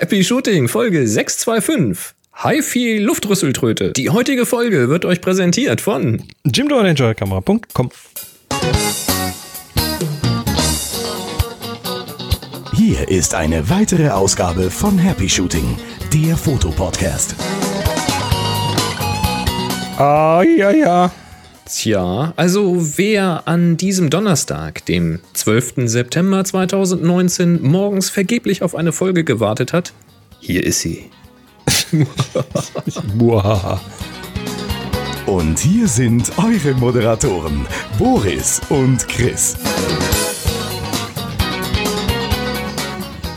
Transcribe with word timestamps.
Happy 0.00 0.24
Shooting, 0.24 0.66
Folge 0.66 1.06
625. 1.06 2.14
Hi-Fi 2.32 3.00
Luftrüsseltröte. 3.00 3.92
Die 3.92 4.08
heutige 4.08 4.46
Folge 4.46 4.88
wird 4.88 5.04
euch 5.04 5.20
präsentiert 5.20 5.82
von 5.82 6.22
jimdorangerkamera.com. 6.46 7.90
Hier 12.74 13.08
ist 13.10 13.34
eine 13.34 13.68
weitere 13.68 14.08
Ausgabe 14.08 14.70
von 14.70 14.96
Happy 14.96 15.28
Shooting, 15.28 15.76
der 16.14 16.34
Fotopodcast. 16.34 17.34
Ah, 19.98 20.42
ja, 20.42 20.70
ja. 20.70 21.12
Tja, 21.72 22.32
also 22.34 22.98
wer 22.98 23.46
an 23.46 23.76
diesem 23.76 24.10
Donnerstag, 24.10 24.84
dem 24.86 25.20
12. 25.34 25.88
September 25.88 26.44
2019, 26.44 27.62
morgens 27.62 28.10
vergeblich 28.10 28.62
auf 28.62 28.74
eine 28.74 28.90
Folge 28.90 29.22
gewartet 29.22 29.72
hat, 29.72 29.92
hier 30.40 30.64
ist 30.66 30.80
sie. 30.80 31.10
Und 35.26 35.58
hier 35.60 35.86
sind 35.86 36.32
eure 36.38 36.74
Moderatoren, 36.74 37.64
Boris 37.98 38.60
und 38.68 39.06
Chris. 39.06 39.56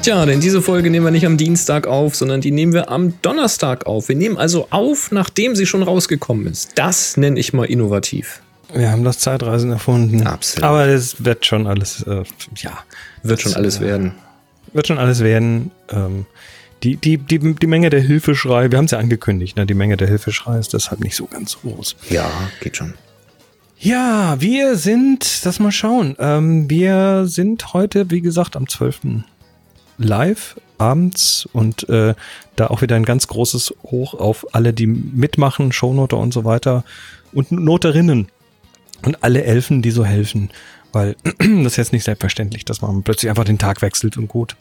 Tja, 0.03 0.25
denn 0.25 0.41
diese 0.41 0.61
Folge 0.61 0.89
nehmen 0.89 1.05
wir 1.05 1.11
nicht 1.11 1.25
am 1.25 1.37
Dienstag 1.37 1.87
auf, 1.87 2.13
sondern 2.13 2.41
die 2.41 2.51
nehmen 2.51 2.73
wir 2.73 2.91
am 2.91 3.13
Donnerstag 3.21 3.85
auf. 3.85 4.09
Wir 4.09 4.17
nehmen 4.17 4.35
also 4.35 4.67
auf, 4.69 5.13
nachdem 5.13 5.55
sie 5.55 5.65
schon 5.65 5.81
rausgekommen 5.81 6.45
ist. 6.45 6.71
Das 6.75 7.15
nenne 7.15 7.39
ich 7.39 7.53
mal 7.53 7.63
innovativ. 7.63 8.41
Wir 8.73 8.91
haben 8.91 9.05
das 9.05 9.19
Zeitreisen 9.19 9.71
erfunden. 9.71 10.27
Absolut. 10.27 10.65
Aber 10.65 10.87
es 10.87 11.23
wird 11.23 11.45
schon 11.45 11.67
alles, 11.67 12.01
äh, 12.01 12.23
ja. 12.57 12.79
Wird 13.23 13.39
schon 13.39 13.53
alles 13.53 13.77
äh, 13.77 13.81
werden. 13.81 14.11
Wird 14.73 14.87
schon 14.87 14.97
alles 14.97 15.21
werden. 15.21 15.71
Ähm, 15.89 16.25
die, 16.83 16.97
die, 16.97 17.17
die, 17.17 17.39
die 17.39 17.67
Menge 17.67 17.89
der 17.89 18.01
Hilfeschrei, 18.01 18.71
wir 18.71 18.77
haben 18.77 18.85
es 18.85 18.91
ja 18.91 18.99
angekündigt, 18.99 19.55
ne? 19.55 19.65
die 19.65 19.73
Menge 19.73 19.95
der 19.95 20.09
Hilfeschrei 20.09 20.59
ist 20.59 20.73
deshalb 20.73 20.99
nicht 20.99 21.15
so 21.15 21.27
ganz 21.27 21.59
groß. 21.61 21.95
Ja, 22.09 22.29
geht 22.59 22.75
schon. 22.75 22.95
Ja, 23.79 24.35
wir 24.39 24.75
sind, 24.75 25.41
lass 25.45 25.59
mal 25.59 25.71
schauen, 25.71 26.17
ähm, 26.19 26.69
wir 26.69 27.23
sind 27.25 27.73
heute, 27.73 28.11
wie 28.11 28.21
gesagt, 28.21 28.57
am 28.57 28.67
12. 28.67 29.23
live 29.97 30.59
abends 30.77 31.47
und 31.53 31.87
äh, 31.89 32.13
da 32.55 32.67
auch 32.67 32.81
wieder 32.81 32.95
ein 32.95 33.05
ganz 33.05 33.27
großes 33.27 33.73
Hoch 33.83 34.13
auf 34.13 34.53
alle, 34.53 34.73
die 34.73 34.87
mitmachen, 34.87 35.71
Shownoter 35.71 36.17
und 36.17 36.33
so 36.33 36.43
weiter 36.43 36.83
und 37.31 37.51
Noterinnen 37.51 38.27
und 39.05 39.23
alle 39.23 39.43
Elfen, 39.43 39.81
die 39.81 39.91
so 39.91 40.05
helfen, 40.05 40.49
weil 40.91 41.15
das 41.39 41.73
ist 41.73 41.77
jetzt 41.77 41.93
nicht 41.93 42.03
selbstverständlich, 42.03 42.65
dass 42.65 42.81
man 42.81 43.03
plötzlich 43.03 43.29
einfach 43.29 43.45
den 43.45 43.59
Tag 43.59 43.81
wechselt 43.81 44.17
und 44.17 44.27
gut. 44.27 44.55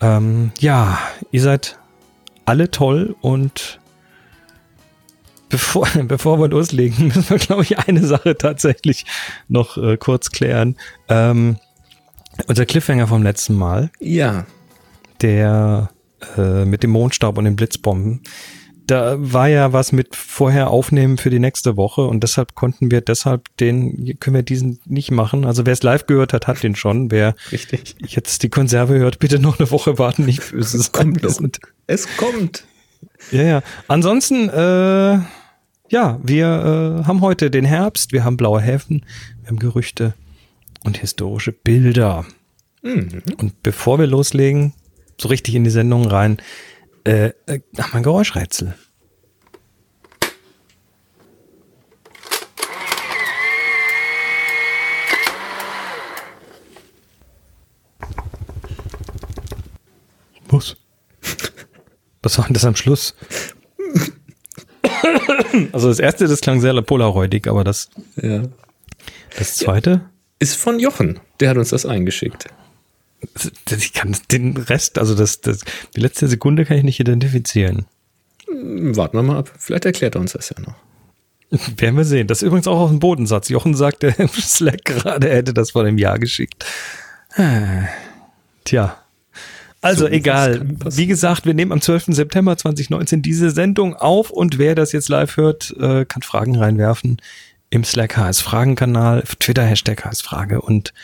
Ähm, 0.00 0.52
ja, 0.58 0.98
ihr 1.30 1.42
seid 1.42 1.78
alle 2.44 2.70
toll 2.70 3.16
und 3.20 3.78
bevor, 5.48 5.88
bevor 6.04 6.38
wir 6.40 6.48
loslegen, 6.48 7.08
müssen 7.14 7.30
wir, 7.30 7.38
glaube 7.38 7.62
ich, 7.62 7.78
eine 7.78 8.04
Sache 8.04 8.36
tatsächlich 8.36 9.06
noch 9.48 9.76
äh, 9.76 9.96
kurz 9.96 10.30
klären. 10.30 10.76
Ähm, 11.08 11.58
unser 12.46 12.66
Cliffhanger 12.66 13.06
vom 13.06 13.22
letzten 13.22 13.54
Mal, 13.54 13.90
Ja, 14.00 14.46
der 15.22 15.90
äh, 16.36 16.64
mit 16.64 16.82
dem 16.82 16.90
Mondstaub 16.90 17.38
und 17.38 17.44
den 17.44 17.56
Blitzbomben, 17.56 18.22
da 18.86 19.16
war 19.18 19.48
ja 19.48 19.72
was 19.72 19.92
mit 19.92 20.14
vorher 20.14 20.68
aufnehmen 20.68 21.16
für 21.16 21.30
die 21.30 21.38
nächste 21.38 21.76
Woche 21.76 22.02
und 22.02 22.22
deshalb 22.22 22.54
konnten 22.54 22.90
wir 22.90 23.00
deshalb 23.00 23.48
den, 23.58 24.18
können 24.20 24.36
wir 24.36 24.42
diesen 24.42 24.78
nicht 24.84 25.10
machen. 25.10 25.44
Also 25.44 25.64
wer 25.64 25.72
es 25.72 25.82
live 25.82 26.06
gehört 26.06 26.32
hat, 26.32 26.46
hat 26.46 26.62
den 26.62 26.76
schon. 26.76 27.10
Wer 27.10 27.34
richtig. 27.50 27.96
jetzt 28.06 28.42
die 28.42 28.50
Konserve 28.50 28.98
hört, 28.98 29.18
bitte 29.18 29.38
noch 29.38 29.58
eine 29.58 29.70
Woche 29.70 29.98
warten, 29.98 30.26
nicht 30.26 30.50
böse 30.50 30.78
sein. 30.78 30.92
kommt 30.92 31.22
noch. 31.22 31.40
Es 31.86 32.08
kommt. 32.16 32.64
Ja, 33.30 33.42
ja. 33.42 33.62
Ansonsten, 33.88 34.48
äh, 34.50 35.18
ja, 35.88 36.18
wir 36.22 37.00
äh, 37.02 37.06
haben 37.06 37.20
heute 37.20 37.50
den 37.50 37.64
Herbst, 37.64 38.12
wir 38.12 38.24
haben 38.24 38.36
blaue 38.36 38.60
Häfen, 38.60 39.06
wir 39.40 39.48
haben 39.48 39.58
Gerüchte 39.58 40.14
und 40.84 40.98
historische 40.98 41.52
Bilder. 41.52 42.24
Mhm. 42.82 43.22
Und 43.38 43.62
bevor 43.62 43.98
wir 43.98 44.06
loslegen, 44.06 44.74
so 45.20 45.28
richtig 45.28 45.54
in 45.54 45.64
die 45.64 45.70
Sendung 45.70 46.06
rein, 46.06 46.38
äh, 47.04 47.32
äh, 47.46 47.60
haben 47.78 47.92
wir 47.92 47.96
ein 47.96 48.02
Geräuschrätsel. 48.02 48.74
Was? 60.48 60.76
Was 62.22 62.38
war 62.38 62.44
denn 62.46 62.54
das 62.54 62.64
am 62.64 62.76
Schluss? 62.76 63.14
Also 65.72 65.86
das 65.88 66.00
erste, 66.00 66.26
das 66.26 66.40
klang 66.40 66.60
sehr 66.60 66.80
polaroidig, 66.82 67.46
aber 67.46 67.62
das, 67.62 67.88
Ja. 68.20 68.42
das 69.38 69.54
zweite, 69.54 70.00
Ist 70.44 70.56
von 70.56 70.78
Jochen. 70.78 71.20
Der 71.40 71.48
hat 71.48 71.56
uns 71.56 71.70
das 71.70 71.86
eingeschickt. 71.86 72.50
ich 73.70 73.94
kann 73.94 74.14
den 74.30 74.58
Rest, 74.58 74.98
also 74.98 75.14
das, 75.14 75.40
das, 75.40 75.60
die 75.96 76.00
letzte 76.00 76.28
Sekunde 76.28 76.66
kann 76.66 76.76
ich 76.76 76.84
nicht 76.84 77.00
identifizieren. 77.00 77.86
Hm, 78.46 78.94
Warten 78.94 79.16
wir 79.16 79.22
mal 79.22 79.38
ab. 79.38 79.50
Vielleicht 79.58 79.86
erklärt 79.86 80.16
er 80.16 80.20
uns 80.20 80.34
das 80.34 80.50
ja 80.50 80.60
noch. 80.60 80.74
Werden 81.78 81.96
wir 81.96 82.04
sehen. 82.04 82.26
Das 82.26 82.42
ist 82.42 82.46
übrigens 82.46 82.68
auch 82.68 82.78
aus 82.78 82.90
dem 82.90 82.98
Bodensatz. 82.98 83.48
Jochen 83.48 83.74
sagte 83.74 84.08
im 84.18 84.28
Slack 84.28 84.84
gerade, 84.84 85.30
er 85.30 85.36
hätte 85.36 85.54
das 85.54 85.70
vor 85.70 85.82
einem 85.82 85.96
Jahr 85.96 86.18
geschickt. 86.18 86.66
Ah, 87.36 87.88
Tja. 88.64 88.98
Also 89.80 90.02
So, 90.04 90.08
egal. 90.08 90.60
Wie 90.90 91.06
gesagt, 91.06 91.46
wir 91.46 91.54
nehmen 91.54 91.72
am 91.72 91.80
12. 91.80 92.08
September 92.08 92.54
2019 92.54 93.22
diese 93.22 93.48
Sendung 93.50 93.94
auf 93.94 94.28
und 94.28 94.58
wer 94.58 94.74
das 94.74 94.92
jetzt 94.92 95.08
live 95.08 95.38
hört, 95.38 95.74
äh, 95.80 96.04
kann 96.04 96.20
Fragen 96.20 96.56
reinwerfen 96.56 97.16
im 97.74 97.82
Slack 97.82 98.16
HS 98.16 98.40
Fragenkanal, 98.40 99.20
auf 99.22 99.34
Twitter 99.34 99.64
Hashtag 99.64 100.04
HS 100.04 100.22
Frage 100.22 100.60
und 100.60 100.94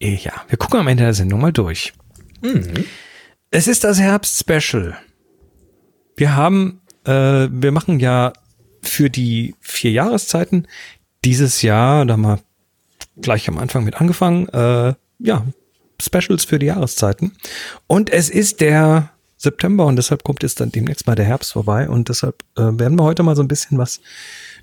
äh, 0.00 0.16
ja, 0.16 0.32
wir 0.48 0.58
gucken 0.58 0.80
am 0.80 0.88
Ende 0.88 1.04
der 1.04 1.14
Sendung 1.14 1.40
mal 1.40 1.52
durch. 1.52 1.92
Mhm. 2.42 2.84
Es 3.52 3.68
ist 3.68 3.84
das 3.84 4.00
Herbst-Special. 4.00 4.98
Wir 6.16 6.34
haben, 6.34 6.80
äh, 7.04 7.48
wir 7.50 7.70
machen 7.70 8.00
ja 8.00 8.32
für 8.82 9.10
die 9.10 9.54
vier 9.60 9.92
Jahreszeiten 9.92 10.66
dieses 11.24 11.62
Jahr, 11.62 12.04
da 12.04 12.14
haben 12.14 12.22
wir 12.22 12.40
gleich 13.20 13.48
am 13.48 13.58
Anfang 13.58 13.84
mit 13.84 14.00
angefangen, 14.00 14.48
äh, 14.48 14.94
ja, 15.20 15.46
Specials 16.00 16.44
für 16.44 16.58
die 16.58 16.66
Jahreszeiten. 16.66 17.36
Und 17.86 18.10
es 18.10 18.28
ist 18.28 18.60
der 18.60 19.10
September 19.36 19.86
und 19.86 19.96
deshalb 19.96 20.24
kommt 20.24 20.42
jetzt 20.42 20.60
dann 20.60 20.72
demnächst 20.72 21.06
mal 21.06 21.14
der 21.14 21.24
Herbst 21.24 21.52
vorbei 21.52 21.88
und 21.88 22.08
deshalb 22.08 22.42
äh, 22.56 22.62
werden 22.62 22.98
wir 22.98 23.04
heute 23.04 23.22
mal 23.22 23.36
so 23.36 23.42
ein 23.42 23.48
bisschen 23.48 23.78
was 23.78 24.00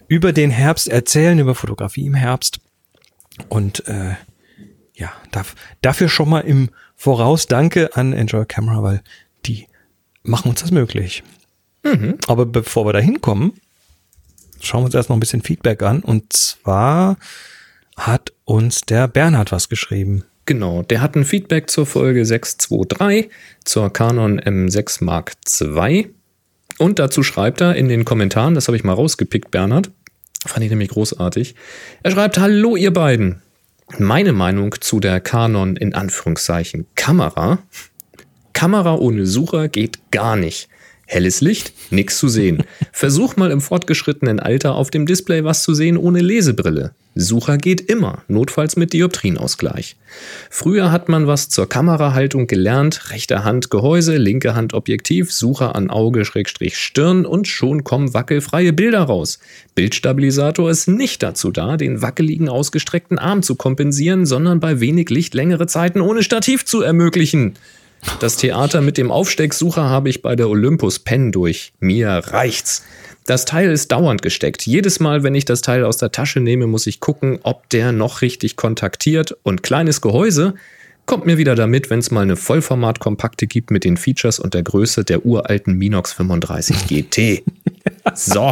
über 0.07 0.33
den 0.33 0.51
Herbst 0.51 0.87
erzählen, 0.87 1.39
über 1.39 1.55
Fotografie 1.55 2.05
im 2.05 2.13
Herbst. 2.13 2.59
Und 3.49 3.87
äh, 3.87 4.15
ja, 4.93 5.11
darf, 5.31 5.55
dafür 5.81 6.09
schon 6.09 6.29
mal 6.29 6.41
im 6.41 6.69
Voraus 6.95 7.47
danke 7.47 7.95
an 7.95 8.13
Enjoy 8.13 8.45
Camera, 8.45 8.81
weil 8.81 9.03
die 9.45 9.67
machen 10.23 10.49
uns 10.49 10.61
das 10.61 10.71
möglich. 10.71 11.23
Aber 12.27 12.45
bevor 12.45 12.85
wir 12.85 12.93
da 12.93 12.99
hinkommen, 12.99 13.53
schauen 14.59 14.81
wir 14.81 14.85
uns 14.85 14.95
erst 14.95 15.09
noch 15.09 15.17
ein 15.17 15.19
bisschen 15.19 15.41
Feedback 15.41 15.83
an. 15.83 15.99
Und 16.01 16.33
zwar 16.33 17.17
hat 17.97 18.33
uns 18.45 18.81
der 18.81 19.07
Bernhard 19.07 19.51
was 19.51 19.69
geschrieben. 19.69 20.23
Genau, 20.45 20.83
der 20.83 21.01
hat 21.01 21.15
ein 21.15 21.25
Feedback 21.25 21.69
zur 21.69 21.85
Folge 21.85 22.25
623 22.25 23.31
zur 23.63 23.91
Canon 23.91 24.39
M6 24.39 25.03
Mark 25.03 25.33
II. 25.59 26.13
Und 26.77 26.99
dazu 26.99 27.23
schreibt 27.23 27.61
er 27.61 27.75
in 27.75 27.87
den 27.87 28.05
Kommentaren, 28.05 28.53
das 28.53 28.67
habe 28.67 28.77
ich 28.77 28.83
mal 28.83 28.93
rausgepickt, 28.93 29.51
Bernhard, 29.51 29.91
fand 30.45 30.63
ich 30.63 30.69
nämlich 30.69 30.89
großartig. 30.89 31.55
Er 32.03 32.11
schreibt, 32.11 32.37
hallo 32.37 32.75
ihr 32.75 32.91
beiden. 32.91 33.41
Meine 33.97 34.33
Meinung 34.33 34.75
zu 34.81 34.99
der 34.99 35.21
Canon 35.21 35.75
in 35.75 35.93
Anführungszeichen 35.93 36.87
Kamera. 36.95 37.59
Kamera 38.53 38.95
ohne 38.95 39.25
Sucher 39.25 39.67
geht 39.67 40.11
gar 40.11 40.35
nicht. 40.35 40.69
Helles 41.07 41.41
Licht, 41.41 41.73
nix 41.91 42.17
zu 42.17 42.27
sehen. 42.27 42.63
Versuch 42.91 43.35
mal 43.35 43.51
im 43.51 43.61
fortgeschrittenen 43.61 44.39
Alter 44.39 44.75
auf 44.75 44.89
dem 44.89 45.05
Display 45.05 45.43
was 45.43 45.61
zu 45.61 45.73
sehen 45.73 45.97
ohne 45.97 46.19
Lesebrille. 46.19 46.93
Sucher 47.17 47.57
geht 47.57 47.79
immer, 47.79 48.23
notfalls 48.27 48.75
mit 48.75 48.91
Dioptrienausgleich. 48.91 49.95
Früher 50.49 50.91
hat 50.91 51.07
man 51.07 51.27
was 51.27 51.47
zur 51.47 51.69
Kamerahaltung 51.69 52.47
gelernt, 52.47 53.11
rechte 53.11 53.45
Hand 53.45 53.69
Gehäuse, 53.69 54.17
linke 54.17 54.53
Hand 54.53 54.73
Objektiv, 54.73 55.31
Sucher 55.31 55.75
an 55.75 55.89
Auge 55.89 56.25
Schrägstrich 56.25 56.77
Stirn 56.77 57.25
und 57.25 57.47
schon 57.47 57.85
kommen 57.85 58.13
wackelfreie 58.13 58.73
Bilder 58.73 59.03
raus. 59.03 59.39
Bildstabilisator 59.75 60.69
ist 60.69 60.89
nicht 60.89 61.23
dazu 61.23 61.51
da, 61.51 61.77
den 61.77 62.01
wackeligen 62.01 62.49
ausgestreckten 62.49 63.17
Arm 63.17 63.43
zu 63.43 63.55
kompensieren, 63.55 64.25
sondern 64.25 64.59
bei 64.59 64.81
wenig 64.81 65.09
Licht 65.09 65.35
längere 65.35 65.67
Zeiten 65.67 66.01
ohne 66.01 66.21
Stativ 66.21 66.65
zu 66.65 66.81
ermöglichen. 66.81 67.53
Das 68.19 68.37
Theater 68.37 68.81
mit 68.81 68.97
dem 68.97 69.11
Aufstecksucher 69.11 69.89
habe 69.89 70.09
ich 70.09 70.21
bei 70.21 70.35
der 70.35 70.49
Olympus 70.49 70.99
Pen 70.99 71.31
durch. 71.31 71.73
Mir 71.79 72.09
reicht's. 72.09 72.83
Das 73.25 73.45
Teil 73.45 73.71
ist 73.71 73.91
dauernd 73.91 74.21
gesteckt. 74.21 74.65
Jedes 74.65 74.99
Mal, 74.99 75.23
wenn 75.23 75.35
ich 75.35 75.45
das 75.45 75.61
Teil 75.61 75.83
aus 75.83 75.97
der 75.97 76.11
Tasche 76.11 76.39
nehme, 76.39 76.67
muss 76.67 76.87
ich 76.87 76.99
gucken, 76.99 77.39
ob 77.43 77.69
der 77.69 77.91
noch 77.91 78.21
richtig 78.21 78.55
kontaktiert. 78.55 79.35
Und 79.43 79.63
kleines 79.63 80.01
Gehäuse, 80.01 80.53
Kommt 81.05 81.27
mir 81.27 81.37
wieder 81.37 81.53
damit, 81.53 81.91
wenn 81.91 81.99
es 81.99 82.09
mal 82.09 82.21
eine 82.21 82.35
Vollformat-Kompakte 82.35 83.45
gibt 83.45 83.69
mit 83.69 83.83
den 83.83 83.95
Features 83.95 84.39
und 84.39 84.55
der 84.55 84.63
Größe 84.63 85.03
der 85.03 85.23
uralten 85.23 85.77
Minox 85.77 86.13
35 86.13 86.87
GT. 86.87 87.43
so. 88.15 88.51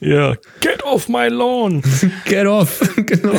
Ja, 0.00 0.34
get 0.60 0.82
off 0.82 1.08
my 1.08 1.28
lawn. 1.28 1.80
Get 2.26 2.46
off. 2.46 2.80
genau. 2.96 3.34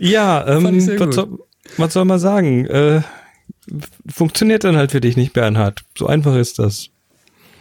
ja, 0.00 0.46
ähm, 0.46 0.64
was, 0.64 1.14
soll, 1.14 1.38
was, 1.76 1.92
soll, 1.92 2.04
man 2.04 2.18
sagen? 2.18 2.66
Äh, 2.66 3.02
funktioniert 4.08 4.64
dann 4.64 4.76
halt 4.76 4.92
für 4.92 5.00
dich 5.00 5.16
nicht, 5.16 5.32
Bernhard. 5.32 5.84
So 5.96 6.06
einfach 6.06 6.36
ist 6.36 6.58
das. 6.58 6.90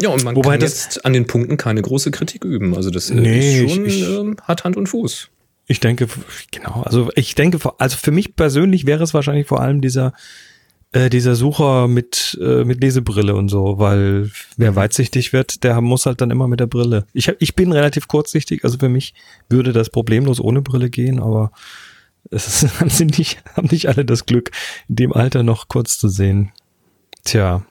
Ja, 0.01 0.09
und 0.09 0.23
man 0.23 0.35
Wobei 0.35 0.51
kann 0.51 0.61
jetzt 0.61 1.05
an 1.05 1.13
den 1.13 1.25
Punkten 1.25 1.57
keine 1.57 1.81
große 1.81 2.11
Kritik 2.11 2.43
üben. 2.43 2.75
Also 2.75 2.89
das 2.89 3.09
nee, 3.09 3.63
ist 3.63 3.73
schon, 3.73 3.85
ich, 3.85 4.01
ich, 4.01 4.09
ähm, 4.09 4.35
hat 4.43 4.63
Hand 4.63 4.77
und 4.77 4.87
Fuß. 4.87 5.29
Ich 5.67 5.79
denke, 5.79 6.07
genau, 6.51 6.83
also 6.83 7.09
ich 7.15 7.33
denke, 7.33 7.59
also 7.79 7.97
für 7.97 8.11
mich 8.11 8.35
persönlich 8.35 8.85
wäre 8.85 9.03
es 9.03 9.13
wahrscheinlich 9.13 9.47
vor 9.47 9.61
allem 9.61 9.81
dieser, 9.81 10.13
äh, 10.91 11.09
dieser 11.09 11.35
Sucher 11.35 11.87
mit, 11.87 12.37
äh, 12.41 12.63
mit 12.63 12.81
Lesebrille 12.81 13.35
und 13.35 13.49
so, 13.49 13.79
weil 13.79 14.29
wer 14.57 14.71
mhm. 14.71 14.75
weitsichtig 14.75 15.33
wird, 15.33 15.63
der 15.63 15.81
muss 15.81 16.05
halt 16.05 16.21
dann 16.21 16.29
immer 16.29 16.47
mit 16.47 16.59
der 16.59 16.67
Brille. 16.67 17.07
Ich, 17.13 17.27
hab, 17.29 17.35
ich 17.39 17.55
bin 17.55 17.71
relativ 17.71 18.07
kurzsichtig, 18.07 18.63
also 18.63 18.77
für 18.77 18.89
mich 18.89 19.15
würde 19.49 19.73
das 19.73 19.89
problemlos 19.89 20.39
ohne 20.39 20.61
Brille 20.61 20.89
gehen, 20.89 21.19
aber 21.19 21.51
es 22.31 22.63
ist, 22.63 22.79
haben, 22.79 22.89
sie 22.89 23.05
nicht, 23.05 23.43
haben 23.55 23.67
nicht 23.71 23.87
alle 23.87 24.05
das 24.05 24.25
Glück, 24.25 24.51
in 24.87 24.95
dem 24.95 25.13
Alter 25.13 25.43
noch 25.43 25.67
kurz 25.67 25.97
zu 25.97 26.09
sehen. 26.09 26.51
Tja. 27.23 27.65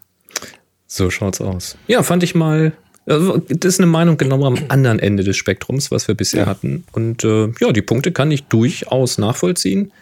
So 0.86 1.10
schaut's 1.10 1.40
aus. 1.40 1.76
Ja, 1.86 2.02
fand 2.02 2.22
ich 2.22 2.34
mal 2.34 2.72
also, 3.06 3.42
das 3.48 3.74
ist 3.74 3.80
eine 3.80 3.86
Meinung 3.86 4.16
genau 4.16 4.44
am 4.44 4.58
anderen 4.68 4.98
Ende 4.98 5.24
des 5.24 5.36
Spektrums, 5.36 5.90
was 5.90 6.08
wir 6.08 6.14
bisher 6.14 6.46
hatten. 6.46 6.84
Und 6.92 7.22
äh, 7.24 7.52
ja, 7.60 7.72
die 7.72 7.82
Punkte 7.82 8.12
kann 8.12 8.30
ich 8.30 8.44
durchaus 8.44 9.18
nachvollziehen. 9.18 9.92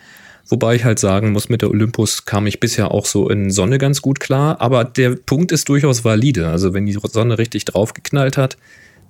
Wobei 0.49 0.75
ich 0.75 0.85
halt 0.85 0.99
sagen 0.99 1.33
muss, 1.33 1.49
mit 1.49 1.63
der 1.63 1.71
Olympus 1.71 2.25
kam 2.25 2.47
ich 2.47 2.61
bisher 2.61 2.91
auch 2.91 3.07
so 3.07 3.29
in 3.29 3.51
Sonne 3.51 3.79
ganz 3.79 4.03
gut 4.03 4.21
klar. 4.21 4.61
Aber 4.61 4.85
der 4.85 5.17
Punkt 5.17 5.51
ist 5.51 5.69
durchaus 5.69 6.05
valide. 6.05 6.49
Also 6.49 6.75
wenn 6.75 6.87
die 6.87 6.93
Sonne 6.93 7.39
richtig 7.39 7.65
draufgeknallt 7.65 8.37
hat, 8.37 8.57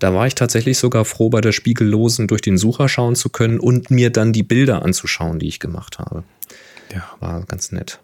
da 0.02 0.12
war 0.12 0.26
ich 0.26 0.34
tatsächlich 0.34 0.78
sogar 0.78 1.04
froh, 1.04 1.30
bei 1.30 1.40
der 1.40 1.52
Spiegellosen 1.52 2.26
durch 2.26 2.42
den 2.42 2.58
Sucher 2.58 2.88
schauen 2.88 3.14
zu 3.14 3.28
können 3.28 3.60
und 3.60 3.90
mir 3.90 4.10
dann 4.10 4.32
die 4.32 4.42
Bilder 4.42 4.82
anzuschauen, 4.82 5.38
die 5.38 5.46
ich 5.46 5.60
gemacht 5.60 5.98
habe. 5.98 6.24
Ja. 6.92 7.04
War 7.20 7.44
ganz 7.44 7.70
nett. 7.70 8.00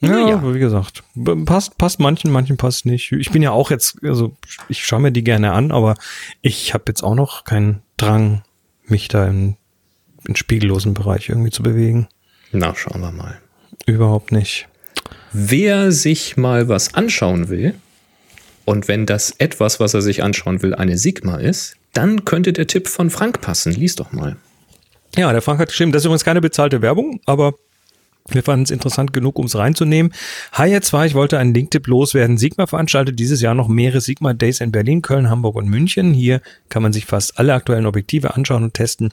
Ja, 0.00 0.28
ja, 0.28 0.54
wie 0.54 0.58
gesagt, 0.58 1.02
passt, 1.46 1.78
passt 1.78 2.00
manchen, 2.00 2.30
manchen 2.30 2.56
passt 2.56 2.84
nicht. 2.84 3.12
Ich 3.12 3.30
bin 3.30 3.42
ja 3.42 3.52
auch 3.52 3.70
jetzt, 3.70 3.98
also 4.02 4.36
ich 4.68 4.84
schaue 4.84 5.00
mir 5.00 5.12
die 5.12 5.24
gerne 5.24 5.52
an, 5.52 5.70
aber 5.70 5.94
ich 6.42 6.74
habe 6.74 6.84
jetzt 6.88 7.02
auch 7.02 7.14
noch 7.14 7.44
keinen 7.44 7.82
Drang, 7.96 8.42
mich 8.86 9.08
da 9.08 9.26
im, 9.26 9.56
im 10.26 10.36
spiegellosen 10.36 10.92
Bereich 10.92 11.28
irgendwie 11.28 11.50
zu 11.50 11.62
bewegen. 11.62 12.08
Na, 12.52 12.74
schauen 12.74 13.00
wir 13.00 13.12
mal. 13.12 13.40
Überhaupt 13.86 14.32
nicht. 14.32 14.68
Wer 15.32 15.90
sich 15.90 16.36
mal 16.36 16.68
was 16.68 16.94
anschauen 16.94 17.48
will, 17.48 17.74
und 18.64 18.88
wenn 18.88 19.06
das 19.06 19.34
etwas, 19.38 19.80
was 19.80 19.94
er 19.94 20.02
sich 20.02 20.22
anschauen 20.22 20.62
will, 20.62 20.74
eine 20.74 20.98
Sigma 20.98 21.36
ist, 21.36 21.76
dann 21.92 22.24
könnte 22.24 22.52
der 22.52 22.66
Tipp 22.66 22.88
von 22.88 23.10
Frank 23.10 23.40
passen. 23.40 23.72
Lies 23.72 23.94
doch 23.94 24.12
mal. 24.12 24.36
Ja, 25.16 25.32
der 25.32 25.42
Frank 25.42 25.60
hat 25.60 25.68
geschrieben, 25.68 25.92
das 25.92 26.02
ist 26.02 26.06
übrigens 26.06 26.24
keine 26.24 26.40
bezahlte 26.40 26.82
Werbung, 26.82 27.20
aber 27.24 27.54
wir 28.28 28.42
fanden 28.42 28.64
es 28.64 28.70
interessant 28.70 29.12
genug, 29.12 29.38
um 29.38 29.46
es 29.46 29.54
reinzunehmen. 29.54 30.12
Hi, 30.52 30.70
jetzt 30.70 30.92
war, 30.92 31.04
ich 31.04 31.14
wollte 31.14 31.38
einen 31.38 31.52
Linktipp 31.52 31.86
loswerden. 31.86 32.38
Sigma 32.38 32.66
veranstaltet 32.66 33.18
dieses 33.18 33.42
Jahr 33.42 33.54
noch 33.54 33.68
mehrere 33.68 34.00
Sigma 34.00 34.32
Days 34.32 34.60
in 34.60 34.72
Berlin, 34.72 35.02
Köln, 35.02 35.28
Hamburg 35.28 35.56
und 35.56 35.68
München. 35.68 36.14
Hier 36.14 36.40
kann 36.70 36.82
man 36.82 36.92
sich 36.92 37.04
fast 37.04 37.38
alle 37.38 37.52
aktuellen 37.52 37.86
Objektive 37.86 38.34
anschauen 38.34 38.64
und 38.64 38.74
testen. 38.74 39.12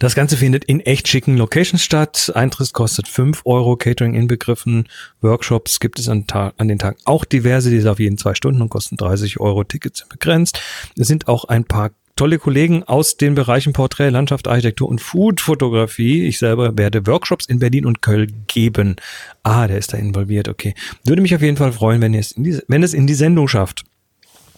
Das 0.00 0.14
Ganze 0.14 0.38
findet 0.38 0.64
in 0.64 0.80
echt 0.80 1.08
schicken 1.08 1.36
Locations 1.36 1.82
statt. 1.82 2.32
Eintritt 2.34 2.72
kostet 2.72 3.06
5 3.06 3.42
Euro, 3.44 3.76
Catering 3.76 4.14
inbegriffen. 4.14 4.88
Workshops 5.20 5.78
gibt 5.78 5.98
es 5.98 6.08
an, 6.08 6.26
Tag, 6.26 6.54
an 6.56 6.68
den 6.68 6.78
Tagen 6.78 6.96
auch 7.04 7.26
diverse, 7.26 7.68
die 7.68 7.78
sind 7.78 7.88
auf 7.90 8.00
jeden 8.00 8.16
zwei 8.16 8.34
Stunden 8.34 8.62
und 8.62 8.70
kosten 8.70 8.96
30 8.96 9.40
Euro. 9.40 9.62
Tickets 9.62 9.98
sind 9.98 10.08
begrenzt. 10.08 10.58
Es 10.96 11.06
sind 11.06 11.28
auch 11.28 11.44
ein 11.44 11.64
paar 11.64 11.90
tolle 12.16 12.38
Kollegen 12.38 12.82
aus 12.84 13.18
den 13.18 13.34
Bereichen 13.34 13.74
Porträt, 13.74 14.08
Landschaft, 14.08 14.48
Architektur 14.48 14.88
und 14.88 15.02
Food-Fotografie. 15.02 16.26
Ich 16.26 16.38
selber 16.38 16.78
werde 16.78 17.06
Workshops 17.06 17.44
in 17.44 17.58
Berlin 17.58 17.84
und 17.84 18.00
Köln 18.00 18.44
geben. 18.46 18.96
Ah, 19.42 19.66
der 19.66 19.76
ist 19.76 19.92
da 19.92 19.98
involviert, 19.98 20.48
okay. 20.48 20.74
Würde 21.04 21.20
mich 21.20 21.34
auf 21.34 21.42
jeden 21.42 21.58
Fall 21.58 21.72
freuen, 21.72 22.00
wenn 22.00 22.14
es 22.14 22.32
in 22.32 22.44
die, 22.44 22.58
wenn 22.68 22.82
es 22.82 22.94
in 22.94 23.06
die 23.06 23.12
Sendung 23.12 23.48
schafft. 23.48 23.84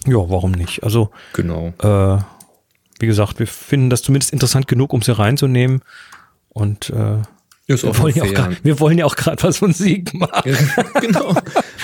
Ja, 0.07 0.19
warum 0.31 0.53
nicht? 0.53 0.85
Also, 0.85 1.11
genau. 1.33 1.73
Äh, 1.83 2.23
wie 3.03 3.07
gesagt, 3.07 3.41
wir 3.41 3.49
finden 3.49 3.91
das 3.91 4.03
zumindest 4.03 4.33
interessant 4.33 4.69
genug, 4.69 4.93
um 4.93 5.03
sie 5.03 5.17
reinzunehmen. 5.17 5.83
Und 6.51 6.91
äh, 6.91 7.19
wir 7.67 7.99
wollen, 7.99 8.15
ja 8.15 8.27
grad, 8.27 8.65
wir 8.65 8.79
wollen, 8.79 8.97
ja 8.99 9.07
auch 9.07 9.17
gerade 9.17 9.43
was 9.43 9.61
Musik 9.61 10.15
machen. 10.15 10.57
genau. 11.01 11.35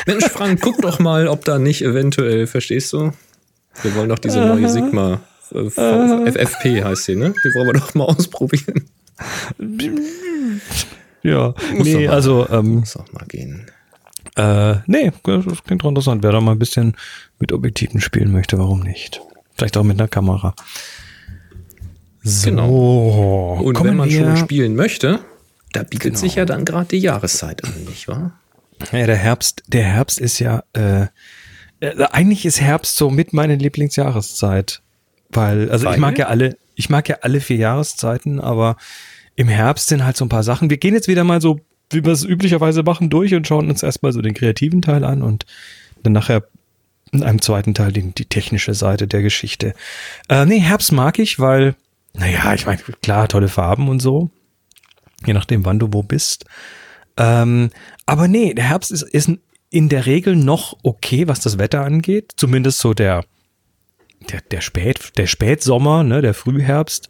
Mensch, 0.07 0.27
Frank, 0.27 0.61
guck 0.63 0.81
doch 0.81 1.01
mal, 1.01 1.27
ob 1.27 1.45
da 1.45 1.59
nicht 1.59 1.83
eventuell, 1.83 2.47
verstehst 2.47 2.93
du? 2.93 3.13
Wir 3.83 3.95
wollen 3.97 4.09
doch 4.09 4.19
diese 4.19 4.41
neue 4.41 4.69
Sigma 4.69 5.21
FFP 5.51 6.85
heißt 6.85 7.05
sie, 7.05 7.17
ne? 7.17 7.35
Die 7.45 7.55
wollen 7.55 7.69
wir 7.69 7.81
doch 7.81 7.95
mal 7.95 8.05
ausprobieren. 8.05 8.85
Ja, 11.23 11.55
muss 11.75 11.87
nee, 11.87 12.07
mal, 12.07 12.15
also 12.15 12.47
ähm, 12.49 12.77
muss 12.77 12.97
auch 12.97 13.11
mal 13.13 13.25
gehen. 13.27 13.71
Äh, 14.37 14.77
nee, 14.87 15.11
das 15.25 15.65
klingt 15.65 15.83
doch 15.83 15.89
interessant. 15.89 16.23
Wer 16.23 16.33
da 16.33 16.41
mal 16.41 16.53
ein 16.53 16.59
bisschen 16.59 16.97
mit 17.41 17.53
Objektiven 17.53 18.01
spielen 18.01 18.31
möchte, 18.31 18.59
warum 18.59 18.81
nicht? 18.81 19.21
Vielleicht 19.57 19.77
auch 19.77 19.83
mit 19.83 19.99
einer 19.99 20.09
Kamera. 20.09 20.55
So, 22.29 22.51
genau. 22.51 23.61
Und 23.63 23.83
wenn 23.83 23.97
man 23.97 24.11
schon 24.11 24.37
spielen 24.37 24.77
möchte, 24.77 25.21
da 25.73 25.83
bietet 25.83 26.13
genau. 26.13 26.19
sich 26.19 26.35
ja 26.35 26.45
dann 26.45 26.65
gerade 26.65 26.89
die 26.89 26.99
Jahreszeit 26.99 27.65
an, 27.65 27.73
nicht 27.89 28.09
wahr? 28.09 28.39
Ja, 28.93 29.07
der 29.07 29.17
Herbst, 29.17 29.63
der 29.67 29.85
Herbst 29.85 30.19
ist 30.19 30.39
ja, 30.39 30.63
äh, 30.73 31.07
äh 31.81 32.05
eigentlich 32.11 32.47
ist 32.47 32.61
Herbst 32.61 32.97
so 32.97 33.11
mit 33.11 33.33
meine 33.33 33.57
Lieblingsjahreszeit. 33.57 34.83
Weil, 35.31 35.71
also 35.71 35.87
Weil? 35.87 35.95
ich 35.95 36.01
mag 36.01 36.19
ja 36.19 36.27
alle, 36.27 36.57
ich 36.75 36.91
mag 36.91 37.09
ja 37.09 37.19
alle 37.23 37.41
vier 37.41 37.57
Jahreszeiten, 37.57 38.41
aber 38.41 38.77
im 39.37 39.49
Herbst 39.49 39.89
sind 39.89 40.05
halt 40.05 40.17
so 40.17 40.25
ein 40.25 40.31
paar 40.31 40.43
Sachen. 40.43 40.71
Wir 40.71 40.79
gehen 40.79 40.95
jetzt 40.95 41.09
wieder 41.09 41.25
mal 41.25 41.41
so, 41.41 41.61
wie 41.91 42.05
wir 42.05 42.13
es 42.13 42.25
üblicherweise 42.25 42.83
machen, 42.83 43.11
durch 43.11 43.35
und 43.35 43.47
schauen 43.47 43.69
uns 43.69 43.83
erstmal 43.83 44.13
so 44.13 44.21
den 44.23 44.35
kreativen 44.35 44.83
Teil 44.83 45.05
an 45.05 45.23
und 45.23 45.45
dann 46.03 46.13
nachher 46.13 46.45
in 47.13 47.23
einem 47.23 47.41
zweiten 47.41 47.75
Teil 47.75 47.93
die, 47.93 48.13
die 48.13 48.27
technische 48.27 48.75
Seite 48.75 49.07
der 49.07 49.23
Geschichte. 49.23 49.75
Äh, 50.29 50.45
nee, 50.47 50.61
Herbst 50.61 50.93
mag 50.93 51.19
ich, 51.19 51.39
weil, 51.39 51.75
naja, 52.19 52.55
ich 52.55 52.67
meine, 52.67 52.81
klar, 53.03 53.29
tolle 53.29 53.49
Farben 53.49 53.89
und 53.89 54.01
so. 54.01 54.31
Je 55.25 55.33
nachdem, 55.33 55.65
wann 55.65 55.79
du 55.79 55.89
wo 55.93 56.03
bist. 56.03 56.45
Ähm, 57.17 57.71
aber 58.07 58.29
nee, 58.29 58.55
der 58.55 58.69
Herbst 58.69 58.91
ist, 58.91 59.03
ist 59.03 59.31
in 59.71 59.89
der 59.89 60.07
Regel 60.07 60.37
noch 60.37 60.77
okay, 60.83 61.29
was 61.29 61.41
das 61.41 61.59
Wetter 61.59 61.85
angeht. 61.85 62.33
Zumindest 62.37 62.79
so 62.79 62.95
der, 62.95 63.25
der, 64.31 64.41
der, 64.41 64.61
Spät, 64.61 65.17
der 65.17 65.27
Spätsommer, 65.27 66.05
ne, 66.05 66.23
der 66.23 66.35
Frühherbst. 66.35 67.09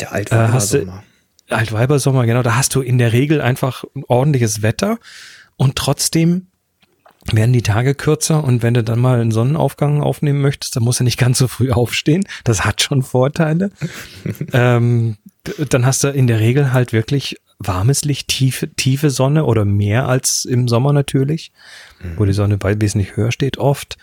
Der 0.00 0.12
Altweibersommer. 0.12 1.04
Äh, 1.48 1.54
Altweibersommer, 1.54 2.26
genau. 2.26 2.42
Da 2.42 2.56
hast 2.56 2.74
du 2.74 2.80
in 2.80 2.98
der 2.98 3.12
Regel 3.12 3.40
einfach 3.40 3.84
ein 3.94 4.04
ordentliches 4.08 4.62
Wetter 4.62 4.98
und 5.56 5.76
trotzdem 5.76 6.49
werden 7.32 7.52
die 7.52 7.62
Tage 7.62 7.94
kürzer 7.94 8.42
und 8.42 8.62
wenn 8.62 8.74
du 8.74 8.82
dann 8.82 8.98
mal 8.98 9.20
einen 9.20 9.30
Sonnenaufgang 9.30 10.02
aufnehmen 10.02 10.40
möchtest, 10.40 10.76
dann 10.76 10.82
musst 10.82 11.00
du 11.00 11.04
nicht 11.04 11.18
ganz 11.18 11.38
so 11.38 11.48
früh 11.48 11.70
aufstehen. 11.72 12.24
Das 12.44 12.64
hat 12.64 12.80
schon 12.80 13.02
Vorteile. 13.02 13.70
ähm, 14.52 15.16
dann 15.68 15.86
hast 15.86 16.04
du 16.04 16.08
in 16.08 16.26
der 16.26 16.40
Regel 16.40 16.72
halt 16.72 16.92
wirklich 16.92 17.36
warmes 17.58 18.04
Licht, 18.04 18.28
tiefe, 18.28 18.70
tiefe 18.74 19.10
Sonne 19.10 19.44
oder 19.44 19.64
mehr 19.64 20.08
als 20.08 20.44
im 20.46 20.66
Sommer 20.66 20.92
natürlich, 20.92 21.52
mhm. 22.02 22.18
wo 22.18 22.24
die 22.24 22.32
Sonne 22.32 22.58
wesentlich 22.62 23.16
höher 23.16 23.32
steht 23.32 23.58
oft. 23.58 23.98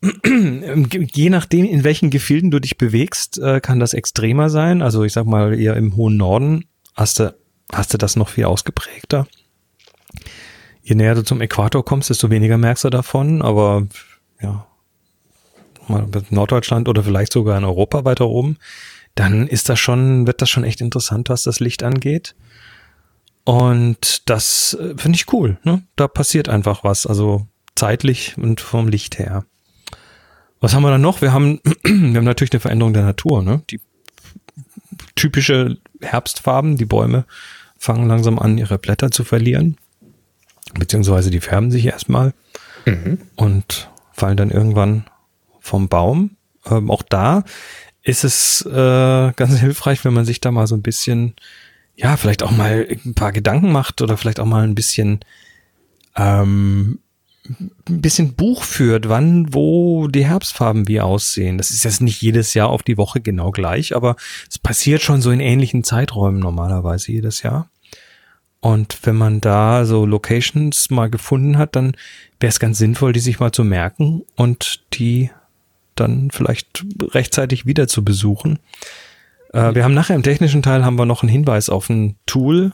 je 0.24 1.30
nachdem, 1.30 1.64
in 1.64 1.82
welchen 1.82 2.10
Gefilden 2.10 2.50
du 2.50 2.60
dich 2.60 2.76
bewegst, 2.76 3.38
äh, 3.38 3.60
kann 3.60 3.80
das 3.80 3.94
extremer 3.94 4.50
sein. 4.50 4.82
Also 4.82 5.02
ich 5.02 5.12
sag 5.12 5.26
mal, 5.26 5.58
eher 5.58 5.76
im 5.76 5.96
hohen 5.96 6.16
Norden 6.16 6.66
hast 6.94 7.20
du, 7.20 7.34
hast 7.72 7.94
du 7.94 7.98
das 7.98 8.16
noch 8.16 8.28
viel 8.28 8.44
ausgeprägter. 8.44 9.26
Je 10.84 10.94
näher 10.94 11.14
du 11.14 11.24
zum 11.24 11.40
Äquator 11.40 11.82
kommst, 11.82 12.10
desto 12.10 12.28
weniger 12.28 12.58
merkst 12.58 12.84
du 12.84 12.90
davon. 12.90 13.40
Aber 13.40 13.86
ja, 14.40 14.66
mal 15.88 16.06
Norddeutschland 16.28 16.88
oder 16.88 17.02
vielleicht 17.02 17.32
sogar 17.32 17.56
in 17.56 17.64
Europa 17.64 18.04
weiter 18.04 18.28
oben, 18.28 18.58
dann 19.14 19.48
ist 19.48 19.70
das 19.70 19.80
schon, 19.80 20.26
wird 20.26 20.42
das 20.42 20.50
schon 20.50 20.64
echt 20.64 20.82
interessant, 20.82 21.30
was 21.30 21.44
das 21.44 21.58
Licht 21.58 21.82
angeht. 21.82 22.34
Und 23.44 24.28
das 24.28 24.74
äh, 24.74 24.94
finde 24.96 25.16
ich 25.16 25.32
cool. 25.32 25.58
Ne? 25.64 25.82
Da 25.96 26.06
passiert 26.06 26.50
einfach 26.50 26.84
was. 26.84 27.06
Also 27.06 27.46
zeitlich 27.74 28.36
und 28.36 28.60
vom 28.60 28.88
Licht 28.88 29.18
her. 29.18 29.44
Was 30.60 30.74
haben 30.74 30.82
wir 30.82 30.90
dann 30.90 31.00
noch? 31.00 31.22
Wir 31.22 31.32
haben, 31.32 31.60
wir 31.82 32.18
haben 32.18 32.24
natürlich 32.24 32.52
eine 32.52 32.60
Veränderung 32.60 32.92
der 32.92 33.04
Natur, 33.04 33.42
ne? 33.42 33.62
Die 33.70 33.80
typische 35.14 35.78
Herbstfarben, 36.00 36.76
die 36.76 36.84
Bäume 36.84 37.24
fangen 37.78 38.06
langsam 38.06 38.38
an, 38.38 38.58
ihre 38.58 38.78
Blätter 38.78 39.10
zu 39.10 39.24
verlieren. 39.24 39.76
Beziehungsweise 40.78 41.30
die 41.30 41.40
färben 41.40 41.70
sich 41.70 41.86
erstmal 41.86 42.34
mhm. 42.86 43.18
und 43.36 43.90
fallen 44.12 44.36
dann 44.36 44.50
irgendwann 44.50 45.04
vom 45.60 45.88
Baum. 45.88 46.36
Ähm, 46.66 46.90
auch 46.90 47.02
da 47.02 47.44
ist 48.02 48.24
es 48.24 48.64
äh, 48.66 49.32
ganz 49.32 49.58
hilfreich, 49.58 50.04
wenn 50.04 50.14
man 50.14 50.24
sich 50.24 50.40
da 50.40 50.50
mal 50.50 50.66
so 50.66 50.74
ein 50.74 50.82
bisschen 50.82 51.34
ja, 51.96 52.16
vielleicht 52.16 52.42
auch 52.42 52.50
mal 52.50 52.86
ein 53.04 53.14
paar 53.14 53.32
Gedanken 53.32 53.70
macht 53.70 54.02
oder 54.02 54.16
vielleicht 54.16 54.40
auch 54.40 54.46
mal 54.46 54.64
ein 54.64 54.74
bisschen 54.74 55.20
ähm, 56.16 56.98
ein 57.46 58.00
bisschen 58.00 58.34
Buch 58.34 58.62
führt, 58.62 59.08
wann, 59.08 59.52
wo 59.52 60.08
die 60.08 60.24
Herbstfarben 60.24 60.88
wie 60.88 61.00
aussehen. 61.00 61.58
Das 61.58 61.70
ist 61.70 61.84
jetzt 61.84 62.00
nicht 62.00 62.22
jedes 62.22 62.54
Jahr 62.54 62.68
auf 62.68 62.82
die 62.82 62.96
Woche 62.96 63.20
genau 63.20 63.50
gleich, 63.50 63.94
aber 63.94 64.16
es 64.50 64.58
passiert 64.58 65.02
schon 65.02 65.20
so 65.20 65.30
in 65.30 65.40
ähnlichen 65.40 65.84
Zeiträumen 65.84 66.40
normalerweise 66.40 67.12
jedes 67.12 67.42
Jahr. 67.42 67.68
Und 68.64 69.00
wenn 69.02 69.16
man 69.16 69.42
da 69.42 69.84
so 69.84 70.06
Locations 70.06 70.88
mal 70.88 71.10
gefunden 71.10 71.58
hat, 71.58 71.76
dann 71.76 71.94
wäre 72.40 72.48
es 72.48 72.58
ganz 72.58 72.78
sinnvoll, 72.78 73.12
die 73.12 73.20
sich 73.20 73.38
mal 73.38 73.52
zu 73.52 73.62
merken 73.62 74.22
und 74.36 74.80
die 74.94 75.30
dann 75.96 76.30
vielleicht 76.30 76.82
rechtzeitig 76.98 77.66
wieder 77.66 77.88
zu 77.88 78.02
besuchen. 78.02 78.58
Äh, 79.52 79.74
wir 79.74 79.84
haben 79.84 79.92
nachher 79.92 80.16
im 80.16 80.22
technischen 80.22 80.62
Teil 80.62 80.82
haben 80.82 80.98
wir 80.98 81.04
noch 81.04 81.22
einen 81.22 81.28
Hinweis 81.28 81.68
auf 81.68 81.90
ein 81.90 82.16
Tool, 82.24 82.72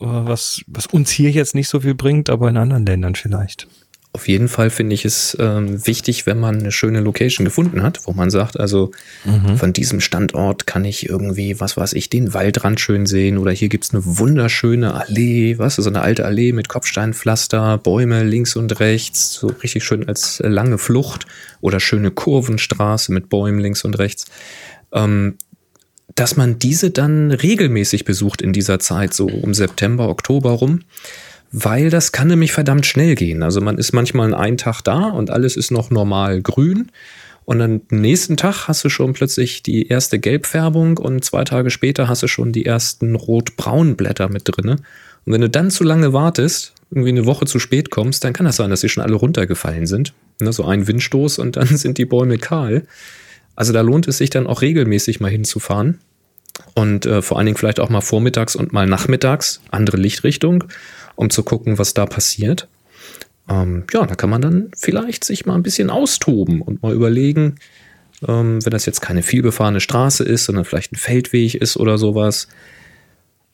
äh, 0.00 0.06
was, 0.06 0.62
was 0.66 0.88
uns 0.88 1.12
hier 1.12 1.30
jetzt 1.30 1.54
nicht 1.54 1.68
so 1.68 1.78
viel 1.78 1.94
bringt, 1.94 2.28
aber 2.28 2.48
in 2.48 2.56
anderen 2.56 2.84
Ländern 2.84 3.14
vielleicht. 3.14 3.68
Auf 4.12 4.26
jeden 4.26 4.48
Fall 4.48 4.70
finde 4.70 4.94
ich 4.94 5.04
es 5.04 5.36
ähm, 5.38 5.86
wichtig, 5.86 6.26
wenn 6.26 6.40
man 6.40 6.58
eine 6.58 6.72
schöne 6.72 6.98
Location 6.98 7.44
gefunden 7.44 7.82
hat, 7.82 8.00
wo 8.06 8.12
man 8.12 8.28
sagt, 8.28 8.58
also 8.58 8.90
mhm. 9.24 9.56
von 9.56 9.72
diesem 9.72 10.00
Standort 10.00 10.66
kann 10.66 10.84
ich 10.84 11.08
irgendwie, 11.08 11.60
was 11.60 11.76
weiß 11.76 11.92
ich, 11.92 12.10
den 12.10 12.34
Waldrand 12.34 12.80
schön 12.80 13.06
sehen 13.06 13.38
oder 13.38 13.52
hier 13.52 13.68
gibt's 13.68 13.94
eine 13.94 14.02
wunderschöne 14.04 14.94
Allee, 14.94 15.58
was, 15.58 15.76
so 15.76 15.88
eine 15.88 16.02
alte 16.02 16.24
Allee 16.24 16.52
mit 16.52 16.68
Kopfsteinpflaster, 16.68 17.78
Bäume 17.78 18.24
links 18.24 18.56
und 18.56 18.80
rechts, 18.80 19.32
so 19.32 19.46
richtig 19.46 19.84
schön 19.84 20.08
als 20.08 20.42
lange 20.44 20.78
Flucht 20.78 21.26
oder 21.60 21.78
schöne 21.78 22.10
Kurvenstraße 22.10 23.12
mit 23.12 23.28
Bäumen 23.28 23.60
links 23.60 23.84
und 23.84 23.96
rechts. 24.00 24.24
Ähm, 24.92 25.36
dass 26.16 26.36
man 26.36 26.58
diese 26.58 26.90
dann 26.90 27.30
regelmäßig 27.30 28.04
besucht 28.04 28.42
in 28.42 28.52
dieser 28.52 28.80
Zeit, 28.80 29.14
so 29.14 29.26
um 29.26 29.54
September, 29.54 30.08
Oktober 30.08 30.50
rum 30.50 30.80
weil 31.52 31.90
das 31.90 32.12
kann 32.12 32.28
nämlich 32.28 32.52
verdammt 32.52 32.86
schnell 32.86 33.14
gehen. 33.14 33.42
Also 33.42 33.60
man 33.60 33.78
ist 33.78 33.92
manchmal 33.92 34.34
einen 34.34 34.56
Tag 34.56 34.82
da 34.82 35.06
und 35.06 35.30
alles 35.30 35.56
ist 35.56 35.70
noch 35.70 35.90
normal 35.90 36.42
grün. 36.42 36.90
Und 37.44 37.60
am 37.60 37.80
nächsten 37.90 38.36
Tag 38.36 38.68
hast 38.68 38.84
du 38.84 38.88
schon 38.88 39.12
plötzlich 39.12 39.62
die 39.64 39.88
erste 39.88 40.20
Gelbfärbung 40.20 40.98
und 40.98 41.24
zwei 41.24 41.42
Tage 41.42 41.70
später 41.70 42.06
hast 42.06 42.22
du 42.22 42.28
schon 42.28 42.52
die 42.52 42.64
ersten 42.64 43.16
rot-braunen 43.16 43.96
Blätter 43.96 44.28
mit 44.28 44.42
drinne. 44.44 44.76
Und 45.24 45.32
wenn 45.32 45.40
du 45.40 45.50
dann 45.50 45.70
zu 45.70 45.82
lange 45.82 46.12
wartest, 46.12 46.74
irgendwie 46.90 47.10
eine 47.10 47.26
Woche 47.26 47.46
zu 47.46 47.58
spät 47.58 47.90
kommst, 47.90 48.22
dann 48.22 48.32
kann 48.32 48.46
das 48.46 48.56
sein, 48.56 48.70
dass 48.70 48.82
sie 48.82 48.88
schon 48.88 49.02
alle 49.02 49.14
runtergefallen 49.14 49.86
sind. 49.86 50.12
Ne, 50.40 50.52
so 50.52 50.64
ein 50.64 50.86
Windstoß 50.86 51.40
und 51.40 51.56
dann 51.56 51.66
sind 51.76 51.98
die 51.98 52.04
Bäume 52.04 52.38
kahl. 52.38 52.86
Also 53.56 53.72
da 53.72 53.80
lohnt 53.80 54.06
es 54.06 54.18
sich 54.18 54.30
dann 54.30 54.46
auch 54.46 54.62
regelmäßig 54.62 55.18
mal 55.18 55.30
hinzufahren. 55.30 55.98
Und 56.74 57.06
äh, 57.06 57.22
vor 57.22 57.38
allen 57.38 57.46
Dingen 57.46 57.58
vielleicht 57.58 57.80
auch 57.80 57.88
mal 57.88 58.00
vormittags 58.00 58.54
und 58.54 58.72
mal 58.72 58.86
nachmittags, 58.86 59.60
andere 59.70 59.96
Lichtrichtung 59.96 60.64
um 61.20 61.28
zu 61.28 61.42
gucken, 61.42 61.78
was 61.78 61.92
da 61.92 62.06
passiert. 62.06 62.66
Ähm, 63.48 63.84
ja, 63.92 64.06
da 64.06 64.14
kann 64.14 64.30
man 64.30 64.40
dann 64.40 64.70
vielleicht 64.74 65.22
sich 65.22 65.44
mal 65.44 65.54
ein 65.54 65.62
bisschen 65.62 65.90
austoben 65.90 66.62
und 66.62 66.82
mal 66.82 66.94
überlegen, 66.94 67.56
ähm, 68.26 68.64
wenn 68.64 68.70
das 68.70 68.86
jetzt 68.86 69.02
keine 69.02 69.22
vielbefahrene 69.22 69.80
Straße 69.80 70.24
ist, 70.24 70.46
sondern 70.46 70.64
vielleicht 70.64 70.92
ein 70.92 70.96
Feldweg 70.96 71.54
ist 71.54 71.76
oder 71.76 71.98
sowas. 71.98 72.48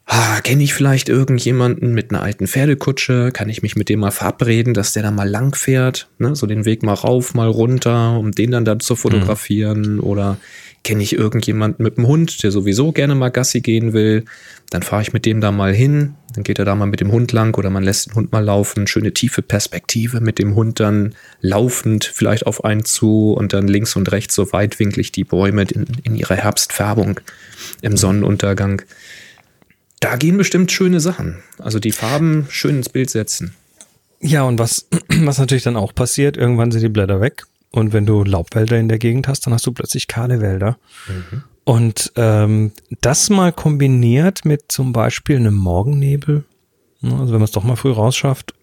Ah, 0.04 0.40
Kenne 0.42 0.62
ich 0.62 0.74
vielleicht 0.74 1.08
irgendjemanden 1.08 1.92
mit 1.92 2.10
einer 2.10 2.22
alten 2.22 2.46
Pferdekutsche? 2.46 3.32
Kann 3.32 3.48
ich 3.48 3.62
mich 3.62 3.74
mit 3.74 3.88
dem 3.88 3.98
mal 3.98 4.12
verabreden, 4.12 4.72
dass 4.72 4.92
der 4.92 5.02
da 5.02 5.10
mal 5.10 5.28
lang 5.28 5.56
fährt? 5.56 6.08
Ne? 6.18 6.36
So 6.36 6.46
den 6.46 6.64
Weg 6.64 6.84
mal 6.84 6.94
rauf, 6.94 7.34
mal 7.34 7.48
runter, 7.48 8.16
um 8.16 8.30
den 8.30 8.52
dann 8.52 8.64
da 8.64 8.78
zu 8.78 8.94
fotografieren? 8.94 9.94
Mhm. 9.94 10.00
Oder 10.04 10.36
kenne 10.84 11.02
ich 11.02 11.14
irgendjemanden 11.14 11.82
mit 11.82 11.96
dem 11.96 12.06
Hund, 12.06 12.44
der 12.44 12.52
sowieso 12.52 12.92
gerne 12.92 13.16
mal 13.16 13.30
Gassi 13.30 13.60
gehen 13.60 13.92
will, 13.92 14.24
dann 14.70 14.82
fahre 14.82 15.02
ich 15.02 15.12
mit 15.12 15.26
dem 15.26 15.40
da 15.40 15.52
mal 15.52 15.72
hin, 15.72 16.14
dann 16.34 16.42
geht 16.42 16.58
er 16.58 16.64
da 16.64 16.74
mal 16.74 16.86
mit 16.86 17.00
dem 17.00 17.12
Hund 17.12 17.32
lang 17.32 17.56
oder 17.56 17.70
man 17.70 17.84
lässt 17.84 18.06
den 18.06 18.14
Hund 18.14 18.32
mal 18.32 18.44
laufen, 18.44 18.86
schöne 18.86 19.12
tiefe 19.12 19.42
Perspektive 19.42 20.20
mit 20.20 20.38
dem 20.38 20.54
Hund 20.54 20.80
dann 20.80 21.14
laufend 21.40 22.04
vielleicht 22.04 22.46
auf 22.46 22.64
einen 22.64 22.84
zu 22.84 23.32
und 23.32 23.52
dann 23.52 23.68
links 23.68 23.94
und 23.96 24.10
rechts 24.10 24.34
so 24.34 24.52
weitwinklig 24.52 25.12
die 25.12 25.24
Bäume 25.24 25.62
in, 25.62 25.86
in 26.02 26.16
ihrer 26.16 26.34
Herbstfärbung 26.34 27.20
im 27.80 27.96
Sonnenuntergang. 27.96 28.82
Da 30.00 30.16
gehen 30.16 30.36
bestimmt 30.36 30.72
schöne 30.72 31.00
Sachen. 31.00 31.42
Also 31.58 31.78
die 31.78 31.92
Farben 31.92 32.46
schön 32.50 32.78
ins 32.78 32.88
Bild 32.88 33.10
setzen. 33.10 33.54
Ja, 34.20 34.42
und 34.42 34.58
was, 34.58 34.88
was 35.08 35.38
natürlich 35.38 35.64
dann 35.64 35.76
auch 35.76 35.94
passiert, 35.94 36.36
irgendwann 36.36 36.72
sind 36.72 36.82
die 36.82 36.88
Blätter 36.88 37.20
weg 37.20 37.44
und 37.70 37.92
wenn 37.92 38.04
du 38.04 38.24
Laubwälder 38.24 38.78
in 38.78 38.88
der 38.88 38.98
Gegend 38.98 39.28
hast, 39.28 39.46
dann 39.46 39.54
hast 39.54 39.66
du 39.66 39.72
plötzlich 39.72 40.08
kahle 40.08 40.40
Wälder. 40.40 40.78
Mhm. 41.06 41.44
Und 41.66 42.12
ähm, 42.14 42.70
das 43.00 43.28
mal 43.28 43.52
kombiniert 43.52 44.44
mit 44.44 44.70
zum 44.70 44.92
Beispiel 44.92 45.34
einem 45.34 45.56
Morgennebel, 45.56 46.44
ne, 47.00 47.12
also 47.18 47.32
wenn 47.32 47.40
man 47.40 47.42
es 47.42 47.50
doch 47.50 47.64
mal 47.64 47.74
früh 47.74 47.90
rausschafft, 47.90 48.54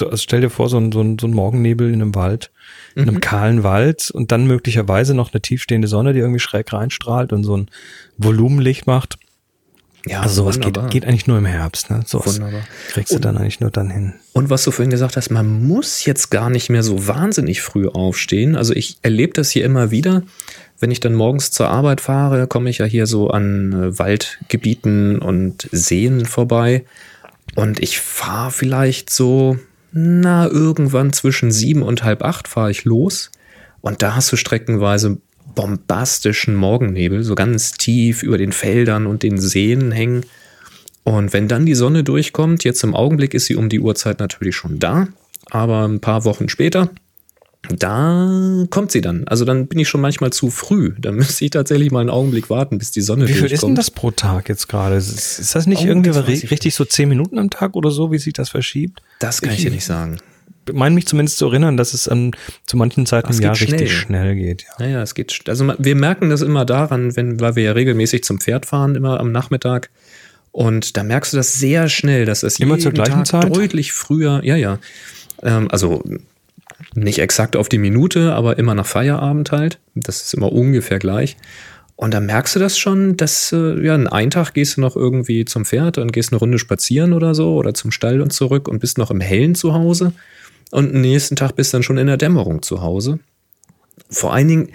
also 0.00 0.16
stell 0.16 0.40
dir 0.40 0.50
vor, 0.50 0.68
so 0.68 0.76
ein, 0.76 0.92
so, 0.92 1.00
ein, 1.00 1.18
so 1.18 1.26
ein 1.26 1.32
Morgennebel 1.34 1.92
in 1.92 2.00
einem 2.00 2.14
Wald, 2.14 2.52
in 2.94 3.02
einem 3.02 3.16
mhm. 3.16 3.20
kahlen 3.20 3.64
Wald 3.64 4.12
und 4.12 4.30
dann 4.30 4.46
möglicherweise 4.46 5.14
noch 5.14 5.32
eine 5.32 5.42
tiefstehende 5.42 5.88
Sonne, 5.88 6.12
die 6.12 6.20
irgendwie 6.20 6.38
schräg 6.38 6.72
reinstrahlt 6.72 7.32
und 7.32 7.42
so 7.42 7.56
ein 7.56 7.68
Volumenlicht 8.18 8.86
macht. 8.86 9.18
Ja, 10.06 10.20
also 10.20 10.42
sowas 10.42 10.60
geht, 10.60 10.78
geht 10.90 11.06
eigentlich 11.06 11.26
nur 11.26 11.38
im 11.38 11.46
Herbst. 11.46 11.90
Ne? 11.90 12.02
Sowas 12.04 12.36
wunderbar. 12.36 12.62
kriegst 12.88 13.12
du 13.12 13.16
und, 13.16 13.24
dann 13.24 13.38
eigentlich 13.38 13.60
nur 13.60 13.70
dann 13.70 13.90
hin. 13.90 14.14
Und 14.32 14.50
was 14.50 14.64
du 14.64 14.70
vorhin 14.70 14.90
gesagt 14.90 15.16
hast, 15.16 15.30
man 15.30 15.66
muss 15.66 16.04
jetzt 16.04 16.30
gar 16.30 16.50
nicht 16.50 16.68
mehr 16.68 16.82
so 16.82 17.06
wahnsinnig 17.06 17.62
früh 17.62 17.88
aufstehen. 17.88 18.54
Also 18.54 18.74
ich 18.74 18.98
erlebe 19.02 19.32
das 19.32 19.50
hier 19.50 19.64
immer 19.64 19.90
wieder. 19.90 20.22
Wenn 20.78 20.90
ich 20.90 21.00
dann 21.00 21.14
morgens 21.14 21.50
zur 21.52 21.68
Arbeit 21.68 22.02
fahre, 22.02 22.46
komme 22.46 22.68
ich 22.68 22.78
ja 22.78 22.84
hier 22.84 23.06
so 23.06 23.30
an 23.30 23.72
äh, 23.72 23.98
Waldgebieten 23.98 25.20
und 25.20 25.68
Seen 25.72 26.26
vorbei. 26.26 26.84
Und 27.54 27.80
ich 27.80 28.00
fahre 28.00 28.50
vielleicht 28.50 29.10
so, 29.10 29.58
na, 29.92 30.46
irgendwann 30.46 31.12
zwischen 31.12 31.50
sieben 31.50 31.82
und 31.82 32.02
halb 32.04 32.22
acht 32.22 32.48
fahre 32.48 32.70
ich 32.70 32.84
los. 32.84 33.30
Und 33.80 34.02
da 34.02 34.16
hast 34.16 34.32
du 34.32 34.36
streckenweise 34.36 35.18
bombastischen 35.54 36.54
Morgennebel, 36.54 37.22
so 37.22 37.34
ganz 37.34 37.72
tief 37.72 38.22
über 38.22 38.38
den 38.38 38.52
Feldern 38.52 39.06
und 39.06 39.22
den 39.22 39.38
Seen 39.38 39.92
hängen. 39.92 40.24
Und 41.04 41.32
wenn 41.32 41.48
dann 41.48 41.66
die 41.66 41.74
Sonne 41.74 42.02
durchkommt, 42.02 42.64
jetzt 42.64 42.82
im 42.82 42.94
Augenblick 42.94 43.34
ist 43.34 43.46
sie 43.46 43.56
um 43.56 43.68
die 43.68 43.80
Uhrzeit 43.80 44.20
natürlich 44.20 44.56
schon 44.56 44.78
da, 44.78 45.08
aber 45.50 45.86
ein 45.86 46.00
paar 46.00 46.24
Wochen 46.24 46.48
später, 46.48 46.90
da 47.68 48.66
kommt 48.70 48.92
sie 48.92 49.00
dann. 49.00 49.26
Also 49.26 49.44
dann 49.44 49.66
bin 49.66 49.78
ich 49.78 49.88
schon 49.88 50.00
manchmal 50.00 50.32
zu 50.32 50.50
früh. 50.50 50.94
Da 50.98 51.12
müsste 51.12 51.44
ich 51.44 51.50
tatsächlich 51.50 51.90
mal 51.90 52.00
einen 52.00 52.10
Augenblick 52.10 52.50
warten, 52.50 52.78
bis 52.78 52.90
die 52.90 53.00
Sonne 53.00 53.22
wie 53.22 53.28
durchkommt. 53.28 53.44
Wie 53.44 53.48
viel 53.48 53.54
ist 53.54 53.62
denn 53.62 53.74
das 53.74 53.90
pro 53.90 54.10
Tag 54.10 54.48
jetzt 54.48 54.68
gerade? 54.68 54.96
Ist, 54.96 55.38
ist, 55.38 55.54
das 55.54 55.66
nicht 55.66 55.84
irgendwie 55.84 56.10
richtig 56.10 56.74
so 56.74 56.84
zehn 56.84 57.08
Minuten 57.08 57.38
am 57.38 57.50
Tag 57.50 57.74
oder 57.74 57.90
so, 57.90 58.12
wie 58.12 58.18
sich 58.18 58.34
das 58.34 58.50
verschiebt? 58.50 59.00
Das 59.18 59.40
kann 59.40 59.52
ich, 59.52 59.58
ich 59.58 59.64
dir 59.64 59.70
nicht 59.70 59.84
sagen 59.84 60.18
meine 60.72 60.94
mich 60.94 61.06
zumindest 61.06 61.38
zu 61.38 61.46
erinnern, 61.46 61.76
dass 61.76 61.94
es 61.94 62.08
an 62.08 62.32
zu 62.66 62.76
manchen 62.76 63.06
Zeiten 63.06 63.32
im 63.32 63.40
Jahr 63.40 63.54
schnell. 63.54 63.72
richtig 63.72 63.96
schnell 63.96 64.34
geht. 64.34 64.62
Ja. 64.62 64.86
Naja, 64.86 65.02
es 65.02 65.14
geht. 65.14 65.42
Also 65.48 65.72
wir 65.78 65.94
merken 65.94 66.30
das 66.30 66.42
immer 66.42 66.64
daran, 66.64 67.16
wenn, 67.16 67.40
weil 67.40 67.56
wir 67.56 67.62
ja 67.62 67.72
regelmäßig 67.72 68.24
zum 68.24 68.40
Pferd 68.40 68.66
fahren, 68.66 68.94
immer 68.94 69.20
am 69.20 69.32
Nachmittag. 69.32 69.90
Und 70.52 70.96
da 70.96 71.02
merkst 71.02 71.32
du 71.32 71.36
das 71.36 71.54
sehr 71.54 71.88
schnell, 71.88 72.26
dass 72.26 72.42
es 72.44 72.60
immer 72.60 72.78
zur 72.78 72.92
gleichen 72.92 73.24
Tag 73.24 73.42
Zeit 73.42 73.56
deutlich 73.56 73.92
früher, 73.92 74.40
ja, 74.44 74.54
ja. 74.54 74.78
Ähm, 75.42 75.68
also 75.70 76.04
nicht 76.94 77.18
exakt 77.18 77.56
auf 77.56 77.68
die 77.68 77.78
Minute, 77.78 78.34
aber 78.34 78.58
immer 78.58 78.74
nach 78.74 78.86
Feierabend 78.86 79.50
halt. 79.50 79.80
Das 79.94 80.22
ist 80.22 80.34
immer 80.34 80.52
ungefähr 80.52 80.98
gleich. 80.98 81.36
Und 81.96 82.12
dann 82.12 82.26
merkst 82.26 82.56
du 82.56 82.60
das 82.60 82.76
schon, 82.76 83.16
dass 83.16 83.52
äh, 83.52 83.84
ja, 83.84 83.94
einen 83.94 84.30
Tag 84.30 84.52
gehst 84.54 84.76
du 84.76 84.80
noch 84.80 84.96
irgendwie 84.96 85.44
zum 85.44 85.64
Pferd 85.64 85.98
und 85.98 86.12
gehst 86.12 86.32
eine 86.32 86.38
Runde 86.38 86.58
spazieren 86.58 87.12
oder 87.12 87.34
so 87.34 87.54
oder 87.54 87.72
zum 87.72 87.92
Stall 87.92 88.20
und 88.20 88.32
zurück 88.32 88.68
und 88.68 88.80
bist 88.80 88.98
noch 88.98 89.10
im 89.10 89.20
Hellen 89.20 89.54
zu 89.54 89.74
Hause 89.74 90.12
und 90.74 90.92
am 90.92 91.02
nächsten 91.02 91.36
Tag 91.36 91.54
bist 91.54 91.72
dann 91.72 91.84
schon 91.84 91.98
in 91.98 92.08
der 92.08 92.16
Dämmerung 92.16 92.60
zu 92.62 92.82
Hause. 92.82 93.20
Vor 94.10 94.34
allen 94.34 94.48
Dingen, 94.48 94.68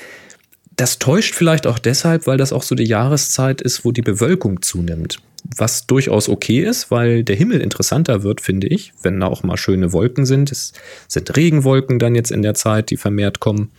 das 0.78 0.98
täuscht 0.98 1.36
vielleicht 1.36 1.68
auch 1.68 1.78
deshalb, 1.78 2.26
weil 2.26 2.38
das 2.38 2.54
auch 2.54 2.64
so 2.64 2.74
die 2.74 2.86
Jahreszeit 2.86 3.62
ist, 3.62 3.84
wo 3.84 3.92
die 3.92 4.02
Bewölkung 4.02 4.62
zunimmt. 4.62 5.18
Was 5.58 5.88
durchaus 5.88 6.30
okay 6.30 6.62
ist, 6.62 6.90
weil 6.90 7.26
der 7.26 7.36
Himmel 7.36 7.60
interessanter 7.60 8.24
wird, 8.24 8.40
finde 8.40 8.68
ich, 8.68 8.94
wenn 9.02 9.20
da 9.20 9.28
auch 9.28 9.44
mal 9.44 9.58
schöne 9.58 9.92
Wolken 9.92 10.26
sind. 10.26 10.54
Es 10.54 10.72
sind 11.10 11.36
Regenwolken 11.36 12.00
dann 12.00 12.16
jetzt 12.16 12.32
in 12.32 12.44
der 12.44 12.54
Zeit, 12.54 12.92
die 12.92 12.98
vermehrt 12.98 13.42
kommen. 13.42 13.72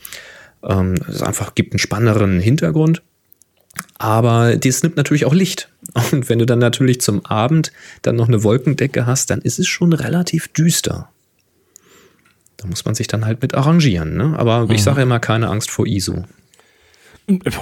Ähm, 0.62 0.96
es 1.08 1.22
einfach 1.22 1.54
gibt 1.54 1.72
einen 1.72 1.78
spannenderen 1.78 2.38
Hintergrund. 2.38 3.00
Aber 3.96 4.56
dies 4.56 4.82
nimmt 4.82 4.98
natürlich 4.98 5.24
auch 5.24 5.32
Licht. 5.32 5.70
Und 6.12 6.28
wenn 6.28 6.38
du 6.38 6.44
dann 6.44 6.58
natürlich 6.58 7.00
zum 7.00 7.24
Abend 7.24 7.72
dann 8.02 8.16
noch 8.16 8.28
eine 8.28 8.44
Wolkendecke 8.44 9.06
hast, 9.06 9.30
dann 9.30 9.40
ist 9.40 9.58
es 9.58 9.68
schon 9.68 9.94
relativ 9.94 10.48
düster. 10.48 11.08
Da 12.61 12.67
muss 12.67 12.85
man 12.85 12.95
sich 12.95 13.07
dann 13.07 13.25
halt 13.25 13.40
mit 13.40 13.55
arrangieren. 13.55 14.17
Ne? 14.17 14.35
Aber 14.38 14.67
mhm. 14.67 14.73
ich 14.73 14.83
sage 14.83 15.00
immer, 15.00 15.19
keine 15.19 15.49
Angst 15.49 15.71
vor 15.71 15.87
ISO. 15.87 16.25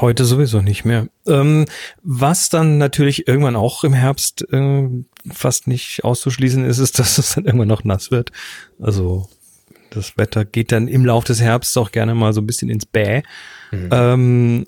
Heute 0.00 0.24
sowieso 0.24 0.60
nicht 0.60 0.84
mehr. 0.84 1.06
Ähm, 1.26 1.66
was 2.02 2.48
dann 2.48 2.78
natürlich 2.78 3.28
irgendwann 3.28 3.54
auch 3.54 3.84
im 3.84 3.92
Herbst 3.92 4.44
äh, 4.52 4.88
fast 5.30 5.68
nicht 5.68 6.02
auszuschließen 6.02 6.64
ist, 6.64 6.78
ist, 6.78 6.98
dass 6.98 7.18
es 7.18 7.34
dann 7.34 7.44
irgendwann 7.44 7.68
noch 7.68 7.84
nass 7.84 8.10
wird. 8.10 8.32
Also 8.80 9.28
das 9.90 10.16
Wetter 10.16 10.44
geht 10.44 10.72
dann 10.72 10.88
im 10.88 11.04
Lauf 11.04 11.22
des 11.22 11.40
Herbsts 11.40 11.76
auch 11.76 11.92
gerne 11.92 12.16
mal 12.16 12.32
so 12.32 12.40
ein 12.40 12.46
bisschen 12.46 12.68
ins 12.68 12.86
Bäh. 12.86 13.22
Mhm. 13.70 13.88
Ähm, 13.92 14.66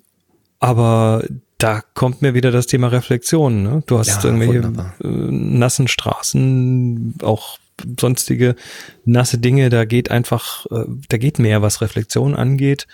aber 0.61 1.25
da 1.59 1.83
kommt 1.95 2.23
mir 2.23 2.35
wieder 2.35 2.53
das 2.53 2.69
Thema 2.69 2.89
Reflexion. 2.89 3.63
Ne? 3.65 3.83
Du 3.87 3.99
hast 3.99 4.23
Ja, 4.23 4.25
irgendwelche 4.25 4.63
wunderbar. 4.63 4.95
äh, 5.03 5.09
nassen 5.09 5.89
Straßen, 5.89 7.17
auch 7.23 7.59
sonstige 7.99 8.55
nasse 9.05 9.39
Dinge. 9.39 9.71
Da 9.71 9.85
geht 9.85 10.11
einfach, 10.11 10.67
äh, 10.67 10.85
da 11.09 11.17
geht 11.19 11.39
mehr, 11.39 11.63
was 11.63 11.81
Reflexion 11.81 12.35
angeht. 12.35 12.87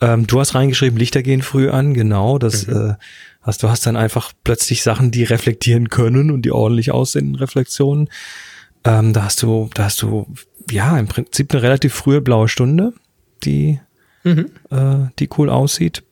Ähm, 0.00 0.26
du 0.26 0.38
hast 0.40 0.54
reingeschrieben, 0.54 0.98
Lichter 0.98 1.22
gehen 1.22 1.42
früh 1.42 1.70
an, 1.70 1.94
genau. 1.94 2.38
Das 2.38 2.66
Mhm. 2.66 2.76
äh, 2.76 2.94
hast 3.42 3.62
du 3.62 3.68
hast 3.68 3.86
dann 3.86 3.96
einfach 3.96 4.32
plötzlich 4.44 4.82
Sachen, 4.82 5.10
die 5.10 5.24
reflektieren 5.24 5.88
können 5.88 6.30
und 6.30 6.42
die 6.42 6.52
ordentlich 6.52 6.90
aussehen 6.92 7.30
in 7.30 7.34
Reflexionen. 7.34 8.08
Ähm, 8.84 9.12
da 9.12 9.24
hast 9.24 9.42
du, 9.42 9.68
da 9.74 9.84
hast 9.84 10.02
du 10.02 10.26
ja 10.70 10.98
im 10.98 11.08
Prinzip 11.08 11.52
eine 11.52 11.62
relativ 11.62 11.94
frühe 11.94 12.20
blaue 12.20 12.48
Stunde, 12.48 12.92
die 13.44 13.80
Mhm. 14.24 14.50
äh, 14.70 15.06
die 15.18 15.28
cool 15.38 15.48
aussieht. 15.50 16.02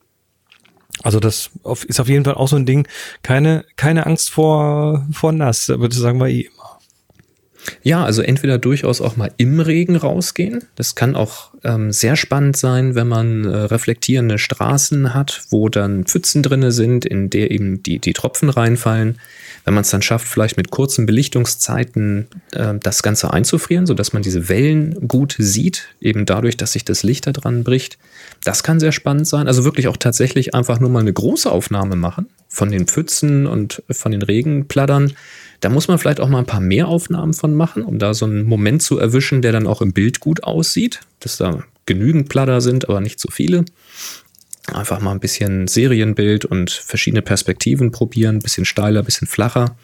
Also 1.02 1.20
das 1.20 1.50
ist 1.88 2.00
auf 2.00 2.08
jeden 2.08 2.24
Fall 2.24 2.34
auch 2.34 2.48
so 2.48 2.56
ein 2.56 2.64
Ding. 2.66 2.88
Keine, 3.22 3.64
keine 3.76 4.06
Angst 4.06 4.30
vor, 4.30 5.06
vor 5.12 5.30
nass, 5.32 5.66
das 5.66 5.94
sagen 5.96 6.18
wir 6.18 6.28
eh 6.28 6.42
immer. 6.42 6.55
Ja, 7.82 8.04
also 8.04 8.22
entweder 8.22 8.58
durchaus 8.58 9.00
auch 9.00 9.16
mal 9.16 9.30
im 9.36 9.60
Regen 9.60 9.96
rausgehen. 9.96 10.64
Das 10.74 10.94
kann 10.94 11.14
auch 11.16 11.50
ähm, 11.64 11.92
sehr 11.92 12.16
spannend 12.16 12.56
sein, 12.56 12.94
wenn 12.94 13.08
man 13.08 13.44
äh, 13.44 13.56
reflektierende 13.56 14.38
Straßen 14.38 15.14
hat, 15.14 15.42
wo 15.50 15.68
dann 15.68 16.04
Pfützen 16.04 16.42
drinne 16.42 16.72
sind, 16.72 17.04
in 17.04 17.30
der 17.30 17.50
eben 17.50 17.82
die, 17.82 17.98
die 17.98 18.12
Tropfen 18.12 18.50
reinfallen. 18.50 19.18
Wenn 19.64 19.74
man 19.74 19.82
es 19.82 19.90
dann 19.90 20.02
schafft, 20.02 20.28
vielleicht 20.28 20.56
mit 20.56 20.70
kurzen 20.70 21.06
Belichtungszeiten 21.06 22.28
äh, 22.52 22.74
das 22.80 23.02
Ganze 23.02 23.32
einzufrieren, 23.32 23.86
sodass 23.86 24.12
man 24.12 24.22
diese 24.22 24.48
Wellen 24.48 25.08
gut 25.08 25.34
sieht, 25.38 25.88
eben 26.00 26.24
dadurch, 26.24 26.56
dass 26.56 26.72
sich 26.72 26.84
das 26.84 27.02
Licht 27.02 27.26
da 27.26 27.32
dran 27.32 27.64
bricht. 27.64 27.98
Das 28.44 28.62
kann 28.62 28.78
sehr 28.78 28.92
spannend 28.92 29.26
sein. 29.26 29.48
Also 29.48 29.64
wirklich 29.64 29.88
auch 29.88 29.96
tatsächlich 29.96 30.54
einfach 30.54 30.78
nur 30.78 30.90
mal 30.90 31.00
eine 31.00 31.12
große 31.12 31.50
Aufnahme 31.50 31.96
machen 31.96 32.28
von 32.48 32.70
den 32.70 32.86
Pfützen 32.86 33.46
und 33.46 33.82
von 33.90 34.12
den 34.12 34.22
Regenplattern. 34.22 35.12
Da 35.60 35.68
muss 35.68 35.88
man 35.88 35.98
vielleicht 35.98 36.20
auch 36.20 36.28
mal 36.28 36.40
ein 36.40 36.46
paar 36.46 36.60
mehr 36.60 36.88
Aufnahmen 36.88 37.34
von 37.34 37.54
machen, 37.54 37.82
um 37.82 37.98
da 37.98 38.14
so 38.14 38.26
einen 38.26 38.44
Moment 38.44 38.82
zu 38.82 38.98
erwischen, 38.98 39.42
der 39.42 39.52
dann 39.52 39.66
auch 39.66 39.82
im 39.82 39.92
Bild 39.92 40.20
gut 40.20 40.44
aussieht, 40.44 41.00
dass 41.20 41.36
da 41.36 41.64
genügend 41.86 42.28
Platter 42.28 42.60
sind, 42.60 42.88
aber 42.88 43.00
nicht 43.00 43.20
so 43.20 43.30
viele. 43.30 43.64
Einfach 44.72 45.00
mal 45.00 45.12
ein 45.12 45.20
bisschen 45.20 45.68
Serienbild 45.68 46.44
und 46.44 46.70
verschiedene 46.70 47.22
Perspektiven 47.22 47.92
probieren, 47.92 48.36
ein 48.36 48.42
bisschen 48.42 48.64
steiler, 48.64 49.00
ein 49.00 49.04
bisschen 49.04 49.28
flacher, 49.28 49.76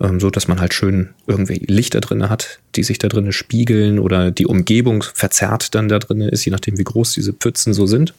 ähm, 0.00 0.20
so 0.20 0.30
dass 0.30 0.48
man 0.48 0.60
halt 0.60 0.72
schön 0.72 1.10
irgendwie 1.26 1.62
Lichter 1.66 2.00
drin 2.00 2.28
hat, 2.28 2.58
die 2.74 2.82
sich 2.82 2.98
da 2.98 3.08
drinnen 3.08 3.32
spiegeln 3.32 3.98
oder 3.98 4.30
die 4.30 4.46
Umgebung 4.46 5.02
verzerrt 5.02 5.74
dann 5.74 5.88
da 5.88 5.98
drin 5.98 6.22
ist, 6.22 6.44
je 6.44 6.52
nachdem 6.52 6.78
wie 6.78 6.84
groß 6.84 7.12
diese 7.12 7.34
Pfützen 7.34 7.74
so 7.74 7.86
sind. 7.86 8.14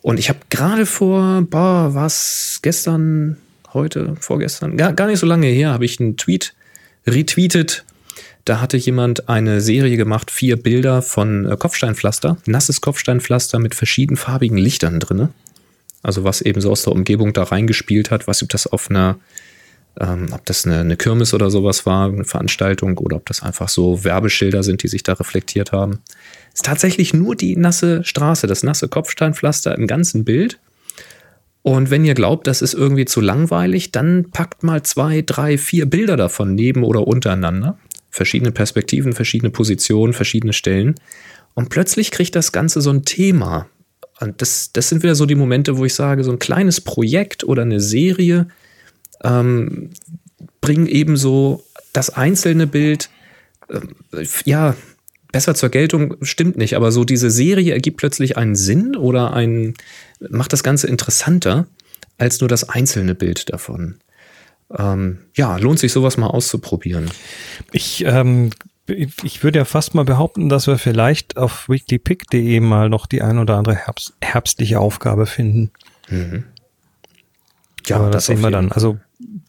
Und 0.00 0.18
ich 0.18 0.28
habe 0.28 0.38
gerade 0.50 0.86
vor, 0.86 1.42
boah, 1.42 1.90
was 1.92 2.60
gestern, 2.62 3.36
heute, 3.74 4.16
vorgestern, 4.20 4.76
gar, 4.76 4.92
gar 4.92 5.06
nicht 5.06 5.18
so 5.18 5.26
lange 5.26 5.46
her, 5.46 5.72
habe 5.72 5.84
ich 5.84 6.00
einen 6.00 6.16
Tweet 6.16 6.54
retweetet. 7.06 7.84
Da 8.44 8.60
hatte 8.60 8.76
jemand 8.76 9.28
eine 9.28 9.60
Serie 9.60 9.96
gemacht, 9.96 10.30
vier 10.30 10.56
Bilder 10.56 11.02
von 11.02 11.46
äh, 11.46 11.56
Kopfsteinpflaster, 11.56 12.36
nasses 12.46 12.80
Kopfsteinpflaster 12.80 13.58
mit 13.58 13.74
verschiedenfarbigen 13.74 14.56
Lichtern 14.56 15.00
drinne. 15.00 15.30
Also 16.02 16.22
was 16.22 16.40
eben 16.40 16.60
so 16.60 16.70
aus 16.70 16.84
der 16.84 16.92
Umgebung 16.92 17.32
da 17.32 17.42
reingespielt 17.42 18.12
hat, 18.12 18.28
was 18.28 18.42
ob 18.44 18.48
das 18.50 18.68
auf 18.68 18.88
einer, 18.88 19.18
ähm, 19.98 20.28
ob 20.30 20.46
das 20.46 20.64
eine, 20.64 20.78
eine 20.78 20.96
Kirmes 20.96 21.34
oder 21.34 21.50
sowas 21.50 21.86
war, 21.86 22.08
eine 22.08 22.24
Veranstaltung 22.24 22.96
oder 22.98 23.16
ob 23.16 23.26
das 23.26 23.42
einfach 23.42 23.68
so 23.68 24.04
Werbeschilder 24.04 24.62
sind, 24.62 24.84
die 24.84 24.88
sich 24.88 25.02
da 25.02 25.14
reflektiert 25.14 25.72
haben. 25.72 25.98
Ist 26.54 26.66
tatsächlich 26.66 27.12
nur 27.12 27.34
die 27.34 27.56
nasse 27.56 28.04
Straße, 28.04 28.46
das 28.46 28.62
nasse 28.62 28.86
Kopfsteinpflaster 28.86 29.76
im 29.76 29.88
ganzen 29.88 30.24
Bild. 30.24 30.60
Und 31.66 31.90
wenn 31.90 32.04
ihr 32.04 32.14
glaubt, 32.14 32.46
das 32.46 32.62
ist 32.62 32.74
irgendwie 32.74 33.06
zu 33.06 33.20
langweilig, 33.20 33.90
dann 33.90 34.30
packt 34.30 34.62
mal 34.62 34.84
zwei, 34.84 35.22
drei, 35.22 35.58
vier 35.58 35.86
Bilder 35.86 36.16
davon 36.16 36.54
neben 36.54 36.84
oder 36.84 37.08
untereinander. 37.08 37.76
Verschiedene 38.08 38.52
Perspektiven, 38.52 39.14
verschiedene 39.14 39.50
Positionen, 39.50 40.12
verschiedene 40.12 40.52
Stellen. 40.52 40.94
Und 41.54 41.68
plötzlich 41.68 42.12
kriegt 42.12 42.36
das 42.36 42.52
Ganze 42.52 42.80
so 42.80 42.90
ein 42.90 43.04
Thema. 43.04 43.66
Und 44.20 44.40
das, 44.40 44.70
das 44.74 44.90
sind 44.90 45.02
wieder 45.02 45.16
so 45.16 45.26
die 45.26 45.34
Momente, 45.34 45.76
wo 45.76 45.84
ich 45.84 45.94
sage, 45.94 46.22
so 46.22 46.30
ein 46.30 46.38
kleines 46.38 46.80
Projekt 46.80 47.42
oder 47.42 47.62
eine 47.62 47.80
Serie 47.80 48.46
ähm, 49.24 49.90
bringen 50.60 50.86
eben 50.86 51.16
so 51.16 51.64
das 51.92 52.10
einzelne 52.10 52.68
Bild, 52.68 53.10
ähm, 53.72 53.88
ja, 54.44 54.76
besser 55.36 55.54
zur 55.54 55.68
Geltung 55.68 56.16
stimmt 56.22 56.56
nicht, 56.56 56.76
aber 56.76 56.90
so 56.90 57.04
diese 57.04 57.30
Serie 57.30 57.74
ergibt 57.74 57.98
plötzlich 57.98 58.38
einen 58.38 58.56
Sinn 58.56 58.96
oder 58.96 59.34
ein, 59.34 59.74
macht 60.30 60.54
das 60.54 60.62
Ganze 60.62 60.86
interessanter 60.86 61.66
als 62.16 62.40
nur 62.40 62.48
das 62.48 62.70
einzelne 62.70 63.14
Bild 63.14 63.52
davon. 63.52 63.96
Ähm, 64.74 65.18
ja, 65.34 65.58
lohnt 65.58 65.78
sich 65.78 65.92
sowas 65.92 66.16
mal 66.16 66.28
auszuprobieren. 66.28 67.10
Ich, 67.70 68.02
ähm, 68.06 68.48
ich 68.86 69.44
würde 69.44 69.58
ja 69.58 69.66
fast 69.66 69.94
mal 69.94 70.06
behaupten, 70.06 70.48
dass 70.48 70.68
wir 70.68 70.78
vielleicht 70.78 71.36
auf 71.36 71.68
weeklypick.de 71.68 72.60
mal 72.60 72.88
noch 72.88 73.04
die 73.04 73.20
ein 73.20 73.38
oder 73.38 73.58
andere 73.58 73.74
Herbst, 73.74 74.14
herbstliche 74.22 74.80
Aufgabe 74.80 75.26
finden. 75.26 75.70
Ja, 77.84 77.96
Aber 77.96 78.10
das, 78.10 78.24
sehen 78.24 78.38
auf 78.38 78.42
wir 78.44 78.50
dann. 78.50 78.72
Also 78.72 78.98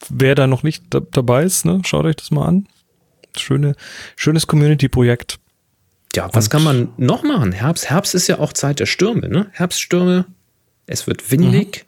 wer 0.10 0.36
da 0.36 0.48
noch 0.48 0.64
nicht 0.64 0.84
da, 0.90 1.00
dabei 1.00 1.46
ist, 1.46 1.64
ne, 1.64 1.80
schaut 1.86 2.04
euch 2.04 2.18
das 2.18 2.30
mal 2.30 2.46
an. 2.46 2.68
Schöne, 3.38 3.76
schönes 4.18 4.48
Community-Projekt. 4.48 5.40
Ja, 6.18 6.30
was 6.34 6.46
Und- 6.46 6.50
kann 6.50 6.64
man 6.64 6.90
noch 6.98 7.22
machen? 7.24 7.52
Herbst, 7.52 7.90
Herbst 7.90 8.16
ist 8.16 8.28
ja 8.28 8.40
auch 8.40 8.52
Zeit 8.54 8.80
der 8.80 8.88
Stürme, 8.88 9.30
ne? 9.30 9.48
Herbststürme, 9.52 10.26
es 10.88 11.06
wird 11.06 11.32
windig 11.32 11.86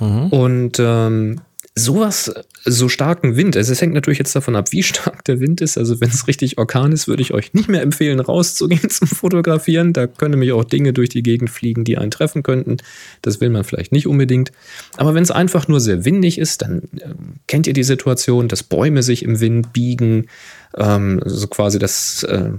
und 0.00 0.78
ähm, 0.78 1.40
sowas, 1.74 2.32
so 2.64 2.88
starken 2.88 3.36
Wind. 3.36 3.56
Also 3.56 3.72
es 3.72 3.80
hängt 3.82 3.94
natürlich 3.94 4.18
jetzt 4.18 4.34
davon 4.34 4.54
ab, 4.56 4.72
wie 4.72 4.82
stark 4.82 5.24
der 5.24 5.40
Wind 5.40 5.60
ist. 5.60 5.76
Also 5.76 6.00
wenn 6.00 6.08
es 6.08 6.26
richtig 6.28 6.56
Orkan 6.56 6.92
ist, 6.92 7.08
würde 7.08 7.22
ich 7.22 7.34
euch 7.34 7.52
nicht 7.52 7.68
mehr 7.68 7.82
empfehlen, 7.82 8.20
rauszugehen 8.20 8.88
zum 8.90 9.06
Fotografieren. 9.08 9.92
Da 9.92 10.06
können 10.06 10.32
nämlich 10.32 10.52
auch 10.52 10.64
Dinge 10.64 10.92
durch 10.92 11.08
die 11.08 11.22
Gegend 11.22 11.50
fliegen, 11.50 11.84
die 11.84 11.98
einen 11.98 12.10
treffen 12.10 12.42
könnten. 12.42 12.78
Das 13.22 13.40
will 13.40 13.50
man 13.50 13.64
vielleicht 13.64 13.92
nicht 13.92 14.06
unbedingt. 14.06 14.50
Aber 14.96 15.14
wenn 15.14 15.22
es 15.24 15.30
einfach 15.30 15.68
nur 15.68 15.80
sehr 15.80 16.04
windig 16.04 16.38
ist, 16.38 16.62
dann 16.62 16.82
ähm, 17.02 17.34
kennt 17.48 17.66
ihr 17.66 17.74
die 17.74 17.84
Situation, 17.84 18.48
dass 18.48 18.62
Bäume 18.62 19.02
sich 19.02 19.22
im 19.24 19.40
Wind 19.40 19.72
biegen, 19.72 20.26
ähm, 20.76 21.20
so 21.24 21.46
quasi 21.48 21.78
das 21.78 22.22
äh, 22.24 22.50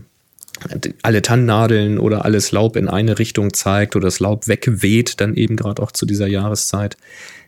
alle 1.01 1.21
Tannennadeln 1.21 1.99
oder 1.99 2.25
alles 2.25 2.51
Laub 2.51 2.75
in 2.75 2.87
eine 2.87 3.19
Richtung 3.19 3.53
zeigt 3.53 3.95
oder 3.95 4.07
das 4.07 4.19
Laub 4.19 4.47
wegweht, 4.47 5.19
dann 5.21 5.35
eben 5.35 5.55
gerade 5.55 5.81
auch 5.81 5.91
zu 5.91 6.05
dieser 6.05 6.27
Jahreszeit. 6.27 6.97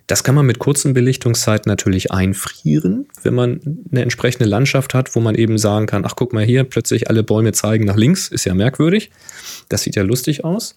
Das 0.08 0.24
kann 0.24 0.36
man 0.36 0.46
mit 0.46 0.60
kurzen 0.60 0.94
Belichtungszeiten 0.94 1.70
natürlich 1.70 2.12
einfrieren, 2.12 3.08
wenn 3.24 3.34
man 3.34 3.62
eine 3.92 4.02
entsprechende 4.02 4.50
Landschaft 4.50 4.94
hat, 4.94 5.16
wo 5.16 5.22
man 5.22 5.36
eben 5.36 5.58
sagen 5.58 5.86
kann, 5.86 6.04
ach 6.06 6.16
guck 6.18 6.34
mal 6.34 6.44
hier, 6.44 6.66
plötzlich 6.66 7.10
alle 7.10 7.24
Bäume 7.24 7.54
zeigen 7.54 7.86
nach 7.86 7.96
links, 7.96 8.28
ist 8.28 8.46
ja 8.46 8.54
merkwürdig. 8.54 9.10
Das 9.70 9.84
sieht 9.84 9.96
ja 9.96 10.04
lustig 10.04 10.44
aus. 10.44 10.76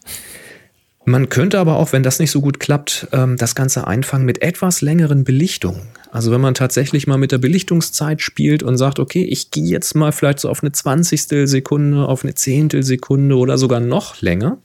Man 1.05 1.29
könnte 1.29 1.59
aber 1.59 1.77
auch, 1.77 1.93
wenn 1.93 2.03
das 2.03 2.19
nicht 2.19 2.31
so 2.31 2.41
gut 2.41 2.61
klappt, 2.61 3.09
ähm, 3.13 3.37
das 3.37 3.55
Ganze 3.55 3.87
einfangen 3.87 4.25
mit 4.25 4.41
etwas 4.41 4.81
längeren 4.81 5.25
Belichtungen. 5.25 5.83
Also 6.15 6.31
wenn 6.31 6.41
man 6.41 6.55
tatsächlich 6.55 7.09
mal 7.09 7.19
mit 7.19 7.33
der 7.33 7.39
Belichtungszeit 7.39 8.23
spielt 8.23 8.63
und 8.63 8.77
sagt, 8.77 9.01
okay, 9.01 9.25
ich 9.25 9.51
gehe 9.51 9.65
jetzt 9.65 9.97
mal 9.97 10.13
vielleicht 10.13 10.39
so 10.39 10.49
auf 10.49 10.63
eine 10.63 10.71
Zwanzigstel 10.71 11.49
Sekunde, 11.49 12.07
auf 12.07 12.23
eine 12.23 12.37
Zehntel 12.37 12.85
Sekunde 12.85 13.37
oder 13.37 13.59
sogar 13.59 13.81
noch 13.81 14.21
länger 14.21 14.59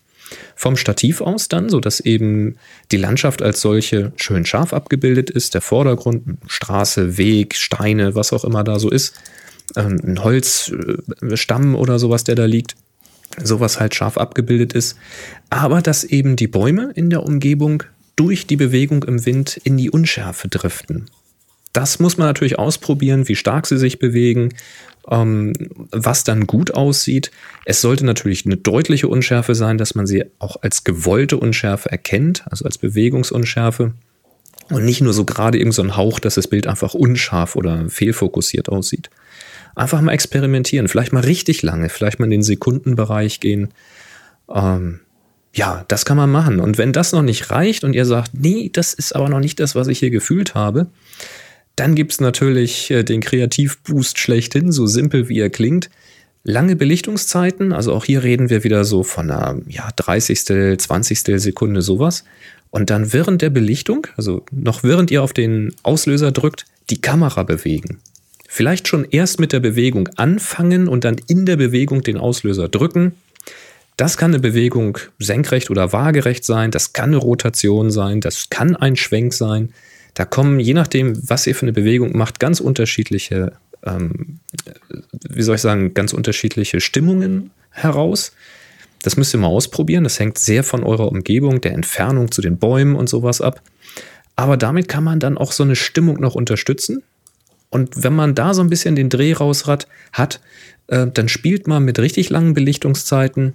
vom 0.56 0.78
Stativ 0.78 1.22
aus 1.22 1.48
dann, 1.48 1.70
so 1.70 1.80
dass 1.80 2.02
eben 2.02 2.58
die 2.92 2.98
Landschaft 2.98 3.42
als 3.42 3.62
solche 3.62 4.12
schön 4.16 4.46
scharf 4.46 4.74
abgebildet 4.74 5.32
ist, 5.32 5.56
der 5.56 5.62
Vordergrund, 5.62 6.38
Straße, 6.46 7.18
Weg, 7.18 7.56
Steine, 7.56 8.14
was 8.14 8.32
auch 8.32 8.46
immer 8.46 8.64
da 8.64 8.78
so 8.78 8.92
ist, 8.92 9.16
ähm, 9.76 10.00
ein 10.04 10.24
Holzstamm 10.24 11.74
oder 11.74 11.98
sowas, 11.98 12.24
der 12.26 12.36
da 12.36 12.46
liegt 12.46 12.76
sowas 13.44 13.80
halt 13.80 13.96
scharf 13.96 14.20
abgebildet 14.20 14.74
ist, 14.74 14.98
aber 15.50 15.82
dass 15.82 16.04
eben 16.04 16.36
die 16.36 16.48
Bäume 16.48 16.92
in 16.94 17.10
der 17.10 17.24
Umgebung 17.24 17.82
durch 18.16 18.46
die 18.46 18.56
Bewegung 18.56 19.04
im 19.06 19.26
Wind 19.26 19.60
in 19.64 19.78
die 19.78 19.90
Unschärfe 19.90 20.48
driften. 20.48 21.10
Das 21.80 21.98
muss 21.98 22.18
man 22.18 22.28
natürlich 22.28 22.60
ausprobieren, 22.60 23.30
wie 23.30 23.38
stark 23.38 23.66
sie 23.66 23.78
sich 23.78 24.00
bewegen, 24.00 24.50
ähm, 25.10 25.54
was 25.92 26.26
dann 26.26 26.46
gut 26.46 26.74
aussieht. 26.74 27.32
Es 27.64 27.80
sollte 27.80 28.06
natürlich 28.06 28.46
eine 28.46 28.58
deutliche 28.58 29.08
Unschärfe 29.08 29.56
sein, 29.56 29.78
dass 29.78 29.96
man 29.96 30.06
sie 30.06 30.26
auch 30.40 30.58
als 30.62 30.84
gewollte 30.84 31.38
Unschärfe 31.38 31.90
erkennt, 31.90 32.44
also 32.52 32.66
als 32.66 32.80
Bewegungsunschärfe. 32.80 33.94
Und 34.70 34.84
nicht 34.84 35.00
nur 35.00 35.14
so 35.14 35.24
gerade 35.24 35.58
irgend 35.58 35.74
so 35.74 35.82
ein 35.82 35.96
Hauch, 35.96 36.20
dass 36.20 36.36
das 36.36 36.50
Bild 36.50 36.68
einfach 36.68 36.94
unscharf 36.96 37.56
oder 37.56 37.90
fehlfokussiert 37.90 38.68
aussieht. 38.68 39.10
Einfach 39.74 40.02
mal 40.02 40.12
experimentieren, 40.12 40.90
vielleicht 40.90 41.14
mal 41.14 41.24
richtig 41.24 41.62
lange, 41.62 41.88
vielleicht 41.88 42.20
mal 42.20 42.26
in 42.26 42.32
den 42.32 42.44
Sekundenbereich 42.44 43.40
gehen. 43.40 43.70
Ähm, 44.54 45.00
ja, 45.54 45.86
das 45.88 46.04
kann 46.04 46.18
man 46.18 46.30
machen. 46.30 46.60
Und 46.60 46.78
wenn 46.78 46.92
das 46.92 47.14
noch 47.14 47.22
nicht 47.22 47.52
reicht 47.52 47.86
und 47.86 47.94
ihr 47.94 48.06
sagt, 48.06 48.32
nee, 48.34 48.70
das 48.72 48.94
ist 48.94 49.16
aber 49.16 49.30
noch 49.30 49.40
nicht 49.40 49.62
das, 49.62 49.76
was 49.76 49.88
ich 49.88 50.00
hier 50.00 50.12
gefühlt 50.12 50.56
habe, 50.56 50.88
dann 51.80 51.96
gibt 51.96 52.12
es 52.12 52.20
natürlich 52.20 52.92
äh, 52.92 53.04
den 53.04 53.22
Kreativboost 53.22 54.20
schlechthin, 54.20 54.72
so 54.72 54.86
simpel 54.86 55.30
wie 55.30 55.40
er 55.40 55.50
klingt. 55.50 55.90
Lange 56.44 56.76
Belichtungszeiten, 56.76 57.74
also 57.74 57.94
auch 57.94 58.06
hier 58.06 58.24
reden 58.24 58.50
wir 58.50 58.64
wieder 58.64 58.84
so 58.84 59.04
von 59.04 59.32
einer 59.32 59.62
ja, 59.68 59.90
30. 59.96 60.78
20. 60.78 61.20
Sekunde 61.42 61.82
sowas. 61.82 62.24
und 62.72 62.90
dann 62.90 63.14
während 63.14 63.42
der 63.42 63.50
Belichtung, 63.50 64.08
also 64.16 64.46
noch 64.52 64.84
während 64.84 65.10
ihr 65.10 65.24
auf 65.24 65.34
den 65.34 65.74
Auslöser 65.84 66.32
drückt, 66.32 66.66
die 66.90 67.02
Kamera 67.02 67.44
bewegen. 67.44 68.00
Vielleicht 68.48 68.88
schon 68.88 69.06
erst 69.06 69.40
mit 69.40 69.54
der 69.54 69.60
Bewegung 69.60 70.10
anfangen 70.18 70.88
und 70.88 71.04
dann 71.04 71.18
in 71.28 71.46
der 71.46 71.56
Bewegung 71.56 72.04
den 72.04 72.18
Auslöser 72.18 72.68
drücken. 72.68 73.14
Das 73.98 74.18
kann 74.18 74.32
eine 74.32 74.40
Bewegung 74.40 74.98
senkrecht 75.18 75.70
oder 75.70 75.94
waagerecht 75.94 76.46
sein, 76.46 76.72
das 76.72 76.94
kann 76.94 77.10
eine 77.10 77.18
Rotation 77.18 77.92
sein, 77.92 78.22
das 78.22 78.50
kann 78.50 78.76
ein 78.76 78.96
Schwenk 78.96 79.34
sein. 79.34 79.74
Da 80.20 80.26
kommen, 80.26 80.60
je 80.60 80.74
nachdem, 80.74 81.18
was 81.30 81.48
ihr 81.48 81.56
für 81.56 81.62
eine 81.62 81.72
Bewegung 81.72 82.18
macht, 82.18 82.42
ganz 82.42 82.60
unterschiedliche, 82.60 83.54
ähm, 83.86 84.40
wie 85.30 85.42
soll 85.42 85.56
ich 85.56 85.62
sagen, 85.62 85.94
ganz 85.94 86.12
unterschiedliche 86.12 86.82
Stimmungen 86.82 87.52
heraus. 87.70 88.34
Das 89.02 89.16
müsst 89.16 89.34
ihr 89.34 89.40
mal 89.40 89.48
ausprobieren. 89.48 90.04
Das 90.04 90.20
hängt 90.20 90.38
sehr 90.38 90.66
von 90.66 90.84
eurer 90.84 91.08
Umgebung, 91.08 91.62
der 91.62 91.72
Entfernung 91.72 92.34
zu 92.34 92.42
den 92.42 92.58
Bäumen 92.58 92.98
und 92.98 93.08
sowas 93.08 93.40
ab. 93.40 93.62
Aber 94.36 94.58
damit 94.58 94.90
kann 94.90 95.06
man 95.06 95.22
dann 95.22 95.38
auch 95.38 95.54
so 95.54 95.64
eine 95.64 95.78
Stimmung 95.78 96.20
noch 96.20 96.36
unterstützen. 96.36 97.02
Und 97.70 98.04
wenn 98.04 98.14
man 98.14 98.36
da 98.36 98.54
so 98.54 98.62
ein 98.62 98.70
bisschen 98.70 98.98
den 98.98 99.08
Dreh 99.08 99.32
rausrat 99.32 99.88
hat, 100.12 100.42
äh, 100.88 101.08
dann 101.08 101.30
spielt 101.30 101.66
man 101.66 101.86
mit 101.86 101.98
richtig 101.98 102.30
langen 102.30 102.54
Belichtungszeiten, 102.54 103.54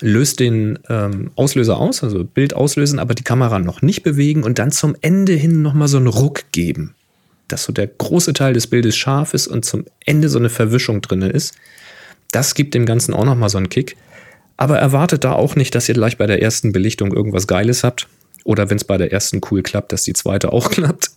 löst 0.00 0.40
den 0.40 0.78
ähm, 0.88 1.30
Auslöser 1.36 1.78
aus, 1.78 2.02
also 2.02 2.24
Bild 2.24 2.54
auslösen, 2.54 2.98
aber 2.98 3.14
die 3.14 3.24
Kamera 3.24 3.58
noch 3.58 3.82
nicht 3.82 4.02
bewegen 4.02 4.42
und 4.42 4.58
dann 4.58 4.72
zum 4.72 4.96
Ende 5.00 5.32
hin 5.32 5.62
nochmal 5.62 5.88
so 5.88 5.98
einen 5.98 6.06
Ruck 6.06 6.44
geben. 6.52 6.94
Dass 7.48 7.64
so 7.64 7.72
der 7.72 7.86
große 7.86 8.32
Teil 8.32 8.54
des 8.54 8.66
Bildes 8.66 8.96
scharf 8.96 9.34
ist 9.34 9.46
und 9.46 9.64
zum 9.64 9.84
Ende 10.04 10.28
so 10.28 10.38
eine 10.38 10.50
Verwischung 10.50 11.00
drin 11.02 11.22
ist. 11.22 11.54
Das 12.32 12.54
gibt 12.54 12.74
dem 12.74 12.86
Ganzen 12.86 13.12
auch 13.14 13.24
nochmal 13.24 13.48
so 13.48 13.58
einen 13.58 13.68
Kick. 13.68 13.96
Aber 14.56 14.78
erwartet 14.78 15.24
da 15.24 15.32
auch 15.32 15.56
nicht, 15.56 15.74
dass 15.74 15.88
ihr 15.88 15.94
gleich 15.94 16.18
bei 16.18 16.26
der 16.26 16.42
ersten 16.42 16.72
Belichtung 16.72 17.12
irgendwas 17.12 17.46
Geiles 17.46 17.82
habt. 17.82 18.08
Oder 18.44 18.70
wenn 18.70 18.76
es 18.76 18.84
bei 18.84 18.98
der 18.98 19.12
ersten 19.12 19.40
cool 19.50 19.62
klappt, 19.62 19.92
dass 19.92 20.02
die 20.02 20.12
zweite 20.12 20.52
auch 20.52 20.70
klappt. 20.70 21.10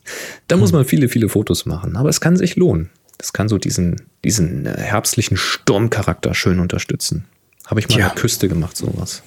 Da 0.47 0.57
muss 0.57 0.71
hm. 0.71 0.77
man 0.77 0.85
viele, 0.85 1.09
viele 1.09 1.29
Fotos 1.29 1.65
machen. 1.65 1.95
Aber 1.95 2.09
es 2.09 2.21
kann 2.21 2.37
sich 2.37 2.55
lohnen. 2.55 2.89
Das 3.17 3.31
kann 3.31 3.47
so 3.47 3.57
diesen, 3.57 4.01
diesen 4.23 4.65
äh, 4.65 4.75
herbstlichen 4.77 5.37
Sturmcharakter 5.37 6.33
schön 6.33 6.59
unterstützen. 6.59 7.25
Habe 7.65 7.79
ich 7.79 7.89
mal 7.89 7.99
ja. 7.99 8.07
an 8.07 8.11
der 8.13 8.21
Küste 8.21 8.47
gemacht, 8.47 8.77
sowas. 8.77 9.23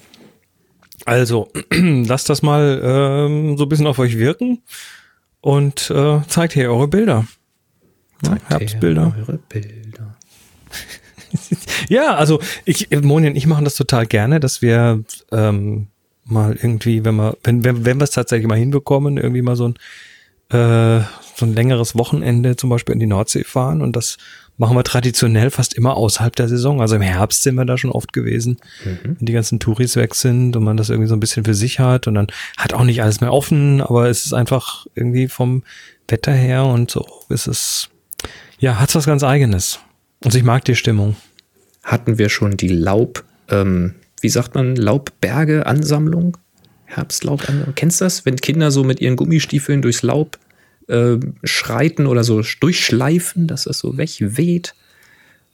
Also, 1.05 1.49
lasst 1.71 2.29
das 2.29 2.41
mal 2.41 2.81
ähm, 2.83 3.57
so 3.57 3.63
ein 3.63 3.69
bisschen 3.69 3.87
auf 3.87 3.99
euch 3.99 4.17
wirken 4.17 4.61
und 5.41 5.89
äh, 5.89 6.21
zeigt 6.27 6.53
hier 6.53 6.71
eure 6.71 6.87
Bilder. 6.87 7.25
Zeigt 8.21 8.49
Herbstbilder. 8.49 9.15
Eure 9.17 9.37
Bilder. 9.37 10.17
ja, 11.89 12.15
also 12.15 12.41
ich, 12.65 12.89
Moni 12.89 13.27
und 13.27 13.35
ich 13.35 13.47
machen 13.47 13.65
das 13.65 13.75
total 13.75 14.05
gerne, 14.05 14.39
dass 14.39 14.61
wir 14.61 15.03
ähm, 15.31 15.87
mal 16.25 16.55
irgendwie, 16.55 17.05
wenn 17.05 17.15
wir, 17.15 17.37
wenn, 17.43 17.63
wenn, 17.63 17.85
wenn 17.85 17.99
wir 17.99 18.03
es 18.03 18.11
tatsächlich 18.11 18.47
mal 18.47 18.57
hinbekommen, 18.57 19.17
irgendwie 19.17 19.41
mal 19.41 19.55
so 19.55 19.69
ein, 19.69 19.75
äh, 20.49 21.03
so 21.37 21.45
ein 21.45 21.53
längeres 21.53 21.95
Wochenende 21.95 22.55
zum 22.55 22.69
Beispiel 22.69 22.93
in 22.93 22.99
die 22.99 23.05
Nordsee 23.05 23.43
fahren 23.43 23.81
und 23.81 23.95
das 23.95 24.17
machen 24.57 24.75
wir 24.75 24.83
traditionell 24.83 25.51
fast 25.51 25.75
immer 25.75 25.95
außerhalb 25.95 26.35
der 26.35 26.47
Saison. 26.47 26.81
Also 26.81 26.95
im 26.95 27.03
Herbst 27.03 27.43
sind 27.43 27.55
wir 27.55 27.65
da 27.65 27.77
schon 27.77 27.91
oft 27.91 28.11
gewesen, 28.11 28.57
mhm. 28.83 29.17
wenn 29.17 29.25
die 29.25 29.33
ganzen 29.33 29.59
Touris 29.59 29.95
weg 29.95 30.15
sind 30.15 30.55
und 30.55 30.63
man 30.63 30.77
das 30.77 30.89
irgendwie 30.89 31.07
so 31.07 31.15
ein 31.15 31.19
bisschen 31.19 31.45
für 31.45 31.53
sich 31.53 31.79
hat 31.79 32.07
und 32.07 32.15
dann 32.15 32.27
hat 32.57 32.73
auch 32.73 32.83
nicht 32.83 33.03
alles 33.03 33.21
mehr 33.21 33.31
offen, 33.31 33.81
aber 33.81 34.09
es 34.09 34.25
ist 34.25 34.33
einfach 34.33 34.87
irgendwie 34.95 35.27
vom 35.27 35.63
Wetter 36.07 36.31
her 36.31 36.65
und 36.65 36.89
so 36.89 37.05
ist 37.29 37.47
es, 37.47 37.89
ja, 38.57 38.79
hat's 38.79 38.95
was 38.95 39.05
ganz 39.05 39.23
eigenes. 39.23 39.79
Also 40.23 40.39
ich 40.39 40.43
mag 40.43 40.65
die 40.65 40.75
Stimmung. 40.75 41.15
Hatten 41.83 42.17
wir 42.17 42.29
schon 42.29 42.57
die 42.57 42.69
Laub, 42.69 43.23
ähm, 43.49 43.93
wie 44.21 44.29
sagt 44.29 44.55
man, 44.55 44.75
Laubberge-Ansammlung? 44.75 46.37
Herbstlaub-Ansammlung. 46.85 47.75
Kennst 47.75 48.01
du 48.01 48.05
das? 48.05 48.25
Wenn 48.25 48.37
Kinder 48.37 48.71
so 48.71 48.83
mit 48.83 49.01
ihren 49.01 49.17
Gummistiefeln 49.17 49.83
durchs 49.83 50.01
Laub 50.01 50.39
äh, 50.87 51.17
schreiten 51.43 52.07
oder 52.07 52.23
so 52.23 52.41
durchschleifen, 52.59 53.47
dass 53.47 53.65
das 53.65 53.79
so 53.79 53.97
wegweht. 53.97 54.73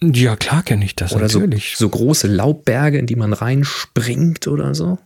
Ja, 0.02 0.36
klar 0.36 0.63
kenne 0.63 0.84
ich 0.86 0.96
das 0.96 1.13
oder 1.13 1.28
natürlich. 1.28 1.76
So, 1.78 1.86
so 1.86 1.89
große 1.89 2.28
Laubberge, 2.28 2.98
in 2.98 3.08
die 3.08 3.15
man 3.15 3.34
reinspringt 3.34 4.48
oder 4.48 4.76
so. 4.76 4.98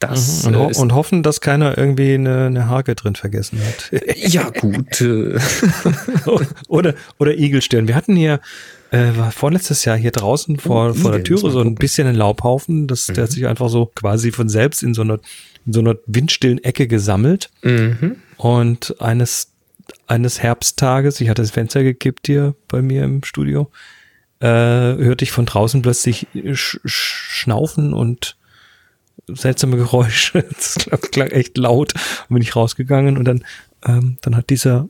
Das, 0.00 0.42
mhm. 0.42 0.48
und, 0.48 0.56
ho 0.56 0.80
und, 0.82 0.92
hoffen, 0.92 1.22
dass 1.22 1.40
keiner 1.40 1.78
irgendwie 1.78 2.14
eine, 2.14 2.46
eine 2.46 2.68
Hake 2.68 2.94
drin 2.94 3.14
vergessen 3.14 3.60
hat. 3.60 4.02
ja, 4.16 4.50
gut. 4.50 5.00
Oder, 6.68 6.94
oder 7.18 7.38
Igelstirn. 7.38 7.88
Wir 7.88 7.94
hatten 7.94 8.16
hier, 8.16 8.40
äh, 8.90 9.16
war 9.16 9.30
vorletztes 9.30 9.84
Jahr 9.84 9.96
hier 9.96 10.10
draußen 10.10 10.58
vor, 10.58 10.90
oh, 10.90 10.94
vor 10.94 11.12
der 11.12 11.22
Türe 11.22 11.50
so 11.50 11.60
ein 11.60 11.74
bisschen 11.76 12.06
ein 12.06 12.16
Laubhaufen. 12.16 12.86
Das, 12.86 13.08
mhm. 13.08 13.14
Der 13.14 13.24
hat 13.24 13.30
sich 13.30 13.46
einfach 13.46 13.68
so 13.68 13.90
quasi 13.94 14.32
von 14.32 14.48
selbst 14.48 14.82
in 14.82 14.94
so 14.94 15.02
einer, 15.02 15.20
in 15.64 15.72
so 15.72 15.80
einer 15.80 15.96
windstillen 16.06 16.62
Ecke 16.62 16.86
gesammelt. 16.86 17.50
Mhm. 17.62 18.16
Und 18.36 19.00
eines, 19.00 19.52
eines 20.06 20.42
Herbsttages, 20.42 21.20
ich 21.20 21.28
hatte 21.28 21.42
das 21.42 21.50
Fenster 21.50 21.82
gekippt 21.82 22.26
hier 22.26 22.54
bei 22.68 22.82
mir 22.82 23.04
im 23.04 23.24
Studio, 23.24 23.70
äh, 24.40 24.46
hörte 24.46 25.24
ich 25.24 25.32
von 25.32 25.46
draußen 25.46 25.82
plötzlich 25.82 26.26
sch 26.54 26.78
Schnaufen 26.84 27.92
und 27.92 28.36
seltsame 29.28 29.76
Geräusche. 29.76 30.44
Das 30.54 30.76
klang, 31.10 31.28
echt 31.28 31.56
laut. 31.56 31.94
Und 32.28 32.34
bin 32.34 32.42
ich 32.42 32.56
rausgegangen 32.56 33.16
und 33.16 33.24
dann, 33.24 33.44
ähm, 33.84 34.18
dann 34.20 34.36
hat 34.36 34.50
dieser, 34.50 34.88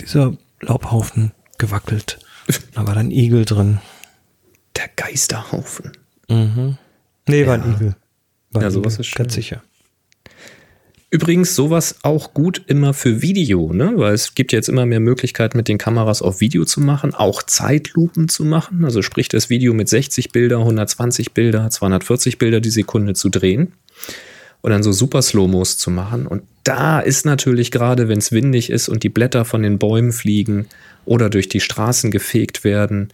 dieser 0.00 0.36
Laubhaufen 0.60 1.32
gewackelt. 1.58 2.18
Da 2.74 2.86
war 2.86 2.94
dann 2.94 3.10
Igel 3.10 3.44
drin. 3.44 3.78
Der 4.76 4.88
Geisterhaufen. 4.96 5.92
Mhm. 6.28 6.78
Nee, 7.26 7.46
war 7.46 7.54
ein 7.54 7.74
Igel. 7.74 7.96
War 8.50 8.62
ja, 8.62 8.70
sowas 8.70 8.94
Igel, 8.94 9.00
ist 9.00 9.06
schön. 9.06 9.24
Ganz 9.24 9.34
sicher. 9.34 9.62
Übrigens 11.10 11.54
sowas 11.54 12.00
auch 12.02 12.34
gut 12.34 12.62
immer 12.66 12.92
für 12.92 13.22
Video, 13.22 13.72
ne? 13.72 13.92
Weil 13.96 14.12
es 14.12 14.34
gibt 14.34 14.52
jetzt 14.52 14.68
immer 14.68 14.84
mehr 14.84 15.00
Möglichkeiten, 15.00 15.56
mit 15.56 15.68
den 15.68 15.78
Kameras 15.78 16.20
auf 16.20 16.40
Video 16.40 16.66
zu 16.66 16.82
machen, 16.82 17.14
auch 17.14 17.42
Zeitlupen 17.42 18.28
zu 18.28 18.44
machen. 18.44 18.84
Also 18.84 19.00
sprich, 19.00 19.28
das 19.28 19.48
Video 19.48 19.72
mit 19.72 19.88
60 19.88 20.32
Bilder, 20.32 20.58
120 20.58 21.32
Bilder, 21.32 21.70
240 21.70 22.36
Bilder 22.36 22.60
die 22.60 22.68
Sekunde 22.68 23.14
zu 23.14 23.30
drehen 23.30 23.72
und 24.60 24.70
dann 24.70 24.82
so 24.82 24.92
super 24.92 25.22
Slow-Mos 25.22 25.78
zu 25.78 25.90
machen. 25.90 26.26
Und 26.26 26.42
da 26.64 27.00
ist 27.00 27.24
natürlich 27.24 27.70
gerade, 27.70 28.08
wenn 28.08 28.18
es 28.18 28.30
windig 28.30 28.68
ist 28.68 28.90
und 28.90 29.02
die 29.02 29.08
Blätter 29.08 29.46
von 29.46 29.62
den 29.62 29.78
Bäumen 29.78 30.12
fliegen 30.12 30.66
oder 31.06 31.30
durch 31.30 31.48
die 31.48 31.60
Straßen 31.60 32.10
gefegt 32.10 32.64
werden, 32.64 33.08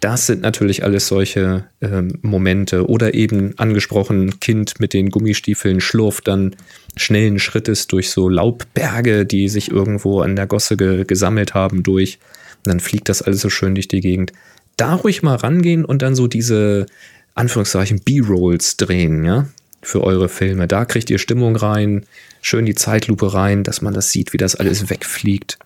das 0.00 0.26
sind 0.26 0.42
natürlich 0.42 0.84
alles 0.84 1.08
solche 1.08 1.64
ähm, 1.80 2.18
Momente. 2.22 2.88
Oder 2.88 3.14
eben 3.14 3.58
angesprochen, 3.58 4.38
Kind 4.38 4.78
mit 4.78 4.92
den 4.92 5.10
Gummistiefeln 5.10 5.80
schlurft 5.80 6.28
dann 6.28 6.54
schnellen 6.98 7.38
Schrittes 7.38 7.86
durch 7.86 8.10
so 8.10 8.28
Laubberge, 8.28 9.26
die 9.26 9.48
sich 9.48 9.70
irgendwo 9.70 10.20
an 10.20 10.36
der 10.36 10.46
Gosse 10.46 10.76
ge 10.76 11.04
gesammelt 11.04 11.54
haben, 11.54 11.82
durch. 11.82 12.18
Und 12.64 12.68
dann 12.68 12.80
fliegt 12.80 13.08
das 13.08 13.22
alles 13.22 13.40
so 13.40 13.50
schön 13.50 13.74
durch 13.74 13.88
die 13.88 14.00
Gegend. 14.00 14.32
Da 14.76 14.94
ruhig 14.94 15.22
mal 15.22 15.36
rangehen 15.36 15.84
und 15.84 16.02
dann 16.02 16.14
so 16.14 16.26
diese 16.26 16.86
Anführungszeichen 17.34 18.00
B-Rolls 18.00 18.76
drehen, 18.76 19.24
ja, 19.24 19.48
für 19.82 20.02
eure 20.02 20.28
Filme. 20.28 20.66
Da 20.66 20.84
kriegt 20.84 21.10
ihr 21.10 21.18
Stimmung 21.18 21.56
rein, 21.56 22.04
schön 22.42 22.66
die 22.66 22.74
Zeitlupe 22.74 23.32
rein, 23.32 23.64
dass 23.64 23.82
man 23.82 23.94
das 23.94 24.10
sieht, 24.10 24.32
wie 24.32 24.38
das 24.38 24.56
alles 24.56 24.90
wegfliegt. 24.90 25.58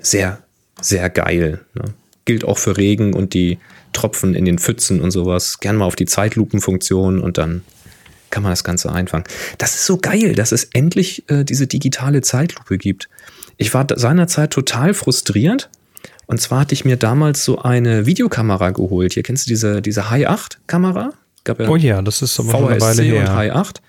Sehr, 0.00 0.42
sehr 0.80 1.08
geil. 1.10 1.60
Ne? 1.74 1.94
gilt 2.24 2.44
auch 2.44 2.58
für 2.58 2.76
Regen 2.76 3.12
und 3.12 3.34
die 3.34 3.58
Tropfen 3.92 4.34
in 4.34 4.44
den 4.44 4.58
Pfützen 4.58 5.00
und 5.00 5.10
sowas. 5.10 5.60
Gern 5.60 5.76
mal 5.76 5.84
auf 5.84 5.96
die 5.96 6.06
Zeitlupenfunktion 6.06 7.20
und 7.20 7.38
dann 7.38 7.62
kann 8.34 8.42
man 8.42 8.50
das 8.50 8.64
Ganze 8.64 8.90
einfangen. 8.90 9.24
Das 9.58 9.76
ist 9.76 9.86
so 9.86 9.96
geil, 9.96 10.34
dass 10.34 10.50
es 10.50 10.64
endlich 10.72 11.24
äh, 11.30 11.44
diese 11.44 11.68
digitale 11.68 12.20
Zeitlupe 12.20 12.78
gibt. 12.78 13.08
Ich 13.58 13.72
war 13.72 13.86
seinerzeit 13.94 14.50
total 14.50 14.92
frustriert. 14.92 15.70
Und 16.26 16.40
zwar 16.40 16.60
hatte 16.60 16.74
ich 16.74 16.84
mir 16.84 16.96
damals 16.96 17.44
so 17.44 17.60
eine 17.60 18.06
Videokamera 18.06 18.70
geholt. 18.70 19.12
Hier 19.14 19.22
kennst 19.22 19.46
du 19.46 19.50
diese, 19.50 19.80
diese 19.80 20.10
High 20.10 20.26
8 20.26 20.58
Kamera? 20.66 21.12
Ja 21.46 21.54
oh 21.68 21.76
ja, 21.76 22.02
das 22.02 22.22
ist 22.22 22.40
aber 22.40 22.50
VSC 22.50 22.66
eine 22.66 22.80
Weile 22.80 23.02
her. 23.02 23.20
und 23.20 23.36
High 23.36 23.52
8. 23.52 23.82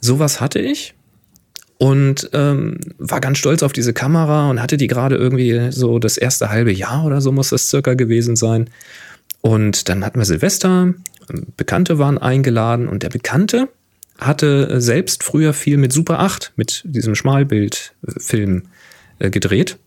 Sowas 0.00 0.40
hatte 0.40 0.60
ich 0.60 0.94
und 1.78 2.30
ähm, 2.34 2.78
war 2.98 3.20
ganz 3.20 3.38
stolz 3.38 3.64
auf 3.64 3.72
diese 3.72 3.92
Kamera 3.92 4.48
und 4.48 4.62
hatte 4.62 4.76
die 4.76 4.86
gerade 4.86 5.16
irgendwie 5.16 5.72
so 5.72 5.98
das 5.98 6.18
erste 6.18 6.50
halbe 6.50 6.72
Jahr 6.72 7.04
oder 7.04 7.20
so 7.20 7.32
muss 7.32 7.48
das 7.48 7.68
circa 7.68 7.94
gewesen 7.94 8.36
sein. 8.36 8.70
Und 9.40 9.88
dann 9.88 10.04
hatten 10.04 10.20
wir 10.20 10.24
Silvester, 10.24 10.94
Bekannte 11.56 11.98
waren 11.98 12.18
eingeladen 12.18 12.88
und 12.88 13.02
der 13.02 13.08
Bekannte 13.08 13.68
hatte 14.18 14.80
selbst 14.80 15.24
früher 15.24 15.52
viel 15.52 15.76
mit 15.76 15.92
Super 15.92 16.20
8, 16.20 16.52
mit 16.56 16.82
diesem 16.84 17.14
Schmalbildfilm 17.14 18.62
äh, 19.18 19.30
gedreht. 19.30 19.78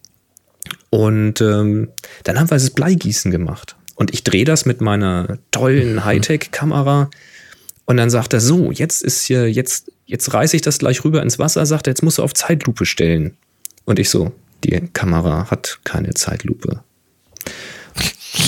Und 0.90 1.42
ähm, 1.42 1.90
dann 2.24 2.40
haben 2.40 2.50
wir 2.50 2.56
das 2.56 2.72
Bleigießen 2.72 3.32
gemacht. 3.32 3.76
Und 3.96 4.14
ich 4.14 4.24
drehe 4.24 4.46
das 4.46 4.66
mit 4.66 4.82
meiner 4.82 5.38
tollen 5.52 5.94
mhm. 5.94 6.06
Hightech-Kamera. 6.06 7.10
Und 7.86 7.98
dann 7.98 8.10
sagt 8.10 8.34
er 8.34 8.42
so, 8.42 8.72
jetzt 8.72 9.04
ist 9.04 9.24
hier, 9.24 9.50
jetzt 9.50 9.92
jetzt 10.06 10.34
reiße 10.34 10.56
ich 10.56 10.62
das 10.62 10.80
gleich 10.80 11.04
rüber 11.04 11.22
ins 11.22 11.40
Wasser, 11.40 11.66
sagt 11.66 11.88
er, 11.88 11.92
jetzt 11.92 12.04
musst 12.04 12.18
du 12.18 12.24
auf 12.24 12.34
Zeitlupe 12.34 12.86
stellen. 12.86 13.38
Und 13.86 14.00
ich 14.00 14.10
so, 14.10 14.32
die 14.64 14.72
Kamera 14.94 15.50
hat 15.52 15.80
keine 15.84 16.14
Zeitlupe. 16.14 16.84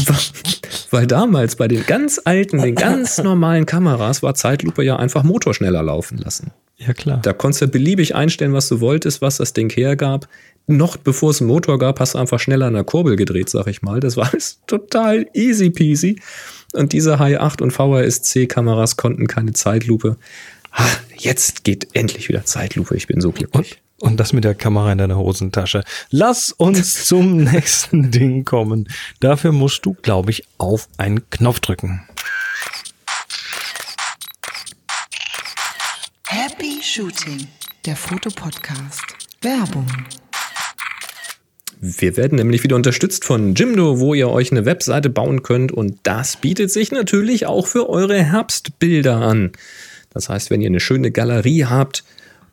Weil 0.91 1.07
damals 1.07 1.55
bei 1.55 1.67
den 1.67 1.85
ganz 1.85 2.21
alten, 2.23 2.61
den 2.61 2.75
ganz 2.75 3.17
normalen 3.23 3.65
Kameras 3.65 4.23
war 4.23 4.33
Zeitlupe 4.33 4.83
ja 4.83 4.97
einfach 4.97 5.23
Motor 5.23 5.53
schneller 5.53 5.83
laufen 5.83 6.17
lassen. 6.17 6.51
Ja, 6.77 6.93
klar. 6.93 7.19
Da 7.21 7.33
konntest 7.33 7.61
du 7.61 7.67
beliebig 7.67 8.15
einstellen, 8.15 8.53
was 8.53 8.69
du 8.69 8.79
wolltest, 8.79 9.21
was 9.21 9.37
das 9.37 9.53
Ding 9.53 9.71
hergab. 9.71 10.27
Noch 10.67 10.97
bevor 10.97 11.31
es 11.31 11.41
einen 11.41 11.49
Motor 11.49 11.79
gab, 11.79 11.99
hast 11.99 12.13
du 12.13 12.19
einfach 12.19 12.39
schneller 12.39 12.67
an 12.67 12.73
der 12.73 12.83
Kurbel 12.83 13.15
gedreht, 13.15 13.49
sag 13.49 13.67
ich 13.67 13.81
mal. 13.81 13.99
Das 13.99 14.17
war 14.17 14.31
alles 14.31 14.61
total 14.67 15.27
easy 15.33 15.69
peasy. 15.69 16.21
Und 16.73 16.93
diese 16.93 17.19
High 17.19 17.39
8 17.39 17.61
und 17.61 17.71
VHS-C-Kameras 17.71 18.97
konnten 18.97 19.27
keine 19.27 19.53
Zeitlupe. 19.53 20.17
Ah, 20.71 20.85
jetzt 21.17 21.63
geht 21.63 21.87
endlich 21.93 22.29
wieder 22.29 22.45
Zeitlupe. 22.45 22.95
Ich 22.95 23.07
bin 23.07 23.21
so 23.21 23.31
glücklich. 23.31 23.71
Und, 23.71 23.77
und 23.99 24.19
das 24.19 24.33
mit 24.33 24.43
der 24.43 24.55
Kamera 24.55 24.91
in 24.91 24.97
deiner 24.97 25.17
Hosentasche. 25.17 25.83
Lass 26.09 26.51
uns 26.51 27.05
zum 27.07 27.37
nächsten 27.37 28.11
Ding 28.11 28.45
kommen. 28.45 28.87
Dafür 29.19 29.51
musst 29.51 29.85
du, 29.85 29.95
glaube 30.01 30.31
ich, 30.31 30.43
auf 30.57 30.87
einen 30.97 31.29
Knopf 31.29 31.59
drücken. 31.59 32.01
Happy 36.27 36.79
Shooting, 36.81 37.47
der 37.85 37.95
Fotopodcast. 37.95 39.03
Werbung. 39.41 39.87
Wir 41.79 42.17
werden 42.17 42.37
nämlich 42.37 42.63
wieder 42.63 42.75
unterstützt 42.75 43.23
von 43.23 43.53
Jimdo, 43.53 43.99
wo 43.99 44.15
ihr 44.15 44.29
euch 44.29 44.51
eine 44.51 44.65
Webseite 44.65 45.11
bauen 45.11 45.43
könnt 45.43 45.71
und 45.71 45.99
das 46.03 46.37
bietet 46.37 46.71
sich 46.71 46.91
natürlich 46.91 47.45
auch 47.45 47.67
für 47.67 47.87
eure 47.87 48.21
Herbstbilder 48.21 49.17
an. 49.17 49.51
Das 50.11 50.27
heißt, 50.27 50.49
wenn 50.49 50.61
ihr 50.61 50.67
eine 50.67 50.79
schöne 50.79 51.11
Galerie 51.11 51.65
habt 51.65 52.03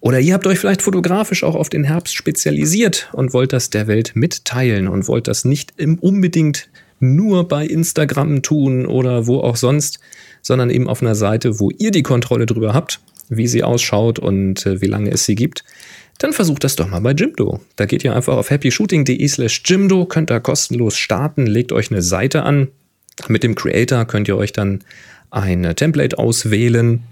oder 0.04 0.20
ihr 0.20 0.34
habt 0.34 0.46
euch 0.46 0.58
vielleicht 0.58 0.82
fotografisch 0.82 1.44
auch 1.44 1.54
auf 1.54 1.70
den 1.70 1.82
Herbst 1.82 2.14
spezialisiert 2.14 3.08
und 3.14 3.32
wollt 3.32 3.54
das 3.54 3.70
der 3.70 3.86
Welt 3.86 4.12
mitteilen 4.14 4.86
und 4.86 5.08
wollt 5.08 5.28
das 5.28 5.46
nicht 5.46 5.72
unbedingt 5.80 6.68
nur 7.00 7.48
bei 7.48 7.64
Instagram 7.64 8.42
tun 8.42 8.84
oder 8.84 9.26
wo 9.26 9.40
auch 9.40 9.56
sonst, 9.56 10.00
sondern 10.42 10.68
eben 10.68 10.90
auf 10.90 11.00
einer 11.00 11.14
Seite, 11.14 11.58
wo 11.58 11.70
ihr 11.70 11.90
die 11.90 12.02
Kontrolle 12.02 12.44
drüber 12.44 12.74
habt, 12.74 13.00
wie 13.30 13.46
sie 13.46 13.62
ausschaut 13.62 14.18
und 14.18 14.66
äh, 14.66 14.82
wie 14.82 14.88
lange 14.88 15.10
es 15.10 15.24
sie 15.24 15.36
gibt, 15.36 15.64
dann 16.18 16.34
versucht 16.34 16.64
das 16.64 16.76
doch 16.76 16.86
mal 16.86 17.00
bei 17.00 17.12
Jimdo. 17.12 17.60
Da 17.76 17.86
geht 17.86 18.04
ihr 18.04 18.14
einfach 18.14 18.36
auf 18.36 18.50
happyshooting.de 18.50 19.26
slash 19.26 19.62
Jimdo, 19.64 20.04
könnt 20.04 20.28
da 20.28 20.38
kostenlos 20.38 20.98
starten, 20.98 21.46
legt 21.46 21.72
euch 21.72 21.90
eine 21.90 22.02
Seite 22.02 22.42
an. 22.42 22.68
Mit 23.28 23.42
dem 23.42 23.54
Creator 23.54 24.04
könnt 24.04 24.28
ihr 24.28 24.36
euch 24.36 24.52
dann 24.52 24.84
ein 25.30 25.62
Template 25.74 26.18
auswählen 26.18 27.04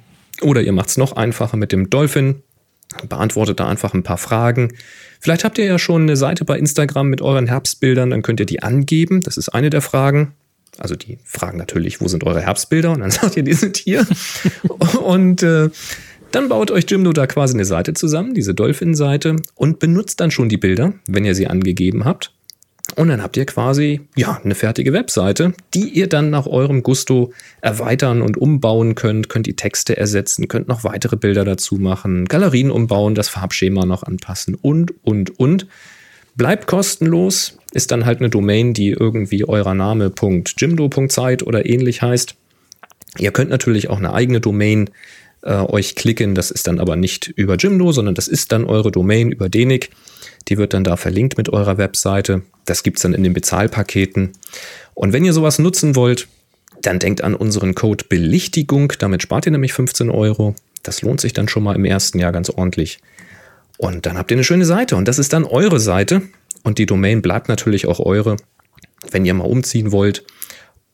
oder 0.42 0.61
ihr 0.61 0.72
macht 0.72 0.90
es 0.90 0.98
noch 0.98 1.16
einfacher 1.16 1.57
mit 1.57 1.72
dem 1.72 1.88
Dolphin. 1.88 2.42
Beantwortet 3.09 3.61
da 3.61 3.68
einfach 3.68 3.94
ein 3.94 4.02
paar 4.02 4.18
Fragen. 4.18 4.72
Vielleicht 5.20 5.44
habt 5.44 5.59
ihr 5.59 5.64
ja 5.64 5.78
schon 5.78 6.02
eine 6.02 6.16
Seite 6.16 6.44
bei 6.44 6.59
Instagram 6.59 7.09
mit 7.09 7.22
euren 7.22 7.46
Herbstbildern, 7.46 8.11
dann 8.11 8.22
könnt 8.22 8.40
ihr 8.40 8.46
die 8.46 8.62
angeben. 8.62 9.20
Das 9.20 9.37
ist 9.37 9.50
eine 9.50 9.70
der 9.70 9.83
Fragen. 9.83 10.35
Also 10.78 10.96
die 10.96 11.18
fragen 11.24 11.59
natürlich, 11.59 12.00
wo 12.00 12.09
sind 12.09 12.24
eure 12.24 12.40
Herbstbilder? 12.40 12.90
Und 12.90 13.00
dann 13.00 13.11
sagt 13.11 13.37
ihr, 13.37 13.42
die 13.42 13.52
sind 13.55 13.76
hier. 13.76 14.07
und 15.02 15.42
äh, 15.42 15.70
dann 16.33 16.48
baut 16.48 16.70
euch 16.70 16.87
Jimdo 16.88 17.12
da 17.12 17.26
quasi 17.26 17.55
eine 17.55 17.66
Seite 17.66 17.92
zusammen, 17.92 18.35
diese 18.35 18.55
Dolphin-Seite, 18.55 19.37
und 19.55 19.78
benutzt 19.78 20.18
dann 20.20 20.31
schon 20.31 20.48
die 20.48 20.57
Bilder, 20.57 20.94
wenn 21.07 21.24
ihr 21.24 21.35
sie 21.35 21.46
angegeben 21.46 22.05
habt. 22.05 22.33
Und 22.94 23.09
dann 23.09 23.22
habt 23.22 23.37
ihr 23.37 23.46
quasi, 23.46 24.02
ja, 24.16 24.40
eine 24.44 24.55
fertige 24.55 24.92
Webseite, 24.92 25.55
die 25.72 25.88
ihr 25.88 26.09
dann 26.09 26.31
nach 26.31 26.46
eurem 26.46 26.83
Gusto 26.83 27.33
erweitern 27.62 28.20
und 28.20 28.37
umbauen 28.37 28.94
könnt, 28.94 29.28
könnt 29.28 29.46
die 29.46 29.57
Texte 29.57 29.96
ersetzen, 29.96 30.48
könnt 30.48 30.68
noch 30.68 30.85
weitere 30.85 31.16
Bilder 31.16 31.44
dazu 31.44 31.76
machen, 31.76 32.26
Galerien 32.26 32.70
umbauen, 32.70 33.14
das 33.14 33.28
Farbschema 33.28 33.87
noch 33.87 34.02
anpassen 34.02 34.55
und, 34.55 34.92
und, 35.05 35.38
und. 35.38 35.66
Bleibt 36.35 36.66
kostenlos, 36.66 37.59
ist 37.72 37.90
dann 37.90 38.05
halt 38.05 38.20
eine 38.20 38.31
Domain, 38.31 38.74
die 38.74 38.90
irgendwie 38.90 39.44
eurer 39.46 39.74
Name.jimdo.site 39.74 41.44
oder 41.44 41.66
ähnlich 41.66 42.02
heißt. 42.02 42.35
Ihr 43.18 43.33
könnt 43.33 43.50
natürlich 43.50 43.90
auch 43.90 43.98
eine 43.98 44.14
eigene 44.14 44.40
Domain 44.40 44.90
äh, 45.42 45.55
euch 45.55 45.94
klicken, 45.94 46.35
das 46.35 46.50
ist 46.50 46.66
dann 46.66 46.78
aber 46.78 46.96
nicht 46.96 47.28
über 47.28 47.57
Jimdo, 47.57 47.92
sondern 47.92 48.14
das 48.14 48.28
ist 48.28 48.52
dann 48.52 48.64
eure 48.64 48.90
Domain 48.90 49.31
über 49.31 49.48
Denik. 49.48 49.90
Die 50.48 50.59
wird 50.59 50.74
dann 50.74 50.85
da 50.85 50.96
verlinkt 50.96 51.38
mit 51.38 51.48
eurer 51.48 51.78
Webseite. 51.78 52.42
Das 52.64 52.83
gibt 52.83 52.98
es 52.98 53.02
dann 53.02 53.14
in 53.14 53.22
den 53.22 53.33
Bezahlpaketen. 53.33 54.33
Und 54.94 55.12
wenn 55.12 55.24
ihr 55.24 55.33
sowas 55.33 55.59
nutzen 55.59 55.96
wollt, 55.96 56.28
dann 56.81 56.98
denkt 56.98 57.22
an 57.22 57.35
unseren 57.35 57.74
Code 57.74 58.05
Belichtigung. 58.09 58.92
Damit 58.98 59.22
spart 59.22 59.46
ihr 59.46 59.52
nämlich 59.52 59.72
15 59.72 60.11
Euro. 60.11 60.55
Das 60.83 61.02
lohnt 61.02 61.20
sich 61.20 61.33
dann 61.33 61.48
schon 61.48 61.62
mal 61.62 61.76
im 61.76 61.85
ersten 61.85 62.18
Jahr 62.18 62.33
ganz 62.33 62.50
ordentlich. 62.50 62.98
Und 63.78 64.07
dann 64.07 64.18
habt 64.18 64.31
ihr 64.31 64.37
eine 64.37 64.44
schöne 64.44 64.64
Seite. 64.64 64.96
Und 64.96 65.09
das 65.09 65.18
ist 65.18 65.33
dann 65.33 65.44
eure 65.44 65.81
Seite. 65.81 66.22
Und 66.62 66.78
die 66.78 66.87
Domain 66.87 67.22
bleibt 67.22 67.48
natürlich 67.48 67.87
auch 67.87 68.00
eure, 68.00 68.37
wenn 69.11 69.24
ihr 69.24 69.35
mal 69.35 69.44
umziehen 69.44 69.92
wollt. 69.92 70.24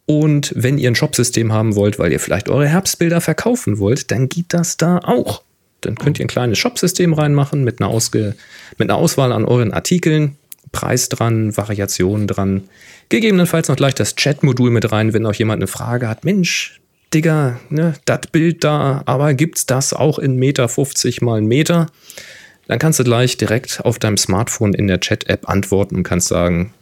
Und 0.07 0.53
wenn 0.57 0.79
ihr 0.79 0.91
ein 0.91 0.95
Shopsystem 0.95 1.53
haben 1.53 1.75
wollt, 1.75 1.99
weil 1.99 2.13
ihr 2.13 2.21
vielleicht 2.21 2.49
eure 2.49 2.67
Herbstbilder 2.67 3.21
verkaufen 3.21 3.79
wollt, 3.79 4.11
dann 4.11 4.29
geht 4.29 4.55
das 4.55 4.79
da 4.79 4.99
auch. 4.99 5.43
Dann 5.81 5.97
könnt 5.97 6.19
ihr 6.19 6.25
ein 6.25 6.29
kleines 6.29 6.59
Shopsystem 6.59 7.13
reinmachen 7.13 7.65
mit 7.65 7.81
einer, 7.81 7.91
Ausge 7.91 8.35
mit 8.79 8.91
einer 8.91 8.99
Auswahl 8.99 9.33
an 9.33 9.45
euren 9.45 9.73
Artikeln, 9.73 10.37
Preis 10.73 11.09
dran, 11.09 11.57
Variationen 11.57 12.27
dran. 12.27 12.69
Gegebenenfalls 13.09 13.69
noch 13.69 13.77
gleich 13.77 13.95
das 13.95 14.17
Chat-Modul 14.17 14.71
mit 14.71 14.91
rein, 14.93 15.13
wenn 15.15 15.27
euch 15.27 15.39
jemand 15.39 15.61
eine 15.61 15.67
Frage 15.67 16.09
hat. 16.09 16.25
Mensch, 16.25 16.81
Digga, 17.15 17.59
ne, 17.71 17.95
das 18.05 18.27
Bild 18.33 18.65
da, 18.65 19.03
aber 19.07 19.33
gibt's 19.35 19.65
das 19.67 19.95
auch 19.95 20.19
in 20.19 20.37
Meter 20.37 20.69
50 20.69 21.23
mal 21.23 21.41
Meter? 21.41 21.87
Dann 22.67 22.79
kannst 22.79 22.99
du 22.99 23.05
gleich 23.05 23.39
direkt 23.39 23.81
auf 23.85 23.99
deinem 23.99 24.19
Smartphone 24.19 24.75
in 24.75 24.89
der 24.89 25.01
Chat-App 25.01 25.49
antworten 25.49 25.97
und 25.97 26.03
kannst 26.03 26.29
sagen, 26.29 26.75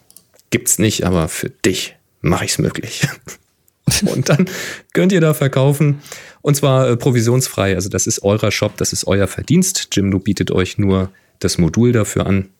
gibt's 0.50 0.78
nicht, 0.78 1.04
aber 1.04 1.28
für 1.28 1.50
dich 1.50 1.94
mache 2.22 2.44
ich's 2.44 2.58
möglich. 2.58 3.06
und 4.06 4.28
dann 4.28 4.46
könnt 4.92 5.12
ihr 5.12 5.20
da 5.20 5.32
verkaufen. 5.32 6.02
Und 6.46 6.54
zwar 6.54 6.88
äh, 6.88 6.96
provisionsfrei. 6.96 7.74
Also 7.74 7.88
das 7.88 8.06
ist 8.06 8.22
eurer 8.22 8.52
Shop, 8.52 8.76
das 8.76 8.92
ist 8.92 9.08
euer 9.08 9.26
Verdienst. 9.26 9.88
Jimdo 9.90 10.20
bietet 10.20 10.52
euch 10.52 10.78
nur 10.78 11.10
das 11.40 11.58
Modul 11.58 11.90
dafür 11.90 12.24
an. 12.24 12.50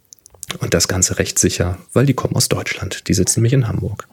Und 0.59 0.75
das 0.75 0.89
Ganze 0.89 1.21
recht 1.21 1.39
sicher, 1.39 1.79
weil 1.93 2.05
die 2.05 2.13
kommen 2.13 2.35
aus 2.35 2.49
Deutschland. 2.49 3.07
Die 3.07 3.15
sitzen 3.15 3.39
nämlich 3.39 3.53
in 3.53 3.69
Hamburg. 3.69 4.09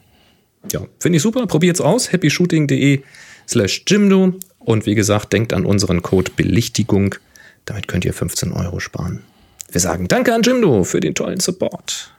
Ja, 0.72 0.82
finde 1.00 1.18
ich 1.18 1.24
super. 1.24 1.48
Probiert's 1.48 1.82
aus. 1.82 2.12
happyshooting.de 2.12 3.02
slash 3.50 3.84
Jimdo. 3.88 4.36
Und 4.60 4.86
wie 4.86 4.94
gesagt, 4.94 5.34
denkt 5.34 5.54
an 5.54 5.66
unseren 5.66 6.04
Code 6.04 6.30
Belichtigung. 6.36 7.16
Damit 7.66 7.88
könnt 7.88 8.06
ihr 8.06 8.14
15 8.14 8.52
Euro 8.52 8.80
sparen. 8.80 9.24
Wir 9.72 9.82
sagen 9.82 10.08
Danke 10.08 10.36
an 10.36 10.44
Jimdo 10.44 10.84
für 10.84 11.00
den 11.00 11.16
tollen 11.16 11.40
Support. 11.40 12.14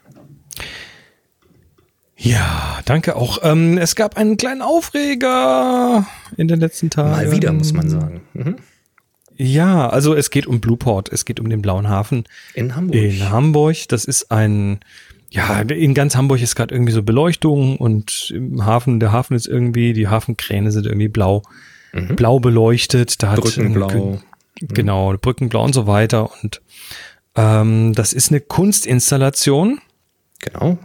Ja, 2.17 2.81
danke 2.85 3.17
auch. 3.17 3.39
Ähm, 3.43 3.77
es 3.79 3.97
gab 3.97 4.17
einen 4.17 4.37
kleinen 4.37 4.63
Aufreger 4.63 6.07
in 6.37 6.49
den 6.49 6.61
letzten 6.61 6.91
Tagen. 6.91 7.11
Mal 7.11 7.33
wieder, 7.33 7.53
muss 7.53 7.73
man 7.73 7.89
sagen. 7.89 8.23
Mhm. 8.35 8.57
Ja, 9.37 9.89
also 9.89 10.15
es 10.15 10.31
geht 10.31 10.47
um 10.47 10.61
Blueport, 10.61 11.11
es 11.11 11.25
geht 11.25 11.41
um 11.41 11.49
den 11.49 11.61
Blauen 11.61 11.89
Hafen. 11.89 12.25
In 12.55 12.77
Hamburg. 12.77 12.95
In 12.95 13.31
Hamburg, 13.31 13.89
das 13.89 14.05
ist 14.05 14.31
ein, 14.31 14.79
ja, 15.31 15.61
in 15.61 15.95
ganz 15.95 16.15
Hamburg 16.15 16.41
ist 16.41 16.55
gerade 16.55 16.73
irgendwie 16.73 16.93
so 16.93 17.03
Beleuchtung 17.03 17.77
und 17.79 18.31
im 18.33 18.65
Hafen, 18.65 19.01
der 19.01 19.11
Hafen 19.11 19.35
ist 19.35 19.49
irgendwie, 19.49 19.93
die 19.93 20.07
Hafenkräne 20.07 20.71
sind 20.71 20.87
irgendwie 20.87 21.09
blau, 21.09 21.43
mhm. 21.93 22.15
blau 22.15 22.39
beleuchtet. 22.39 23.23
Da 23.23 23.33
hat 23.33 23.41
Brückenblau. 23.41 24.21
Genau, 24.61 25.17
Brückenblau 25.21 25.65
und 25.65 25.75
so 25.75 25.89
weiter. 25.89 26.31
Und 26.41 26.63
ähm, 27.35 27.93
das 27.95 28.13
ist 28.13 28.31
eine 28.31 28.41
Kunstinstallation. 28.41 29.81
Genau. 30.39 30.79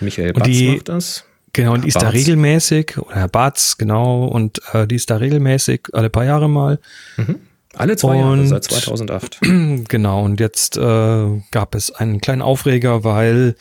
Michael 0.00 0.32
Batz 0.32 0.46
die, 0.46 0.68
macht 0.72 0.88
das. 0.88 1.24
Genau, 1.52 1.72
und 1.74 1.84
die 1.84 1.88
ist 1.88 1.94
Bartz. 1.94 2.04
da 2.04 2.10
regelmäßig, 2.10 2.98
oder 2.98 3.16
Herr 3.16 3.28
Batz, 3.28 3.78
genau, 3.78 4.26
und 4.26 4.60
äh, 4.72 4.86
die 4.86 4.96
ist 4.96 5.10
da 5.10 5.16
regelmäßig, 5.16 5.88
alle 5.92 6.10
paar 6.10 6.24
Jahre 6.24 6.48
mal. 6.48 6.78
Alle 7.74 7.96
zwei 7.96 8.16
Jahre, 8.18 8.32
Und- 8.32 8.48
seit 8.48 8.64
2008. 8.64 9.40
Genau, 9.88 10.24
und 10.24 10.40
jetzt 10.40 10.76
äh, 10.76 11.40
gab 11.50 11.74
es 11.74 11.90
einen 11.90 12.20
kleinen 12.20 12.42
Aufreger, 12.42 13.02
weil 13.04 13.56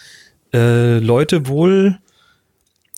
äh, 0.54 1.00
Leute 1.00 1.48
wohl, 1.48 1.98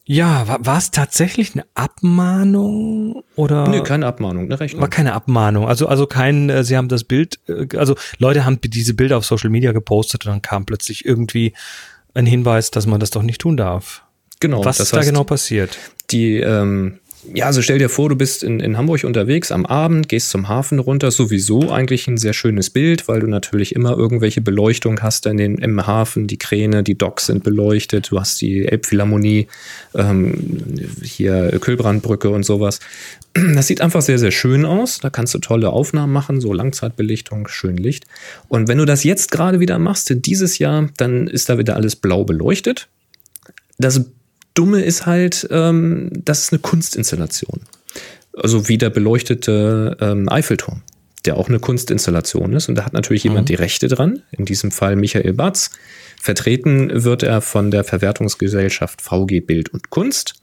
ja, 0.06 0.48
war, 0.48 0.66
war 0.66 0.78
es 0.80 0.92
tatsächlich 0.92 1.54
eine 1.54 1.66
Abmahnung 1.76 3.24
oder? 3.36 3.68
Nö, 3.68 3.84
keine 3.84 4.08
Abmahnung, 4.08 4.46
eine 4.46 4.60
Rechnung. 4.60 4.82
War 4.82 4.90
keine 4.90 5.14
Abmahnung, 5.14 5.68
also 5.68 5.88
also 5.88 6.08
kein, 6.08 6.50
äh, 6.50 6.64
sie 6.64 6.78
haben 6.78 6.88
das 6.90 7.04
Bild, 7.04 7.40
äh, 7.48 7.68
also 7.78 7.96
Leute 8.18 8.46
haben 8.46 8.60
diese 8.62 8.94
Bilder 8.96 9.18
auf 9.18 9.26
Social 9.26 9.50
Media 9.50 9.72
gepostet 9.72 10.26
und 10.26 10.32
dann 10.32 10.42
kam 10.42 10.66
plötzlich 10.66 11.06
irgendwie 11.06 11.54
ein 12.14 12.26
Hinweis, 12.26 12.72
dass 12.72 12.86
man 12.88 13.00
das 13.00 13.10
doch 13.12 13.24
nicht 13.24 13.42
tun 13.42 13.58
darf. 13.58 14.04
Genau, 14.40 14.64
Was 14.64 14.78
das 14.78 14.88
ist 14.88 14.94
da 14.94 14.98
heißt, 15.00 15.10
genau 15.10 15.24
passiert? 15.24 15.78
die, 16.12 16.38
ähm, 16.38 17.00
ja, 17.34 17.48
also 17.48 17.62
stell 17.62 17.80
dir 17.80 17.90
vor, 17.90 18.08
du 18.08 18.16
bist 18.16 18.44
in, 18.44 18.62
in 18.62 18.78
Hamburg 18.78 19.04
unterwegs 19.04 19.52
am 19.52 19.66
Abend, 19.66 20.08
gehst 20.08 20.30
zum 20.30 20.48
Hafen 20.48 20.80
runter, 20.80 21.12
sowieso 21.12 21.70
eigentlich 21.70 22.08
ein 22.08 22.18
sehr 22.18 22.32
schönes 22.32 22.70
Bild, 22.70 23.10
weil 23.10 23.20
du 23.20 23.28
natürlich 23.28 23.76
immer 23.76 23.98
irgendwelche 23.98 24.40
Beleuchtung 24.40 25.02
hast 25.02 25.26
in 25.26 25.36
den, 25.36 25.58
im 25.58 25.86
Hafen, 25.86 26.28
die 26.28 26.38
Kräne, 26.38 26.82
die 26.82 26.98
Docks 26.98 27.26
sind 27.26 27.44
beleuchtet, 27.44 28.12
du 28.12 28.20
hast 28.20 28.40
die 28.40 28.66
Elbphilharmonie, 28.66 29.48
ähm, 29.96 30.88
hier 31.04 31.60
Kühlbrandbrücke 31.60 32.30
und 32.30 32.44
sowas. 32.44 32.80
Das 33.34 33.68
sieht 33.68 33.82
einfach 33.82 34.02
sehr, 34.02 34.18
sehr 34.18 34.32
schön 34.32 34.66
aus. 34.66 35.00
Da 35.00 35.10
kannst 35.10 35.34
du 35.34 35.40
tolle 35.40 35.70
Aufnahmen 35.70 36.12
machen, 36.12 36.42
so 36.42 36.52
Langzeitbelichtung, 36.52 37.48
schön 37.48 37.78
Licht. 37.78 38.06
Und 38.48 38.68
wenn 38.68 38.80
du 38.80 38.86
das 38.86 39.04
jetzt 39.04 39.32
gerade 39.32 39.60
wieder 39.60 39.78
machst, 39.78 40.12
dieses 40.26 40.58
Jahr, 40.58 40.90
dann 40.98 41.28
ist 41.28 41.50
da 41.50 41.58
wieder 41.58 41.76
alles 41.76 41.96
blau 41.96 42.24
beleuchtet. 42.24 42.88
Das 43.78 44.02
Dumme 44.54 44.82
ist 44.82 45.06
halt, 45.06 45.48
ähm, 45.52 46.10
das 46.26 46.44
ist 46.44 46.54
eine 46.54 46.60
Kunstinstallation. 46.60 47.62
Also 48.36 48.68
wie 48.68 48.78
der 48.78 48.90
beleuchtete 48.90 49.98
ähm, 50.00 50.30
Eiffelturm. 50.30 50.82
der 51.26 51.36
auch 51.36 51.50
eine 51.50 51.60
Kunstinstallation 51.60 52.54
ist. 52.54 52.70
Und 52.70 52.76
da 52.76 52.86
hat 52.86 52.94
natürlich 52.94 53.26
jemand 53.26 53.50
die 53.50 53.56
Rechte 53.56 53.88
dran, 53.88 54.22
in 54.32 54.46
diesem 54.46 54.72
Fall 54.72 54.96
Michael 54.96 55.34
Batz. 55.34 55.72
Vertreten 56.22 57.04
wird 57.04 57.24
er 57.24 57.42
von 57.42 57.72
der 57.72 57.84
Verwertungsgesellschaft 57.84 59.02
VG 59.02 59.42
Bild 59.42 59.70
und 59.70 59.90
Kunst. 59.90 60.36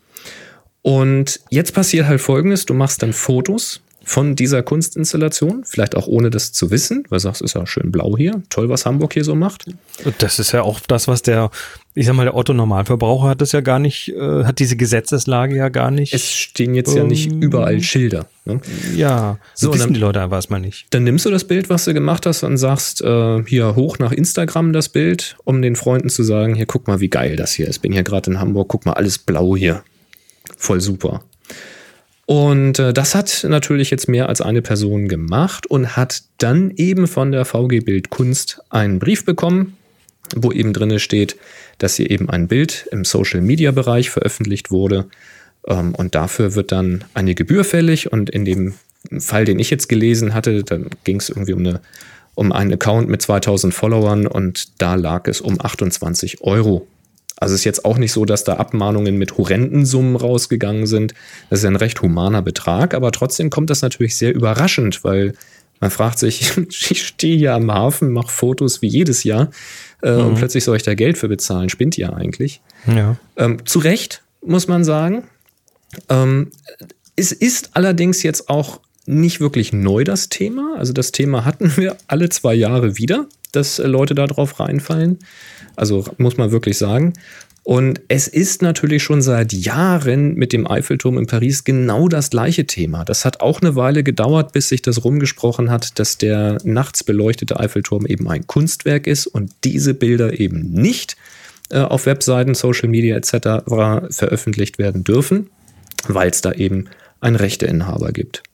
Und 0.82 1.40
jetzt 1.50 1.72
passiert 1.74 2.06
halt 2.06 2.20
Folgendes, 2.20 2.66
du 2.66 2.74
machst 2.74 3.02
dann 3.02 3.12
Fotos 3.12 3.80
von 4.04 4.36
dieser 4.36 4.62
Kunstinstallation, 4.62 5.64
vielleicht 5.64 5.96
auch 5.96 6.06
ohne 6.06 6.30
das 6.30 6.52
zu 6.52 6.70
wissen, 6.70 7.04
weil 7.08 7.16
du 7.16 7.22
sagst, 7.22 7.42
ist 7.42 7.54
ja 7.54 7.66
schön 7.66 7.90
blau 7.90 8.16
hier, 8.16 8.40
toll, 8.50 8.68
was 8.68 8.86
Hamburg 8.86 9.14
hier 9.14 9.24
so 9.24 9.34
macht. 9.34 9.64
Das 10.18 10.38
ist 10.38 10.52
ja 10.52 10.62
auch 10.62 10.78
das, 10.78 11.08
was 11.08 11.22
der, 11.22 11.50
ich 11.96 12.06
sag 12.06 12.14
mal, 12.14 12.24
der 12.24 12.36
Otto 12.36 12.52
Normalverbraucher 12.52 13.28
hat 13.30 13.40
das 13.40 13.52
ja 13.52 13.60
gar 13.62 13.78
nicht, 13.78 14.10
äh, 14.10 14.44
hat 14.44 14.58
diese 14.60 14.76
Gesetzeslage 14.76 15.56
ja 15.56 15.70
gar 15.70 15.90
nicht. 15.90 16.12
Es 16.12 16.30
stehen 16.32 16.74
jetzt 16.74 16.94
ja 16.94 17.02
nicht 17.04 17.32
Ähm, 17.32 17.42
überall 17.42 17.82
Schilder. 17.82 18.26
Ne? 18.44 18.60
ja, 18.94 19.38
So, 19.54 19.72
wissen 19.72 19.84
dann- 19.86 19.94
die 19.94 20.00
Leute 20.00 20.20
einfach 20.20 20.36
erstmal 20.36 20.60
nicht. 20.60 20.86
Dann 20.90 21.04
nimmst 21.04 21.24
du 21.24 21.30
das 21.30 21.44
Bild, 21.44 21.68
was 21.70 21.86
du 21.86 21.94
gemacht 21.94 22.26
hast, 22.26 22.42
und 22.44 22.58
sagst 22.58 23.00
äh, 23.02 23.42
hier 23.44 23.74
hoch 23.76 23.98
nach 23.98 24.12
Instagram 24.12 24.72
das 24.72 24.90
Bild, 24.90 25.36
um 25.44 25.62
den 25.62 25.74
Freunden 25.74 26.10
zu 26.10 26.22
sagen, 26.22 26.54
hier 26.54 26.66
guck 26.66 26.86
mal, 26.86 27.00
wie 27.00 27.08
geil 27.08 27.34
das 27.36 27.52
hier 27.52 27.66
ist. 27.66 27.80
Bin 27.80 27.92
hier 27.92 28.02
gerade 28.04 28.30
in 28.30 28.38
Hamburg, 28.38 28.68
guck 28.68 28.84
mal, 28.86 28.92
alles 28.92 29.18
blau 29.18 29.56
hier. 29.56 29.82
Voll 30.56 30.80
super. 30.82 31.22
Und 32.26 32.78
äh, 32.80 32.92
das 32.92 33.14
hat 33.14 33.46
natürlich 33.48 33.90
jetzt 33.90 34.08
mehr 34.08 34.28
als 34.28 34.40
eine 34.40 34.60
Person 34.60 35.08
gemacht 35.08 35.66
und 35.66 35.96
hat 35.96 36.22
dann 36.38 36.72
eben 36.76 37.06
von 37.06 37.30
der 37.30 37.44
VG 37.44 37.80
Bild 37.80 38.10
Kunst 38.10 38.60
einen 38.68 38.98
Brief 38.98 39.24
bekommen, 39.24 39.76
wo 40.34 40.52
eben 40.52 40.72
drinne 40.72 40.98
steht, 40.98 41.36
dass 41.78 41.96
hier 41.96 42.10
eben 42.10 42.30
ein 42.30 42.48
Bild 42.48 42.88
im 42.90 43.04
Social 43.04 43.40
Media 43.40 43.70
Bereich 43.70 44.10
veröffentlicht 44.10 44.70
wurde. 44.70 45.06
Ähm, 45.66 45.94
und 45.94 46.14
dafür 46.14 46.54
wird 46.54 46.72
dann 46.72 47.04
eine 47.14 47.34
Gebühr 47.34 47.64
fällig. 47.64 48.12
Und 48.12 48.30
in 48.30 48.44
dem 48.44 48.74
Fall, 49.18 49.44
den 49.44 49.58
ich 49.58 49.70
jetzt 49.70 49.88
gelesen 49.88 50.34
hatte, 50.34 50.62
dann 50.64 50.90
ging 51.04 51.18
es 51.18 51.28
irgendwie 51.28 51.52
um, 51.52 51.60
eine, 51.60 51.80
um 52.34 52.52
einen 52.52 52.72
Account 52.72 53.08
mit 53.08 53.22
2000 53.22 53.72
Followern 53.72 54.26
und 54.26 54.80
da 54.80 54.94
lag 54.94 55.28
es 55.28 55.40
um 55.40 55.60
28 55.60 56.42
Euro. 56.42 56.86
Also 57.38 57.54
ist 57.54 57.64
jetzt 57.64 57.84
auch 57.84 57.98
nicht 57.98 58.12
so, 58.12 58.24
dass 58.24 58.44
da 58.44 58.54
Abmahnungen 58.54 59.18
mit 59.18 59.36
horrenden 59.36 59.84
Summen 59.84 60.16
rausgegangen 60.16 60.86
sind. 60.86 61.12
Das 61.50 61.58
ist 61.58 61.66
ein 61.66 61.76
recht 61.76 62.00
humaner 62.00 62.40
Betrag, 62.40 62.94
aber 62.94 63.12
trotzdem 63.12 63.50
kommt 63.50 63.68
das 63.68 63.82
natürlich 63.82 64.16
sehr 64.16 64.34
überraschend, 64.34 65.04
weil 65.04 65.34
man 65.80 65.90
fragt 65.90 66.18
sich, 66.18 66.56
ich 66.90 67.06
stehe 67.06 67.36
hier 67.36 67.54
am 67.54 67.70
Hafen, 67.70 68.12
mache 68.12 68.30
Fotos 68.30 68.82
wie 68.82 68.88
jedes 68.88 69.24
Jahr 69.24 69.50
äh, 70.02 70.12
und 70.12 70.36
plötzlich 70.36 70.64
soll 70.64 70.76
ich 70.76 70.82
da 70.82 70.94
Geld 70.94 71.18
für 71.18 71.28
bezahlen. 71.28 71.68
Spinnt 71.68 71.96
ihr 71.98 72.14
eigentlich? 72.14 72.60
Ja. 72.86 73.16
Ähm, 73.36 73.64
zu 73.66 73.78
Recht, 73.78 74.22
muss 74.44 74.68
man 74.68 74.84
sagen. 74.84 75.24
Ähm, 76.08 76.50
es 77.16 77.32
ist 77.32 77.70
allerdings 77.74 78.22
jetzt 78.22 78.48
auch 78.48 78.80
nicht 79.06 79.40
wirklich 79.40 79.72
neu, 79.72 80.04
das 80.04 80.28
Thema. 80.28 80.76
Also 80.76 80.92
das 80.92 81.12
Thema 81.12 81.44
hatten 81.44 81.76
wir 81.76 81.96
alle 82.08 82.28
zwei 82.28 82.54
Jahre 82.54 82.98
wieder, 82.98 83.26
dass 83.52 83.78
äh, 83.78 83.86
Leute 83.86 84.14
da 84.14 84.26
drauf 84.26 84.60
reinfallen. 84.60 85.18
Also 85.76 86.04
muss 86.18 86.36
man 86.36 86.50
wirklich 86.50 86.78
sagen. 86.78 87.12
Und 87.66 88.00
es 88.06 88.28
ist 88.28 88.62
natürlich 88.62 89.02
schon 89.02 89.22
seit 89.22 89.52
Jahren 89.52 90.34
mit 90.34 90.52
dem 90.52 90.70
Eiffelturm 90.70 91.18
in 91.18 91.26
Paris 91.26 91.64
genau 91.64 92.06
das 92.06 92.30
gleiche 92.30 92.64
Thema. 92.64 93.04
Das 93.04 93.24
hat 93.24 93.40
auch 93.40 93.60
eine 93.60 93.74
Weile 93.74 94.04
gedauert, 94.04 94.52
bis 94.52 94.68
sich 94.68 94.82
das 94.82 95.04
rumgesprochen 95.04 95.68
hat, 95.68 95.98
dass 95.98 96.16
der 96.16 96.58
nachts 96.62 97.02
beleuchtete 97.02 97.58
Eiffelturm 97.58 98.06
eben 98.06 98.28
ein 98.28 98.46
Kunstwerk 98.46 99.08
ist 99.08 99.26
und 99.26 99.50
diese 99.64 99.94
Bilder 99.94 100.38
eben 100.38 100.70
nicht 100.70 101.16
äh, 101.70 101.80
auf 101.80 102.06
Webseiten, 102.06 102.54
Social 102.54 102.88
Media 102.88 103.16
etc. 103.16 103.64
veröffentlicht 104.10 104.78
werden 104.78 105.02
dürfen, 105.02 105.50
weil 106.06 106.30
es 106.30 106.42
da 106.42 106.52
eben 106.52 106.84
einen 107.20 107.34
Rechteinhaber 107.34 108.12
gibt. 108.12 108.44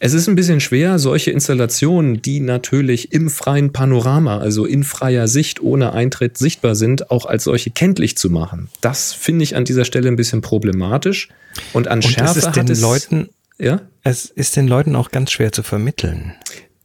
Es 0.00 0.12
ist 0.12 0.28
ein 0.28 0.36
bisschen 0.36 0.60
schwer, 0.60 0.98
solche 0.98 1.30
Installationen, 1.32 2.22
die 2.22 2.40
natürlich 2.40 3.12
im 3.12 3.30
freien 3.30 3.72
Panorama, 3.72 4.38
also 4.38 4.64
in 4.64 4.84
freier 4.84 5.26
Sicht 5.26 5.60
ohne 5.60 5.92
Eintritt 5.92 6.38
sichtbar 6.38 6.74
sind, 6.76 7.10
auch 7.10 7.26
als 7.26 7.44
solche 7.44 7.70
kenntlich 7.70 8.16
zu 8.16 8.30
machen. 8.30 8.68
Das 8.80 9.12
finde 9.12 9.42
ich 9.42 9.56
an 9.56 9.64
dieser 9.64 9.84
Stelle 9.84 10.08
ein 10.08 10.16
bisschen 10.16 10.40
problematisch. 10.40 11.28
Und 11.72 11.88
an 11.88 11.98
Und 11.98 12.04
Schärfe 12.04 12.38
es 12.38 12.44
ist 12.44 12.46
hat 12.46 12.56
den 12.56 12.68
es, 12.68 12.80
Leuten, 12.80 13.28
ja, 13.58 13.80
es 14.04 14.26
ist 14.26 14.56
den 14.56 14.68
Leuten 14.68 14.94
auch 14.94 15.10
ganz 15.10 15.32
schwer 15.32 15.50
zu 15.50 15.62
vermitteln. 15.62 16.34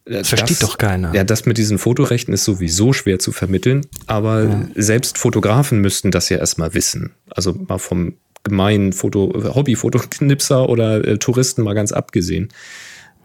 Das 0.05 0.27
versteht 0.27 0.61
doch 0.63 0.77
keiner. 0.77 1.13
Ja, 1.13 1.23
das 1.23 1.45
mit 1.45 1.57
diesen 1.57 1.77
Fotorechten 1.77 2.33
ist 2.33 2.43
sowieso 2.43 2.91
schwer 2.91 3.19
zu 3.19 3.31
vermitteln, 3.31 3.85
aber 4.05 4.67
selbst 4.75 5.17
Fotografen 5.17 5.79
müssten 5.79 6.11
das 6.11 6.27
ja 6.29 6.37
erstmal 6.37 6.73
wissen. 6.73 7.11
Also 7.29 7.53
mal 7.53 7.77
vom 7.77 8.15
gemeinen 8.43 8.91
Foto, 8.91 9.31
Hobby-Fotoknipser 9.55 10.67
oder 10.67 11.05
äh, 11.07 11.17
Touristen 11.17 11.63
mal 11.63 11.73
ganz 11.73 11.93
abgesehen. 11.93 12.49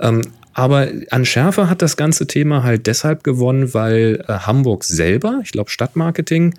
Ähm, 0.01 0.23
aber 0.55 0.89
an 1.11 1.25
Schärfe 1.25 1.71
hat 1.71 1.83
das 1.83 1.97
ganze 1.97 2.27
Thema 2.27 2.65
halt 2.65 2.87
deshalb 2.87 3.23
gewonnen, 3.23 3.75
weil 3.75 4.25
äh, 4.27 4.33
Hamburg 4.33 4.85
selber, 4.85 5.41
ich 5.45 5.53
glaube 5.53 5.71
Stadtmarketing, 5.71 6.55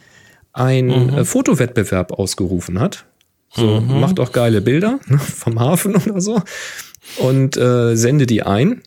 einen 0.53 1.09
äh, 1.09 1.25
Fotowettbewerb 1.25 2.13
ausgerufen 2.13 2.79
hat. 2.79 3.05
So, 3.51 3.81
macht 3.81 4.19
auch 4.19 4.31
geile 4.31 4.61
Bilder 4.61 4.99
ne, 5.07 5.17
vom 5.17 5.59
Hafen 5.59 5.95
oder 5.95 6.21
so 6.21 6.41
und 7.17 7.57
äh, 7.57 7.95
sende 7.95 8.25
die 8.25 8.43
ein. 8.43 8.83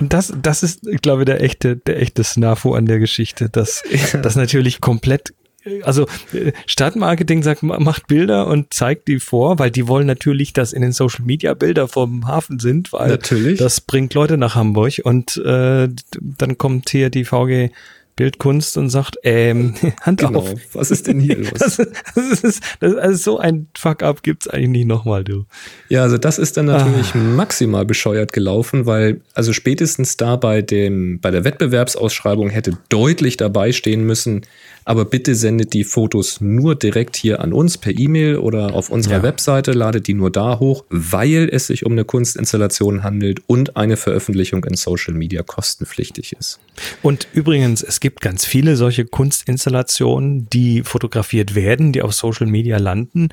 Das, 0.00 0.32
das 0.40 0.62
ist, 0.62 0.86
ich 0.86 1.02
glaube, 1.02 1.24
der 1.24 1.42
echte, 1.42 1.76
der 1.76 2.00
echte 2.00 2.22
Snafu 2.22 2.74
an 2.74 2.86
der 2.86 3.00
Geschichte, 3.00 3.48
dass 3.48 3.82
das 4.22 4.36
natürlich 4.36 4.80
komplett 4.80 5.34
also 5.82 6.06
äh, 6.32 6.52
Stadtmarketing 6.66 7.42
sagt, 7.42 7.62
ma- 7.62 7.78
macht 7.80 8.06
Bilder 8.06 8.46
und 8.46 8.72
zeigt 8.74 9.08
die 9.08 9.18
vor, 9.20 9.58
weil 9.58 9.70
die 9.70 9.88
wollen 9.88 10.06
natürlich, 10.06 10.52
dass 10.52 10.72
in 10.72 10.82
den 10.82 10.92
Social 10.92 11.24
Media 11.24 11.54
Bilder 11.54 11.88
vom 11.88 12.26
Hafen 12.26 12.58
sind, 12.58 12.92
weil 12.92 13.08
Natürlich. 13.10 13.58
das 13.58 13.80
bringt 13.80 14.14
Leute 14.14 14.36
nach 14.36 14.54
Hamburg 14.54 14.94
und 15.04 15.36
äh, 15.38 15.88
dann 16.20 16.58
kommt 16.58 16.90
hier 16.90 17.10
die 17.10 17.24
VG 17.24 17.70
Bildkunst 18.16 18.78
und 18.78 18.88
sagt, 18.88 19.18
ähm, 19.24 19.74
Hand 20.00 20.20
Genau. 20.20 20.38
auf. 20.38 20.54
Was 20.72 20.90
ist 20.90 21.06
denn 21.06 21.20
hier 21.20 21.36
los? 21.38 21.50
Das, 21.58 21.76
das 22.14 22.40
ist, 22.42 22.62
das, 22.80 22.94
also 22.94 23.16
so 23.32 23.38
ein 23.38 23.66
Fuck-up 23.76 24.22
gibt's 24.22 24.48
eigentlich 24.48 24.70
nicht 24.70 24.86
nochmal, 24.86 25.22
du. 25.22 25.44
Ja, 25.90 26.02
also 26.02 26.16
das 26.16 26.38
ist 26.38 26.56
dann 26.56 26.64
natürlich 26.64 27.14
Ah. 27.14 27.18
maximal 27.18 27.84
bescheuert 27.84 28.32
gelaufen, 28.32 28.86
weil 28.86 29.20
also 29.34 29.52
spätestens 29.52 30.16
da 30.16 30.36
bei 30.36 30.62
dem 30.62 31.20
bei 31.20 31.30
der 31.30 31.44
Wettbewerbsausschreibung 31.44 32.48
hätte 32.48 32.78
deutlich 32.88 33.36
dabei 33.36 33.72
stehen 33.72 34.04
müssen, 34.06 34.46
aber 34.86 35.04
bitte 35.04 35.34
sendet 35.34 35.74
die 35.74 35.82
Fotos 35.82 36.40
nur 36.40 36.76
direkt 36.76 37.16
hier 37.16 37.40
an 37.40 37.52
uns 37.52 37.76
per 37.76 37.92
E-Mail 37.98 38.38
oder 38.38 38.72
auf 38.72 38.88
unserer 38.88 39.16
Ja. 39.16 39.22
Webseite, 39.24 39.72
ladet 39.72 40.06
die 40.06 40.14
nur 40.14 40.30
da 40.30 40.60
hoch, 40.60 40.84
weil 40.90 41.48
es 41.52 41.66
sich 41.66 41.84
um 41.84 41.92
eine 41.92 42.04
Kunstinstallation 42.04 43.02
handelt 43.02 43.40
und 43.48 43.76
eine 43.76 43.96
Veröffentlichung 43.96 44.64
in 44.64 44.76
Social 44.76 45.12
Media 45.12 45.42
kostenpflichtig 45.42 46.34
ist. 46.38 46.60
Und 47.02 47.26
übrigens, 47.32 47.82
es 47.82 47.98
gibt 47.98 48.20
ganz 48.20 48.46
viele 48.46 48.76
solche 48.76 49.04
Kunstinstallationen, 49.04 50.48
die 50.50 50.82
fotografiert 50.84 51.56
werden, 51.56 51.92
die 51.92 52.02
auf 52.02 52.14
Social 52.14 52.46
Media 52.46 52.78
landen 52.78 53.30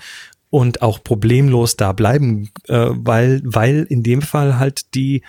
und 0.49 0.81
auch 0.81 1.03
problemlos 1.03 1.77
da 1.77 1.93
bleiben, 1.93 2.49
äh, 2.67 2.87
weil, 2.89 3.41
weil 3.45 3.85
in 3.89 4.01
dem 4.01 4.23
Fall 4.23 4.57
halt 4.57 4.95
die 4.95 5.21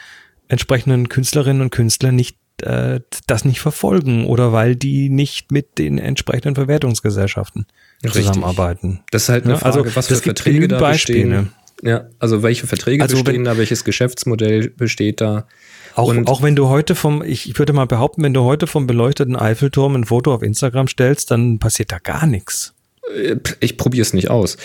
entsprechenden 0.48 1.10
Künstlerinnen 1.10 1.60
und 1.60 1.70
Künstler 1.70 2.12
nicht 2.12 2.38
äh, 2.64 3.00
das 3.26 3.44
nicht 3.44 3.60
verfolgen 3.60 4.26
oder 4.26 4.52
weil 4.52 4.76
die 4.76 5.08
nicht 5.08 5.52
mit 5.52 5.78
den 5.78 5.98
entsprechenden 5.98 6.54
Verwertungsgesellschaften 6.54 7.66
Richtig. 8.02 8.22
zusammenarbeiten. 8.26 9.00
Das 9.10 9.24
ist 9.24 9.28
halt 9.28 9.44
eine 9.44 9.54
Ja, 9.54 9.58
Frage, 9.60 9.78
also, 9.84 9.96
was 9.96 10.06
für 10.08 10.16
Verträge 10.16 10.68
da 10.68 10.78
Beispiele. 10.78 11.18
bestehen. 11.24 11.52
Ja, 11.82 12.04
also 12.18 12.42
welche 12.42 12.66
Verträge 12.66 13.02
Also 13.02 13.16
wenn- 13.18 13.24
bestehen 13.24 13.44
da, 13.44 13.58
welches 13.58 13.84
Geschäftsmodell 13.84 14.70
besteht 14.70 15.20
da? 15.20 15.46
Auch, 15.96 16.08
Und- 16.08 16.26
auch 16.28 16.42
wenn 16.42 16.56
du 16.56 16.68
heute 16.68 16.94
vom, 16.94 17.22
ich, 17.22 17.48
ich 17.48 17.58
würde 17.58 17.72
mal 17.72 17.86
behaupten, 17.86 18.22
wenn 18.22 18.34
du 18.34 18.42
heute 18.42 18.66
vom 18.66 18.86
beleuchteten 18.86 19.36
Eiffelturm 19.36 19.94
ein 19.96 20.04
Foto 20.04 20.32
auf 20.34 20.42
Instagram 20.42 20.88
stellst, 20.88 21.30
dann 21.30 21.58
passiert 21.58 21.92
da 21.92 21.98
gar 21.98 22.26
nichts. 22.26 22.74
Äh, 23.14 23.36
Ich 23.60 23.76
probiere 23.76 24.02
es 24.02 24.12
nicht 24.14 24.30
aus. 24.30 24.56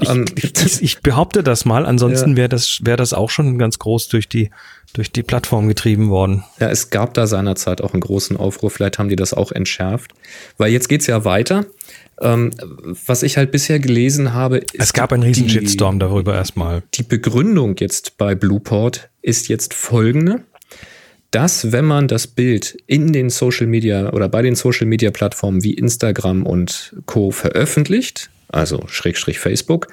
Ich, 0.00 0.08
Ähm, 0.08 0.24
ich, 0.36 0.52
ich, 0.64 0.82
ich 0.82 1.00
behaupte 1.00 1.42
das 1.42 1.64
mal, 1.64 1.86
ansonsten 1.86 2.30
Ja. 2.30 2.36
wäre 2.36 2.48
das, 2.48 2.80
wäre 2.82 2.96
das 2.96 3.12
auch 3.12 3.30
schon 3.30 3.58
ganz 3.58 3.78
groß 3.78 4.08
durch 4.08 4.28
die, 4.28 4.50
durch 4.92 5.10
die 5.12 5.22
Plattform 5.22 5.68
getrieben 5.68 6.10
worden. 6.10 6.44
Ja, 6.60 6.68
es 6.68 6.90
gab 6.90 7.14
da 7.14 7.26
seinerzeit 7.26 7.80
auch 7.80 7.92
einen 7.92 8.00
großen 8.00 8.36
Aufruhr. 8.36 8.70
Vielleicht 8.70 8.98
haben 8.98 9.08
die 9.08 9.16
das 9.16 9.34
auch 9.34 9.52
entschärft. 9.52 10.12
Weil 10.58 10.72
jetzt 10.72 10.88
geht's 10.88 11.06
ja 11.06 11.24
weiter. 11.24 11.66
Ähm, 12.20 12.52
was 13.06 13.24
ich 13.24 13.36
halt 13.36 13.50
bisher 13.50 13.80
gelesen 13.80 14.32
habe, 14.34 14.58
ist 14.58 14.74
Es 14.78 14.92
gab 14.92 15.12
einen 15.12 15.24
riesen 15.24 15.44
die, 15.48 15.50
Shitstorm 15.54 15.98
darüber 15.98 16.34
erstmal. 16.34 16.82
Die 16.94 17.02
Begründung 17.02 17.74
jetzt 17.78 18.16
bei 18.18 18.34
Blueport 18.36 19.08
ist 19.20 19.48
jetzt 19.48 19.74
folgende. 19.74 20.42
Dass, 21.34 21.72
wenn 21.72 21.84
man 21.84 22.06
das 22.06 22.28
Bild 22.28 22.78
in 22.86 23.12
den 23.12 23.28
Social 23.28 23.66
Media 23.66 24.12
oder 24.12 24.28
bei 24.28 24.40
den 24.40 24.54
Social 24.54 24.86
Media 24.86 25.10
Plattformen 25.10 25.64
wie 25.64 25.74
Instagram 25.74 26.46
und 26.46 26.94
Co. 27.06 27.32
veröffentlicht, 27.32 28.30
also 28.46 28.84
Schrägstrich 28.86 29.40
Facebook, 29.40 29.88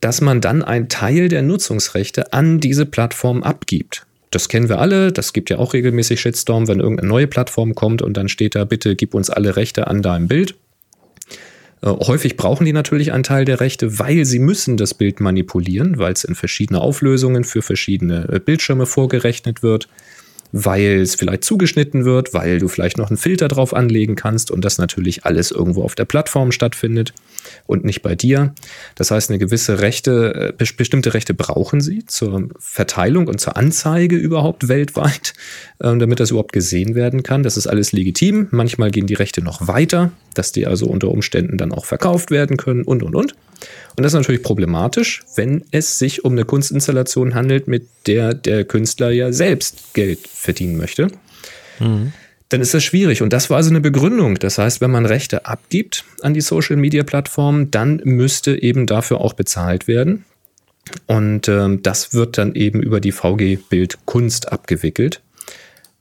dass 0.00 0.20
man 0.20 0.40
dann 0.40 0.64
einen 0.64 0.88
Teil 0.88 1.28
der 1.28 1.42
Nutzungsrechte 1.42 2.32
an 2.32 2.58
diese 2.58 2.86
Plattform 2.86 3.44
abgibt. 3.44 4.04
Das 4.32 4.48
kennen 4.48 4.68
wir 4.68 4.80
alle, 4.80 5.12
das 5.12 5.32
gibt 5.32 5.48
ja 5.48 5.58
auch 5.58 5.74
regelmäßig 5.74 6.20
Shitstorm, 6.20 6.66
wenn 6.66 6.80
irgendeine 6.80 7.08
neue 7.08 7.28
Plattform 7.28 7.76
kommt 7.76 8.02
und 8.02 8.16
dann 8.16 8.28
steht 8.28 8.56
da, 8.56 8.64
bitte 8.64 8.96
gib 8.96 9.14
uns 9.14 9.30
alle 9.30 9.54
Rechte 9.54 9.86
an 9.86 10.02
deinem 10.02 10.26
Bild. 10.26 10.56
Äh, 11.82 11.86
häufig 11.86 12.36
brauchen 12.36 12.64
die 12.64 12.72
natürlich 12.72 13.12
einen 13.12 13.22
Teil 13.22 13.44
der 13.44 13.60
Rechte, 13.60 14.00
weil 14.00 14.24
sie 14.24 14.40
müssen 14.40 14.76
das 14.76 14.94
Bild 14.94 15.20
manipulieren, 15.20 15.98
weil 15.98 16.14
es 16.14 16.24
in 16.24 16.34
verschiedene 16.34 16.80
Auflösungen 16.80 17.44
für 17.44 17.62
verschiedene 17.62 18.28
äh, 18.28 18.40
Bildschirme 18.40 18.86
vorgerechnet 18.86 19.62
wird 19.62 19.88
weil 20.52 21.00
es 21.00 21.14
vielleicht 21.14 21.44
zugeschnitten 21.44 22.04
wird, 22.04 22.32
weil 22.32 22.58
du 22.58 22.68
vielleicht 22.68 22.96
noch 22.96 23.10
einen 23.10 23.16
Filter 23.16 23.48
drauf 23.48 23.74
anlegen 23.74 24.16
kannst 24.16 24.50
und 24.50 24.64
das 24.64 24.78
natürlich 24.78 25.24
alles 25.24 25.50
irgendwo 25.50 25.82
auf 25.82 25.94
der 25.94 26.04
Plattform 26.04 26.52
stattfindet 26.52 27.12
und 27.66 27.84
nicht 27.84 28.02
bei 28.02 28.14
dir. 28.14 28.54
Das 28.94 29.10
heißt, 29.10 29.30
eine 29.30 29.38
gewisse 29.38 29.80
Rechte, 29.80 30.54
äh, 30.58 30.64
bestimmte 30.76 31.14
Rechte 31.14 31.34
brauchen 31.34 31.80
sie 31.80 32.04
zur 32.06 32.48
Verteilung 32.58 33.28
und 33.28 33.40
zur 33.40 33.56
Anzeige 33.56 34.16
überhaupt 34.16 34.68
weltweit, 34.68 35.34
ähm, 35.82 35.98
damit 35.98 36.20
das 36.20 36.30
überhaupt 36.30 36.52
gesehen 36.52 36.94
werden 36.94 37.22
kann. 37.22 37.42
Das 37.42 37.56
ist 37.56 37.66
alles 37.66 37.92
legitim. 37.92 38.48
Manchmal 38.50 38.90
gehen 38.90 39.06
die 39.06 39.14
Rechte 39.14 39.42
noch 39.42 39.66
weiter, 39.68 40.12
dass 40.34 40.52
die 40.52 40.66
also 40.66 40.86
unter 40.86 41.08
Umständen 41.08 41.58
dann 41.58 41.72
auch 41.72 41.84
verkauft 41.84 42.30
werden 42.30 42.56
können 42.56 42.84
und, 42.84 43.02
und, 43.02 43.14
und. 43.14 43.34
Und 43.96 44.04
das 44.04 44.12
ist 44.12 44.18
natürlich 44.18 44.42
problematisch, 44.42 45.24
wenn 45.34 45.64
es 45.70 45.98
sich 45.98 46.24
um 46.24 46.32
eine 46.32 46.44
Kunstinstallation 46.44 47.34
handelt, 47.34 47.68
mit 47.68 47.88
der 48.06 48.34
der 48.34 48.64
Künstler 48.64 49.10
ja 49.10 49.32
selbst 49.32 49.94
Geld 49.94 50.20
verdienen 50.26 50.76
möchte. 50.76 51.08
Mhm. 51.80 52.12
Dann 52.48 52.60
ist 52.62 52.72
das 52.72 52.82
schwierig. 52.82 53.20
Und 53.20 53.32
das 53.32 53.50
war 53.50 53.58
also 53.58 53.70
eine 53.70 53.80
Begründung. 53.80 54.36
Das 54.36 54.58
heißt, 54.58 54.80
wenn 54.80 54.90
man 54.90 55.04
Rechte 55.04 55.44
abgibt 55.44 56.04
an 56.22 56.32
die 56.32 56.40
Social-Media-Plattformen, 56.40 57.70
dann 57.70 58.00
müsste 58.04 58.60
eben 58.60 58.86
dafür 58.86 59.20
auch 59.20 59.34
bezahlt 59.34 59.86
werden. 59.86 60.24
Und 61.06 61.48
ähm, 61.48 61.82
das 61.82 62.14
wird 62.14 62.38
dann 62.38 62.54
eben 62.54 62.82
über 62.82 63.00
die 63.00 63.12
VG 63.12 63.58
Bild 63.68 63.98
Kunst 64.06 64.50
abgewickelt. 64.50 65.20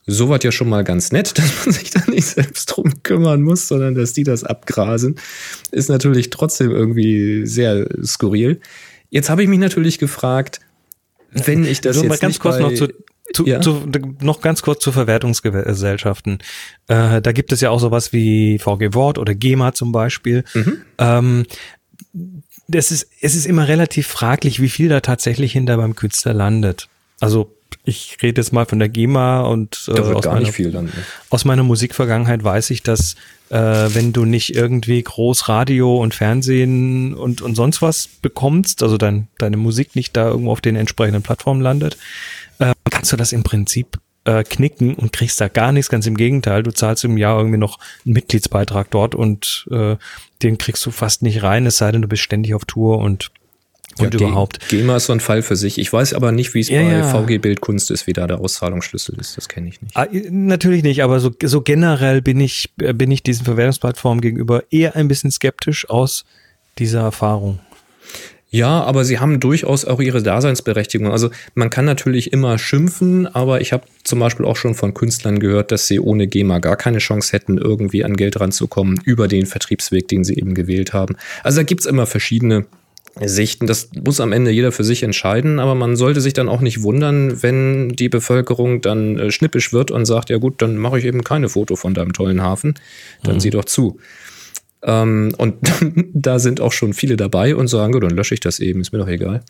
Soweit 0.10 0.46
ja 0.46 0.54
schon 0.54 0.70
mal 0.70 0.86
ganz 0.86 1.12
nett, 1.12 1.38
dass 1.38 1.66
man 1.66 1.74
sich 1.74 1.92
da 1.92 2.02
nicht 2.08 2.26
selbst 2.26 2.66
drum 2.68 3.04
kümmern 3.04 3.42
muss, 3.42 3.68
sondern 3.68 3.94
dass 3.94 4.14
die 4.14 4.24
das 4.24 4.44
abgrasen. 4.44 5.20
Ist 5.72 5.90
natürlich 5.90 6.30
trotzdem 6.30 6.72
irgendwie 6.72 7.46
sehr 7.46 7.88
skurril. 8.04 8.62
Jetzt 9.10 9.30
habe 9.30 9.44
ich 9.44 9.50
mich 9.50 9.60
natürlich 9.60 10.00
gefragt, 10.00 10.62
wenn 11.32 11.66
ich 11.66 11.82
das 11.82 11.98
also 11.98 12.10
jetzt 12.10 12.22
ganz 12.22 12.40
kurz 12.40 12.60
noch 12.60 12.74
zu, 12.74 12.88
zu, 13.34 13.46
ja? 13.46 13.62
zu, 13.62 13.84
noch 14.22 14.42
ganz 14.42 14.62
kurz 14.62 14.82
zu 14.82 14.92
Verwertungsgesellschaften. 14.92 16.40
Äh, 16.88 17.22
da 17.22 17.32
gibt 17.34 17.52
es 17.52 17.62
ja 17.62 17.70
auch 17.70 17.80
sowas 17.80 18.14
wie 18.14 18.60
VG 18.60 18.94
Wort 18.94 19.18
oder 19.18 19.36
GEMA 19.36 19.74
zum 19.74 19.92
Beispiel. 19.92 20.46
Mhm. 20.54 20.82
Ähm, 20.98 21.46
das 22.70 22.92
ist, 22.92 23.10
es 23.22 23.36
ist 23.36 23.46
immer 23.46 23.68
relativ 23.68 24.08
fraglich, 24.08 24.62
wie 24.62 24.70
viel 24.70 24.90
da 24.90 25.02
tatsächlich 25.02 25.52
hinter 25.52 25.78
beim 25.78 25.96
Künstler 25.96 26.34
landet. 26.34 26.88
Also 27.20 27.57
ich 27.84 28.18
rede 28.22 28.42
jetzt 28.42 28.52
mal 28.52 28.66
von 28.66 28.80
der 28.80 28.90
GEMA 28.90 29.42
und 29.42 29.90
äh, 29.94 30.00
aus, 30.00 30.26
meiner, 30.26 30.52
dann, 30.72 30.92
aus, 31.30 31.46
meiner, 31.46 31.64
Musikvergangenheit 31.64 32.44
weiß 32.44 32.70
ich, 32.72 32.84
dass 32.84 33.16
äh, 33.50 33.56
wenn 33.58 34.14
du 34.14 34.26
nicht 34.26 34.56
irgendwie 34.56 35.02
groß 35.02 35.48
Radio 35.48 35.98
und 35.98 36.14
Fernsehen 36.14 37.14
und, 37.14 37.42
und 37.42 37.56
sonst 37.56 37.82
was 37.82 38.08
bekommst, 38.22 38.84
also 38.84 38.98
dein, 38.98 39.28
deine 39.38 39.58
Musik 39.58 39.96
nicht 39.96 40.18
da 40.18 40.28
irgendwo 40.28 40.52
auf 40.52 40.62
den 40.62 40.76
entsprechenden 40.76 41.24
Plattformen 41.24 41.62
landet, 41.62 41.98
äh, 42.60 42.74
kannst 42.90 43.12
du 43.12 43.18
das 43.18 43.32
im 43.32 43.44
Prinzip 43.44 43.98
äh, 44.26 44.44
knicken 44.44 44.94
und 44.96 45.14
kriegst 45.14 45.40
da 45.40 45.48
gar 45.48 45.72
nichts. 45.72 45.90
Ganz 45.90 46.06
im 46.06 46.18
Gegenteil, 46.18 46.64
du 46.64 46.72
zahlst 46.72 47.06
im 47.06 47.18
Jahr 47.18 47.38
irgendwie 47.38 47.58
noch 47.58 47.80
einen 48.06 48.14
Mitgliedsbeitrag 48.14 48.92
dort 48.92 49.16
und 49.16 49.68
äh, 49.72 49.96
den 50.44 50.58
kriegst 50.58 50.86
du 50.86 50.92
fast 50.92 51.24
nicht 51.24 51.42
rein, 51.44 51.66
es 51.66 51.78
sei 51.78 51.92
denn, 51.92 52.02
du 52.02 52.08
bist 52.08 52.24
ständig 52.24 52.54
auf 52.54 52.66
Tour 52.66 53.00
und 53.00 53.32
und 54.00 54.14
ja, 54.14 54.20
überhaupt. 54.20 54.70
GEMA 54.70 54.98
ist 54.98 55.06
so 55.06 55.14
ein 55.14 55.20
Fall 55.20 55.42
für 55.42 55.56
sich. 55.56 55.78
Ich 55.78 55.92
weiß 55.92 56.14
aber 56.14 56.32
nicht, 56.32 56.54
wie 56.54 56.60
es 56.60 56.70
ja, 56.70 56.82
bei 56.82 56.90
ja. 56.90 57.04
VG 57.04 57.40
Bildkunst 57.40 57.92
ist, 57.92 58.08
wie 58.08 58.14
da 58.14 58.28
der 58.28 58.40
Auszahlungsschlüssel 58.40 59.18
ist. 59.20 59.38
Das 59.38 59.48
kenne 59.48 59.70
ich 59.70 59.82
nicht. 59.82 59.96
Ah, 59.96 60.08
natürlich 60.30 60.84
nicht, 60.84 61.04
aber 61.04 61.20
so, 61.20 61.32
so 61.44 61.62
generell 61.62 62.22
bin 62.22 62.40
ich, 62.40 62.74
bin 62.76 63.12
ich 63.12 63.24
diesen 63.24 63.46
Verwertungsplattformen 63.46 64.22
gegenüber 64.22 64.64
eher 64.72 64.96
ein 64.96 65.08
bisschen 65.08 65.32
skeptisch 65.32 65.90
aus 65.90 66.26
dieser 66.78 67.02
Erfahrung. 67.02 67.60
Ja, 68.50 68.82
aber 68.84 69.04
sie 69.04 69.20
haben 69.20 69.42
durchaus 69.42 69.84
auch 69.84 70.00
ihre 70.00 70.24
Daseinsberechtigung. 70.24 71.12
Also 71.12 71.30
man 71.54 71.70
kann 71.70 71.84
natürlich 71.84 72.32
immer 72.32 72.58
schimpfen, 72.58 73.28
aber 73.28 73.60
ich 73.60 73.74
habe 73.74 73.84
zum 74.06 74.20
Beispiel 74.20 74.46
auch 74.46 74.56
schon 74.56 74.74
von 74.74 74.94
Künstlern 74.94 75.40
gehört, 75.40 75.72
dass 75.72 75.88
sie 75.88 76.00
ohne 76.00 76.28
GEMA 76.28 76.60
gar 76.60 76.78
keine 76.78 77.00
Chance 77.00 77.34
hätten, 77.34 77.58
irgendwie 77.58 78.06
an 78.06 78.16
Geld 78.16 78.40
ranzukommen 78.40 79.02
über 79.04 79.28
den 79.28 79.46
Vertriebsweg, 79.46 80.08
den 80.08 80.24
sie 80.24 80.36
eben 80.36 80.54
gewählt 80.54 80.94
haben. 80.94 81.18
Also 81.44 81.58
da 81.58 81.64
gibt's 81.64 81.86
immer 81.86 82.06
verschiedene 82.06 82.66
Sichten. 83.26 83.68
Das 83.68 83.90
muss 84.04 84.20
am 84.20 84.32
Ende 84.32 84.52
jeder 84.52 84.72
für 84.72 84.84
sich 84.84 85.04
entscheiden, 85.04 85.60
aber 85.60 85.76
man 85.76 85.96
sollte 85.96 86.22
sich 86.22 86.34
dann 86.34 86.50
auch 86.50 86.62
nicht 86.62 86.84
wundern, 86.84 87.42
wenn 87.42 87.90
die 87.90 88.10
Bevölkerung 88.10 88.82
dann 88.82 89.18
äh, 89.18 89.32
schnippisch 89.32 89.74
wird 89.74 89.92
und 89.92 90.06
sagt, 90.06 90.30
ja 90.30 90.38
gut, 90.38 90.62
dann 90.62 90.78
mache 90.78 91.00
ich 91.00 91.06
eben 91.06 91.24
keine 91.24 91.50
Foto 91.50 91.76
von 91.76 91.94
deinem 91.94 92.14
tollen 92.14 92.42
Hafen, 92.42 92.76
dann 93.24 93.36
mhm. 93.36 93.40
sieh 93.40 93.50
doch 93.50 93.66
zu. 93.66 94.00
Ähm, 94.84 95.34
und 95.38 95.56
da 96.14 96.40
sind 96.40 96.62
auch 96.62 96.72
schon 96.72 96.94
viele 96.94 97.18
dabei 97.18 97.56
und 97.56 97.68
sagen, 97.68 97.94
gut, 97.94 98.04
dann 98.04 98.12
lösche 98.12 98.34
ich 98.34 98.40
das 98.40 98.60
eben, 98.60 98.82
ist 98.82 98.92
mir 98.92 99.00
doch 99.00 99.08
egal. 99.08 99.44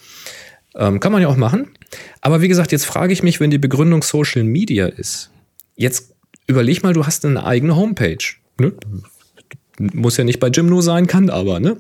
Ähm, 0.76 0.99
kann 0.99 1.11
man 1.11 1.22
ja 1.22 1.28
auch 1.28 1.38
machen. 1.38 1.70
Aber 2.22 2.41
wie 2.41 2.47
gesagt, 2.47 2.72
jetzt 2.72 2.86
frage 2.86 3.13
ich 3.13 3.24
mich, 3.24 3.39
wenn 3.39 3.49
die 3.49 3.57
Begründung 3.57 4.03
Social 4.03 4.43
Media 4.43 4.86
ist, 4.88 5.32
jetzt 5.76 6.13
überleg 6.45 6.84
mal, 6.84 6.93
du 6.93 7.05
hast 7.05 7.26
eine 7.26 7.45
eigene 7.45 7.76
Homepage. 7.76 8.18
Ne? 8.59 8.74
Muss 9.80 10.18
ja 10.18 10.24
nicht 10.24 10.39
bei 10.39 10.47
Jimno 10.49 10.82
sein, 10.82 11.07
kann 11.07 11.30
aber, 11.30 11.59
ne? 11.59 11.78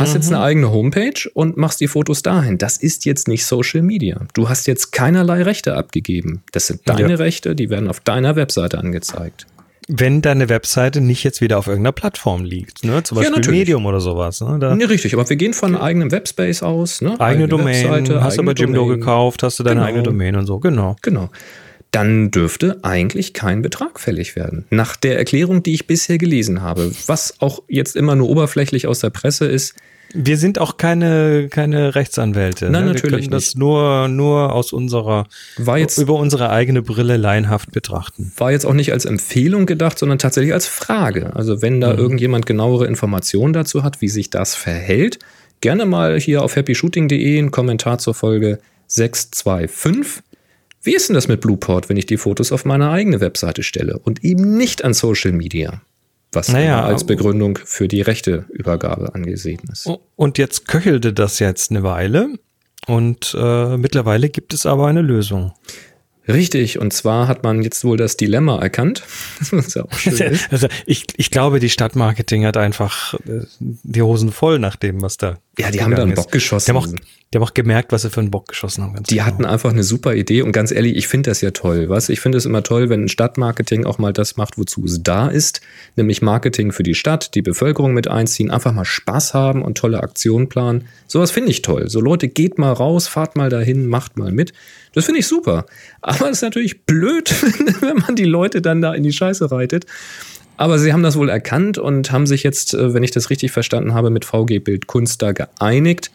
Hast 0.00 0.10
mhm. 0.10 0.16
jetzt 0.16 0.32
eine 0.32 0.42
eigene 0.42 0.70
Homepage 0.72 1.30
und 1.34 1.56
machst 1.56 1.80
die 1.80 1.88
Fotos 1.88 2.22
dahin. 2.22 2.58
Das 2.58 2.76
ist 2.76 3.04
jetzt 3.04 3.28
nicht 3.28 3.44
Social 3.44 3.82
Media. 3.82 4.20
Du 4.34 4.48
hast 4.48 4.66
jetzt 4.66 4.92
keinerlei 4.92 5.42
Rechte 5.42 5.76
abgegeben. 5.76 6.42
Das 6.52 6.66
sind 6.66 6.80
deine 6.86 7.10
ja. 7.10 7.16
Rechte, 7.16 7.54
die 7.54 7.70
werden 7.70 7.88
auf 7.88 8.00
deiner 8.00 8.34
Webseite 8.36 8.78
angezeigt. 8.78 9.46
Wenn 9.88 10.22
deine 10.22 10.48
Webseite 10.48 11.00
nicht 11.00 11.24
jetzt 11.24 11.40
wieder 11.40 11.58
auf 11.58 11.66
irgendeiner 11.66 11.92
Plattform 11.92 12.44
liegt, 12.44 12.84
ne? 12.84 13.02
zum 13.02 13.18
Beispiel 13.18 13.44
ja, 13.44 13.50
Medium 13.50 13.86
oder 13.86 14.00
sowas. 14.00 14.40
Ne? 14.40 14.58
Da 14.60 14.76
nee, 14.76 14.84
richtig, 14.84 15.14
aber 15.14 15.28
wir 15.28 15.36
gehen 15.36 15.52
von 15.52 15.74
okay. 15.74 15.84
eigenem 15.84 16.12
Webspace 16.12 16.62
aus. 16.62 17.00
Ne? 17.00 17.10
Eigene, 17.12 17.24
eigene 17.24 17.48
Domain, 17.48 17.90
Webseite, 17.90 18.22
hast 18.22 18.38
du 18.38 18.44
bei 18.44 18.52
Jimdo 18.52 18.86
gekauft, 18.86 19.42
hast 19.42 19.58
du 19.58 19.64
deine 19.64 19.76
genau. 19.76 19.86
eigene 19.86 20.02
Domain 20.04 20.36
und 20.36 20.46
so, 20.46 20.58
genau. 20.58 20.96
Genau 21.02 21.28
dann 21.90 22.30
dürfte 22.30 22.78
eigentlich 22.82 23.34
kein 23.34 23.62
Betrag 23.62 23.98
fällig 23.98 24.36
werden. 24.36 24.64
Nach 24.70 24.96
der 24.96 25.18
Erklärung, 25.18 25.62
die 25.62 25.74
ich 25.74 25.86
bisher 25.86 26.18
gelesen 26.18 26.62
habe, 26.62 26.92
was 27.06 27.40
auch 27.40 27.62
jetzt 27.68 27.96
immer 27.96 28.14
nur 28.14 28.28
oberflächlich 28.28 28.86
aus 28.86 29.00
der 29.00 29.10
Presse 29.10 29.46
ist. 29.46 29.74
Wir 30.12 30.36
sind 30.36 30.58
auch 30.58 30.76
keine, 30.76 31.48
keine 31.50 31.94
Rechtsanwälte. 31.94 32.68
Nein, 32.68 32.84
ne? 32.84 32.92
natürlich 32.92 33.12
Wir 33.12 33.18
können 33.20 33.30
das 33.30 33.46
nicht. 33.46 33.58
nur, 33.58 34.08
nur 34.08 34.52
aus 34.52 34.72
unserer, 34.72 35.26
war 35.56 35.78
jetzt, 35.78 35.98
über 35.98 36.14
unsere 36.14 36.50
eigene 36.50 36.82
Brille 36.82 37.16
laienhaft 37.16 37.70
betrachten. 37.70 38.32
War 38.36 38.50
jetzt 38.50 38.66
auch 38.66 38.72
nicht 38.72 38.92
als 38.92 39.04
Empfehlung 39.04 39.66
gedacht, 39.66 39.98
sondern 39.98 40.18
tatsächlich 40.18 40.52
als 40.52 40.66
Frage. 40.66 41.36
Also 41.36 41.62
wenn 41.62 41.80
da 41.80 41.92
mhm. 41.92 41.98
irgendjemand 41.98 42.46
genauere 42.46 42.86
Informationen 42.86 43.52
dazu 43.52 43.84
hat, 43.84 44.00
wie 44.00 44.08
sich 44.08 44.30
das 44.30 44.56
verhält, 44.56 45.20
gerne 45.60 45.86
mal 45.86 46.18
hier 46.18 46.42
auf 46.42 46.56
happyshooting.de 46.56 47.38
einen 47.38 47.52
Kommentar 47.52 47.98
zur 47.98 48.14
Folge 48.14 48.58
625 48.88 50.24
wie 50.82 50.94
ist 50.94 51.08
denn 51.08 51.14
das 51.14 51.28
mit 51.28 51.40
Blueport, 51.40 51.88
wenn 51.88 51.96
ich 51.96 52.06
die 52.06 52.16
Fotos 52.16 52.52
auf 52.52 52.64
meine 52.64 52.90
eigene 52.90 53.20
Webseite 53.20 53.62
stelle 53.62 53.98
und 53.98 54.24
eben 54.24 54.56
nicht 54.56 54.84
an 54.84 54.94
Social 54.94 55.32
Media? 55.32 55.82
Was 56.32 56.48
naja, 56.48 56.84
als 56.84 57.04
Begründung 57.04 57.58
für 57.64 57.88
die 57.88 58.02
Rechteübergabe 58.02 59.14
angesehen 59.14 59.60
ist. 59.72 59.90
Und 60.14 60.38
jetzt 60.38 60.68
köchelte 60.68 61.12
das 61.12 61.40
jetzt 61.40 61.72
eine 61.72 61.82
Weile 61.82 62.38
und 62.86 63.36
äh, 63.38 63.76
mittlerweile 63.76 64.28
gibt 64.28 64.54
es 64.54 64.64
aber 64.64 64.86
eine 64.86 65.02
Lösung. 65.02 65.52
Richtig, 66.32 66.78
und 66.78 66.92
zwar 66.92 67.28
hat 67.28 67.42
man 67.42 67.62
jetzt 67.62 67.84
wohl 67.84 67.96
das 67.96 68.16
Dilemma 68.16 68.60
erkannt. 68.60 69.02
Ja 69.74 69.84
auch 69.84 69.92
schön 69.92 70.38
also 70.50 70.68
ich, 70.86 71.06
ich 71.16 71.30
glaube, 71.30 71.60
die 71.60 71.70
Stadtmarketing 71.70 72.46
hat 72.46 72.56
einfach 72.56 73.14
äh, 73.26 73.44
die 73.58 74.02
Hosen 74.02 74.32
voll 74.32 74.58
nach 74.58 74.76
dem, 74.76 75.02
was 75.02 75.16
da. 75.16 75.38
Ja, 75.58 75.70
die 75.70 75.82
haben 75.82 75.94
da 75.94 76.02
einen 76.02 76.14
Bock 76.14 76.32
geschossen. 76.32 76.72
Die 76.72 76.76
haben, 76.76 76.84
auch, 76.84 76.88
die 77.32 77.36
haben 77.36 77.42
auch 77.42 77.54
gemerkt, 77.54 77.92
was 77.92 78.02
sie 78.02 78.10
für 78.10 78.20
einen 78.20 78.30
Bock 78.30 78.48
geschossen 78.48 78.82
haben. 78.82 79.02
die 79.02 79.14
genau. 79.14 79.26
hatten 79.26 79.44
einfach 79.44 79.70
eine 79.70 79.82
super 79.82 80.14
Idee 80.14 80.42
und 80.42 80.52
ganz 80.52 80.70
ehrlich, 80.72 80.96
ich 80.96 81.08
finde 81.08 81.30
das 81.30 81.40
ja 81.40 81.50
toll. 81.50 81.88
Was? 81.88 82.08
Ich 82.08 82.20
finde 82.20 82.38
es 82.38 82.46
immer 82.46 82.62
toll, 82.62 82.88
wenn 82.88 83.04
ein 83.04 83.08
Stadtmarketing 83.08 83.84
auch 83.84 83.98
mal 83.98 84.12
das 84.12 84.36
macht, 84.36 84.56
wozu 84.56 84.84
es 84.84 85.02
da 85.02 85.28
ist, 85.28 85.60
nämlich 85.96 86.22
Marketing 86.22 86.72
für 86.72 86.82
die 86.82 86.94
Stadt, 86.94 87.34
die 87.34 87.42
Bevölkerung 87.42 87.92
mit 87.92 88.08
einziehen, 88.08 88.50
einfach 88.50 88.72
mal 88.72 88.84
Spaß 88.84 89.34
haben 89.34 89.62
und 89.62 89.76
tolle 89.76 90.02
Aktionen 90.02 90.48
planen. 90.48 90.86
Sowas 91.06 91.30
finde 91.30 91.50
ich 91.50 91.62
toll. 91.62 91.90
So 91.90 92.00
Leute, 92.00 92.28
geht 92.28 92.58
mal 92.58 92.72
raus, 92.72 93.06
fahrt 93.06 93.36
mal 93.36 93.50
dahin, 93.50 93.86
macht 93.86 94.16
mal 94.16 94.32
mit. 94.32 94.52
Das 94.92 95.04
finde 95.04 95.20
ich 95.20 95.26
super. 95.26 95.66
Aber 96.00 96.30
es 96.30 96.38
ist 96.38 96.42
natürlich 96.42 96.84
blöd, 96.84 97.30
wenn 97.80 97.96
man 97.98 98.16
die 98.16 98.24
Leute 98.24 98.60
dann 98.62 98.80
da 98.80 98.94
in 98.94 99.02
die 99.02 99.12
Scheiße 99.12 99.50
reitet. 99.50 99.86
Aber 100.56 100.78
sie 100.78 100.92
haben 100.92 101.02
das 101.02 101.16
wohl 101.16 101.30
erkannt 101.30 101.78
und 101.78 102.12
haben 102.12 102.26
sich 102.26 102.42
jetzt, 102.42 102.74
äh, 102.74 102.92
wenn 102.92 103.02
ich 103.02 103.12
das 103.12 103.30
richtig 103.30 103.50
verstanden 103.52 103.94
habe, 103.94 104.10
mit 104.10 104.24
VG 104.24 104.58
Bild 104.58 104.86
Kunst 104.86 105.22
da 105.22 105.32
geeinigt. 105.32 106.10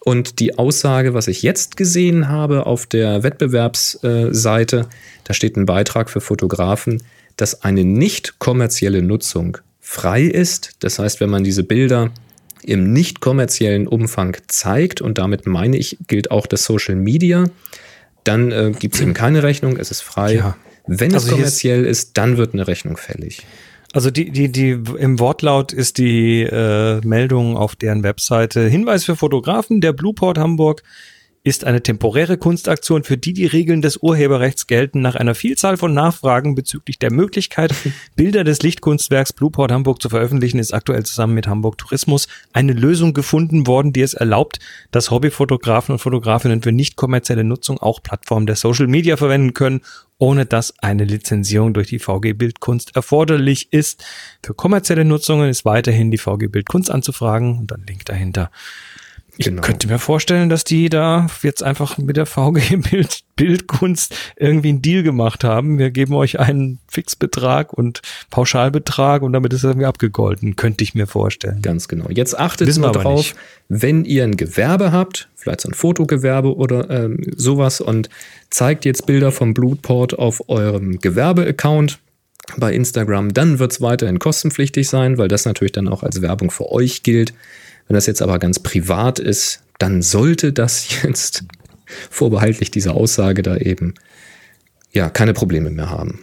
Und 0.00 0.38
die 0.38 0.56
Aussage, 0.56 1.14
was 1.14 1.26
ich 1.26 1.42
jetzt 1.42 1.76
gesehen 1.76 2.28
habe 2.28 2.66
auf 2.66 2.86
der 2.86 3.22
Wettbewerbsseite, 3.24 4.86
da 5.24 5.34
steht 5.34 5.56
ein 5.56 5.66
Beitrag 5.66 6.08
für 6.08 6.20
Fotografen, 6.20 7.02
dass 7.36 7.62
eine 7.62 7.84
nicht 7.84 8.38
kommerzielle 8.38 9.02
Nutzung 9.02 9.58
frei 9.80 10.22
ist. 10.22 10.76
Das 10.78 10.98
heißt, 10.98 11.20
wenn 11.20 11.30
man 11.30 11.44
diese 11.44 11.64
Bilder 11.64 12.10
im 12.62 12.92
nicht 12.92 13.20
kommerziellen 13.20 13.88
Umfang 13.88 14.36
zeigt, 14.46 15.00
und 15.00 15.18
damit 15.18 15.46
meine 15.46 15.76
ich, 15.76 15.98
gilt 16.06 16.30
auch 16.30 16.46
das 16.46 16.64
Social 16.64 16.94
Media, 16.94 17.46
dann 18.24 18.52
äh, 18.52 18.72
gibt 18.78 18.94
es 18.94 19.00
eben 19.00 19.14
keine 19.14 19.42
Rechnung, 19.42 19.76
es 19.76 19.90
ist 19.90 20.02
frei. 20.02 20.34
Ja. 20.34 20.56
Wenn 20.86 21.12
also 21.14 21.26
es 21.26 21.32
kommerziell 21.32 21.84
ist, 21.84 22.04
ist, 22.04 22.18
dann 22.18 22.36
wird 22.36 22.54
eine 22.54 22.66
Rechnung 22.66 22.96
fällig. 22.96 23.46
Also 23.92 24.10
die, 24.10 24.30
die, 24.30 24.52
die 24.52 24.70
im 24.98 25.18
Wortlaut 25.18 25.72
ist 25.72 25.98
die 25.98 26.42
äh, 26.42 27.00
Meldung 27.04 27.56
auf 27.56 27.74
deren 27.74 28.02
Webseite 28.02 28.68
Hinweis 28.68 29.04
für 29.04 29.16
Fotografen, 29.16 29.80
der 29.80 29.92
Blueport 29.92 30.38
Hamburg 30.38 30.82
ist 31.48 31.64
eine 31.64 31.82
temporäre 31.82 32.36
Kunstaktion, 32.36 33.04
für 33.04 33.16
die 33.16 33.32
die 33.32 33.46
Regeln 33.46 33.82
des 33.82 33.96
Urheberrechts 33.96 34.66
gelten. 34.66 35.00
Nach 35.00 35.14
einer 35.14 35.34
Vielzahl 35.34 35.76
von 35.76 35.94
Nachfragen 35.94 36.54
bezüglich 36.54 36.98
der 36.98 37.12
Möglichkeit, 37.12 37.74
Bilder 38.16 38.44
des 38.44 38.62
Lichtkunstwerks 38.62 39.32
Blueport 39.32 39.72
Hamburg 39.72 40.02
zu 40.02 40.10
veröffentlichen, 40.10 40.58
ist 40.58 40.74
aktuell 40.74 41.04
zusammen 41.04 41.34
mit 41.34 41.46
Hamburg 41.46 41.78
Tourismus 41.78 42.28
eine 42.52 42.72
Lösung 42.72 43.14
gefunden 43.14 43.66
worden, 43.66 43.92
die 43.92 44.02
es 44.02 44.14
erlaubt, 44.14 44.58
dass 44.90 45.10
Hobbyfotografen 45.10 45.94
und 45.94 45.98
Fotografinnen 45.98 46.62
für 46.62 46.72
nicht 46.72 46.96
kommerzielle 46.96 47.44
Nutzung 47.44 47.78
auch 47.78 48.02
Plattformen 48.02 48.46
der 48.46 48.56
Social 48.56 48.86
Media 48.86 49.16
verwenden 49.16 49.54
können, 49.54 49.80
ohne 50.18 50.46
dass 50.46 50.78
eine 50.80 51.04
Lizenzierung 51.04 51.74
durch 51.74 51.88
die 51.88 51.98
VG 51.98 52.34
Bildkunst 52.34 52.94
erforderlich 52.94 53.72
ist. 53.72 54.04
Für 54.44 54.52
kommerzielle 54.52 55.04
Nutzungen 55.04 55.48
ist 55.48 55.64
weiterhin 55.64 56.10
die 56.10 56.18
VG 56.18 56.48
Bildkunst 56.48 56.90
anzufragen 56.90 57.58
und 57.58 57.70
dann 57.70 57.84
Link 57.86 58.04
dahinter. 58.04 58.50
Ich 59.40 59.44
Genau. 59.46 59.62
könnte 59.62 59.86
mir 59.86 60.00
vorstellen, 60.00 60.48
dass 60.48 60.64
die 60.64 60.88
da 60.88 61.28
jetzt 61.42 61.62
einfach 61.62 61.96
mit 61.96 62.16
der 62.16 62.26
VG 62.26 62.76
Bild, 62.90 63.20
Bildkunst 63.36 64.12
irgendwie 64.36 64.70
einen 64.70 64.82
Deal 64.82 65.04
gemacht 65.04 65.44
haben. 65.44 65.78
Wir 65.78 65.92
geben 65.92 66.14
euch 66.14 66.40
einen 66.40 66.80
Fixbetrag 66.88 67.72
und 67.72 68.02
Pauschalbetrag 68.30 69.22
und 69.22 69.32
damit 69.32 69.52
ist 69.52 69.60
es 69.60 69.64
irgendwie 69.70 69.86
abgegolten. 69.86 70.56
Könnte 70.56 70.82
ich 70.82 70.94
mir 70.94 71.06
vorstellen. 71.06 71.62
Ganz 71.62 71.86
genau. 71.86 72.06
Jetzt 72.10 72.36
achtet 72.36 72.66
Wissen 72.66 72.80
mal 72.80 72.90
drauf, 72.90 73.18
nicht. 73.18 73.36
wenn 73.68 74.04
ihr 74.04 74.24
ein 74.24 74.36
Gewerbe 74.36 74.90
habt, 74.90 75.28
vielleicht 75.36 75.60
so 75.60 75.68
ein 75.68 75.74
Fotogewerbe 75.74 76.56
oder 76.56 76.90
ähm, 76.90 77.18
sowas 77.36 77.80
und 77.80 78.08
zeigt 78.50 78.84
jetzt 78.84 79.06
Bilder 79.06 79.30
vom 79.30 79.54
Blutport 79.54 80.18
auf 80.18 80.48
eurem 80.48 80.98
Gewerbe-Account 80.98 82.00
bei 82.56 82.72
Instagram, 82.72 83.32
dann 83.34 83.60
wird 83.60 83.70
es 83.70 83.80
weiterhin 83.80 84.18
kostenpflichtig 84.18 84.88
sein, 84.88 85.16
weil 85.16 85.28
das 85.28 85.44
natürlich 85.44 85.72
dann 85.72 85.86
auch 85.86 86.02
als 86.02 86.22
Werbung 86.22 86.50
für 86.50 86.72
euch 86.72 87.04
gilt. 87.04 87.34
Wenn 87.88 87.94
das 87.94 88.06
jetzt 88.06 88.22
aber 88.22 88.38
ganz 88.38 88.58
privat 88.58 89.18
ist, 89.18 89.62
dann 89.78 90.02
sollte 90.02 90.52
das 90.52 91.02
jetzt 91.02 91.44
vorbehaltlich 92.10 92.70
dieser 92.70 92.94
Aussage 92.94 93.42
da 93.42 93.56
eben 93.56 93.94
ja 94.92 95.10
keine 95.10 95.32
Probleme 95.32 95.70
mehr 95.70 95.90
haben. 95.90 96.20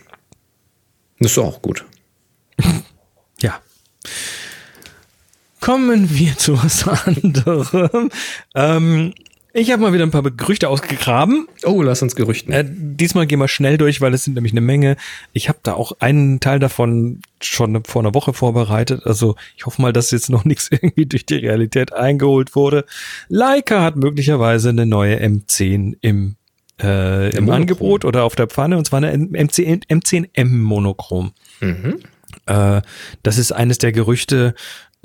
Das 1.20 1.32
ist 1.32 1.38
auch 1.38 1.62
gut. 1.62 1.84
Ja. 3.42 3.60
Kommen 5.60 6.10
wir 6.18 6.38
zu 6.38 6.58
was 6.64 6.88
anderem. 7.06 8.10
Ähm, 8.56 9.14
ich 9.58 9.72
habe 9.72 9.82
mal 9.82 9.94
wieder 9.94 10.04
ein 10.04 10.12
paar 10.12 10.22
Gerüchte 10.22 10.68
ausgegraben. 10.68 11.48
Oh, 11.64 11.82
lass 11.82 12.02
uns 12.02 12.18
Gerüchten. 12.18 12.52
Äh, 12.52 12.66
diesmal 12.68 13.26
gehen 13.26 13.40
wir 13.40 13.48
schnell 13.48 13.78
durch, 13.78 14.02
weil 14.02 14.14
es 14.14 14.26
sind 14.26 14.34
nämlich 14.34 14.52
eine 14.52 14.60
Menge. 14.60 14.98
Ich 15.32 15.48
habe 15.48 15.60
da 15.64 15.74
auch 15.76 15.94
einen 16.00 16.42
Teil 16.42 16.60
davon 16.60 17.22
schon 17.42 17.82
vor 17.86 18.02
einer 18.02 18.14
Woche 18.14 18.34
vorbereitet. 18.34 19.04
Also 19.06 19.38
ich 19.56 19.66
hoffe 19.66 19.82
mal, 19.82 19.94
dass 19.94 20.12
jetzt 20.12 20.30
noch 20.30 20.44
nichts 20.46 20.68
irgendwie 20.70 21.06
durch 21.06 21.26
die 21.26 21.38
Realität 21.38 21.94
eingeholt 21.94 22.54
wurde. 22.54 22.84
Leica 23.30 23.82
hat 23.82 23.96
möglicherweise 23.96 24.70
eine 24.70 24.86
neue 24.86 25.24
M10 25.24 25.96
im, 26.02 26.36
äh, 26.82 27.34
im. 27.34 27.50
Angebot 27.50 28.04
oder 28.04 28.26
auf 28.26 28.36
der 28.36 28.48
Pfanne 28.48 28.78
und 28.78 28.86
zwar 28.86 28.98
eine 28.98 29.16
M10, 29.16 29.88
M10M 29.88 30.50
Monochrom. 30.50 31.32
Mhm. 31.62 32.00
Äh, 32.46 32.82
das 33.24 33.38
ist 33.38 33.54
eines 33.54 33.78
der 33.78 33.94
Gerüchte. 33.94 34.54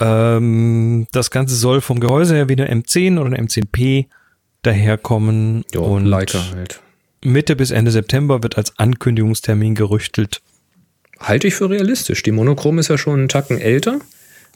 Ähm, 0.00 1.06
das 1.12 1.30
Ganze 1.30 1.54
soll 1.54 1.80
vom 1.80 2.00
Gehäuse 2.00 2.34
her 2.34 2.48
wie 2.48 2.60
eine 2.60 2.68
M10 2.68 3.16
oder 3.20 3.26
eine 3.26 3.40
M10P 3.40 4.06
daherkommen. 4.62 5.64
Ja, 5.72 5.80
und 5.80 6.04
Leica 6.06 6.38
halt. 6.54 6.80
Mitte 7.22 7.56
bis 7.56 7.70
Ende 7.70 7.90
September 7.90 8.42
wird 8.42 8.56
als 8.56 8.78
Ankündigungstermin 8.78 9.74
gerüchtelt. 9.74 10.40
Halte 11.18 11.48
ich 11.48 11.54
für 11.54 11.68
realistisch. 11.68 12.22
Die 12.22 12.32
Monochrom 12.32 12.78
ist 12.78 12.88
ja 12.88 12.96
schon 12.96 13.18
einen 13.20 13.28
Tacken 13.28 13.58
älter. 13.60 13.98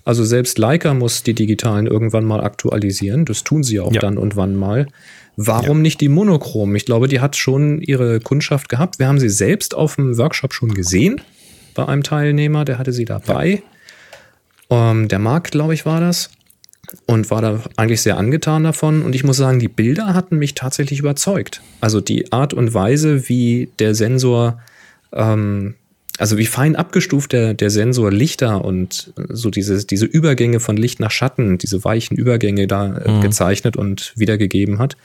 Also 0.07 0.25
selbst 0.25 0.59
Leica 0.59 0.93
muss 0.95 1.23
die 1.23 1.35
digitalen 1.35 1.87
irgendwann 1.87 2.25
mal 2.25 2.43
aktualisieren. 2.43 3.25
Das 3.25 3.45
tun 3.45 3.63
sie 3.63 3.81
auch 3.81 3.93
Ja. 3.93 4.01
dann 4.01 4.19
und 4.19 4.37
wann 4.37 4.55
mal. 4.55 4.87
Warum 5.37 5.83
nicht 5.83 6.01
die 6.01 6.09
Monochrom? 6.09 6.75
Ich 6.77 6.85
glaube, 6.87 7.09
die 7.09 7.21
hat 7.21 7.37
schon 7.37 7.81
ihre 7.81 8.21
Kundschaft 8.21 8.69
gehabt. 8.69 8.99
Wir 8.99 9.09
haben 9.09 9.19
sie 9.19 9.29
selbst 9.29 9.75
auf 9.75 9.97
dem 9.97 10.17
Workshop 10.17 10.55
schon 10.55 10.73
gesehen 10.75 11.21
bei 11.75 11.87
einem 11.87 12.03
Teilnehmer, 12.03 12.65
der 12.65 12.79
hatte 12.79 12.93
sie 12.93 13.05
dabei. 13.05 13.63
Ähm, 14.71 15.09
der 15.09 15.19
Marc, 15.19 15.51
glaube 15.51 15.75
ich, 15.75 15.85
war 15.87 16.01
das. 16.01 16.31
Und 17.07 17.31
war 17.31 17.43
da 17.43 17.61
eigentlich 17.77 18.03
sehr 18.03 18.17
angetan 18.17 18.65
davon. 18.65 19.03
Und 19.03 19.15
ich 19.15 19.25
muss 19.25 19.37
sagen, 19.37 19.59
die 19.59 19.69
Bilder 19.69 20.15
hatten 20.15 20.39
mich 20.39 20.55
tatsächlich 20.55 20.99
überzeugt. 20.99 21.63
Also 21.81 22.01
die 22.01 22.33
Art 22.33 22.55
und 22.55 22.75
Weise, 22.75 23.29
wie 23.29 23.71
der 23.79 23.95
Sensor 23.95 24.61
ähm, 25.13 25.75
also 26.19 26.39
wie 26.39 26.47
fein 26.47 26.77
abgestuft 26.77 27.33
der, 27.33 27.55
der 27.55 27.71
Sensor 27.71 28.13
Lichter 28.13 28.65
und 28.65 29.13
so 29.29 29.51
diese, 29.51 29.85
diese 29.85 30.07
Übergänge 30.07 30.61
von 30.61 30.77
Licht 30.77 31.01
nach 31.01 31.11
Schatten, 31.11 31.59
diese 31.59 31.85
weichen 31.85 32.17
Übergänge 32.17 32.67
da 32.67 32.99
äh, 32.99 33.21
gezeichnet 33.21 33.77
und 33.77 34.13
wiedergegeben 34.17 34.79
hat, 34.79 34.97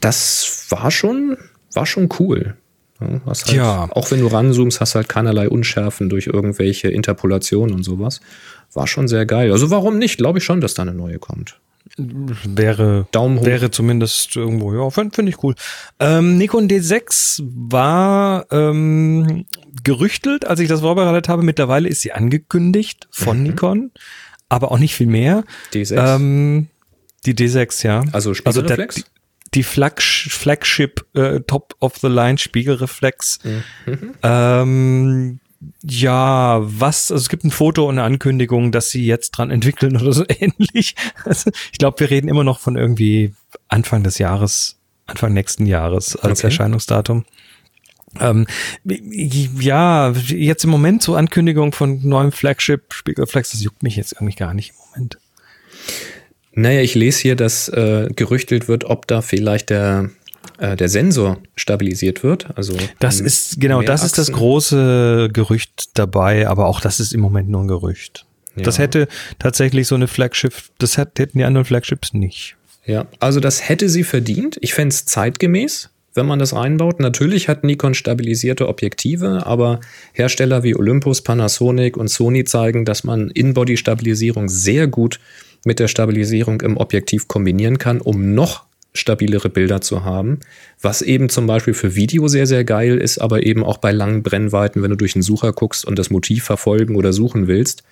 das 0.00 0.66
war 0.68 0.90
schon, 0.90 1.36
war 1.72 1.86
schon 1.86 2.08
cool. 2.20 2.54
Ja, 3.00 3.20
hast 3.26 3.46
halt, 3.46 3.56
Ja. 3.56 3.88
Auch 3.92 4.10
wenn 4.10 4.20
du 4.20 4.26
ranzoomst, 4.26 4.80
hast 4.80 4.94
halt 4.94 5.08
keinerlei 5.08 5.48
Unschärfen 5.48 6.08
durch 6.08 6.26
irgendwelche 6.26 6.88
Interpolationen 6.88 7.74
und 7.74 7.82
sowas. 7.82 8.20
War 8.72 8.86
schon 8.86 9.08
sehr 9.08 9.26
geil. 9.26 9.52
Also 9.52 9.70
warum 9.70 9.98
nicht? 9.98 10.16
Glaube 10.18 10.38
ich 10.38 10.44
schon, 10.44 10.60
dass 10.60 10.74
da 10.74 10.82
eine 10.82 10.94
neue 10.94 11.18
kommt. 11.18 11.58
Wäre, 11.98 13.06
Daumen 13.12 13.38
hoch. 13.40 13.46
wäre 13.46 13.70
zumindest 13.70 14.34
irgendwo, 14.34 14.74
ja, 14.74 14.90
finde 14.90 15.14
find 15.14 15.28
ich 15.28 15.42
cool. 15.44 15.54
Ähm, 16.00 16.36
Nikon 16.36 16.68
D6 16.68 17.42
war 17.46 18.46
ähm, 18.50 19.46
gerüchtelt, 19.84 20.46
als 20.46 20.58
ich 20.60 20.68
das 20.68 20.80
vorbereitet 20.80 21.28
habe. 21.28 21.42
Mittlerweile 21.44 21.88
ist 21.88 22.00
sie 22.00 22.12
angekündigt 22.12 23.06
von 23.12 23.42
Nikon, 23.42 23.92
aber 24.48 24.72
auch 24.72 24.78
nicht 24.78 24.94
viel 24.96 25.06
mehr. 25.06 25.44
D6. 25.72 26.16
Ähm, 26.16 26.66
die 27.24 27.34
D6, 27.34 27.86
ja. 27.86 28.02
Also 28.12 28.30
der- 28.30 28.34
Spiegelreflex? 28.34 28.94
die, 28.96 29.04
die 29.54 29.62
Flagsh 29.62 30.28
Flagship 30.30 31.06
äh, 31.14 31.40
Top 31.40 31.74
of 31.80 31.96
the 31.98 32.08
Line 32.08 32.38
Spiegelreflex. 32.38 33.38
Ähm, 34.22 35.40
ja, 35.82 36.60
was, 36.62 37.10
also 37.10 37.22
es 37.22 37.28
gibt 37.28 37.44
ein 37.44 37.50
Foto 37.50 37.88
und 37.88 37.98
eine 37.98 38.02
Ankündigung, 38.02 38.72
dass 38.72 38.90
sie 38.90 39.06
jetzt 39.06 39.32
dran 39.32 39.50
entwickeln 39.50 39.96
oder 39.96 40.12
so 40.12 40.24
ähnlich. 40.28 40.94
Also 41.24 41.50
ich 41.72 41.78
glaube, 41.78 42.00
wir 42.00 42.10
reden 42.10 42.28
immer 42.28 42.44
noch 42.44 42.60
von 42.60 42.76
irgendwie 42.76 43.34
Anfang 43.68 44.02
des 44.02 44.18
Jahres, 44.18 44.76
Anfang 45.06 45.32
nächsten 45.32 45.66
Jahres 45.66 46.16
als 46.16 46.40
Okay. 46.40 46.48
Erscheinungsdatum. 46.48 47.24
Ähm, 48.18 48.46
ja, 48.84 50.10
jetzt 50.10 50.64
im 50.64 50.70
Moment 50.70 51.02
so 51.02 51.16
Ankündigung 51.16 51.72
von 51.72 52.06
neuem 52.06 52.32
Flagship 52.32 52.92
Spiegelreflex, 52.92 53.50
das 53.50 53.62
juckt 53.62 53.82
mich 53.82 53.96
jetzt 53.96 54.12
irgendwie 54.12 54.34
gar 54.34 54.54
nicht 54.54 54.70
im 54.70 54.76
Moment. 54.90 55.18
Naja, 56.56 56.80
ich 56.80 56.94
lese 56.94 57.20
hier, 57.20 57.36
dass 57.36 57.68
äh, 57.68 58.08
gerüchtelt 58.16 58.66
wird, 58.66 58.84
ob 58.84 59.06
da 59.06 59.20
vielleicht 59.20 59.68
der, 59.70 60.10
äh, 60.58 60.74
der 60.74 60.88
Sensor 60.88 61.38
stabilisiert 61.54 62.22
wird. 62.24 62.46
Also 62.56 62.74
Das 62.98 63.20
ist, 63.20 63.60
genau, 63.60 63.82
das 63.82 64.02
ist 64.02 64.16
das 64.18 64.30
Achsen. 64.30 64.34
große 64.38 65.28
Gerücht 65.32 65.90
dabei, 65.94 66.48
aber 66.48 66.66
auch 66.66 66.80
das 66.80 66.98
ist 66.98 67.12
im 67.12 67.20
Moment 67.20 67.48
nur 67.50 67.60
ein 67.62 67.68
Gerücht. 67.68 68.24
Das 68.56 68.78
Ja. 68.78 68.84
hätte 68.84 69.06
tatsächlich 69.38 69.86
so 69.86 69.94
eine 69.96 70.08
Flagship, 70.08 70.54
das 70.78 70.96
hätten 70.96 71.36
die 71.38 71.44
anderen 71.44 71.66
Flagships 71.66 72.14
nicht. 72.14 72.56
Ja, 72.86 73.06
also 73.20 73.38
das 73.38 73.68
hätte 73.68 73.88
sie 73.90 74.02
verdient. 74.02 74.56
Ich 74.62 74.72
fände 74.72 74.94
es 74.94 75.04
zeitgemäß, 75.04 75.90
wenn 76.14 76.24
man 76.24 76.38
das 76.38 76.54
reinbaut. 76.54 77.00
Natürlich 77.00 77.48
hat 77.50 77.64
Nikon 77.64 77.92
stabilisierte 77.92 78.66
Objektive, 78.68 79.44
aber 79.44 79.80
Hersteller 80.14 80.62
wie 80.62 80.74
Olympus, 80.74 81.20
Panasonic 81.20 81.98
und 81.98 82.08
Sony 82.08 82.44
zeigen, 82.44 82.86
dass 82.86 83.04
man 83.04 83.28
In-Body-Stabilisierung 83.28 84.48
sehr 84.48 84.86
gut 84.86 85.20
mit 85.66 85.78
der 85.78 85.88
Stabilisierung 85.88 86.60
im 86.62 86.76
Objektiv 86.76 87.28
kombinieren 87.28 87.78
kann, 87.78 88.00
um 88.00 88.34
noch 88.34 88.64
stabilere 88.94 89.50
Bilder 89.50 89.80
zu 89.80 90.04
haben, 90.04 90.40
was 90.80 91.02
eben 91.02 91.28
zum 91.28 91.46
Beispiel 91.46 91.74
für 91.74 91.94
Video 91.94 92.28
sehr, 92.28 92.46
sehr 92.46 92.64
geil 92.64 92.96
ist, 92.96 93.18
aber 93.18 93.44
eben 93.44 93.62
auch 93.62 93.78
bei 93.78 93.92
langen 93.92 94.22
Brennweiten, 94.22 94.82
wenn 94.82 94.90
du 94.90 94.96
durch 94.96 95.12
den 95.12 95.22
Sucher 95.22 95.52
guckst 95.52 95.84
und 95.84 95.98
das 95.98 96.10
Motiv 96.10 96.44
verfolgen 96.44 96.96
oder 96.96 97.12
suchen 97.12 97.46
willst. 97.46 97.82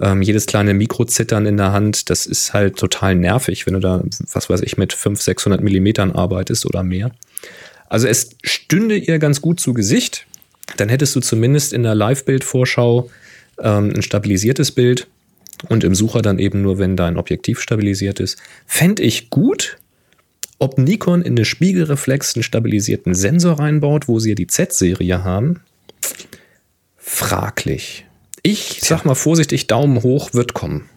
Ähm, 0.00 0.22
jedes 0.22 0.46
kleine 0.46 0.74
Mikrozittern 0.74 1.46
in 1.46 1.56
der 1.56 1.72
Hand, 1.72 2.10
das 2.10 2.26
ist 2.26 2.52
halt 2.52 2.76
total 2.76 3.14
nervig, 3.14 3.66
wenn 3.66 3.74
du 3.74 3.80
da, 3.80 4.02
was 4.32 4.50
weiß 4.50 4.62
ich, 4.62 4.76
mit 4.76 4.92
500, 4.92 5.22
600 5.22 5.62
Millimetern 5.62 6.12
arbeitest 6.12 6.66
oder 6.66 6.82
mehr. 6.82 7.10
Also 7.88 8.06
es 8.08 8.30
stünde 8.42 8.96
ihr 8.96 9.18
ganz 9.18 9.40
gut 9.40 9.60
zu 9.60 9.72
Gesicht. 9.72 10.26
Dann 10.76 10.88
hättest 10.88 11.14
du 11.16 11.20
zumindest 11.20 11.72
in 11.72 11.82
der 11.82 11.94
Live-Bild-Vorschau 11.94 13.08
ähm, 13.60 13.92
ein 13.94 14.02
stabilisiertes 14.02 14.72
Bild 14.72 15.06
und 15.68 15.84
im 15.84 15.94
Sucher 15.94 16.22
dann 16.22 16.38
eben 16.38 16.62
nur, 16.62 16.78
wenn 16.78 16.96
dein 16.96 17.16
Objektiv 17.16 17.60
stabilisiert 17.60 18.20
ist. 18.20 18.38
Fände 18.66 19.02
ich 19.02 19.30
gut. 19.30 19.78
Ob 20.58 20.78
Nikon 20.78 21.20
in 21.20 21.34
eine 21.34 21.44
Spiegelreflex 21.44 22.34
einen 22.34 22.42
stabilisierten 22.42 23.14
Sensor 23.14 23.58
reinbaut, 23.58 24.08
wo 24.08 24.18
sie 24.18 24.30
ja 24.30 24.34
die 24.34 24.46
Z-Serie 24.46 25.22
haben, 25.22 25.60
fraglich. 26.96 28.06
Ich 28.42 28.80
sag 28.82 29.04
mal 29.04 29.14
vorsichtig, 29.14 29.66
Daumen 29.66 30.02
hoch 30.02 30.32
wird 30.32 30.54
kommen. 30.54 30.88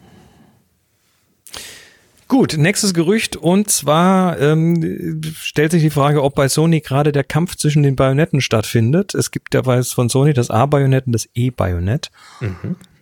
Gut, 2.30 2.56
nächstes 2.56 2.94
Gerücht 2.94 3.34
und 3.34 3.68
zwar 3.70 4.38
ähm, 4.38 5.20
stellt 5.34 5.72
sich 5.72 5.82
die 5.82 5.90
Frage, 5.90 6.22
ob 6.22 6.36
bei 6.36 6.48
Sony 6.48 6.80
gerade 6.80 7.10
der 7.10 7.24
Kampf 7.24 7.56
zwischen 7.56 7.82
den 7.82 7.96
Bajonetten 7.96 8.40
stattfindet. 8.40 9.16
Es 9.16 9.32
gibt 9.32 9.52
ja 9.52 9.66
weiß 9.66 9.90
von 9.90 10.08
Sony 10.08 10.32
das 10.32 10.48
A-Bajonett 10.48 11.06
und 11.06 11.12
das 11.12 11.28
E-Bajonett. 11.34 12.12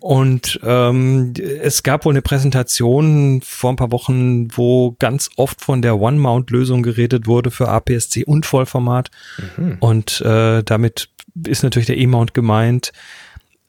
Und 0.01 0.61
ähm, 0.63 1.35
es 1.39 1.83
gab 1.83 2.05
wohl 2.05 2.13
eine 2.13 2.23
Präsentation 2.23 3.41
vor 3.45 3.71
ein 3.71 3.77
paar 3.77 3.91
Wochen, 3.91 4.49
wo 4.57 4.95
ganz 4.99 5.31
oft 5.37 5.61
von 5.61 5.83
der 5.83 5.99
One-Mount-Lösung 6.01 6.83
geredet 6.83 7.27
wurde 7.27 7.51
für 7.51 7.69
APS-C 7.69 8.25
und 8.25 8.47
Vollformat. 8.47 9.11
Mhm. 9.57 9.77
Und 9.81 10.21
äh, 10.21 10.63
damit 10.63 11.09
ist 11.47 11.63
natürlich 11.63 11.87
der 11.87 11.99
E-Mount 11.99 12.35
gemeint. 12.35 12.93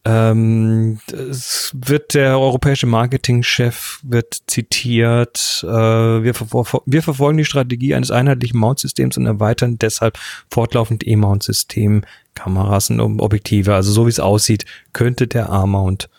Ähm, 0.06 1.00
es 1.12 1.72
wird 1.76 2.14
der 2.14 2.40
europäische 2.40 2.88
Marketingchef 2.88 4.00
wird 4.04 4.42
zitiert. 4.48 5.64
Äh, 5.64 5.68
wir, 5.68 6.34
ver 6.34 6.82
wir 6.86 7.04
verfolgen 7.04 7.38
die 7.38 7.46
Strategie 7.46 7.94
eines 7.96 8.10
einheitlichen 8.10 8.60
Mount-Systems 8.60 9.18
und 9.18 9.26
erweitern 9.26 9.78
deshalb 9.78 10.18
fortlaufend 10.50 11.06
E-Mount-System, 11.06 12.04
Kameras 12.34 12.90
und 12.90 13.20
Objektive. 13.20 13.76
Also 13.76 13.92
so 13.92 14.06
wie 14.06 14.12
es 14.12 14.20
aussieht, 14.20 14.66
könnte 14.94 15.28
der 15.28 15.50
A-Mount 15.50 16.10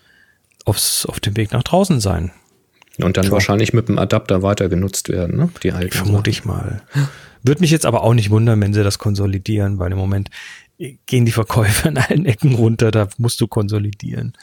aufs, 0.64 1.06
auf 1.06 1.20
dem 1.20 1.36
Weg 1.36 1.52
nach 1.52 1.62
draußen 1.62 2.00
sein. 2.00 2.32
Und 2.98 3.16
dann 3.16 3.24
Tja. 3.24 3.32
wahrscheinlich 3.32 3.72
mit 3.72 3.88
dem 3.88 3.98
Adapter 3.98 4.42
weiter 4.42 4.68
genutzt 4.68 5.08
werden, 5.08 5.36
ne? 5.36 5.48
Die 5.62 5.72
alten. 5.72 5.96
Vermute 5.96 6.30
ich 6.30 6.44
mal. 6.44 6.82
Würde 7.42 7.61
mich 7.61 7.70
jetzt 7.70 7.86
aber 7.86 8.02
auch 8.02 8.14
nicht 8.14 8.30
wundern, 8.30 8.61
wenn 8.61 8.74
sie 8.74 8.84
das 8.84 8.98
konsolidieren, 8.98 9.78
weil 9.78 9.92
im 9.92 9.98
Moment 9.98 10.28
gehen 11.06 11.24
die 11.24 11.32
Verkäufe 11.32 11.88
an 11.88 11.98
allen 11.98 12.26
Ecken 12.26 12.54
runter, 12.54 12.90
da 12.90 13.08
musst 13.18 13.40
du 13.40 13.46
konsolidieren. 13.46 14.34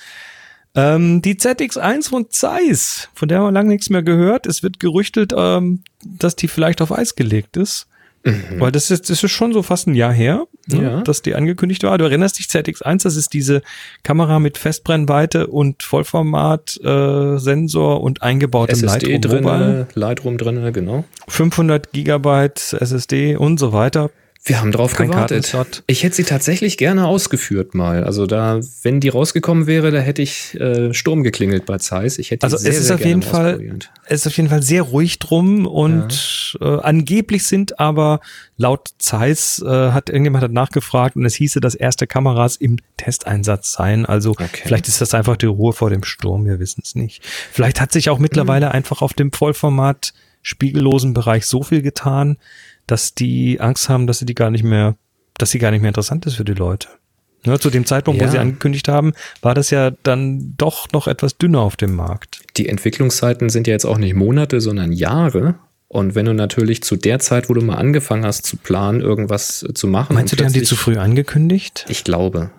Ähm, 0.76 1.22
die 1.22 1.36
ZX1 1.36 2.09
von 2.09 2.30
Zeiss, 2.30 3.09
von 3.13 3.28
der 3.28 3.39
haben 3.39 3.47
wir 3.47 3.51
lange 3.51 3.70
nichts 3.70 3.89
mehr 3.89 4.03
gehört. 4.03 4.45
Es 4.45 4.61
wird 4.61 4.80
gerüchtet, 4.80 5.34
ähm, 5.36 5.84
dass 6.03 6.36
die 6.36 6.47
vielleicht 6.47 6.82
auf 6.82 6.91
Eis 6.91 7.15
gelegt 7.15 7.57
ist. 7.57 7.88
Mhm. 8.24 8.59
Weil 8.59 8.72
das 8.72 8.91
ist, 8.91 9.09
das 9.09 9.24
ist 9.24 9.32
schon 9.32 9.53
so 9.53 9.63
fast 9.63 9.88
ein 9.88 9.95
Jahr 9.95 10.13
her, 10.13 10.45
ne, 10.68 10.82
ja. 10.82 11.01
dass 11.01 11.22
die 11.22 11.36
angekündigt 11.36 11.84
war. 11.84 11.97
Du 11.97 12.05
erinnerst 12.05 12.39
dich, 12.39 12.47
ZX1, 12.47 13.03
das 13.03 13.15
ist 13.15 13.34
diese 13.34 13.61
Kamera 14.03 14.39
mit 14.39 14.57
Festbrennweite 14.57 15.47
und 15.47 15.84
Vollformat, 15.84 16.80
äh, 16.84 17.38
Sensor 17.38 18.01
und 18.01 18.22
eingebautem 18.22 18.76
SSD 18.76 19.13
Lightroom 19.13 19.41
drin, 19.43 19.86
Lightroom 19.93 20.38
drin, 20.38 20.74
genau. 20.74 21.03
500 21.28 21.91
Gigabyte 21.91 22.74
SSD 22.80 23.36
und 23.36 23.59
so 23.59 23.74
weiter. 23.74 24.09
Wir 24.44 24.62
haben 24.62 24.72
drauf 24.72 24.94
Kein 24.94 25.10
gewartet. 25.10 25.84
Ich 25.88 26.04
hätte 26.04 26.16
sie 26.16 26.24
tatsächlich 26.24 26.78
gerne 26.78 27.06
ausgeführt 27.06 27.76
mal. 27.76 28.04
Also 28.04 28.26
da, 28.26 28.60
wenn 28.84 29.00
die 29.00 29.10
rausgekommen 29.10 29.68
wäre, 29.68 29.92
da 29.92 30.00
hätte 30.00 30.22
ich 30.22 30.56
äh, 30.60 30.94
Sturm 30.94 31.24
geklingelt 31.24 31.66
bei 31.66 31.78
Zeiss. 31.78 32.18
Ich 32.18 32.32
hätte 32.32 32.44
also 32.44 32.58
sehr, 32.58 32.72
es 32.72 32.80
ist 32.80 32.92
auf 32.92 33.04
jeden 33.04 33.24
Fall, 33.24 33.80
es 34.06 34.22
ist 34.22 34.28
auf 34.28 34.38
jeden 34.38 34.50
Fall 34.50 34.64
sehr 34.64 34.84
ruhig 34.84 35.20
drum 35.20 35.66
und 35.66 36.56
ja. 36.60 36.78
äh, 36.78 36.82
angeblich 36.82 37.46
sind 37.46 37.80
aber 37.80 38.22
laut 38.56 38.90
Zeiss 39.00 39.62
äh, 39.66 39.92
hat 39.92 40.10
irgendjemand 40.10 40.44
hat 40.44 40.52
nachgefragt 40.52 41.16
und 41.16 41.26
es 41.26 41.36
hieße, 41.36 41.60
dass 41.60 41.76
erste 41.76 42.08
Kameras 42.08 42.56
im 42.56 42.78
Testeinsatz 42.98 43.74
seien. 43.74 44.06
Also 44.06 44.32
okay. 44.32 44.62
vielleicht 44.64 44.88
ist 44.88 45.02
das 45.02 45.14
einfach 45.14 45.38
die 45.38 45.46
Ruhe 45.46 45.74
vor 45.74 45.90
dem 45.90 46.04
Sturm. 46.04 46.46
Wir 46.46 46.60
wissen 46.60 46.82
es 46.84 46.96
nicht. 46.96 47.24
Vielleicht 47.52 47.82
hat 47.82 47.92
sich 47.92 48.10
auch 48.10 48.20
mittlerweile 48.20 48.68
mhm. 48.68 48.72
einfach 48.72 49.02
auf 49.02 49.14
dem 49.14 49.32
Vollformat 49.32 50.14
spiegellosen 50.42 51.14
Bereich 51.14 51.46
so 51.46 51.62
viel 51.62 51.82
getan, 51.82 52.38
dass 52.88 53.14
die 53.14 53.60
Angst 53.60 53.90
haben, 53.90 54.08
dass 54.08 54.20
sie 54.20 54.26
die 54.26 54.36
gar 54.36 54.50
nicht 54.50 54.64
mehr, 54.64 54.96
dass 55.38 55.52
sie 55.52 55.60
gar 55.60 55.72
nicht 55.72 55.82
mehr 55.82 55.90
interessant 55.90 56.26
ist 56.26 56.36
für 56.36 56.46
die 56.46 56.54
Leute. 56.54 56.88
Ne, 57.46 57.60
zu 57.60 57.70
dem 57.70 57.86
Zeitpunkt, 57.86 58.20
ja. 58.20 58.28
wo 58.28 58.32
sie 58.32 58.40
angekündigt 58.40 58.88
haben, 58.88 59.14
war 59.42 59.54
das 59.54 59.70
ja 59.70 59.92
dann 60.04 60.56
doch 60.58 60.92
noch 60.92 61.08
etwas 61.08 61.38
dünner 61.38 61.62
auf 61.62 61.76
dem 61.76 61.96
Markt. 61.96 62.42
Die 62.58 62.68
Entwicklungszeiten 62.68 63.50
sind 63.50 63.68
ja 63.68 63.74
jetzt 63.74 63.86
auch 63.86 63.98
nicht 63.98 64.16
Monate, 64.16 64.60
sondern 64.60 64.92
Jahre. 64.92 65.56
Und 65.88 66.16
wenn 66.16 66.26
du 66.26 66.34
natürlich 66.34 66.84
zu 66.84 66.98
der 66.98 67.20
Zeit, 67.20 67.48
wo 67.48 67.54
du 67.54 67.62
mal 67.62 67.76
angefangen 67.76 68.26
hast 68.26 68.46
zu 68.46 68.58
planen, 68.58 69.00
irgendwas 69.02 69.66
zu 69.74 69.88
machen. 69.88 70.16
Meinst 70.16 70.34
du, 70.34 70.36
die 70.36 70.44
haben 70.44 70.52
die 70.52 70.64
zu 70.64 70.76
früh 70.76 70.98
angekündigt? 70.98 71.86
Ich 71.88 72.04
glaube. 72.04 72.50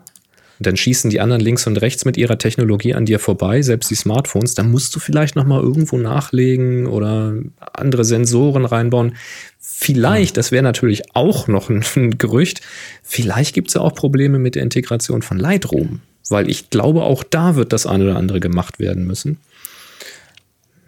Und 0.58 0.66
dann 0.66 0.76
schießen 0.76 1.10
die 1.10 1.20
anderen 1.20 1.40
links 1.40 1.66
und 1.66 1.76
rechts 1.76 2.04
mit 2.04 2.16
ihrer 2.16 2.36
Technologie 2.36 2.94
an 2.94 3.04
dir 3.04 3.20
vorbei, 3.20 3.62
selbst 3.62 3.90
die 3.90 3.94
Smartphones. 3.94 4.54
Da 4.54 4.64
musst 4.64 4.94
du 4.94 5.00
vielleicht 5.00 5.36
noch 5.36 5.44
mal 5.44 5.60
irgendwo 5.60 5.98
nachlegen 5.98 6.86
oder 6.86 7.34
andere 7.72 8.04
Sensoren 8.04 8.64
reinbauen. 8.64 9.14
Vielleicht, 9.60 10.36
das 10.36 10.50
wäre 10.50 10.64
natürlich 10.64 11.14
auch 11.14 11.46
noch 11.46 11.70
ein, 11.70 11.84
ein 11.96 12.18
Gerücht, 12.18 12.60
vielleicht 13.02 13.54
gibt 13.54 13.68
es 13.68 13.74
ja 13.74 13.80
auch 13.80 13.94
Probleme 13.94 14.38
mit 14.40 14.56
der 14.56 14.64
Integration 14.64 15.22
von 15.22 15.38
Lightroom, 15.38 16.00
weil 16.28 16.50
ich 16.50 16.70
glaube, 16.70 17.02
auch 17.04 17.22
da 17.22 17.54
wird 17.54 17.72
das 17.72 17.86
eine 17.86 18.04
oder 18.04 18.16
andere 18.16 18.40
gemacht 18.40 18.80
werden 18.80 19.06
müssen. 19.06 19.38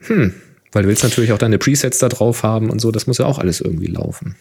Hm, 0.01 0.35
weil 0.73 0.83
du 0.83 0.89
willst 0.89 1.05
natürlich 1.05 1.33
auch 1.33 1.39
deine 1.39 1.59
Presets 1.59 1.99
da 1.99 2.09
drauf 2.09 2.43
haben 2.43 2.71
und 2.71 2.81
so, 2.81 2.91
das 2.91 3.07
muss 3.07 3.19
ja 3.19 3.27
auch 3.27 3.39
alles 3.39 3.61
irgendwie 3.61 3.87
laufen. 3.87 4.35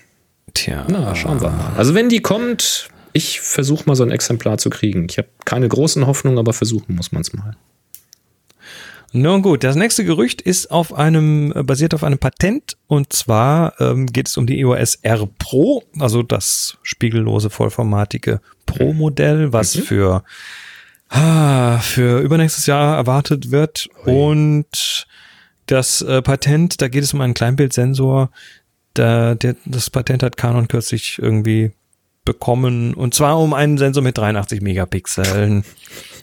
Tja. 0.56 0.86
Na, 0.90 1.14
schauen 1.16 1.42
wir 1.42 1.50
mal. 1.50 1.74
Also 1.78 1.94
wenn 1.94 2.10
die 2.10 2.22
kommt, 2.22 2.90
ich 3.14 3.42
versuche 3.42 3.84
mal 3.86 3.96
so 3.96 4.04
ein 4.04 4.12
Exemplar 4.12 4.58
zu 4.58 4.70
kriegen. 4.70 5.08
Ich 5.10 5.18
habe 5.18 5.30
keine 5.46 5.68
großen 5.68 6.06
Hoffnungen, 6.06 6.40
aber 6.40 6.54
versuchen 6.54 6.96
muss 6.96 7.12
man 7.12 7.22
es 7.22 7.34
mal. 7.34 7.56
Nun 9.12 9.42
gut, 9.42 9.64
das 9.64 9.76
nächste 9.76 10.06
Gerücht 10.06 10.42
ist 10.42 10.70
auf 10.70 10.94
einem, 10.94 11.52
äh, 11.56 11.64
basiert 11.64 11.96
auf 11.96 12.04
einem 12.04 12.20
Patent 12.20 12.78
und 12.86 13.12
zwar 13.12 13.74
ähm, 13.82 14.06
geht 14.06 14.28
es 14.28 14.38
um 14.38 14.46
die 14.46 14.60
EOS 14.60 14.96
R 15.02 15.28
Pro, 15.40 15.84
also 15.98 16.22
das 16.22 16.78
spiegellose 16.84 17.50
vollformatige 17.50 18.40
Pro-Modell, 18.68 19.52
was 19.52 19.76
mhm. 19.76 19.82
für, 19.82 20.24
ah, 21.10 21.80
für 21.80 22.20
übernächstes 22.20 22.68
Jahr 22.68 22.98
erwartet 22.98 23.50
wird. 23.50 23.90
Ui. 24.06 24.14
Und 24.14 25.08
das 25.66 26.04
äh, 26.04 26.22
Patent, 26.22 26.80
da 26.80 26.88
geht 26.88 27.04
es 27.04 27.14
um 27.14 27.22
einen 27.22 27.34
Kleinbildsensor. 27.34 28.30
Da, 28.94 29.34
der, 29.34 29.56
das 29.66 29.90
Patent 29.90 30.22
hat 30.22 30.38
Canon 30.38 30.68
kürzlich 30.68 31.18
irgendwie 31.20 31.72
bekommen 32.26 32.94
und 32.94 33.14
zwar 33.14 33.40
um 33.40 33.54
einen 33.54 33.78
Sensor 33.78 34.04
mit 34.04 34.18
83 34.18 34.62
Megapixeln. 34.62 35.64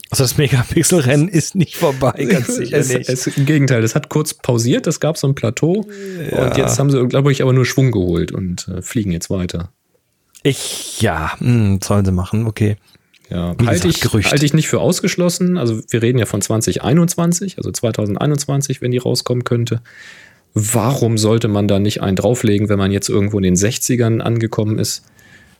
Also 0.09 0.23
das 0.23 0.37
Megapixel-Rennen 0.37 1.27
ist 1.27 1.55
nicht 1.55 1.75
vorbei, 1.75 2.25
ganz 2.29 2.55
sicher 2.55 2.77
es, 2.77 2.89
nicht. 2.89 3.09
Es, 3.09 3.27
Im 3.27 3.45
Gegenteil, 3.45 3.81
das 3.81 3.93
hat 3.93 4.09
kurz 4.09 4.33
pausiert, 4.33 4.87
es 4.87 4.99
gab 4.99 5.17
so 5.17 5.27
ein 5.27 5.35
Plateau 5.35 5.85
ja. 6.31 6.45
und 6.45 6.57
jetzt 6.57 6.79
haben 6.79 6.89
sie, 6.89 7.05
glaube 7.07 7.31
ich, 7.31 7.41
aber 7.41 7.51
nur 7.51 7.65
Schwung 7.65 7.91
geholt 7.91 8.31
und 8.31 8.67
äh, 8.69 8.81
fliegen 8.81 9.11
jetzt 9.11 9.29
weiter. 9.29 9.71
Ich, 10.43 11.01
ja, 11.01 11.33
mh, 11.39 11.49
hm, 11.49 11.79
sollen 11.83 12.05
sie 12.05 12.11
machen, 12.11 12.47
okay. 12.47 12.77
Ja, 13.29 13.55
halte 13.65 13.89
ich, 13.89 14.03
halte 14.05 14.45
ich 14.45 14.53
nicht 14.53 14.69
für 14.69 14.79
ausgeschlossen. 14.79 15.57
Also 15.57 15.81
wir 15.89 16.01
reden 16.01 16.17
ja 16.17 16.25
von 16.25 16.41
2021, 16.41 17.57
also 17.57 17.71
2021, 17.71 18.81
wenn 18.81 18.91
die 18.91 18.97
rauskommen 18.97 19.43
könnte. 19.43 19.81
Warum 20.53 21.17
sollte 21.17 21.49
man 21.49 21.67
da 21.67 21.79
nicht 21.79 22.01
einen 22.01 22.15
drauflegen, 22.15 22.69
wenn 22.69 22.79
man 22.79 22.91
jetzt 22.91 23.09
irgendwo 23.09 23.37
in 23.37 23.43
den 23.43 23.55
60ern 23.55 24.21
angekommen 24.21 24.79
ist? 24.79 25.03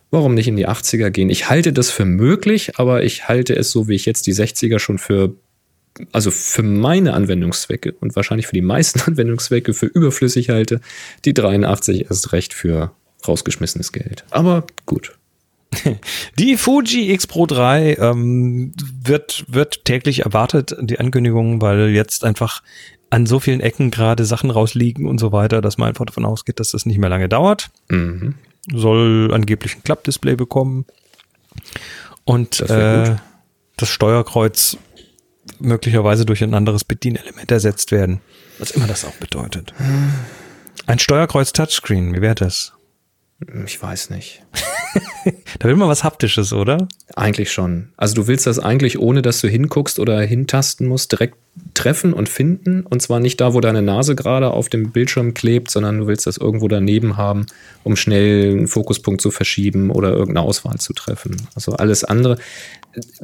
Warum 0.09 0.33
nicht 0.33 0.47
in 0.47 0.55
die 0.55 0.67
80er 0.67 1.09
gehen? 1.09 1.29
Ich 1.29 1.49
halte 1.49 1.73
das 1.73 1.91
für 1.91 2.05
möglich, 2.05 2.79
aber 2.79 3.03
ich 3.03 3.27
halte 3.27 3.55
es 3.55 3.71
so, 3.71 3.87
wie 3.87 3.95
ich 3.95 4.05
jetzt 4.05 4.25
die 4.27 4.33
60er 4.33 4.79
schon 4.79 4.99
für, 4.99 5.35
also 6.13 6.31
für 6.31 6.63
meine 6.63 7.13
Anwendungszwecke 7.13 7.93
und 7.99 8.15
wahrscheinlich 8.15 8.47
für 8.47 8.55
die 8.55 8.61
meisten 8.61 9.01
Anwendungszwecke 9.05 9.73
für 9.73 9.87
überflüssig 9.87 10.49
halte, 10.49 10.79
die 11.25 11.33
83 11.33 12.09
erst 12.09 12.31
recht 12.31 12.53
für 12.53 12.91
rausgeschmissenes 13.27 13.91
Geld. 13.91 14.23
Aber 14.29 14.65
gut. 14.85 15.17
Die 16.39 16.55
Fuji 16.55 17.11
X 17.11 17.27
Pro 17.27 17.45
3 17.45 17.95
ähm, 17.95 18.71
wird, 19.03 19.43
wird 19.49 19.83
täglich 19.83 20.21
erwartet, 20.21 20.73
die 20.79 20.97
Ankündigung, 20.97 21.61
weil 21.61 21.89
jetzt 21.89 22.23
einfach 22.23 22.63
an 23.09 23.25
so 23.25 23.41
vielen 23.41 23.59
Ecken 23.59 23.91
gerade 23.91 24.23
Sachen 24.23 24.49
rausliegen 24.49 25.07
und 25.07 25.17
so 25.17 25.33
weiter, 25.33 25.59
dass 25.59 25.77
man 25.77 25.89
einfach 25.89 26.05
davon 26.05 26.23
ausgeht, 26.23 26.61
dass 26.61 26.71
das 26.71 26.85
nicht 26.85 26.99
mehr 26.99 27.09
lange 27.09 27.27
dauert. 27.27 27.69
Mhm 27.89 28.35
soll 28.73 29.33
angeblich 29.33 29.75
ein 29.75 29.83
Klappdisplay 29.83 30.35
bekommen 30.35 30.85
und 32.25 32.59
das, 32.61 32.69
äh, 32.69 33.15
das 33.77 33.89
Steuerkreuz 33.89 34.77
möglicherweise 35.59 36.25
durch 36.25 36.43
ein 36.43 36.53
anderes 36.53 36.83
Bedienelement 36.83 37.51
ersetzt 37.51 37.91
werden. 37.91 38.21
Was 38.59 38.71
immer 38.71 38.87
das 38.87 39.05
auch 39.05 39.15
bedeutet. 39.15 39.73
Ein 40.85 40.99
Steuerkreuz 40.99 41.53
Touchscreen, 41.53 42.13
wie 42.15 42.21
wäre 42.21 42.35
das? 42.35 42.73
Ich 43.65 43.81
weiß 43.81 44.09
nicht. 44.09 44.43
da 45.59 45.67
will 45.67 45.75
man 45.75 45.87
was 45.87 46.03
Haptisches, 46.03 46.53
oder? 46.53 46.87
Eigentlich 47.15 47.51
schon. 47.51 47.89
Also 47.97 48.15
du 48.15 48.27
willst 48.27 48.47
das 48.47 48.59
eigentlich, 48.59 48.99
ohne 48.99 49.21
dass 49.21 49.41
du 49.41 49.47
hinguckst 49.47 49.99
oder 49.99 50.19
hintasten 50.21 50.87
musst, 50.87 51.11
direkt 51.11 51.35
treffen 51.73 52.13
und 52.13 52.29
finden. 52.29 52.81
Und 52.83 53.01
zwar 53.01 53.19
nicht 53.19 53.41
da, 53.41 53.53
wo 53.53 53.61
deine 53.61 53.81
Nase 53.81 54.15
gerade 54.15 54.51
auf 54.51 54.69
dem 54.69 54.91
Bildschirm 54.91 55.33
klebt, 55.33 55.71
sondern 55.71 55.99
du 55.99 56.07
willst 56.07 56.27
das 56.27 56.37
irgendwo 56.37 56.67
daneben 56.67 57.17
haben, 57.17 57.45
um 57.83 57.95
schnell 57.95 58.51
einen 58.51 58.67
Fokuspunkt 58.67 59.21
zu 59.21 59.31
verschieben 59.31 59.89
oder 59.89 60.09
irgendeine 60.09 60.45
Auswahl 60.45 60.77
zu 60.77 60.93
treffen. 60.93 61.37
Also 61.55 61.73
alles 61.73 62.03
andere. 62.03 62.37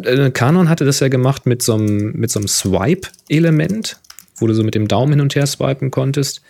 Äh, 0.01 0.31
Canon 0.31 0.69
hatte 0.69 0.85
das 0.85 0.99
ja 0.99 1.07
gemacht 1.07 1.45
mit 1.45 1.61
so 1.61 1.75
einem, 1.75 2.13
mit 2.13 2.31
so 2.31 2.39
einem 2.39 2.47
Swipe-Element, 2.47 3.99
wo 4.37 4.47
du 4.47 4.53
so 4.53 4.63
mit 4.63 4.75
dem 4.75 4.87
Daumen 4.87 5.13
hin 5.13 5.21
und 5.21 5.35
her 5.35 5.47
swipen 5.47 5.91
konntest. 5.91 6.41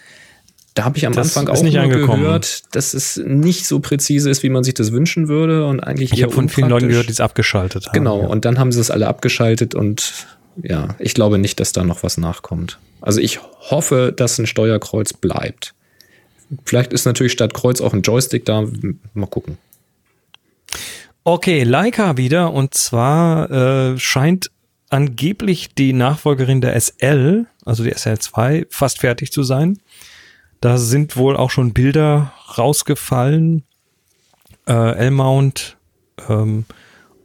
Da 0.74 0.86
habe 0.86 0.98
ich 0.98 1.06
am 1.06 1.14
das 1.14 1.38
Anfang 1.38 1.56
auch 1.56 1.62
nicht 1.62 1.76
gehört, 1.76 2.64
dass 2.76 2.94
es 2.96 3.18
nicht 3.18 3.68
so 3.68 3.80
präzise 3.80 4.30
ist, 4.30 4.42
wie 4.42 4.50
man 4.50 4.64
sich 4.64 4.74
das 4.74 4.92
wünschen 4.92 5.28
würde 5.28 5.68
und 5.68 5.80
eigentlich 5.80 6.14
Ich 6.14 6.24
habe 6.24 6.34
von 6.34 6.50
vielen 6.50 6.70
Leuten 6.70 6.88
gehört, 6.88 7.08
die 7.08 7.12
es 7.12 7.20
abgeschaltet 7.20 7.88
haben. 7.88 7.94
Genau, 7.94 8.22
ja. 8.22 8.28
und 8.28 8.46
dann 8.46 8.58
haben 8.58 8.72
sie 8.72 8.80
es 8.80 8.90
alle 8.90 9.08
abgeschaltet 9.08 9.76
und 9.76 10.26
ja, 10.62 10.96
ich 11.00 11.14
glaube 11.14 11.38
nicht, 11.38 11.60
dass 11.60 11.74
da 11.74 11.84
noch 11.84 12.04
was 12.04 12.18
nachkommt. 12.18 12.80
Also 13.02 13.20
ich 13.20 13.40
hoffe, 13.42 14.14
dass 14.16 14.40
ein 14.40 14.48
Steuerkreuz 14.48 15.14
bleibt. 15.14 15.74
Vielleicht 16.66 16.94
ist 16.94 17.06
natürlich 17.06 17.34
statt 17.34 17.54
Kreuz 17.54 17.82
auch 17.82 17.94
ein 17.94 18.02
Joystick 18.02 18.46
da. 18.46 18.68
Mal 19.14 19.28
gucken. 19.28 19.58
Okay, 21.24 21.64
Leica 21.64 22.18
wieder 22.18 22.52
und 22.52 22.74
zwar 22.74 23.50
äh, 23.52 23.98
scheint 23.98 24.52
angeblich 24.90 25.74
die 25.74 25.94
Nachfolgerin 25.94 26.62
der 26.62 26.80
SL, 26.80 27.46
also 27.66 27.84
die 27.84 27.94
SL2, 27.94 28.68
fast 28.70 29.00
fertig 29.00 29.32
zu 29.32 29.44
sein. 29.44 29.80
Da 30.64 30.78
sind 30.78 31.18
wohl 31.18 31.36
auch 31.36 31.52
schon 31.52 31.74
Bilder 31.74 32.32
rausgefallen. 32.58 33.64
Äh, 34.66 34.96
L-Mount 34.96 35.76
ähm, 36.30 36.64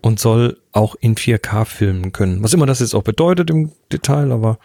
und 0.02 0.18
soll 0.18 0.58
auch 0.72 0.96
in 0.96 1.14
4K 1.14 1.64
filmen 1.64 2.10
können. 2.10 2.42
Was 2.42 2.52
immer 2.52 2.66
das 2.66 2.80
jetzt 2.80 2.94
auch 2.94 3.04
bedeutet 3.04 3.48
im 3.50 3.70
Detail, 3.92 4.32
aber 4.32 4.58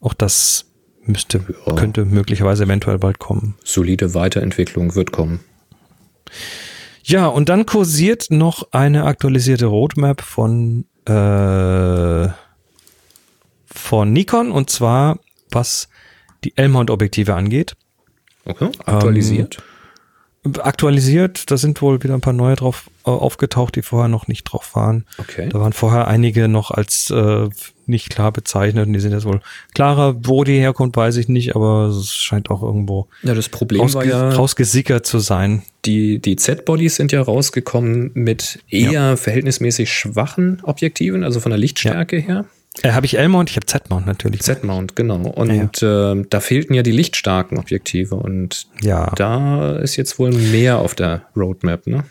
auch 0.00 0.14
das 0.14 0.64
müsste, 1.04 1.44
Ja. 1.64 1.74
könnte 1.76 2.04
möglicherweise 2.04 2.64
eventuell 2.64 2.98
bald 2.98 3.20
kommen. 3.20 3.54
Solide 3.62 4.14
Weiterentwicklung 4.14 4.96
wird 4.96 5.12
kommen. 5.12 5.38
Ja, 7.04 7.28
und 7.28 7.50
dann 7.50 7.66
kursiert 7.66 8.32
noch 8.32 8.72
eine 8.72 9.04
aktualisierte 9.04 9.66
Roadmap 9.66 10.22
von, 10.22 10.86
äh, 11.06 12.26
von 13.66 14.12
Nikon 14.12 14.50
und 14.50 14.70
zwar 14.70 15.20
was 15.52 15.88
die 16.42 16.56
L-Mount-Objektive 16.56 17.34
angeht. 17.34 17.76
Okay, 18.44 18.70
aktualisiert. 18.84 19.62
Aktualisiert, 20.58 21.52
da 21.52 21.56
sind 21.56 21.80
wohl 21.82 22.02
wieder 22.02 22.14
ein 22.14 22.20
paar 22.20 22.32
neue 22.32 22.56
drauf 22.56 22.90
äh, 23.06 23.10
aufgetaucht, 23.10 23.76
die 23.76 23.82
vorher 23.82 24.08
noch 24.08 24.26
nicht 24.26 24.42
drauf 24.42 24.74
waren. 24.74 25.04
okay. 25.18 25.48
Da 25.48 25.60
waren 25.60 25.72
vorher 25.72 26.08
einige 26.08 26.48
noch 26.48 26.72
als 26.72 27.10
äh, 27.10 27.48
nicht 27.86 28.10
klar 28.10 28.32
bezeichnet 28.32 28.88
und 28.88 28.92
die 28.92 28.98
sind 28.98 29.12
jetzt 29.12 29.24
wohl 29.24 29.40
klarer. 29.72 30.16
Wo 30.24 30.42
die 30.42 30.58
herkommt, 30.58 30.96
weiß 30.96 31.16
ich 31.18 31.28
nicht, 31.28 31.54
aber 31.54 31.86
es 31.86 32.12
scheint 32.12 32.50
auch 32.50 32.60
irgendwo 32.60 33.06
Ja, 33.22 33.34
das 33.34 33.48
Problem 33.48 33.82
rausge 33.82 33.98
war 33.98 34.04
ja, 34.04 34.30
rausgesickert 34.30 35.06
zu 35.06 35.20
sein. 35.20 35.62
die, 35.84 36.18
die 36.18 36.34
Z-Bodies 36.34 36.96
sind 36.96 37.12
ja 37.12 37.22
rausgekommen 37.22 38.10
mit 38.14 38.58
eher 38.68 39.16
verhältnismäßig 39.16 39.92
schwachen 39.92 40.60
Objektiven, 40.64 41.22
also 41.22 41.38
von 41.38 41.50
der 41.50 41.58
Lichtstärke 41.58 42.16
her. 42.16 42.46
Äh, 42.82 42.92
habe 42.92 43.04
ich 43.06 43.18
L-Mount? 43.18 43.50
Ich 43.50 43.56
habe 43.56 43.66
Z-Mount 43.66 44.06
natürlich. 44.06 44.40
Z-Mount, 44.42 44.96
genau. 44.96 45.16
Und 45.28 45.82
ähm, 45.82 46.26
da 46.30 46.40
fehlten 46.40 46.72
ja 46.74 46.82
die 46.82 46.90
lichtstarken 46.90 47.58
Objektive 47.58 48.14
und 48.16 48.66
Ja. 48.80 49.12
da 49.16 49.76
ist 49.76 49.96
jetzt 49.96 50.18
wohl 50.18 50.32
mehr 50.32 50.78
auf 50.78 50.94
der 50.94 51.22
Roadmap, 51.36 51.86
ne? 51.86 52.04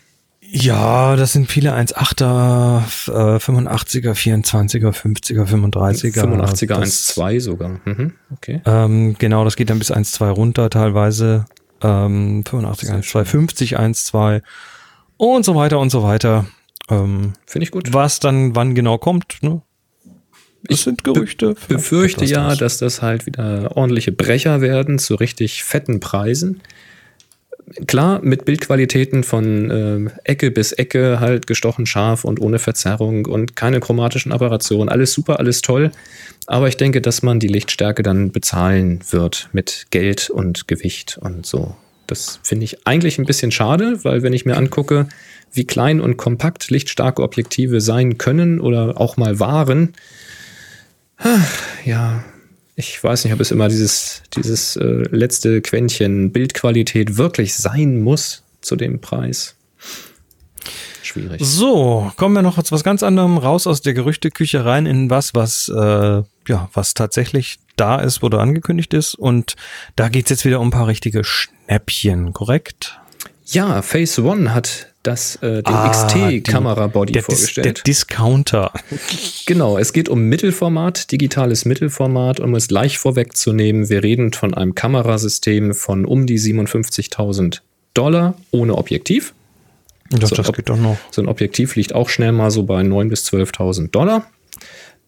Ja, 0.54 1.16
das 1.16 1.32
sind 1.32 1.50
viele 1.50 1.72
1,8er, 1.74 2.82
äh, 3.08 3.38
85er, 3.40 4.12
24er, 4.14 4.92
50er, 4.92 5.46
35er. 5.46 6.20
85er 6.22 6.78
Das- 6.80 7.16
1.2 7.16 7.40
sogar. 7.40 7.80
Mhm, 7.86 8.12
okay. 8.30 8.60
Ähm, 8.66 9.16
genau, 9.18 9.44
das 9.44 9.56
geht 9.56 9.70
dann 9.70 9.78
bis 9.78 9.90
1,2 9.90 10.28
runter 10.30 10.68
teilweise. 10.70 11.46
Ähm, 11.82 12.44
85, 12.46 12.90
1,2, 12.90 13.24
50, 13.24 13.78
1,2 13.78 14.42
und 15.16 15.44
so 15.44 15.54
weiter 15.56 15.80
und 15.80 15.90
so 15.90 16.02
weiter. 16.02 16.44
Ähm, 16.90 17.32
Finde 17.46 17.64
ich 17.64 17.70
gut. 17.70 17.92
was 17.94 18.20
dann 18.20 18.54
wann 18.54 18.74
genau 18.74 18.98
kommt, 18.98 19.38
ne? 19.42 19.62
Das 20.64 20.82
sind 20.82 21.04
Gerüchte. 21.04 21.54
Vielleicht 21.54 21.68
befürchte 21.68 22.24
ja, 22.24 22.54
dass 22.54 22.78
das 22.78 23.02
halt 23.02 23.26
wieder 23.26 23.76
ordentliche 23.76 24.12
Brecher 24.12 24.60
werden 24.60 24.98
zu 24.98 25.14
richtig 25.16 25.64
fetten 25.64 26.00
Preisen. 26.00 26.60
Klar, 27.86 28.20
mit 28.22 28.44
Bildqualitäten 28.44 29.24
von 29.24 29.70
äh, 29.70 30.10
Ecke 30.24 30.50
bis 30.50 30.72
Ecke, 30.72 31.20
halt 31.20 31.46
gestochen 31.46 31.86
scharf 31.86 32.24
und 32.24 32.40
ohne 32.40 32.58
Verzerrung 32.58 33.26
und 33.26 33.56
keine 33.56 33.80
chromatischen 33.80 34.32
Apparationen. 34.32 34.88
Alles 34.88 35.12
super, 35.12 35.38
alles 35.38 35.62
toll. 35.62 35.90
Aber 36.46 36.68
ich 36.68 36.76
denke, 36.76 37.00
dass 37.00 37.22
man 37.22 37.40
die 37.40 37.48
Lichtstärke 37.48 38.02
dann 38.02 38.32
bezahlen 38.32 39.00
wird 39.10 39.48
mit 39.52 39.86
Geld 39.90 40.28
und 40.28 40.68
Gewicht 40.68 41.18
und 41.20 41.46
so. 41.46 41.76
Das 42.06 42.40
finde 42.42 42.64
ich 42.64 42.86
eigentlich 42.86 43.18
ein 43.18 43.26
bisschen 43.26 43.52
schade, 43.52 44.00
weil 44.02 44.22
wenn 44.22 44.32
ich 44.32 44.44
mir 44.44 44.56
angucke, 44.56 45.08
wie 45.52 45.64
klein 45.64 46.00
und 46.00 46.16
kompakt 46.16 46.70
lichtstarke 46.70 47.22
Objektive 47.22 47.80
sein 47.80 48.18
können 48.18 48.60
oder 48.60 49.00
auch 49.00 49.16
mal 49.16 49.38
waren, 49.38 49.94
ja, 51.84 52.22
ich 52.74 53.02
weiß 53.02 53.24
nicht, 53.24 53.32
ob 53.32 53.40
es 53.40 53.50
immer 53.50 53.68
dieses, 53.68 54.22
dieses 54.34 54.76
äh, 54.76 55.04
letzte 55.10 55.60
Quäntchen 55.60 56.32
Bildqualität 56.32 57.16
wirklich 57.16 57.54
sein 57.54 58.00
muss 58.00 58.42
zu 58.60 58.76
dem 58.76 59.00
Preis. 59.00 59.56
Schwierig. 61.02 61.40
So, 61.44 62.12
kommen 62.16 62.34
wir 62.34 62.42
noch 62.42 62.62
zu 62.62 62.72
was 62.72 62.84
ganz 62.84 63.02
anderem, 63.02 63.36
raus 63.36 63.66
aus 63.66 63.82
der 63.82 63.92
Gerüchteküche 63.92 64.64
rein 64.64 64.86
in 64.86 65.10
was, 65.10 65.34
was, 65.34 65.68
äh, 65.68 66.22
ja, 66.48 66.70
was 66.72 66.94
tatsächlich 66.94 67.58
da 67.76 68.00
ist, 68.00 68.22
wurde 68.22 68.40
angekündigt 68.40 68.94
ist. 68.94 69.14
Und 69.14 69.56
da 69.96 70.08
geht's 70.08 70.30
jetzt 70.30 70.44
wieder 70.44 70.60
um 70.60 70.68
ein 70.68 70.72
paar 70.72 70.86
richtige 70.86 71.24
Schnäppchen, 71.24 72.32
korrekt? 72.32 73.00
Ja, 73.46 73.82
Phase 73.82 74.22
One 74.22 74.54
hat 74.54 74.91
das, 75.02 75.36
äh, 75.36 75.62
den 75.62 75.74
Ah, 75.74 75.88
XT-Kamera-Body 75.90 77.12
Der, 77.12 77.22
Dis 77.22 77.26
der 77.28 77.36
vorgestellt. 77.36 77.86
Discounter. 77.86 78.72
Genau, 79.46 79.76
es 79.76 79.92
geht 79.92 80.08
um 80.08 80.22
Mittelformat, 80.28 81.10
digitales 81.10 81.64
Mittelformat, 81.64 82.38
um 82.40 82.54
es 82.54 82.68
gleich 82.68 82.98
vorwegzunehmen. 82.98 83.88
Wir 83.88 84.02
reden 84.04 84.32
von 84.32 84.54
einem 84.54 84.74
Kamerasystem 84.76 85.74
von 85.74 86.04
um 86.04 86.26
die 86.26 86.38
57.000 86.38 87.60
Dollar 87.94 88.34
ohne 88.52 88.76
Objektiv. 88.78 89.34
Doch, 90.10 90.28
So, 90.28 90.36
das 90.36 90.52
geht 90.52 90.68
doch 90.68 90.76
noch. 90.76 90.96
So 91.10 91.20
ein 91.22 91.28
Objektiv 91.28 91.74
liegt 91.74 91.94
auch 91.94 92.08
schnell 92.08 92.32
mal 92.32 92.50
so 92.50 92.62
bei 92.62 92.80
9.000 92.82 93.08
bis 93.08 93.24
12.000 93.26 93.90
Dollar. 93.90 94.26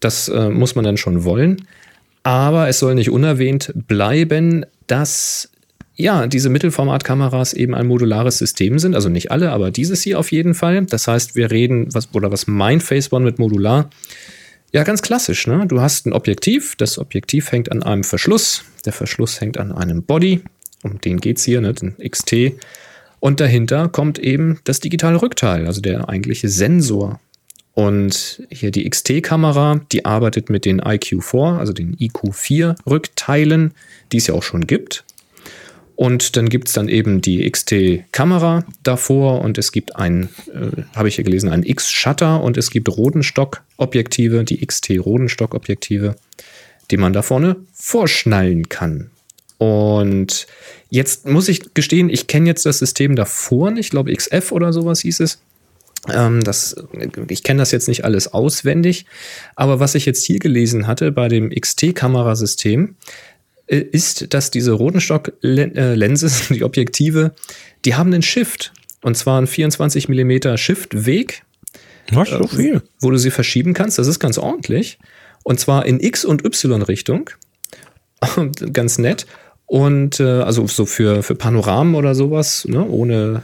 Das 0.00 0.28
äh, 0.28 0.48
muss 0.50 0.74
man 0.74 0.84
dann 0.84 0.96
schon 0.96 1.24
wollen. 1.24 1.66
Aber 2.24 2.68
es 2.68 2.78
soll 2.80 2.94
nicht 2.94 3.10
unerwähnt 3.10 3.72
bleiben, 3.74 4.66
dass 4.86 5.50
ja, 5.96 6.26
diese 6.26 6.48
Mittelformatkameras 6.48 7.52
eben 7.52 7.74
ein 7.74 7.86
modulares 7.86 8.38
System 8.38 8.78
sind. 8.78 8.94
Also 8.94 9.08
nicht 9.08 9.30
alle, 9.30 9.52
aber 9.52 9.70
dieses 9.70 10.02
hier 10.02 10.18
auf 10.18 10.32
jeden 10.32 10.54
Fall. 10.54 10.86
Das 10.86 11.06
heißt, 11.06 11.36
wir 11.36 11.50
reden, 11.50 11.94
was, 11.94 12.08
oder 12.12 12.32
was 12.32 12.44
Phase 12.44 13.10
One 13.12 13.24
mit 13.24 13.38
modular? 13.38 13.90
Ja, 14.72 14.82
ganz 14.82 15.02
klassisch. 15.02 15.46
Ne? 15.46 15.66
Du 15.68 15.80
hast 15.80 16.06
ein 16.06 16.12
Objektiv. 16.12 16.74
Das 16.76 16.98
Objektiv 16.98 17.52
hängt 17.52 17.70
an 17.70 17.84
einem 17.84 18.02
Verschluss. 18.02 18.64
Der 18.84 18.92
Verschluss 18.92 19.40
hängt 19.40 19.56
an 19.56 19.70
einem 19.70 20.02
Body. 20.02 20.42
Um 20.82 21.00
den 21.00 21.20
geht's 21.20 21.44
hier, 21.44 21.60
ne? 21.60 21.72
den 21.72 21.94
XT. 21.96 22.54
Und 23.20 23.40
dahinter 23.40 23.88
kommt 23.88 24.18
eben 24.18 24.58
das 24.64 24.80
digitale 24.80 25.22
Rückteil, 25.22 25.66
also 25.66 25.80
der 25.80 26.08
eigentliche 26.08 26.48
Sensor. 26.48 27.20
Und 27.72 28.42
hier 28.50 28.70
die 28.70 28.88
XT-Kamera, 28.88 29.80
die 29.92 30.04
arbeitet 30.04 30.50
mit 30.50 30.64
den 30.64 30.80
IQ4, 30.80 31.56
also 31.56 31.72
den 31.72 31.96
IQ4-Rückteilen, 31.96 33.72
die 34.12 34.18
es 34.18 34.26
ja 34.26 34.34
auch 34.34 34.42
schon 34.42 34.66
gibt. 34.66 35.04
Und 35.96 36.36
dann 36.36 36.48
gibt 36.48 36.68
es 36.68 36.74
dann 36.74 36.88
eben 36.88 37.20
die 37.20 37.48
XT-Kamera 37.48 38.64
davor 38.82 39.42
und 39.42 39.58
es 39.58 39.70
gibt 39.70 39.94
ein, 39.94 40.28
äh, 40.52 40.82
habe 40.96 41.08
ich 41.08 41.16
hier 41.16 41.24
gelesen, 41.24 41.48
ein 41.48 41.62
X-Shutter 41.62 42.42
und 42.42 42.56
es 42.56 42.70
gibt 42.70 42.88
Rodenstock-Objektive, 42.88 44.44
die 44.44 44.64
XT-Rodenstock-Objektive, 44.66 46.16
die 46.90 46.96
man 46.96 47.12
da 47.12 47.22
vorne 47.22 47.56
vorschnallen 47.72 48.68
kann. 48.68 49.10
Und 49.58 50.46
jetzt 50.90 51.26
muss 51.26 51.48
ich 51.48 51.74
gestehen, 51.74 52.10
ich 52.10 52.26
kenne 52.26 52.48
jetzt 52.48 52.66
das 52.66 52.78
System 52.78 53.14
davor 53.14 53.70
nicht, 53.70 53.86
ich 53.86 53.90
glaube 53.90 54.12
XF 54.12 54.50
oder 54.50 54.72
sowas 54.72 55.00
hieß 55.00 55.20
es. 55.20 55.38
Ähm, 56.12 56.42
das, 56.42 56.76
ich 57.28 57.42
kenne 57.44 57.60
das 57.60 57.70
jetzt 57.70 57.88
nicht 57.88 58.04
alles 58.04 58.32
auswendig, 58.32 59.06
aber 59.54 59.80
was 59.80 59.94
ich 59.94 60.06
jetzt 60.06 60.24
hier 60.24 60.38
gelesen 60.38 60.86
hatte 60.86 61.12
bei 61.12 61.28
dem 61.28 61.50
XT-Kamerasystem, 61.50 62.96
ist, 63.66 64.32
dass 64.34 64.50
diese 64.50 64.72
Rodenstock-Lenses, 64.72 66.48
die 66.50 66.64
Objektive, 66.64 67.32
die 67.84 67.94
haben 67.94 68.12
einen 68.12 68.22
Shift. 68.22 68.72
Und 69.02 69.16
zwar 69.16 69.38
einen 69.38 69.46
24 69.46 70.08
mm 70.08 70.56
Shift-Weg, 70.56 71.42
Was, 72.10 72.30
so 72.30 72.46
viel? 72.46 72.82
wo 73.00 73.10
du 73.10 73.18
sie 73.18 73.30
verschieben 73.30 73.74
kannst. 73.74 73.98
Das 73.98 74.06
ist 74.06 74.18
ganz 74.18 74.38
ordentlich. 74.38 74.98
Und 75.42 75.60
zwar 75.60 75.84
in 75.84 76.00
X- 76.00 76.24
und 76.24 76.44
Y-Richtung. 76.44 77.30
ganz 78.72 78.98
nett. 78.98 79.26
Und 79.66 80.20
äh, 80.20 80.24
also 80.40 80.66
so 80.66 80.86
für, 80.86 81.22
für 81.22 81.34
Panoramen 81.34 81.94
oder 81.94 82.14
sowas, 82.14 82.64
ne, 82.66 82.84
ohne 82.86 83.42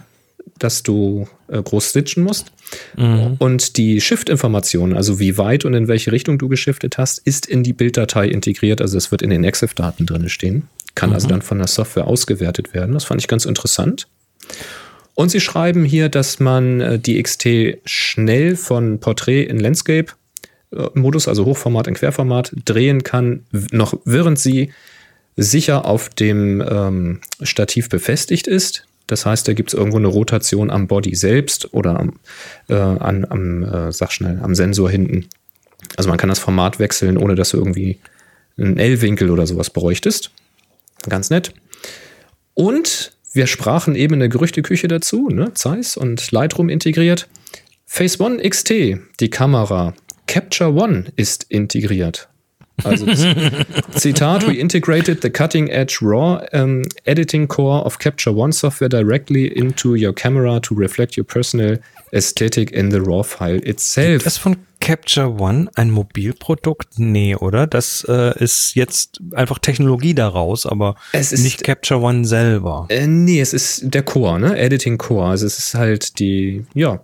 dass 0.59 0.83
du 0.83 1.27
äh, 1.49 1.63
groß 1.63 1.91
stitchen 1.91 2.23
musst. 2.23 2.53
Und 3.39 3.77
die 3.77 4.01
Shift-Information, 4.01 4.97
also 4.97 5.19
wie 5.19 5.39
weit 5.39 5.65
und 5.65 5.75
in 5.75 5.89
welche 5.89 6.13
Richtung 6.13 6.39
du 6.39 6.49
geschiftet 6.49 6.99
hast, 6.99 7.19
ist 7.19 7.47
in 7.47 7.63
die 7.63 7.73
Bilddatei 7.73 8.29
integriert. 8.29 8.81
Also 8.81 8.97
es 8.97 9.11
wird 9.11 9.23
in 9.23 9.31
den 9.31 9.43
EXIF-Daten 9.45 10.07
drin 10.07 10.29
stehen. 10.29 10.69
Kann 10.95 11.13
also 11.13 11.29
dann 11.29 11.43
von 11.43 11.59
der 11.59 11.67
Software 11.67 12.07
ausgewertet 12.07 12.75
werden. 12.75 12.93
Das 12.95 13.05
fand 13.05 13.21
ich 13.21 13.29
ganz 13.29 13.45
interessant. 13.45 14.07
Und 15.15 15.31
sie 15.31 15.41
schreiben 15.41 15.85
hier, 15.85 16.09
dass 16.09 16.41
man 16.41 16.81
äh, 16.81 16.99
die 16.99 17.21
XT 17.23 17.79
schnell 17.85 18.57
von 18.57 19.01
Portrait 19.01 19.49
in 19.49 19.59
Landscape 19.59 20.13
äh, 20.73 20.87
Modus, 20.95 21.29
also 21.29 21.45
Hochformat 21.45 21.89
in 21.89 21.95
Querformat, 21.95 22.53
drehen 22.65 23.03
kann, 23.03 23.45
noch 23.73 23.99
während 24.05 24.39
sie 24.39 24.73
sicher 25.37 25.85
auf 25.85 26.09
dem 26.11 26.63
ähm, 26.67 27.21
Stativ 27.43 27.89
befestigt 27.89 28.47
ist. 28.47 28.87
Das 29.07 29.27
heißt, 29.27 29.47
da 29.49 29.53
gibt 29.53 29.71
es 29.71 29.75
irgendwo 29.75 29.99
eine 29.99 30.07
Rotation 30.07 30.71
am 30.71 30.87
Body 30.87 31.15
selbst 31.15 31.73
oder 31.75 31.99
am, 31.99 32.21
äh, 32.69 32.75
an, 32.75 33.27
am 33.29 33.63
äh, 33.65 33.93
sag 33.93 34.13
schnell, 34.13 34.39
am 34.43 34.55
Sensor 34.55 34.91
hinten. 34.91 35.27
Also 35.97 36.09
man 36.09 36.19
kann 36.19 36.29
das 36.29 36.39
Format 36.39 36.79
wechseln, 36.79 37.17
ohne 37.17 37.35
dass 37.35 37.51
du 37.51 37.57
irgendwie 37.57 37.99
einen 38.57 38.79
L-Winkel 38.79 39.31
oder 39.31 39.47
sowas 39.47 39.71
bräuchtest. 39.71 40.31
Ganz 41.09 41.31
nett. 41.31 41.53
Und 42.55 43.13
wir 43.33 43.47
sprachen 43.47 43.95
eben 43.95 44.15
in 44.15 44.21
der 44.21 44.29
Gerüchteküche 44.29 44.89
dazu, 44.89 45.29
ne? 45.29 45.55
Zeiss 45.55 45.97
und 45.97 46.31
Lightroom 46.31 46.69
integriert. 46.69 47.29
Phase 47.87 48.23
One 48.23 48.49
XT, 48.49 48.99
die 49.21 49.31
Kamera, 49.31 49.95
Capture 50.27 50.73
One 50.73 51.07
ist 51.17 51.47
integriert. 51.49 52.30
Also 52.85 53.07
Zitat, 53.97 54.47
we 54.47 54.55
integrated 54.55 55.23
the 55.23 55.31
cutting 55.31 55.71
edge 55.71 55.99
RAW 56.01 56.41
um, 56.53 56.83
editing 57.05 57.47
core 57.49 57.85
of 57.85 57.99
Capture 57.99 58.33
One 58.35 58.53
software 58.53 58.89
directly 58.89 59.47
into 59.47 59.95
your 59.97 60.13
camera 60.13 60.61
to 60.61 60.75
reflect 60.75 61.17
your 61.17 61.25
personal 61.25 61.79
aesthetic 62.13 62.71
in 62.73 62.91
the 62.91 63.01
RAW 63.01 63.23
file 63.23 63.61
itself. 63.65 64.25
Das 64.25 64.37
von 64.39 64.57
Capture 64.81 65.39
One 65.39 65.69
ein 65.75 65.91
Mobilprodukt? 65.91 66.99
Nee, 66.99 67.35
oder? 67.37 67.67
Das 67.67 68.05
äh, 68.09 68.43
ist 68.43 68.75
jetzt 68.75 69.21
einfach 69.35 69.59
Technologie 69.59 70.15
daraus, 70.15 70.65
aber 70.65 70.97
Es 71.13 71.33
ist- 71.33 71.43
nicht 71.43 71.63
Capture 71.65 72.01
One 72.01 72.25
selber. 72.25 72.87
Äh, 72.89 73.07
nee, 73.07 73.41
es 73.41 73.53
ist 73.53 73.83
der 73.85 74.03
Core, 74.03 74.41
ne? 74.41 74.59
Editing 74.59 74.97
Core. 74.97 75.29
Also 75.29 75.47
es 75.47 75.59
ist 75.59 75.75
halt 75.75 76.19
die, 76.19 76.65
ja. 76.75 77.01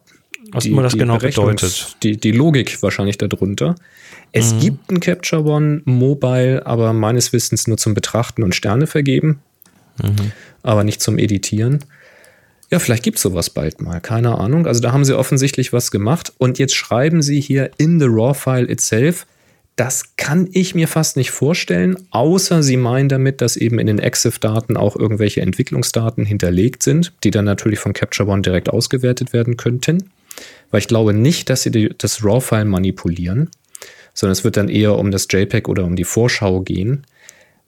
Was 0.56 0.64
die, 0.64 0.70
immer 0.70 0.82
das 0.82 0.92
die 0.92 0.98
genau 0.98 1.16
Berechnungs- 1.16 1.36
bedeutet. 1.36 1.96
Die, 2.02 2.16
die 2.16 2.32
Logik 2.32 2.82
wahrscheinlich 2.82 3.18
darunter. 3.18 3.74
Es 4.32 4.54
Mhm. 4.54 4.60
gibt 4.60 4.90
ein 4.90 5.00
Capture 5.00 5.44
One 5.44 5.82
Mobile, 5.84 6.66
aber 6.66 6.92
meines 6.92 7.32
Wissens 7.32 7.66
nur 7.66 7.76
zum 7.76 7.94
Betrachten 7.94 8.42
und 8.42 8.54
Sterne 8.54 8.86
vergeben, 8.86 9.40
Mhm. 10.02 10.32
aber 10.62 10.82
nicht 10.84 11.00
zum 11.00 11.18
Editieren. 11.18 11.84
Ja, 12.70 12.80
vielleicht 12.80 13.04
gibt 13.04 13.16
es 13.18 13.22
sowas 13.22 13.48
bald 13.50 13.80
mal, 13.80 14.00
keine 14.00 14.38
Ahnung. 14.38 14.66
Also 14.66 14.80
da 14.80 14.92
haben 14.92 15.04
sie 15.04 15.16
offensichtlich 15.16 15.72
was 15.72 15.92
gemacht 15.92 16.32
und 16.38 16.58
jetzt 16.58 16.74
schreiben 16.74 17.22
sie 17.22 17.40
hier 17.40 17.70
in 17.78 18.00
the 18.00 18.06
RAW-File 18.08 18.68
itself, 18.68 19.24
das 19.76 20.16
kann 20.16 20.48
ich 20.52 20.74
mir 20.74 20.88
fast 20.88 21.16
nicht 21.18 21.30
vorstellen, 21.30 21.96
außer 22.10 22.62
sie 22.62 22.76
meinen 22.78 23.08
damit, 23.10 23.40
dass 23.42 23.56
eben 23.56 23.78
in 23.78 23.86
den 23.86 23.98
EXIF-Daten 23.98 24.76
auch 24.76 24.96
irgendwelche 24.96 25.42
Entwicklungsdaten 25.42 26.24
hinterlegt 26.24 26.82
sind, 26.82 27.12
die 27.24 27.30
dann 27.30 27.44
natürlich 27.44 27.78
von 27.78 27.92
Capture 27.92 28.28
One 28.28 28.42
direkt 28.42 28.70
ausgewertet 28.70 29.32
werden 29.34 29.56
könnten. 29.56 30.10
Weil 30.70 30.80
ich 30.80 30.88
glaube 30.88 31.14
nicht, 31.14 31.50
dass 31.50 31.62
sie 31.62 31.70
die, 31.70 31.90
das 31.96 32.24
RAW-File 32.24 32.64
manipulieren, 32.64 33.50
sondern 34.14 34.32
es 34.32 34.44
wird 34.44 34.56
dann 34.56 34.68
eher 34.68 34.98
um 34.98 35.10
das 35.10 35.28
JPEG 35.30 35.68
oder 35.68 35.84
um 35.84 35.96
die 35.96 36.04
Vorschau 36.04 36.60
gehen. 36.60 37.06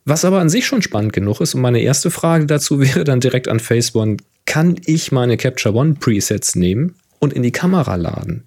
Was 0.04 0.24
aber 0.24 0.40
an 0.40 0.48
sich 0.48 0.66
schon 0.66 0.80
spannend 0.80 1.12
genug 1.12 1.40
ist. 1.40 1.54
Und 1.54 1.60
meine 1.60 1.80
erste 1.80 2.10
Frage 2.10 2.46
dazu 2.46 2.80
wäre 2.80 3.04
dann 3.04 3.20
direkt 3.20 3.48
an 3.48 3.60
Phase 3.60 3.96
One: 3.96 4.16
Kann 4.46 4.76
ich 4.86 5.12
meine 5.12 5.36
Capture 5.36 5.74
One 5.74 5.94
Presets 6.00 6.56
nehmen 6.56 6.94
und 7.18 7.32
in 7.32 7.42
die 7.42 7.52
Kamera 7.52 7.96
laden? 7.96 8.44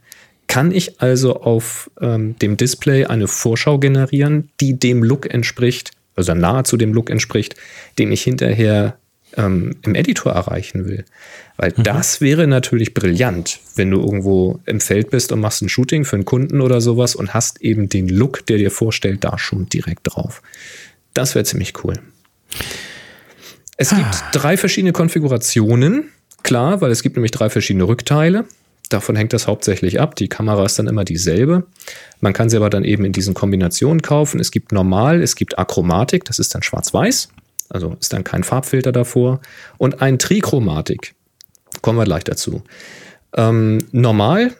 Kann 0.48 0.72
ich 0.72 1.00
also 1.00 1.36
auf 1.36 1.90
ähm, 2.02 2.38
dem 2.40 2.58
Display 2.58 3.06
eine 3.06 3.28
Vorschau 3.28 3.80
generieren, 3.80 4.50
die 4.60 4.78
dem 4.78 5.02
Look 5.02 5.34
entspricht, 5.34 5.92
also 6.16 6.34
nahezu 6.34 6.76
dem 6.76 6.94
Look 6.94 7.10
entspricht, 7.10 7.56
den 8.00 8.12
ich 8.12 8.24
hinterher 8.24 8.98
ähm, 9.38 9.76
im 9.84 9.96
Editor 9.96 10.34
erreichen 10.34 10.86
will? 10.86 11.06
Weil 11.58 11.72
das 11.74 12.22
wäre 12.22 12.48
natürlich 12.48 12.94
brillant, 12.94 13.60
wenn 13.76 13.92
du 13.92 14.00
irgendwo 14.00 14.60
im 14.66 14.80
Feld 14.80 15.12
bist 15.12 15.32
und 15.32 15.40
machst 15.40 15.62
ein 15.62 15.70
Shooting 15.70 16.06
für 16.06 16.16
einen 16.16 16.26
Kunden 16.26 16.62
oder 16.62 16.82
sowas 16.82 17.16
und 17.16 17.34
hast 17.34 17.62
eben 17.62 17.90
den 17.90 18.10
Look, 18.10 18.46
der 18.48 18.58
dir 18.58 18.72
vorstellt, 18.72 19.24
da 19.24 19.38
schon 19.38 19.70
direkt 19.70 20.02
drauf. 20.04 20.42
Das 21.14 21.36
wäre 21.36 21.46
ziemlich 21.46 21.84
cool. 21.84 21.96
Es 23.78 23.90
gibt 23.90 24.24
drei 24.32 24.58
verschiedene 24.58 24.94
Konfigurationen, 24.94 26.10
klar, 26.44 26.82
weil 26.82 26.92
es 26.92 27.02
gibt 27.02 27.16
nämlich 27.16 27.32
drei 27.32 27.50
verschiedene 27.50 27.88
Rückteile. 27.88 28.46
Davon 28.90 29.16
hängt 29.16 29.34
das 29.34 29.48
hauptsächlich 29.48 30.02
ab. 30.02 30.16
Die 30.16 30.28
Kamera 30.28 30.66
ist 30.66 30.78
dann 30.78 30.88
immer 30.88 31.06
dieselbe. 31.06 31.66
Man 32.20 32.34
kann 32.34 32.50
sie 32.50 32.58
aber 32.58 32.70
dann 32.70 32.84
eben 32.84 33.06
in 33.06 33.14
diesen 33.14 33.34
Kombinationen 33.34 34.02
kaufen. 34.02 34.40
Es 34.40 34.52
gibt 34.52 34.72
normal, 34.72 35.22
es 35.22 35.36
gibt 35.36 35.58
Achromatik, 35.58 36.26
das 36.26 36.40
ist 36.40 36.54
dann 36.54 36.62
schwarz-weiß, 36.62 37.30
also 37.72 37.96
ist 38.00 38.14
dann 38.14 38.24
kein 38.24 38.44
Farbfilter 38.44 38.92
davor. 38.92 39.42
Und 39.78 40.02
ein 40.02 40.20
Trichromatik. 40.20 41.16
Kommen 41.82 41.98
wir 41.98 42.06
gleich 42.06 42.24
dazu. 42.24 42.62
Ähm, 43.36 43.80
normal 43.92 44.52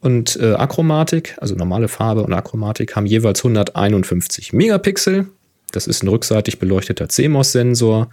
und 0.00 0.36
äh, 0.40 0.54
Achromatik, 0.54 1.36
also 1.40 1.54
normale 1.54 1.88
Farbe 1.88 2.22
und 2.22 2.32
Achromatik, 2.32 2.96
haben 2.96 3.06
jeweils 3.06 3.40
151 3.40 4.52
Megapixel. 4.52 5.26
Das 5.72 5.86
ist 5.86 6.02
ein 6.02 6.08
rückseitig 6.08 6.58
beleuchteter 6.58 7.08
CMOS-Sensor. 7.08 8.08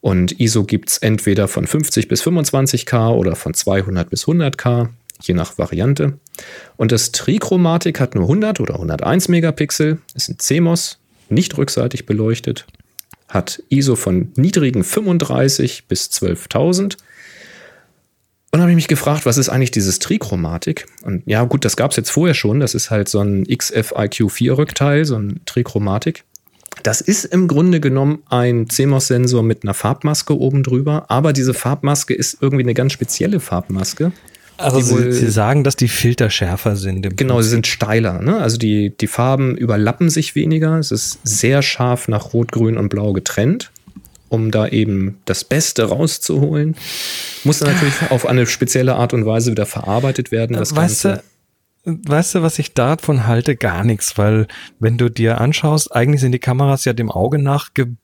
Und 0.00 0.40
ISO 0.40 0.62
gibt 0.62 0.90
es 0.90 0.98
entweder 0.98 1.48
von 1.48 1.66
50 1.66 2.06
bis 2.06 2.22
25K 2.22 3.10
oder 3.10 3.34
von 3.34 3.52
200 3.52 4.08
bis 4.08 4.26
100K, 4.26 4.90
je 5.20 5.34
nach 5.34 5.58
Variante. 5.58 6.18
Und 6.76 6.92
das 6.92 7.10
Trichromatik 7.10 7.98
hat 7.98 8.14
nur 8.14 8.24
100 8.24 8.60
oder 8.60 8.74
101 8.74 9.26
Megapixel, 9.26 9.98
ist 10.14 10.28
ein 10.28 10.38
CMOS, 10.38 10.98
nicht 11.28 11.58
rückseitig 11.58 12.06
beleuchtet, 12.06 12.64
hat 13.28 13.62
ISO 13.68 13.96
von 13.96 14.32
niedrigen 14.36 14.84
35 14.84 15.86
bis 15.86 16.06
12.000. 16.06 16.96
Und 18.50 18.60
habe 18.60 18.70
ich 18.70 18.76
mich 18.76 18.88
gefragt, 18.88 19.26
was 19.26 19.36
ist 19.36 19.50
eigentlich 19.50 19.70
dieses 19.70 19.98
Trichromatik? 19.98 20.86
Und 21.02 21.22
ja, 21.26 21.44
gut, 21.44 21.66
das 21.66 21.76
gab 21.76 21.90
es 21.90 21.98
jetzt 21.98 22.10
vorher 22.10 22.34
schon. 22.34 22.60
Das 22.60 22.74
ist 22.74 22.90
halt 22.90 23.08
so 23.08 23.20
ein 23.20 23.44
XFIQ4-Rückteil, 23.44 25.04
so 25.04 25.16
ein 25.16 25.40
Trichromatik. 25.44 26.24
Das 26.82 27.00
ist 27.00 27.24
im 27.26 27.48
Grunde 27.48 27.80
genommen 27.80 28.22
ein 28.30 28.68
CMOS-Sensor 28.70 29.42
mit 29.42 29.64
einer 29.64 29.74
Farbmaske 29.74 30.38
oben 30.38 30.62
drüber, 30.62 31.06
aber 31.08 31.32
diese 31.32 31.52
Farbmaske 31.52 32.14
ist 32.14 32.38
irgendwie 32.40 32.62
eine 32.62 32.74
ganz 32.74 32.92
spezielle 32.92 33.40
Farbmaske. 33.40 34.12
Also 34.58 34.80
die 34.80 34.90
wohl- 34.90 35.12
sie, 35.12 35.30
sagen, 35.30 35.64
dass 35.64 35.76
die 35.76 35.88
Filter 35.88 36.30
schärfer 36.30 36.76
sind. 36.76 37.16
Genau, 37.16 37.40
sie 37.40 37.48
sind 37.48 37.66
steiler. 37.66 38.20
Ne? 38.20 38.38
Also 38.38 38.58
die, 38.58 38.96
die 38.96 39.06
Farben 39.06 39.56
überlappen 39.56 40.10
sich 40.10 40.34
weniger. 40.34 40.78
Es 40.78 40.90
ist 40.90 41.18
sehr 41.22 41.62
scharf 41.62 42.08
nach 42.08 42.32
Rot, 42.32 42.52
Grün 42.52 42.76
und 42.76 42.88
Blau 42.88 43.12
getrennt, 43.12 43.70
um 44.28 44.50
da 44.50 44.66
eben 44.68 45.18
das 45.24 45.44
Beste 45.44 45.84
rauszuholen. 45.84 46.76
Muss 47.44 47.60
dann 47.60 47.72
natürlich 47.72 47.94
auf 48.10 48.26
eine 48.26 48.46
spezielle 48.46 48.96
Art 48.96 49.14
und 49.14 49.24
Weise 49.24 49.52
wieder 49.52 49.66
verarbeitet 49.66 50.30
werden. 50.32 50.56
Das 50.56 50.74
weißt 50.74 51.02
Ganze. 51.04 51.22
du, 51.84 51.98
weißt 52.10 52.34
du, 52.34 52.42
was 52.42 52.58
ich 52.58 52.74
davon 52.74 53.26
halte? 53.26 53.54
Gar 53.56 53.84
nichts, 53.84 54.18
weil 54.18 54.46
wenn 54.80 54.98
du 54.98 55.08
dir 55.08 55.40
anschaust, 55.40 55.94
eigentlich 55.94 56.20
sind 56.20 56.32
die 56.32 56.38
Kameras 56.40 56.84
ja 56.84 56.92
dem 56.92 57.10
Auge 57.10 57.38
nachgebildet, 57.38 57.98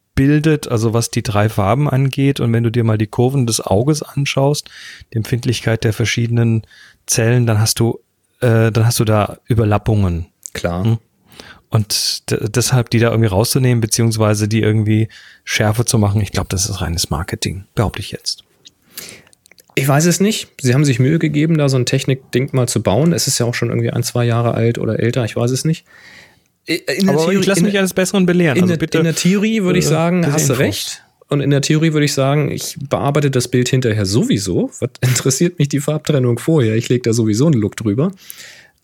also 0.69 0.93
was 0.95 1.11
die 1.11 1.23
drei 1.23 1.49
Farben 1.49 1.89
angeht. 1.89 2.41
Und 2.41 2.53
wenn 2.53 2.63
du 2.63 2.71
dir 2.71 2.85
mal 2.85 2.99
die 2.99 3.07
Kurven 3.07 3.47
des 3.47 3.61
Auges 3.61 4.03
anschaust, 4.03 4.71
die 5.13 5.17
Empfindlichkeit 5.17 5.85
der 5.85 5.93
verschiedenen 5.93 6.63
Zellen, 7.07 7.47
dann 7.47 7.61
hast 7.61 7.81
du, 7.81 8.01
äh, 8.41 8.71
dann 8.71 8.87
hast 8.87 9.01
du 9.01 9.05
da 9.05 9.39
Überlappungen. 9.47 10.27
Klar. 10.53 10.85
Hm. 10.85 10.99
Und 11.69 12.23
deshalb 12.31 12.91
die 12.91 13.01
da 13.01 13.11
irgendwie 13.11 13.29
rauszunehmen, 13.29 13.81
beziehungsweise 13.81 14.47
die 14.47 14.61
irgendwie 14.61 15.09
schärfer 15.43 15.85
zu 15.85 15.99
machen, 15.99 16.21
ich 16.21 16.31
glaube, 16.31 16.47
das 16.49 16.71
ist 16.71 16.81
reines 16.81 17.11
Marketing, 17.11 17.65
behaupte 17.75 17.99
ich 17.99 18.13
jetzt. 18.13 18.45
Ich 19.75 19.89
weiß 19.89 20.05
es 20.07 20.21
nicht. 20.21 20.51
Sie 20.61 20.73
haben 20.73 20.85
sich 20.85 21.01
Mühe 21.01 21.19
gegeben, 21.19 21.59
da 21.59 21.69
so 21.69 21.77
ein 21.77 21.85
Technik-Ding 21.87 22.51
mal 22.53 22.69
zu 22.69 22.81
bauen. 22.81 23.13
Es 23.13 23.27
ist 23.27 23.41
ja 23.41 23.47
auch 23.47 23.55
schon 23.55 23.71
irgendwie 23.71 23.91
ein, 23.91 24.05
zwei 24.05 24.25
Jahre 24.25 24.55
alt 24.55 24.79
oder 24.79 25.01
älter. 25.01 25.25
Ich 25.25 25.35
weiß 25.35 25.51
es 25.51 25.65
nicht. 25.65 25.85
In 26.67 27.07
der 27.07 27.15
Aber 27.15 27.19
Theorie- 27.25 27.41
ich 27.41 27.47
lasse 27.47 27.63
mich 27.63 27.77
eines 27.79 27.93
Besseren 27.95 28.27
belehren. 28.27 28.57
In, 28.57 28.63
Also 28.63 28.73
der, 28.75 28.79
bitte, 28.79 28.99
in 28.99 29.05
der 29.05 29.15
Theorie 29.15 29.63
würde 29.63 29.79
ich 29.79 29.85
äh, 29.85 29.89
sagen, 29.89 30.33
hast 30.33 30.49
du 30.49 30.59
recht. 30.59 31.03
Und 31.29 31.41
in 31.41 31.51
der 31.51 31.63
Theorie 31.63 31.93
würde 31.93 32.05
ich 32.05 32.13
sagen, 32.13 32.51
ich 32.51 32.77
bearbeite 32.89 33.31
das 33.31 33.49
Bild 33.49 33.69
hinterher 33.69 34.07
sowieso. 34.07 34.71
Was 34.81 34.91
interessiert 35.01 35.59
mich 35.59 35.69
die 35.69 35.81
Farbtrennung 35.81 36.39
vorher? 36.39 36.75
Ich 36.77 36.89
lege 36.89 37.03
da 37.03 37.13
sowieso 37.13 37.47
einen 37.47 37.61
Look 37.61 37.77
drüber. 37.77 38.13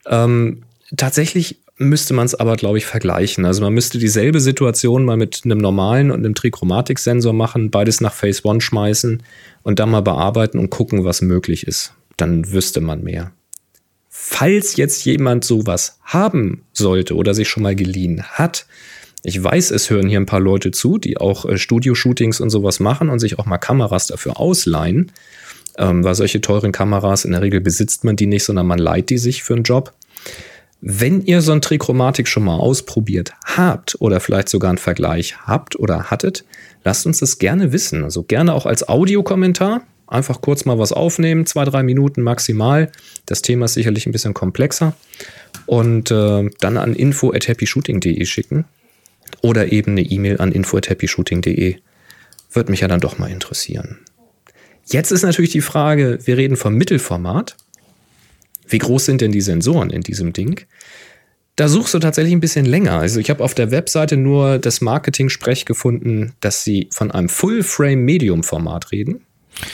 Ähm, 0.06 0.62
tatsächlich 0.96 1.58
müsste 1.76 2.12
man 2.12 2.26
es 2.26 2.34
aber, 2.34 2.56
glaube 2.56 2.78
ich, 2.78 2.84
vergleichen. 2.86 3.44
Also 3.46 3.62
man 3.62 3.72
müsste 3.72 3.98
dieselbe 3.98 4.40
Situation 4.40 5.04
mal 5.04 5.16
mit 5.16 5.42
einem 5.44 5.58
normalen 5.58 6.10
und 6.10 6.18
einem 6.18 6.34
Trichromatik-Sensor 6.34 7.32
machen, 7.32 7.70
beides 7.70 8.00
nach 8.00 8.12
Phase 8.12 8.42
One 8.44 8.60
schmeißen 8.60 9.22
und 9.62 9.78
dann 9.78 9.90
mal 9.90 10.02
bearbeiten 10.02 10.58
und 10.58 10.68
gucken, 10.70 11.04
was 11.04 11.22
möglich 11.22 11.66
ist. 11.66 11.94
Dann 12.18 12.52
wüsste 12.52 12.80
man 12.82 13.02
mehr. 13.02 13.32
Falls 14.22 14.76
jetzt 14.76 15.06
jemand 15.06 15.46
sowas 15.46 15.98
haben 16.02 16.66
sollte 16.74 17.16
oder 17.16 17.32
sich 17.32 17.48
schon 17.48 17.62
mal 17.62 17.74
geliehen 17.74 18.22
hat, 18.22 18.66
ich 19.22 19.42
weiß, 19.42 19.70
es 19.70 19.88
hören 19.88 20.10
hier 20.10 20.20
ein 20.20 20.26
paar 20.26 20.40
Leute 20.40 20.72
zu, 20.72 20.98
die 20.98 21.16
auch 21.16 21.46
äh, 21.46 21.56
Studio-Shootings 21.56 22.38
und 22.38 22.50
sowas 22.50 22.80
machen 22.80 23.08
und 23.08 23.18
sich 23.18 23.38
auch 23.38 23.46
mal 23.46 23.56
Kameras 23.56 24.08
dafür 24.08 24.38
ausleihen. 24.38 25.10
Ähm, 25.78 26.04
weil 26.04 26.14
solche 26.14 26.42
teuren 26.42 26.70
Kameras, 26.70 27.24
in 27.24 27.32
der 27.32 27.40
Regel 27.40 27.62
besitzt 27.62 28.04
man 28.04 28.14
die 28.14 28.26
nicht, 28.26 28.44
sondern 28.44 28.66
man 28.66 28.78
leiht 28.78 29.08
die 29.08 29.16
sich 29.16 29.42
für 29.42 29.54
einen 29.54 29.62
Job. 29.62 29.94
Wenn 30.82 31.22
ihr 31.24 31.40
so 31.40 31.52
ein 31.52 31.62
Trichromatik 31.62 32.28
schon 32.28 32.44
mal 32.44 32.56
ausprobiert 32.56 33.32
habt 33.44 33.96
oder 34.00 34.20
vielleicht 34.20 34.50
sogar 34.50 34.68
einen 34.68 34.78
Vergleich 34.78 35.38
habt 35.46 35.78
oder 35.78 36.10
hattet, 36.10 36.44
lasst 36.84 37.06
uns 37.06 37.20
das 37.20 37.38
gerne 37.38 37.72
wissen. 37.72 38.04
Also 38.04 38.22
gerne 38.22 38.52
auch 38.52 38.66
als 38.66 38.86
Audiokommentar. 38.86 39.80
Einfach 40.10 40.40
kurz 40.40 40.64
mal 40.64 40.78
was 40.78 40.92
aufnehmen, 40.92 41.46
zwei, 41.46 41.64
drei 41.64 41.84
Minuten 41.84 42.22
maximal. 42.22 42.90
Das 43.26 43.42
Thema 43.42 43.66
ist 43.66 43.74
sicherlich 43.74 44.06
ein 44.06 44.12
bisschen 44.12 44.34
komplexer. 44.34 44.94
Und 45.66 46.10
äh, 46.10 46.50
dann 46.58 46.76
an 46.76 46.94
info 46.94 47.32
at 47.32 47.48
happyshooting.de 47.48 48.24
schicken. 48.26 48.64
Oder 49.40 49.70
eben 49.72 49.92
eine 49.92 50.02
E-Mail 50.02 50.40
an 50.40 50.50
info 50.50 50.76
at 50.76 50.90
happyshooting.de. 50.90 51.76
Würde 52.52 52.70
mich 52.70 52.80
ja 52.80 52.88
dann 52.88 53.00
doch 53.00 53.18
mal 53.18 53.30
interessieren. 53.30 53.98
Jetzt 54.86 55.12
ist 55.12 55.22
natürlich 55.22 55.52
die 55.52 55.60
Frage, 55.60 56.18
wir 56.24 56.36
reden 56.36 56.56
vom 56.56 56.74
Mittelformat. 56.74 57.56
Wie 58.66 58.78
groß 58.78 59.04
sind 59.04 59.20
denn 59.20 59.30
die 59.30 59.40
Sensoren 59.40 59.90
in 59.90 60.02
diesem 60.02 60.32
Ding? 60.32 60.62
Da 61.54 61.68
suchst 61.68 61.94
du 61.94 62.00
tatsächlich 62.00 62.32
ein 62.32 62.40
bisschen 62.40 62.64
länger. 62.64 62.98
Also 62.98 63.20
ich 63.20 63.30
habe 63.30 63.44
auf 63.44 63.54
der 63.54 63.70
Webseite 63.70 64.16
nur 64.16 64.58
das 64.58 64.80
Marketing-Sprech 64.80 65.66
gefunden, 65.66 66.32
dass 66.40 66.64
sie 66.64 66.88
von 66.90 67.12
einem 67.12 67.28
Full-Frame-Medium-Format 67.28 68.90
reden. 68.90 69.24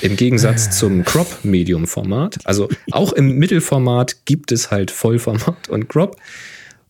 Im 0.01 0.17
Gegensatz 0.17 0.79
zum 0.79 1.05
Crop-Medium-Format. 1.05 2.39
Also 2.45 2.69
auch 2.91 3.13
im 3.13 3.33
Mittelformat 3.39 4.25
gibt 4.25 4.53
es 4.53 4.71
halt 4.71 4.91
Vollformat 4.91 5.69
und 5.69 5.89
Crop. 5.89 6.17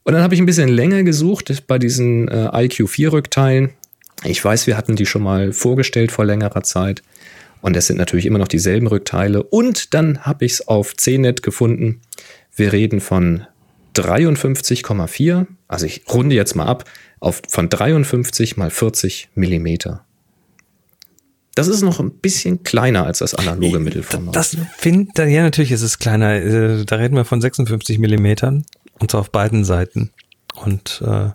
Und 0.05 0.13
dann 0.13 0.23
habe 0.23 0.35
ich 0.35 0.41
ein 0.41 0.47
bisschen 0.47 0.69
länger 0.69 1.03
gesucht 1.03 1.67
bei 1.67 1.79
diesen 1.79 2.29
äh, 2.29 2.49
IQ4-Rückteilen. 2.53 3.71
Ich 4.25 4.45
weiß, 4.45 4.67
wir 4.67 4.77
hatten 4.77 4.97
die 4.97 5.07
schon 5.07 5.23
mal 5.23 5.53
vorgestellt 5.53 6.13
vor 6.13 6.25
längerer 6.25 6.63
Zeit. 6.63 7.03
Und 7.61 7.77
es 7.77 7.89
sind 7.89 7.97
natürlich 7.97 8.27
immer 8.27 8.39
noch 8.39 8.49
dieselben 8.49 8.87
Rückteile. 8.87 9.43
Und 9.43 9.95
dann 9.95 10.21
habe 10.21 10.45
ich 10.45 10.53
es 10.53 10.69
auf 10.69 10.97
CNET 10.97 11.43
gefunden. 11.43 12.01
Wir 12.55 12.73
reden 12.73 13.01
von 13.01 13.47
53,4. 13.97 15.47
Also 15.69 15.87
ich 15.87 16.05
runde 16.09 16.37
jetzt 16.37 16.55
mal 16.55 16.67
ab 16.67 16.85
auf 17.19 17.43
von 17.49 17.69
53 17.69 18.57
mal 18.57 18.71
40 18.71 19.31
Millimeter. 19.35 20.06
Das 21.57 21.69
ist 21.69 21.81
noch 21.81 22.01
ein 22.01 22.11
bisschen 22.11 22.65
kleiner 22.65 23.07
als 23.07 23.21
das 23.21 23.35
analoge 23.35 23.81
Mittelformat. 23.81 24.37
Das 24.37 24.59
finde 24.77 25.27
ja 25.27 25.43
natürlich 25.43 25.73
ist 25.73 25.81
es 25.81 25.99
kleiner. 25.99 26.35
Äh, 26.35 26.85
Da 26.85 26.97
reden 26.97 27.17
wir 27.17 27.25
von 27.25 27.41
56 27.41 27.99
Millimetern 27.99 28.67
und 28.99 29.11
zwar 29.11 29.23
auf 29.23 29.31
beiden 29.31 29.65
Seiten. 29.65 30.11
Und 30.55 31.03
äh, 31.05 31.31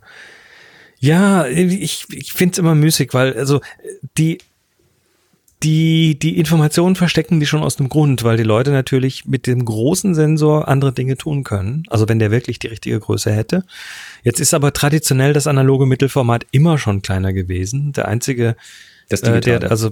ja, 1.00 1.48
ich, 1.48 2.06
ich 2.12 2.34
finde 2.34 2.54
es 2.54 2.60
immer 2.60 2.76
müßig, 2.76 3.16
weil 3.16 3.34
also 3.36 3.62
die 4.20 4.38
die 5.64 6.20
die 6.20 6.38
Informationen 6.38 6.96
verstecken 6.96 7.40
die 7.40 7.48
schon 7.48 7.64
aus 7.64 7.78
dem 7.78 7.90
Grund, 7.90 8.24
weil 8.24 8.38
die 8.38 8.44
Leute 8.44 8.70
natürlich 8.70 9.26
mit 9.26 9.48
dem 9.48 9.66
großen 9.66 10.14
Sensor 10.14 10.68
andere 10.68 10.94
Dinge 10.94 11.18
tun 11.18 11.44
können. 11.44 11.82
Also 11.90 12.08
wenn 12.08 12.20
der 12.20 12.30
wirklich 12.30 12.60
die 12.60 12.68
richtige 12.68 13.00
Größe 13.00 13.32
hätte. 13.32 13.64
Jetzt 14.22 14.40
ist 14.40 14.54
aber 14.54 14.72
traditionell 14.72 15.34
das 15.34 15.48
analoge 15.48 15.88
Mittelformat 15.88 16.46
immer 16.52 16.78
schon 16.78 17.02
kleiner 17.02 17.34
gewesen. 17.34 17.92
Der 17.94 18.08
einzige, 18.08 18.56
Das 19.10 19.22
äh, 19.22 19.42
der 19.42 19.72
also 19.72 19.92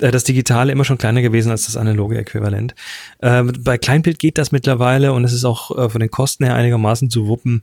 das 0.00 0.24
Digitale 0.24 0.72
immer 0.72 0.84
schon 0.84 0.98
kleiner 0.98 1.22
gewesen 1.22 1.50
als 1.50 1.66
das 1.66 1.76
analoge 1.76 2.18
Äquivalent. 2.18 2.74
Ähm, 3.20 3.52
bei 3.60 3.78
Kleinbild 3.78 4.18
geht 4.18 4.38
das 4.38 4.52
mittlerweile 4.52 5.12
und 5.12 5.24
es 5.24 5.32
ist 5.32 5.44
auch 5.44 5.76
äh, 5.76 5.88
von 5.88 6.00
den 6.00 6.10
Kosten 6.10 6.44
her 6.44 6.54
einigermaßen 6.54 7.10
zu 7.10 7.26
wuppen. 7.26 7.62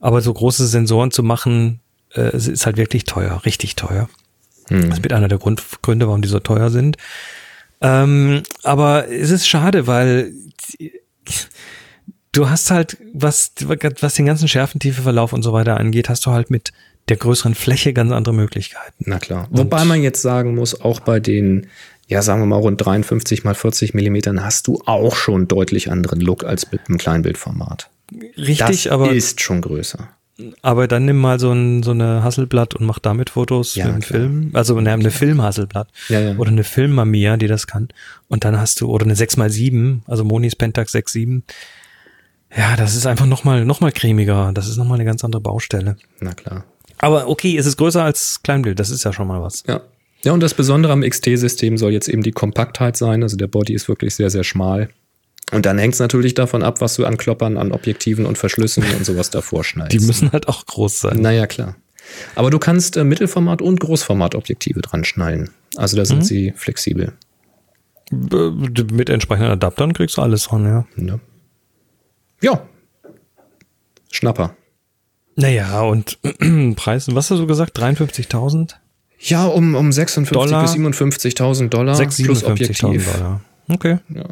Aber 0.00 0.20
so 0.20 0.32
große 0.32 0.66
Sensoren 0.66 1.10
zu 1.10 1.22
machen, 1.22 1.80
äh, 2.14 2.36
ist 2.36 2.66
halt 2.66 2.76
wirklich 2.76 3.04
teuer, 3.04 3.42
richtig 3.44 3.76
teuer. 3.76 4.08
Hm. 4.68 4.82
Das 4.82 4.98
ist 4.98 5.02
mit 5.02 5.12
einer 5.12 5.28
der 5.28 5.38
Grund, 5.38 5.62
Gründe, 5.82 6.06
warum 6.08 6.22
die 6.22 6.28
so 6.28 6.40
teuer 6.40 6.70
sind. 6.70 6.96
Ähm, 7.80 8.42
aber 8.62 9.08
es 9.08 9.30
ist 9.30 9.46
schade, 9.46 9.86
weil 9.86 10.32
du 12.32 12.50
hast 12.50 12.70
halt, 12.70 12.96
was, 13.12 13.52
was 14.00 14.14
den 14.14 14.26
ganzen 14.26 14.48
Schärfentiefe-Verlauf 14.48 15.32
und 15.32 15.42
so 15.42 15.52
weiter 15.52 15.78
angeht, 15.78 16.08
hast 16.08 16.26
du 16.26 16.30
halt 16.30 16.50
mit 16.50 16.72
der 17.08 17.16
größeren 17.16 17.54
Fläche 17.54 17.92
ganz 17.92 18.12
andere 18.12 18.34
Möglichkeiten. 18.34 19.04
Na 19.06 19.18
klar. 19.18 19.48
Wobei 19.50 19.84
man 19.84 20.02
jetzt 20.02 20.22
sagen 20.22 20.54
muss, 20.54 20.80
auch 20.80 21.00
bei 21.00 21.20
den, 21.20 21.68
ja, 22.08 22.22
sagen 22.22 22.40
wir 22.42 22.46
mal 22.46 22.56
rund 22.56 22.84
53 22.84 23.44
mal 23.44 23.54
40 23.54 23.94
Millimetern 23.94 24.44
hast 24.44 24.66
du 24.66 24.82
auch 24.86 25.14
schon 25.16 25.48
deutlich 25.48 25.90
anderen 25.90 26.20
Look 26.20 26.44
als 26.44 26.72
mit 26.72 26.82
einem 26.88 26.98
Kleinbildformat. 26.98 27.88
Richtig, 28.36 28.84
das 28.84 28.86
aber, 28.88 29.12
ist 29.12 29.40
schon 29.40 29.60
größer. 29.60 30.08
aber 30.62 30.86
dann 30.86 31.04
nimm 31.06 31.16
mal 31.16 31.40
so, 31.40 31.52
ein, 31.52 31.82
so 31.82 31.92
eine 31.92 32.22
Hasselblatt 32.22 32.74
und 32.74 32.86
mach 32.86 32.98
damit 32.98 33.30
Fotos 33.30 33.74
Ja, 33.74 33.84
für 33.86 33.92
einen 33.92 34.00
klar. 34.00 34.20
Film. 34.20 34.50
Also 34.52 34.80
ne, 34.80 34.92
eine 34.92 35.10
Film-Hasselblatt. 35.10 35.88
Ja, 36.08 36.20
ja. 36.20 36.36
Oder 36.36 36.50
eine 36.50 36.64
Film-Mamiya, 36.64 37.36
die 37.36 37.48
das 37.48 37.66
kann. 37.66 37.88
Und 38.28 38.44
dann 38.44 38.58
hast 38.58 38.80
du, 38.80 38.88
oder 38.88 39.04
eine 39.04 39.14
6x7, 39.14 40.00
also 40.06 40.24
Monis 40.24 40.56
Pentax 40.56 40.94
6.7. 40.94 41.42
Ja, 42.56 42.76
das 42.76 42.94
ist 42.94 43.06
einfach 43.06 43.26
nochmal 43.26 43.64
noch 43.64 43.80
mal 43.80 43.92
cremiger. 43.92 44.52
Das 44.54 44.68
ist 44.68 44.76
nochmal 44.76 44.96
eine 44.96 45.04
ganz 45.04 45.24
andere 45.24 45.42
Baustelle. 45.42 45.96
Na 46.20 46.32
klar. 46.32 46.64
Aber 46.98 47.28
okay, 47.28 47.56
es 47.56 47.66
ist 47.66 47.76
größer 47.76 48.02
als 48.02 48.42
Kleinbild. 48.42 48.78
Das 48.78 48.90
ist 48.90 49.04
ja 49.04 49.12
schon 49.12 49.28
mal 49.28 49.42
was. 49.42 49.62
Ja. 49.66 49.80
Ja, 50.24 50.32
und 50.32 50.40
das 50.40 50.54
Besondere 50.54 50.92
am 50.92 51.02
XT-System 51.02 51.76
soll 51.78 51.92
jetzt 51.92 52.08
eben 52.08 52.22
die 52.22 52.32
Kompaktheit 52.32 52.96
sein. 52.96 53.22
Also 53.22 53.36
der 53.36 53.46
Body 53.46 53.74
ist 53.74 53.86
wirklich 53.88 54.14
sehr, 54.14 54.30
sehr 54.30 54.44
schmal. 54.44 54.88
Und 55.52 55.64
dann 55.66 55.78
hängt 55.78 55.94
es 55.94 56.00
natürlich 56.00 56.34
davon 56.34 56.64
ab, 56.64 56.80
was 56.80 56.96
du 56.96 57.04
an 57.04 57.16
Kloppern, 57.16 57.56
an 57.56 57.70
Objektiven 57.70 58.26
und 58.26 58.36
Verschlüssen 58.36 58.82
und 58.96 59.04
sowas 59.06 59.30
davor 59.30 59.62
schneidest. 59.64 59.92
Die 60.02 60.04
müssen 60.04 60.32
halt 60.32 60.48
auch 60.48 60.66
groß 60.66 61.00
sein. 61.00 61.20
Naja, 61.20 61.46
klar. 61.46 61.76
Aber 62.34 62.50
du 62.50 62.58
kannst 62.58 62.96
äh, 62.96 63.02
Mittelformat- 63.04 63.62
und 63.62 63.78
Großformat-Objektive 63.78 64.80
dran 64.80 65.04
schneiden. 65.04 65.50
Also 65.76 65.96
da 65.96 66.04
sind 66.04 66.24
sie 66.24 66.52
flexibel. 66.56 67.12
B- 68.10 68.50
Mit 68.92 69.08
entsprechenden 69.10 69.50
Adaptern 69.52 69.92
kriegst 69.92 70.16
du 70.16 70.22
alles 70.22 70.44
dran, 70.44 70.64
ja. 70.64 70.86
Ne? 70.96 71.20
Ja. 72.42 72.66
Schnapper. 74.10 74.56
Naja, 75.36 75.82
und 75.82 76.18
Preis, 76.76 77.14
was 77.14 77.30
hast 77.30 77.38
du 77.38 77.46
gesagt? 77.46 77.78
53.000? 77.78 78.74
Ja, 79.18 79.46
um, 79.46 79.74
um 79.74 79.90
56.000 79.90 80.32
Dollar? 80.32 80.62
bis 80.62 80.72
57.000 80.74 81.68
Dollar 81.68 81.94
6, 81.94 82.22
plus 82.22 82.44
57.000 82.44 82.50
Objektiv. 82.50 83.12
Dollar. 83.12 83.40
Okay. 83.68 83.98
Ja, 84.08 84.24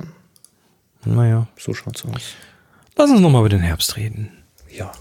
Naja. 1.04 1.46
so 1.58 1.74
schaut's 1.74 2.04
aus. 2.04 2.34
Lass 2.96 3.10
uns 3.10 3.20
nochmal 3.20 3.42
über 3.42 3.48
den 3.48 3.60
Herbst 3.60 3.96
reden. 3.96 4.30
Ja. 4.70 4.92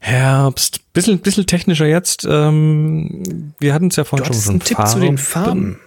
Herbst. 0.00 0.80
Bisschen, 0.92 1.18
bisschen 1.20 1.46
technischer 1.46 1.86
jetzt. 1.86 2.26
Ähm, 2.28 3.54
wir 3.58 3.74
hatten 3.74 3.88
es 3.88 3.96
ja 3.96 4.04
Du 4.04 4.08
vorhin 4.10 4.24
schon 4.26 4.34
hattest 4.34 4.46
von 4.46 4.52
einen 4.54 4.60
Tipp 4.60 4.86
zu 4.86 5.00
den 5.00 5.18
Farben. 5.18 5.80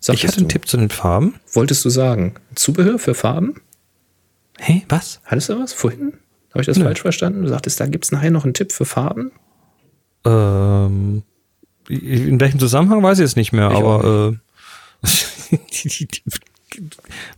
Ich 0.00 0.06
Sagtest 0.06 0.28
hatte 0.28 0.36
einen 0.38 0.48
du. 0.48 0.52
Tipp 0.52 0.68
zu 0.68 0.76
den 0.76 0.88
Farben. 0.90 1.34
Wolltest 1.52 1.84
du 1.84 1.90
sagen? 1.90 2.34
Zubehör 2.54 2.98
für 2.98 3.14
Farben? 3.14 3.60
Hey, 4.58 4.84
was? 4.88 5.20
Hattest 5.24 5.48
du 5.48 5.58
was 5.58 5.72
vorhin? 5.72 6.14
Habe 6.50 6.60
ich 6.62 6.66
das 6.66 6.78
Nö. 6.78 6.84
falsch 6.84 7.00
verstanden? 7.02 7.42
Du 7.42 7.48
sagtest, 7.48 7.78
da 7.80 7.86
gibt 7.86 8.04
es 8.04 8.12
nachher 8.12 8.30
noch 8.30 8.44
einen 8.44 8.54
Tipp 8.54 8.72
für 8.72 8.84
Farben? 8.84 9.32
Ähm, 10.24 11.22
in 11.88 12.40
welchem 12.40 12.58
Zusammenhang 12.58 13.02
weiß 13.02 13.18
ich 13.18 13.24
es 13.24 13.36
nicht 13.36 13.52
mehr, 13.52 13.70
Ich 13.70 13.76
aber 13.76 14.34
äh, 15.02 15.06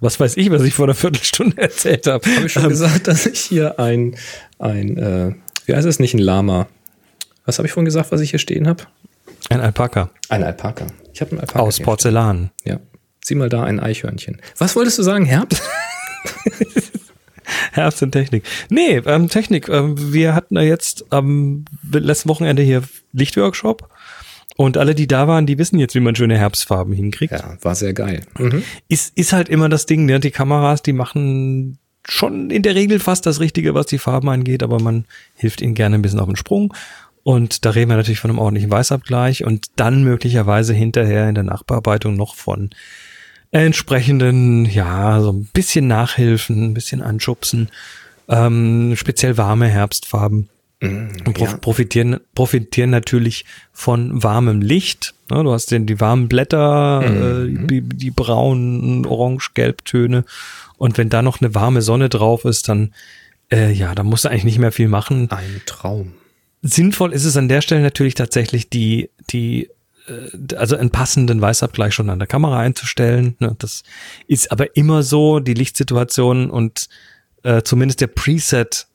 was 0.00 0.18
weiß 0.20 0.36
ich, 0.36 0.50
was 0.50 0.62
ich 0.62 0.74
vor 0.74 0.86
einer 0.86 0.94
Viertelstunde 0.94 1.56
erzählt 1.60 2.06
habe. 2.06 2.24
Habe 2.34 2.46
ich 2.46 2.52
schon 2.52 2.68
gesagt, 2.68 3.06
dass 3.08 3.26
ich 3.26 3.40
hier 3.40 3.78
ein, 3.78 4.16
ein 4.58 4.96
äh, 4.98 5.34
wie 5.66 5.74
heißt 5.74 5.86
es 5.86 5.98
nicht, 6.00 6.14
ein 6.14 6.18
Lama. 6.18 6.68
Was 7.44 7.58
habe 7.58 7.66
ich 7.66 7.72
vorhin 7.72 7.86
gesagt, 7.86 8.12
was 8.12 8.20
ich 8.20 8.30
hier 8.30 8.38
stehen 8.38 8.66
habe? 8.68 8.84
Ein 9.48 9.60
Alpaka 9.60 10.10
Ein 10.28 10.44
Alpaka. 10.44 10.86
Ich 11.12 11.20
habe 11.20 11.32
einen 11.32 11.40
Alpaka. 11.40 11.60
aus 11.60 11.80
Porzellan. 11.80 12.50
stehen. 12.60 12.72
Ja. 12.74 12.80
Sieh 13.24 13.34
mal 13.36 13.48
da 13.48 13.62
ein 13.64 13.78
Eichhörnchen. 13.80 14.40
Was 14.58 14.74
wolltest 14.76 14.98
du 14.98 15.02
sagen, 15.02 15.24
Herbst? 15.24 15.62
Herbst 17.72 18.02
und 18.02 18.12
Technik. 18.12 18.44
Nee, 18.68 19.02
ähm, 19.06 19.28
Technik. 19.28 19.68
Ähm, 19.68 20.12
wir 20.12 20.34
hatten 20.34 20.56
ja 20.56 20.62
jetzt 20.62 21.06
am 21.10 21.64
letzten 21.90 22.28
Wochenende 22.28 22.62
hier 22.62 22.82
Lichtworkshop 23.12 23.88
und 24.56 24.76
alle, 24.76 24.94
die 24.94 25.06
da 25.06 25.28
waren, 25.28 25.46
die 25.46 25.58
wissen 25.58 25.78
jetzt, 25.78 25.94
wie 25.94 26.00
man 26.00 26.14
schöne 26.14 26.38
Herbstfarben 26.38 26.92
hinkriegt. 26.92 27.32
Ja, 27.32 27.56
war 27.62 27.74
sehr 27.74 27.94
geil. 27.94 28.22
Mhm. 28.38 28.62
Ist, 28.88 29.16
ist 29.16 29.32
halt 29.32 29.48
immer 29.48 29.68
das 29.68 29.86
Ding, 29.86 30.04
ne? 30.04 30.20
die 30.20 30.30
Kameras, 30.30 30.82
die 30.82 30.92
machen 30.92 31.78
schon 32.04 32.50
in 32.50 32.62
der 32.62 32.74
Regel 32.74 32.98
fast 32.98 33.26
das 33.26 33.40
Richtige, 33.40 33.74
was 33.74 33.86
die 33.86 33.98
Farben 33.98 34.28
angeht, 34.28 34.62
aber 34.62 34.80
man 34.80 35.04
hilft 35.34 35.60
ihnen 35.60 35.74
gerne 35.74 35.94
ein 35.94 36.02
bisschen 36.02 36.20
auf 36.20 36.26
den 36.26 36.36
Sprung. 36.36 36.74
Und 37.22 37.64
da 37.64 37.70
reden 37.70 37.90
wir 37.90 37.96
natürlich 37.96 38.18
von 38.18 38.30
einem 38.30 38.40
ordentlichen 38.40 38.70
Weißabgleich 38.70 39.44
und 39.44 39.66
dann 39.76 40.02
möglicherweise 40.02 40.74
hinterher 40.74 41.28
in 41.28 41.36
der 41.36 41.44
Nachbearbeitung 41.44 42.16
noch 42.16 42.34
von 42.34 42.70
entsprechenden, 43.52 44.64
ja, 44.64 45.20
so 45.20 45.30
ein 45.32 45.44
bisschen 45.52 45.86
Nachhilfen, 45.86 46.70
ein 46.70 46.74
bisschen 46.74 47.02
anschubsen, 47.02 47.68
ähm, 48.28 48.94
speziell 48.96 49.36
warme 49.36 49.68
Herbstfarben. 49.68 50.48
Und 50.82 51.34
prof 51.34 51.52
ja. 51.52 51.56
profitieren, 51.58 52.18
profitieren 52.34 52.90
natürlich 52.90 53.44
von 53.72 54.20
warmem 54.20 54.60
Licht. 54.60 55.14
Ne, 55.30 55.44
du 55.44 55.52
hast 55.52 55.70
den, 55.70 55.86
die 55.86 56.00
warmen 56.00 56.26
Blätter, 56.26 57.02
äh, 57.04 57.66
die, 57.66 57.82
die 57.82 58.10
braunen, 58.10 59.06
orange-gelb-Töne. 59.06 60.24
Und 60.78 60.98
wenn 60.98 61.08
da 61.08 61.22
noch 61.22 61.40
eine 61.40 61.54
warme 61.54 61.82
Sonne 61.82 62.08
drauf 62.08 62.44
ist, 62.44 62.68
dann, 62.68 62.92
äh, 63.52 63.70
ja, 63.70 63.94
dann 63.94 64.06
musst 64.06 64.24
du 64.24 64.28
eigentlich 64.28 64.44
nicht 64.44 64.58
mehr 64.58 64.72
viel 64.72 64.88
machen. 64.88 65.30
Ein 65.30 65.62
Traum. 65.66 66.14
Sinnvoll 66.62 67.12
ist 67.12 67.26
es 67.26 67.36
an 67.36 67.48
der 67.48 67.60
Stelle 67.60 67.82
natürlich 67.82 68.14
tatsächlich 68.14 68.68
die, 68.68 69.08
die, 69.30 69.68
also 70.56 70.76
einen 70.76 70.90
passenden 70.90 71.40
Weißabgleich 71.40 71.94
schon 71.94 72.10
an 72.10 72.18
der 72.18 72.28
Kamera 72.28 72.58
einzustellen. 72.58 73.36
Ne? 73.38 73.54
Das 73.58 73.82
ist 74.26 74.50
aber 74.50 74.76
immer 74.76 75.02
so, 75.02 75.40
die 75.40 75.54
Lichtsituation 75.54 76.50
und 76.50 76.86
äh, 77.42 77.62
zumindest 77.62 78.00
der 78.00 78.08
Preset 78.08 78.86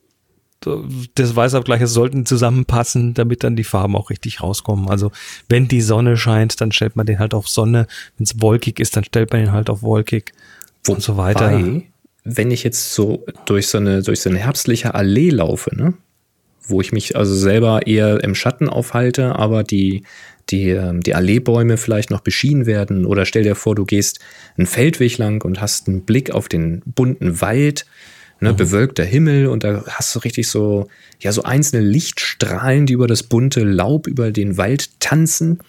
des 0.66 1.36
Weißabgleiches 1.36 1.93
sollten 1.93 2.26
zusammenpassen, 2.26 3.14
damit 3.14 3.43
dann 3.43 3.55
die 3.55 3.64
Farben 3.64 3.95
auch 3.95 4.10
richtig 4.10 4.41
rauskommen. 4.41 4.89
Also 4.89 5.12
wenn 5.49 5.68
die 5.68 5.82
Sonne 5.82 6.18
scheint, 6.18 6.60
dann 6.62 6.72
stellt 6.72 6.95
man 6.95 7.05
den 7.05 7.20
halt 7.20 7.34
auf 7.34 7.47
Sonne. 7.47 7.88
Wenn 8.18 8.24
es 8.24 8.41
wolkig 8.41 8.80
ist, 8.80 8.95
dann 8.97 9.03
stellt 9.03 9.32
man 9.32 9.43
ihn 9.43 9.51
halt 9.51 9.70
auf 9.70 9.84
wolkig 9.84 10.34
und 10.88 11.01
so 11.03 11.16
weiter. 11.16 11.51
Wobei, 11.51 11.84
wenn 12.24 12.51
ich 12.51 12.64
jetzt 12.64 12.93
so 12.93 13.24
durch 13.45 13.68
so 13.68 13.78
eine, 13.78 14.01
durch 14.01 14.22
so 14.22 14.30
eine 14.30 14.39
herbstliche 14.39 14.95
Allee 14.95 15.30
laufe, 15.30 15.76
ne? 15.76 15.93
wo 16.64 16.82
ich 16.82 16.91
mich 16.91 17.16
also 17.16 17.34
selber 17.34 17.88
eher 17.88 18.24
im 18.24 18.36
Schatten 18.36 18.68
aufhalte, 18.68 19.36
aber 19.36 19.64
die, 19.64 20.03
die, 20.49 20.69
ähm, 20.69 21.01
die 21.01 21.15
Alleebäume 21.15 21.77
vielleicht 21.77 22.09
noch 22.09 22.21
beschienen 22.21 22.65
werden. 22.65 23.05
Oder 23.05 23.25
stell 23.25 23.43
dir 23.43 23.55
vor, 23.55 23.75
du 23.75 23.85
gehst 23.85 24.19
einen 24.57 24.67
Feldweg 24.67 25.17
lang 25.17 25.43
und 25.43 25.61
hast 25.61 25.87
einen 25.87 26.01
Blick 26.01 26.31
auf 26.31 26.47
den 26.47 26.81
bunten 26.85 27.41
Wald, 27.41 27.85
ne, 28.39 28.53
bewölkter 28.53 29.03
Himmel. 29.03 29.47
Und 29.47 29.63
da 29.63 29.83
hast 29.87 30.15
du 30.15 30.19
richtig 30.19 30.47
so, 30.47 30.87
ja, 31.19 31.31
so 31.31 31.43
einzelne 31.43 31.83
Lichtstrahlen, 31.83 32.85
die 32.85 32.93
über 32.93 33.07
das 33.07 33.23
bunte 33.23 33.63
Laub 33.63 34.07
über 34.07 34.31
den 34.31 34.57
Wald 34.57 34.99
tanzen. 34.99 35.59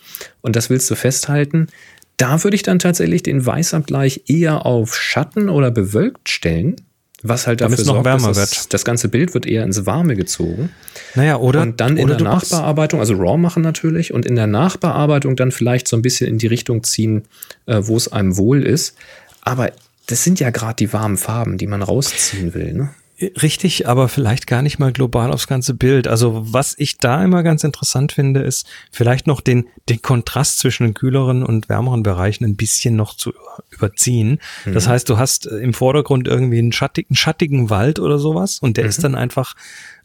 Und 0.41 0.57
das 0.57 0.71
willst 0.71 0.91
du 0.91 0.95
festhalten. 0.95 1.69
Da 2.17 2.43
würde 2.43 2.57
ich 2.57 2.63
dann 2.65 2.81
tatsächlich 2.81 3.23
den 3.23 3.45
Weißabgleich 3.45 4.25
eher 4.27 4.67
auf 4.67 4.97
Schatten 4.97 5.49
oder 5.49 5.71
bewölkt 5.71 6.29
stellen, 6.29 6.77
was 7.23 7.47
halt 7.47 7.61
dafür 7.61 7.85
sorgt, 7.85 8.05
wärmer 8.05 8.29
dass 8.29 8.37
das, 8.37 8.59
wird. 8.59 8.75
das 8.75 8.85
ganze 8.85 9.09
Bild 9.09 9.35
wird 9.35 9.45
eher 9.45 9.65
ins 9.65 9.87
Warme 9.87 10.15
gezogen. 10.15 10.71
Naja, 11.15 11.39
oder, 11.39 11.63
und 11.63 11.81
dann 11.81 11.97
in 11.97 12.07
der 12.07 12.21
Nachbearbeitung, 12.21 13.01
also 13.01 13.15
RAW 13.15 13.39
machen 13.39 13.63
natürlich, 13.63 14.13
und 14.13 14.25
in 14.25 14.37
der 14.37 14.47
Nachbearbeitung 14.47 15.35
dann 15.35 15.51
vielleicht 15.51 15.89
so 15.89 15.97
ein 15.97 16.03
bisschen 16.03 16.29
in 16.29 16.39
die 16.39 16.47
Richtung 16.47 16.85
ziehen, 16.85 17.25
äh, 17.67 17.81
wo 17.83 17.97
es 17.97 18.13
einem 18.13 18.37
wohl 18.37 18.63
ist. 18.63 18.95
Aber 19.41 19.73
das 20.07 20.23
sind 20.25 20.41
ja 20.41 20.51
gerade 20.51 20.77
die 20.77 20.93
warmen 20.93 21.17
Farben, 21.17 21.59
die 21.59 21.67
man 21.67 21.83
rausziehen 21.83 22.55
will. 22.55 22.73
Ne? 22.73 22.91
Richtig, 23.21 23.89
aber 23.89 24.09
vielleicht 24.09 24.47
gar 24.47 24.63
nicht 24.63 24.79
mal 24.79 24.93
global 24.93 25.33
aufs 25.33 25.49
ganze 25.49 25.75
Bild. 25.75 26.07
Also 26.07 26.41
was 26.53 26.77
ich 26.79 26.99
da 26.99 27.25
immer 27.25 27.43
ganz 27.43 27.65
interessant 27.65 28.13
finde, 28.13 28.43
ist 28.43 28.65
vielleicht 28.93 29.27
noch 29.27 29.41
den, 29.41 29.67
den 29.89 30.01
Kontrast 30.03 30.61
zwischen 30.61 30.85
den 30.85 30.95
kühleren 30.95 31.43
und 31.43 31.69
wärmeren 31.69 32.05
Bereichen 32.05 32.45
ein 32.45 32.55
bisschen 32.55 32.95
noch 32.95 33.17
zu 33.17 33.33
überziehen. 33.71 34.39
Das 34.73 34.87
heißt, 34.87 35.09
du 35.09 35.19
hast 35.19 35.47
äh, 35.47 35.57
im 35.57 35.75
Vordergrund 35.75 36.29
irgendwie 36.29 36.59
einen 36.59 36.71
schattigen, 36.71 37.17
schattigen 37.17 37.71
Wald 37.71 37.99
oder 37.99 38.21
sowas 38.21 38.61
und 38.61 38.77
der 38.77 38.85
ist 38.85 39.03
dann 39.03 39.17
einfach 39.17 39.55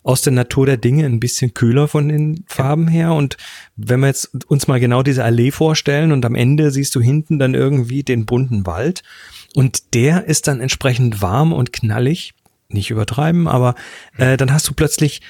aus 0.01 0.21
der 0.21 0.33
Natur 0.33 0.65
der 0.65 0.77
Dinge 0.77 1.05
ein 1.05 1.19
bisschen 1.19 1.53
kühler 1.53 1.87
von 1.87 2.09
den 2.09 2.43
Farben 2.47 2.87
her. 2.87 3.13
Und 3.13 3.37
wenn 3.75 3.99
wir 3.99 4.07
jetzt 4.07 4.31
uns 4.47 4.67
mal 4.67 4.79
genau 4.79 5.03
diese 5.03 5.23
Allee 5.23 5.51
vorstellen 5.51 6.11
und 6.11 6.25
am 6.25 6.33
Ende 6.33 6.71
siehst 6.71 6.95
du 6.95 6.99
hinten 6.99 7.37
dann 7.37 7.53
irgendwie 7.53 8.01
den 8.01 8.25
bunten 8.25 8.65
Wald 8.65 9.03
und 9.53 9.93
der 9.93 10.25
ist 10.25 10.47
dann 10.47 10.61
entsprechend 10.61 11.21
warm 11.21 11.53
und 11.53 11.73
knallig 11.73 12.33
nicht 12.73 12.89
übertreiben, 12.91 13.47
aber 13.47 13.75
äh, 14.17 14.37
dann 14.37 14.51
hast 14.53 14.67
du 14.67 14.73
plötzlich 14.73 15.21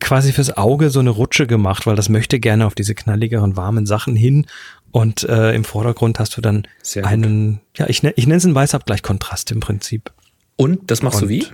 quasi 0.00 0.32
fürs 0.32 0.56
Auge 0.56 0.88
so 0.90 1.00
eine 1.00 1.10
Rutsche 1.10 1.46
gemacht, 1.46 1.86
weil 1.86 1.96
das 1.96 2.08
möchte 2.08 2.40
gerne 2.40 2.66
auf 2.66 2.74
diese 2.74 2.94
knalligeren, 2.94 3.56
warmen 3.56 3.84
Sachen 3.86 4.16
hin. 4.16 4.46
Und 4.90 5.24
äh, 5.24 5.52
im 5.54 5.64
Vordergrund 5.64 6.18
hast 6.18 6.36
du 6.36 6.40
dann 6.40 6.66
einen, 7.04 7.60
ja, 7.76 7.86
ich, 7.88 8.02
ne, 8.02 8.12
ich 8.16 8.26
nenne 8.26 8.38
es 8.38 8.44
einen 8.46 8.54
Weißabgleich-Kontrast 8.54 9.50
im 9.50 9.60
Prinzip. 9.60 10.12
Und 10.56 10.90
das 10.90 11.02
machst 11.02 11.20
du 11.20 11.24
Und- 11.24 11.30
wie? 11.30 11.46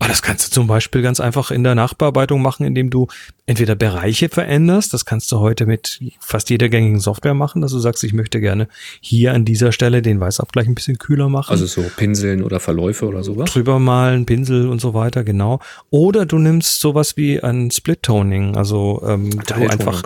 Aber 0.00 0.10
das 0.10 0.22
kannst 0.22 0.46
du 0.46 0.50
zum 0.52 0.68
Beispiel 0.68 1.02
ganz 1.02 1.18
einfach 1.18 1.50
in 1.50 1.64
der 1.64 1.74
Nachbearbeitung 1.74 2.40
machen, 2.40 2.64
indem 2.64 2.88
du 2.88 3.08
entweder 3.46 3.74
Bereiche 3.74 4.28
veränderst. 4.28 4.94
Das 4.94 5.04
kannst 5.04 5.32
du 5.32 5.40
heute 5.40 5.66
mit 5.66 6.00
fast 6.20 6.50
jeder 6.50 6.68
gängigen 6.68 7.00
Software 7.00 7.34
machen, 7.34 7.62
dass 7.62 7.72
du 7.72 7.80
sagst, 7.80 8.04
ich 8.04 8.12
möchte 8.12 8.40
gerne 8.40 8.68
hier 9.00 9.34
an 9.34 9.44
dieser 9.44 9.72
Stelle 9.72 10.00
den 10.00 10.20
Weißabgleich 10.20 10.68
ein 10.68 10.76
bisschen 10.76 10.98
kühler 10.98 11.28
machen. 11.28 11.50
Also 11.50 11.66
so 11.66 11.82
Pinseln 11.96 12.44
oder 12.44 12.60
Verläufe 12.60 13.08
oder 13.08 13.24
sowas? 13.24 13.50
drüber 13.50 13.80
malen, 13.80 14.24
Pinsel 14.24 14.68
und 14.68 14.80
so 14.80 14.94
weiter, 14.94 15.24
genau. 15.24 15.58
Oder 15.90 16.26
du 16.26 16.38
nimmst 16.38 16.78
sowas 16.78 17.16
wie 17.16 17.42
ein 17.42 17.72
Split-Toning, 17.72 18.56
also 18.56 19.02
ähm, 19.04 19.32
wo 19.32 19.38
du 19.38 19.44
Teiltonung. 19.44 19.70
einfach 19.70 20.02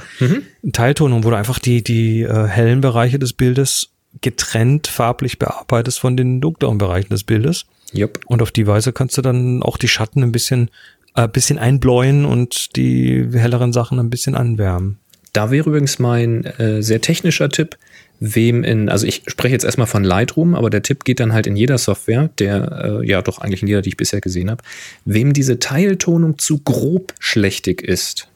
Teiltonung, 0.73 1.25
wo 1.25 1.31
du 1.31 1.37
einfach 1.37 1.59
die, 1.59 1.85
die 1.85 2.23
äh, 2.23 2.47
hellen 2.47 2.81
Bereiche 2.81 3.19
des 3.19 3.35
Bildes 3.35 3.91
getrennt 4.21 4.87
farblich 4.87 5.39
bearbeitest 5.39 5.99
von 5.99 6.17
den 6.17 6.41
dunkleren 6.41 6.79
Bereichen 6.79 7.11
des 7.11 7.25
Bildes. 7.25 7.67
Jupp. 7.93 8.21
Und 8.27 8.43
auf 8.43 8.51
die 8.51 8.67
Weise 8.67 8.93
kannst 8.93 9.17
du 9.19 9.23
dann 9.23 9.63
auch 9.63 9.77
die 9.77 9.89
Schatten 9.89 10.23
ein 10.23 10.33
bisschen, 10.33 10.71
äh, 11.15 11.29
bisschen 11.29 11.59
einbläuen 11.59 12.25
und 12.25 12.77
die 12.77 13.29
helleren 13.33 13.73
Sachen 13.73 13.99
ein 13.99 14.11
bisschen 14.11 14.35
anwärmen. 14.35 14.99
Da 15.33 15.51
wäre 15.51 15.69
übrigens 15.69 15.99
mein 15.99 16.45
äh, 16.45 16.83
sehr 16.83 17.01
technischer 17.01 17.49
Tipp, 17.49 17.79
wem 18.21 18.65
in, 18.65 18.89
also 18.89 19.07
ich 19.07 19.23
spreche 19.27 19.55
jetzt 19.55 19.65
erstmal 19.65 19.87
von 19.87 20.05
Lightroom, 20.05 20.55
aber 20.55 20.69
der 20.69 20.83
Tipp 20.83 21.05
geht 21.05 21.21
dann 21.21 21.33
halt 21.33 21.47
in 21.47 21.57
jeder 21.57 21.79
Software, 21.79 22.29
der, 22.39 23.01
äh, 23.01 23.07
ja 23.07 23.23
doch 23.23 23.39
eigentlich 23.39 23.63
in 23.63 23.69
jeder, 23.69 23.83
die 23.83 23.89
ich 23.89 23.97
bisher 23.97 24.21
gesehen 24.21 24.51
habe, 24.51 24.63
wem 25.05 25.33
diese 25.33 25.59
Teiltonung 25.59 26.39
zu 26.39 26.59
grob 26.59 27.15
schlechtig 27.19 27.83
ist. 27.83 28.29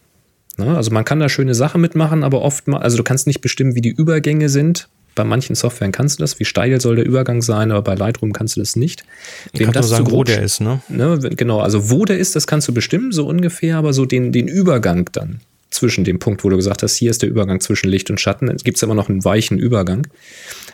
Ne? 0.56 0.74
Also 0.76 0.90
man 0.90 1.04
kann 1.04 1.20
da 1.20 1.28
schöne 1.28 1.54
Sachen 1.54 1.80
mitmachen, 1.82 2.24
aber 2.24 2.40
oft 2.42 2.66
mal, 2.66 2.78
also 2.78 2.96
du 2.96 3.04
kannst 3.04 3.26
nicht 3.26 3.42
bestimmen, 3.42 3.74
wie 3.74 3.82
die 3.82 3.90
Übergänge 3.90 4.48
sind. 4.48 4.88
Bei 5.16 5.24
manchen 5.24 5.56
Softwaren 5.56 5.90
kannst 5.90 6.18
du 6.18 6.22
das, 6.22 6.38
wie 6.38 6.44
steil 6.44 6.80
soll 6.80 6.94
der 6.94 7.06
Übergang 7.06 7.42
sein, 7.42 7.72
aber 7.72 7.82
bei 7.82 7.94
Lightroom 7.94 8.32
kannst 8.32 8.54
du 8.54 8.60
das 8.60 8.76
nicht. 8.76 9.04
Wem 9.54 9.72
Kannst 9.72 9.88
du 9.88 9.94
sagen, 9.94 10.04
zu 10.04 10.12
wo 10.12 10.16
grob 10.16 10.26
der 10.26 10.42
ist, 10.42 10.60
ne? 10.60 10.80
Ne, 10.88 11.18
genau, 11.18 11.60
also 11.60 11.90
wo 11.90 12.04
der 12.04 12.18
ist, 12.18 12.36
das 12.36 12.46
kannst 12.46 12.68
du 12.68 12.74
bestimmen, 12.74 13.10
so 13.10 13.26
ungefähr, 13.26 13.78
aber 13.78 13.92
so 13.92 14.04
den, 14.04 14.30
den 14.30 14.46
Übergang 14.46 15.08
dann 15.12 15.40
zwischen 15.70 16.04
dem 16.04 16.18
Punkt, 16.18 16.44
wo 16.44 16.50
du 16.50 16.56
gesagt 16.56 16.82
hast, 16.82 16.96
hier 16.96 17.10
ist 17.10 17.22
der 17.22 17.28
Übergang 17.28 17.60
zwischen 17.60 17.88
Licht 17.88 18.10
und 18.10 18.20
Schatten, 18.20 18.48
es 18.48 18.62
gibt 18.62 18.80
immer 18.82 18.94
noch 18.94 19.08
einen 19.08 19.24
weichen 19.24 19.58
Übergang. 19.58 20.06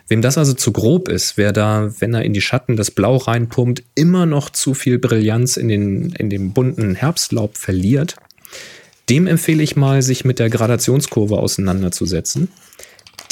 Wem 0.09 0.23
das 0.23 0.37
also 0.37 0.53
zu 0.53 0.73
grob 0.73 1.09
ist, 1.09 1.37
wer 1.37 1.53
da, 1.53 1.93
wenn 2.01 2.13
er 2.13 2.25
in 2.25 2.33
die 2.33 2.41
Schatten 2.41 2.77
das 2.77 2.91
Blau 2.91 3.17
reinpumpt, 3.17 3.83
immer 3.95 4.27
noch 4.27 4.51
zu 4.51 4.75
viel 4.75 4.99
Brillanz 4.99 5.57
in, 5.57 5.69
den, 5.69 6.13
in 6.19 6.29
dem 6.29 6.53
bunten 6.53 6.95
Herbstlaub 6.95 7.57
verliert, 7.57 8.17
dem 9.09 9.27
empfehle 9.27 9.63
ich 9.63 9.77
mal, 9.77 10.03
sich 10.03 10.25
mit 10.25 10.39
der 10.39 10.51
Gradationskurve 10.51 11.39
auseinanderzusetzen. 11.39 12.49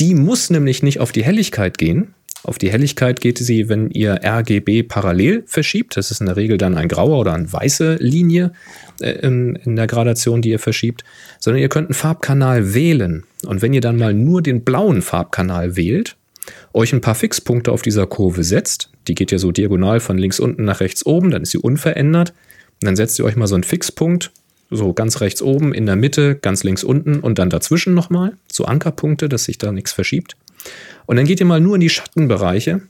Die 0.01 0.14
muss 0.14 0.48
nämlich 0.48 0.82
nicht 0.82 0.98
auf 0.98 1.12
die 1.12 1.22
Helligkeit 1.22 1.76
gehen. 1.76 2.14
Auf 2.42 2.57
die 2.57 2.72
Helligkeit 2.72 3.20
geht 3.20 3.36
sie, 3.36 3.68
wenn 3.68 3.90
ihr 3.90 4.20
RGB 4.24 4.82
parallel 4.82 5.44
verschiebt. 5.46 5.98
Das 5.98 6.11
ist 6.11 6.20
in 6.20 6.26
der 6.26 6.36
Regel 6.36 6.57
dann 6.57 6.74
ein 6.74 6.88
grauer 6.88 7.18
oder 7.18 7.34
eine 7.34 7.53
weiße 7.53 7.96
Linie 8.01 8.53
äh, 9.01 9.11
in, 9.11 9.57
in 9.57 9.76
der 9.76 9.86
Gradation, 9.86 10.40
die 10.40 10.48
ihr 10.48 10.59
verschiebt. 10.59 11.05
Sondern 11.38 11.61
ihr 11.61 11.68
könnt 11.68 11.88
einen 11.88 11.94
Farbkanal 11.94 12.72
wählen. 12.72 13.24
Und 13.44 13.61
wenn 13.61 13.74
ihr 13.74 13.82
dann 13.82 13.98
mal 13.98 14.14
nur 14.14 14.40
den 14.40 14.64
blauen 14.64 15.03
Farbkanal 15.03 15.76
wählt, 15.76 16.16
euch 16.72 16.94
ein 16.94 17.03
paar 17.03 17.14
Fixpunkte 17.14 17.70
auf 17.70 17.82
dieser 17.82 18.07
Kurve 18.07 18.42
setzt, 18.42 18.90
die 19.07 19.14
geht 19.14 19.32
ja 19.32 19.38
so 19.38 19.53
diagonal 19.53 20.01
von 20.01 20.16
links 20.16 20.40
unten 20.40 20.64
nach 20.64 20.80
rechts 20.80 21.05
oben, 21.05 21.30
dann 21.30 21.42
ist 21.42 21.51
sie 21.51 21.59
unverändert. 21.59 22.30
Und 22.80 22.86
dann 22.86 22.96
setzt 22.96 23.18
ihr 23.18 23.26
euch 23.26 23.36
mal 23.36 23.46
so 23.46 23.55
einen 23.55 23.64
Fixpunkt, 23.64 24.32
so 24.71 24.93
ganz 24.93 25.21
rechts 25.21 25.43
oben, 25.43 25.75
in 25.75 25.87
der 25.87 25.97
Mitte, 25.97 26.37
ganz 26.37 26.62
links 26.62 26.85
unten 26.85 27.21
und 27.21 27.39
dann 27.39 27.51
dazwischen 27.51 27.95
nochmal, 27.95 28.37
so 28.51 28.64
Ankerpunkte, 28.64 29.29
dass 29.29 29.45
sich 29.45 29.59
da 29.59 29.73
nichts 29.73 29.93
verschiebt. 29.93 30.37
Und 31.07 31.16
dann 31.16 31.27
geht 31.27 31.41
ihr 31.41 31.47
mal 31.47 31.61
nur 31.61 31.75
in 31.75 31.81
die 31.81 31.91
Schattenbereiche 31.91 32.83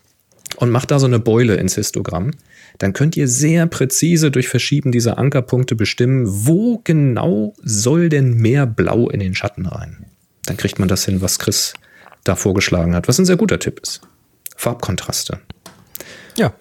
und 0.57 0.71
macht 0.71 0.91
da 0.91 0.99
so 0.99 1.07
eine 1.07 1.19
Beule 1.19 1.57
ins 1.57 1.75
Histogramm. 1.77 2.33
Dann 2.79 2.93
könnt 2.93 3.17
ihr 3.17 3.29
sehr 3.29 3.67
präzise 3.67 4.31
durch 4.31 4.49
Verschieben 4.49 4.93
dieser 4.93 5.19
Ankerpunkte 5.19 5.75
bestimmen, 5.75 6.25
wo 6.27 6.81
genau 6.85 7.55
soll 7.63 8.09
denn 8.09 8.35
mehr 8.35 8.67
Blau 8.67 9.09
in 9.09 9.21
den 9.21 9.35
Schatten 9.35 9.67
rein. 9.67 10.07
Dann 10.47 10.57
kriegt 10.57 10.79
man 10.79 10.89
das 10.89 11.05
hin, 11.05 11.21
was 11.21 11.39
Chris 11.39 11.75
da 12.25 12.37
vorgeschlagen 12.37 12.95
hat, 12.95 13.09
was 13.09 13.19
ein 13.19 13.27
sehr 13.27 13.37
guter 13.37 13.59
Tipp 13.59 13.81
ist. 13.81 14.01
Farbkontraste. 14.57 15.41
Ja. 16.37 16.53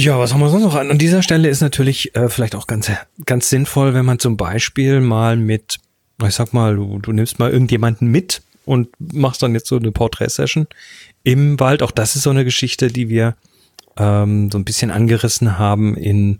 Ja, 0.00 0.18
was 0.18 0.32
haben 0.32 0.40
wir 0.40 0.48
sonst 0.48 0.62
noch 0.62 0.76
an? 0.76 0.90
An 0.90 0.96
dieser 0.96 1.22
Stelle 1.22 1.50
ist 1.50 1.60
natürlich 1.60 2.16
äh, 2.16 2.30
vielleicht 2.30 2.54
auch 2.54 2.66
ganz, 2.66 2.90
ganz 3.26 3.50
sinnvoll, 3.50 3.92
wenn 3.92 4.06
man 4.06 4.18
zum 4.18 4.38
Beispiel 4.38 5.02
mal 5.02 5.36
mit, 5.36 5.76
ich 6.26 6.34
sag 6.34 6.54
mal, 6.54 6.76
du, 6.76 6.98
du 7.00 7.12
nimmst 7.12 7.38
mal 7.38 7.50
irgendjemanden 7.50 8.08
mit 8.08 8.40
und 8.64 8.88
machst 8.98 9.42
dann 9.42 9.52
jetzt 9.52 9.66
so 9.66 9.76
eine 9.76 9.92
Portrait-Session 9.92 10.68
im 11.22 11.60
Wald. 11.60 11.82
Auch 11.82 11.90
das 11.90 12.16
ist 12.16 12.22
so 12.22 12.30
eine 12.30 12.46
Geschichte, 12.46 12.88
die 12.88 13.10
wir 13.10 13.36
ähm, 13.98 14.50
so 14.50 14.56
ein 14.56 14.64
bisschen 14.64 14.90
angerissen 14.90 15.58
haben 15.58 15.98
in 15.98 16.38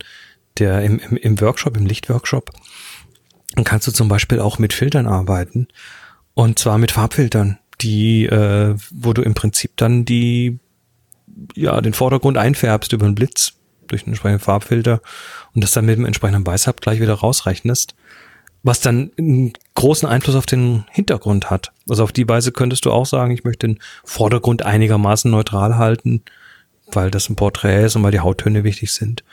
der, 0.59 0.83
im, 0.83 0.99
im, 0.99 1.19
im 1.19 1.41
Workshop, 1.43 1.77
im 1.77 1.85
Lichtworkshop. 1.85 2.53
Dann 3.57 3.65
kannst 3.65 3.87
du 3.87 3.93
zum 3.93 4.09
Beispiel 4.09 4.41
auch 4.41 4.59
mit 4.59 4.73
Filtern 4.73 5.07
arbeiten. 5.07 5.69
Und 6.33 6.59
zwar 6.59 6.79
mit 6.79 6.93
Farbfiltern, 6.93 7.59
die, 7.83 8.25
äh, 8.25 8.75
wo 8.91 9.13
du 9.13 9.21
im 9.21 9.35
Prinzip 9.35 9.73
dann 9.77 10.07
die 10.07 10.61
ja, 11.55 11.81
den 11.81 11.93
Vordergrund 11.93 12.37
einfärbst 12.37 12.93
über 12.93 13.07
einen 13.07 13.15
Blitz 13.15 13.55
durch 13.89 14.03
einen 14.03 14.13
entsprechenden 14.13 14.45
Farbfilter 14.45 15.01
und 15.55 15.65
das 15.65 15.73
dann 15.73 15.87
mit 15.87 15.97
dem 15.97 16.05
entsprechenden 16.05 16.47
Weißabgleich 16.47 17.01
wieder 17.01 17.15
rausrechnest, 17.15 17.95
was 18.63 18.81
dann 18.81 19.11
einen 19.19 19.53
großen 19.75 20.09
Einfluss 20.09 20.37
auf 20.37 20.47
den 20.47 20.85
Hintergrund 20.91 21.51
hat. 21.51 21.73
Also 21.89 22.05
auf 22.05 22.13
die 22.13 22.29
Weise 22.29 22.53
könntest 22.53 22.85
du 22.85 22.93
auch 22.93 23.07
sagen, 23.07 23.33
ich 23.33 23.45
möchte 23.45 23.67
den 23.67 23.79
Vordergrund 24.05 24.63
einigermaßen 24.65 25.31
neutral 25.31 25.77
halten, 25.77 26.23
weil 26.93 27.11
das 27.11 27.29
ein 27.29 27.37
Porträt 27.37 27.85
ist 27.85 27.97
und 27.97 28.03
weil 28.03 28.13
die 28.13 28.21
Hauttöne 28.21 28.65
wichtig 28.65 28.93
sind. 28.93 29.25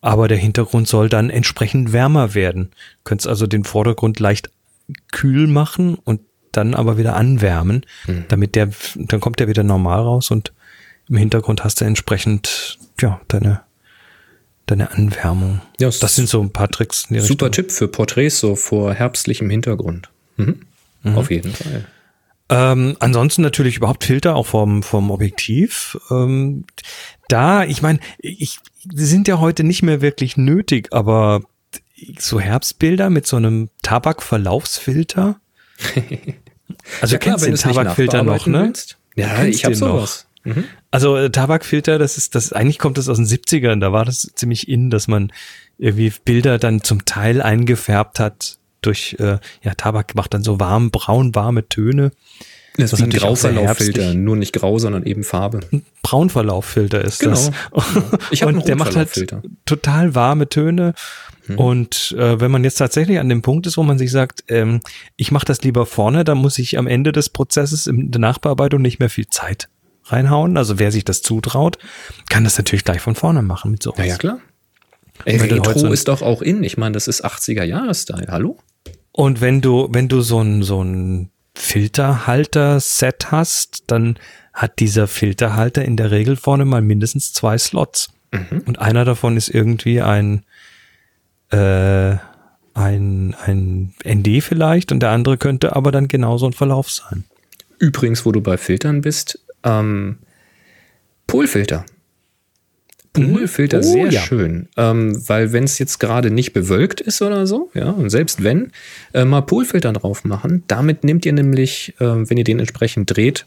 Aber 0.00 0.28
der 0.28 0.38
Hintergrund 0.38 0.88
soll 0.88 1.08
dann 1.08 1.30
entsprechend 1.30 1.92
wärmer 1.92 2.34
werden. 2.34 2.70
Du 2.70 3.04
könntest 3.04 3.28
also 3.28 3.46
den 3.46 3.64
Vordergrund 3.64 4.20
leicht 4.20 4.50
kühl 5.10 5.46
machen 5.46 5.96
und 5.96 6.20
dann 6.52 6.74
aber 6.74 6.96
wieder 6.96 7.16
anwärmen, 7.16 7.84
damit 8.28 8.54
der, 8.54 8.70
dann 8.94 9.20
kommt 9.20 9.40
der 9.40 9.48
wieder 9.48 9.62
normal 9.62 10.00
raus 10.00 10.30
und 10.30 10.52
im 11.08 11.16
Hintergrund 11.16 11.64
hast 11.64 11.80
du 11.80 11.84
entsprechend, 11.84 12.78
ja, 13.00 13.20
deine, 13.28 13.62
deine 14.66 14.90
Anwärmung. 14.92 15.60
Ja, 15.78 15.90
das 15.90 16.16
sind 16.16 16.28
so 16.28 16.40
ein 16.40 16.50
paar 16.50 16.68
Tricks. 16.68 17.02
Super 17.08 17.20
Richtung. 17.46 17.50
Tipp 17.52 17.72
für 17.72 17.88
Porträts 17.88 18.38
so 18.40 18.56
vor 18.56 18.94
herbstlichem 18.94 19.48
Hintergrund. 19.50 20.08
Mhm. 20.36 20.60
Auf 21.14 21.30
jeden 21.30 21.52
Fall. 21.52 21.84
Ähm, 22.48 22.96
ansonsten 23.00 23.42
natürlich 23.42 23.76
überhaupt 23.76 24.04
Filter, 24.04 24.36
auch 24.36 24.46
vom, 24.46 24.82
vom 24.82 25.10
Objektiv. 25.10 25.96
Ähm, 26.10 26.64
da, 27.28 27.64
ich 27.64 27.82
meine, 27.82 27.98
ich, 28.18 28.58
sind 28.92 29.26
ja 29.28 29.40
heute 29.40 29.64
nicht 29.64 29.82
mehr 29.82 30.00
wirklich 30.00 30.36
nötig, 30.36 30.92
aber 30.92 31.42
so 32.18 32.40
Herbstbilder 32.40 33.10
mit 33.10 33.26
so 33.26 33.36
einem 33.36 33.70
Tabakverlaufsfilter. 33.82 35.40
Also 37.00 37.14
Ja, 37.14 37.18
du 37.20 37.24
kennst 37.24 37.44
den 37.44 37.52
du's 37.52 37.64
nicht 37.64 37.76
Tabakfilter 37.76 38.22
noch, 38.24 38.46
ne? 38.46 38.64
willst. 38.64 38.98
Ja, 39.14 39.28
kennst 39.36 39.58
ich 39.58 39.64
habe 39.64 39.74
den 39.74 39.80
noch. 39.80 39.96
sowas. 39.98 40.25
Mhm. 40.46 40.64
Also 40.90 41.16
äh, 41.16 41.30
Tabakfilter, 41.30 41.98
das 41.98 42.16
ist 42.16 42.34
das 42.34 42.52
eigentlich 42.52 42.78
kommt 42.78 42.98
das 42.98 43.08
aus 43.08 43.18
den 43.18 43.26
70ern, 43.26 43.80
da 43.80 43.92
war 43.92 44.04
das 44.04 44.30
ziemlich 44.34 44.68
in, 44.68 44.90
dass 44.90 45.08
man 45.08 45.32
irgendwie 45.78 46.12
Bilder 46.24 46.58
dann 46.58 46.82
zum 46.82 47.04
Teil 47.04 47.42
eingefärbt 47.42 48.20
hat 48.20 48.58
durch 48.80 49.16
äh, 49.18 49.38
ja 49.62 49.74
Tabak 49.76 50.14
macht 50.14 50.34
dann 50.34 50.42
so 50.42 50.60
warm 50.60 50.90
braun 50.90 51.34
warme 51.34 51.68
Töne. 51.68 52.12
Das 52.78 52.92
ist 52.92 53.02
ein 53.02 53.08
Grauverlauffilter, 53.08 54.12
nur 54.12 54.36
nicht 54.36 54.52
grau, 54.52 54.78
sondern 54.78 55.04
eben 55.04 55.24
Farbe. 55.24 55.60
Braunverlauffilter 56.02 57.02
ist 57.02 57.20
Genau, 57.20 57.32
das. 57.32 57.50
Ich 58.30 58.44
einen 58.44 58.58
und 58.58 58.68
der 58.68 58.76
macht 58.76 58.96
halt 58.96 59.34
total 59.64 60.14
warme 60.14 60.48
Töne. 60.50 60.92
Und 61.56 62.14
äh, 62.18 62.40
wenn 62.40 62.50
man 62.50 62.64
jetzt 62.64 62.74
tatsächlich 62.74 63.18
an 63.18 63.28
dem 63.28 63.40
Punkt 63.40 63.66
ist, 63.66 63.76
wo 63.76 63.82
man 63.82 63.98
sich 63.98 64.10
sagt, 64.10 64.44
ähm, 64.48 64.80
ich 65.16 65.30
mache 65.30 65.46
das 65.46 65.62
lieber 65.62 65.86
vorne, 65.86 66.24
dann 66.24 66.38
muss 66.38 66.58
ich 66.58 66.76
am 66.76 66.86
Ende 66.86 67.12
des 67.12 67.28
Prozesses 67.30 67.86
in 67.86 68.10
der 68.10 68.20
Nachbearbeitung 68.20 68.82
nicht 68.82 68.98
mehr 68.98 69.10
viel 69.10 69.28
Zeit 69.28 69.68
reinhauen. 70.06 70.56
Also 70.56 70.78
wer 70.78 70.92
sich 70.92 71.04
das 71.04 71.22
zutraut, 71.22 71.78
kann 72.28 72.44
das 72.44 72.56
natürlich 72.58 72.84
gleich 72.84 73.00
von 73.00 73.14
vorne 73.14 73.42
machen 73.42 73.70
mit 73.70 73.82
sowas. 73.82 73.98
Ja, 73.98 74.04
ja, 74.04 74.16
klar. 74.16 74.38
Ey, 75.24 75.36
Retro 75.38 75.78
so 75.78 75.92
ist 75.92 76.08
doch 76.08 76.22
auch 76.22 76.42
in. 76.42 76.62
Ich 76.62 76.76
meine, 76.76 76.92
das 76.92 77.08
ist 77.08 77.24
80er-Jahre-Style. 77.24 78.26
Hallo? 78.28 78.58
Und 79.12 79.40
wenn 79.40 79.60
du, 79.62 79.88
wenn 79.90 80.08
du 80.08 80.20
so 80.20 80.40
ein, 80.40 80.62
so 80.62 80.82
ein 80.84 81.30
Filterhalter-Set 81.54 83.30
hast, 83.30 83.84
dann 83.86 84.18
hat 84.52 84.78
dieser 84.78 85.06
Filterhalter 85.06 85.84
in 85.84 85.96
der 85.96 86.10
Regel 86.10 86.36
vorne 86.36 86.66
mal 86.66 86.82
mindestens 86.82 87.32
zwei 87.32 87.56
Slots. 87.56 88.10
Und 88.66 88.78
einer 88.78 89.04
davon 89.04 89.36
ist 89.36 89.48
irgendwie 89.48 90.02
ein, 90.02 90.44
äh, 91.50 92.16
ein, 92.74 93.34
ein 93.46 93.94
ND 94.04 94.42
vielleicht 94.42 94.92
und 94.92 95.00
der 95.00 95.10
andere 95.10 95.38
könnte 95.38 95.74
aber 95.74 95.92
dann 95.92 96.08
genauso 96.08 96.46
ein 96.46 96.52
Verlauf 96.52 96.90
sein. 96.90 97.24
Übrigens, 97.78 98.26
wo 98.26 98.32
du 98.32 98.40
bei 98.40 98.58
Filtern 98.58 99.00
bist, 99.00 99.38
ähm, 99.66 100.18
Polfilter. 101.26 101.84
Polfilter, 103.12 103.78
Oh, 103.78 103.82
sehr 103.82 104.10
ja. 104.10 104.20
schön. 104.20 104.68
Ähm, 104.76 105.22
weil 105.26 105.52
wenn 105.52 105.64
es 105.64 105.78
jetzt 105.78 105.98
gerade 105.98 106.30
nicht 106.30 106.52
bewölkt 106.52 107.00
ist 107.00 107.22
oder 107.22 107.46
so, 107.46 107.70
ja, 107.74 107.90
und 107.90 108.10
selbst 108.10 108.42
wenn, 108.42 108.72
äh, 109.14 109.24
mal 109.24 109.40
Polfilter 109.40 109.92
drauf 109.92 110.24
machen, 110.24 110.64
damit 110.68 111.02
nehmt 111.04 111.24
ihr 111.24 111.32
nämlich, 111.32 111.94
ähm, 112.00 112.28
wenn 112.28 112.36
ihr 112.36 112.44
den 112.44 112.58
entsprechend 112.58 113.14
dreht, 113.16 113.46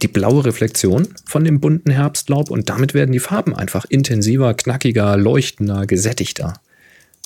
die 0.00 0.08
blaue 0.08 0.44
Reflexion 0.44 1.08
von 1.26 1.44
dem 1.44 1.60
bunten 1.60 1.90
Herbstlaub 1.90 2.50
und 2.50 2.68
damit 2.70 2.94
werden 2.94 3.12
die 3.12 3.18
Farben 3.18 3.54
einfach 3.54 3.84
intensiver, 3.88 4.54
knackiger, 4.54 5.16
leuchtender, 5.16 5.86
gesättigter. 5.86 6.54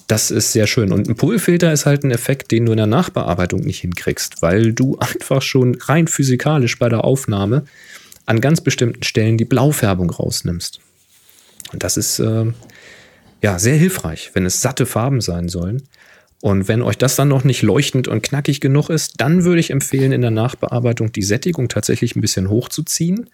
Das 0.08 0.30
ist 0.30 0.52
sehr 0.52 0.66
schön. 0.66 0.92
Und 0.92 1.08
ein 1.08 1.16
Polfilter 1.16 1.72
ist 1.72 1.84
halt 1.84 2.04
ein 2.04 2.10
Effekt, 2.12 2.52
den 2.52 2.66
du 2.66 2.72
in 2.72 2.78
der 2.78 2.86
Nachbearbeitung 2.86 3.60
nicht 3.60 3.80
hinkriegst, 3.80 4.40
weil 4.40 4.72
du 4.72 4.96
einfach 5.00 5.42
schon 5.42 5.76
rein 5.76 6.08
physikalisch 6.08 6.78
bei 6.78 6.88
der 6.88 7.04
Aufnahme 7.04 7.64
an 8.26 8.40
ganz 8.40 8.60
bestimmten 8.60 9.02
Stellen 9.02 9.38
die 9.38 9.44
Blaufärbung 9.44 10.10
rausnimmst. 10.10 10.80
Und 11.72 11.82
das 11.82 11.96
ist 11.96 12.18
äh, 12.18 12.46
ja 13.42 13.58
sehr 13.58 13.76
hilfreich, 13.76 14.30
wenn 14.34 14.46
es 14.46 14.60
satte 14.60 14.86
Farben 14.86 15.20
sein 15.20 15.48
sollen. 15.48 15.82
Und 16.42 16.68
wenn 16.68 16.82
euch 16.82 16.98
das 16.98 17.16
dann 17.16 17.28
noch 17.28 17.44
nicht 17.44 17.62
leuchtend 17.62 18.08
und 18.08 18.22
knackig 18.22 18.60
genug 18.60 18.90
ist, 18.90 19.14
dann 19.20 19.44
würde 19.44 19.60
ich 19.60 19.70
empfehlen, 19.70 20.12
in 20.12 20.20
der 20.20 20.30
Nachbearbeitung 20.30 21.10
die 21.10 21.22
Sättigung 21.22 21.68
tatsächlich 21.68 22.14
ein 22.14 22.20
bisschen 22.20 22.50
hochzuziehen. 22.50 23.30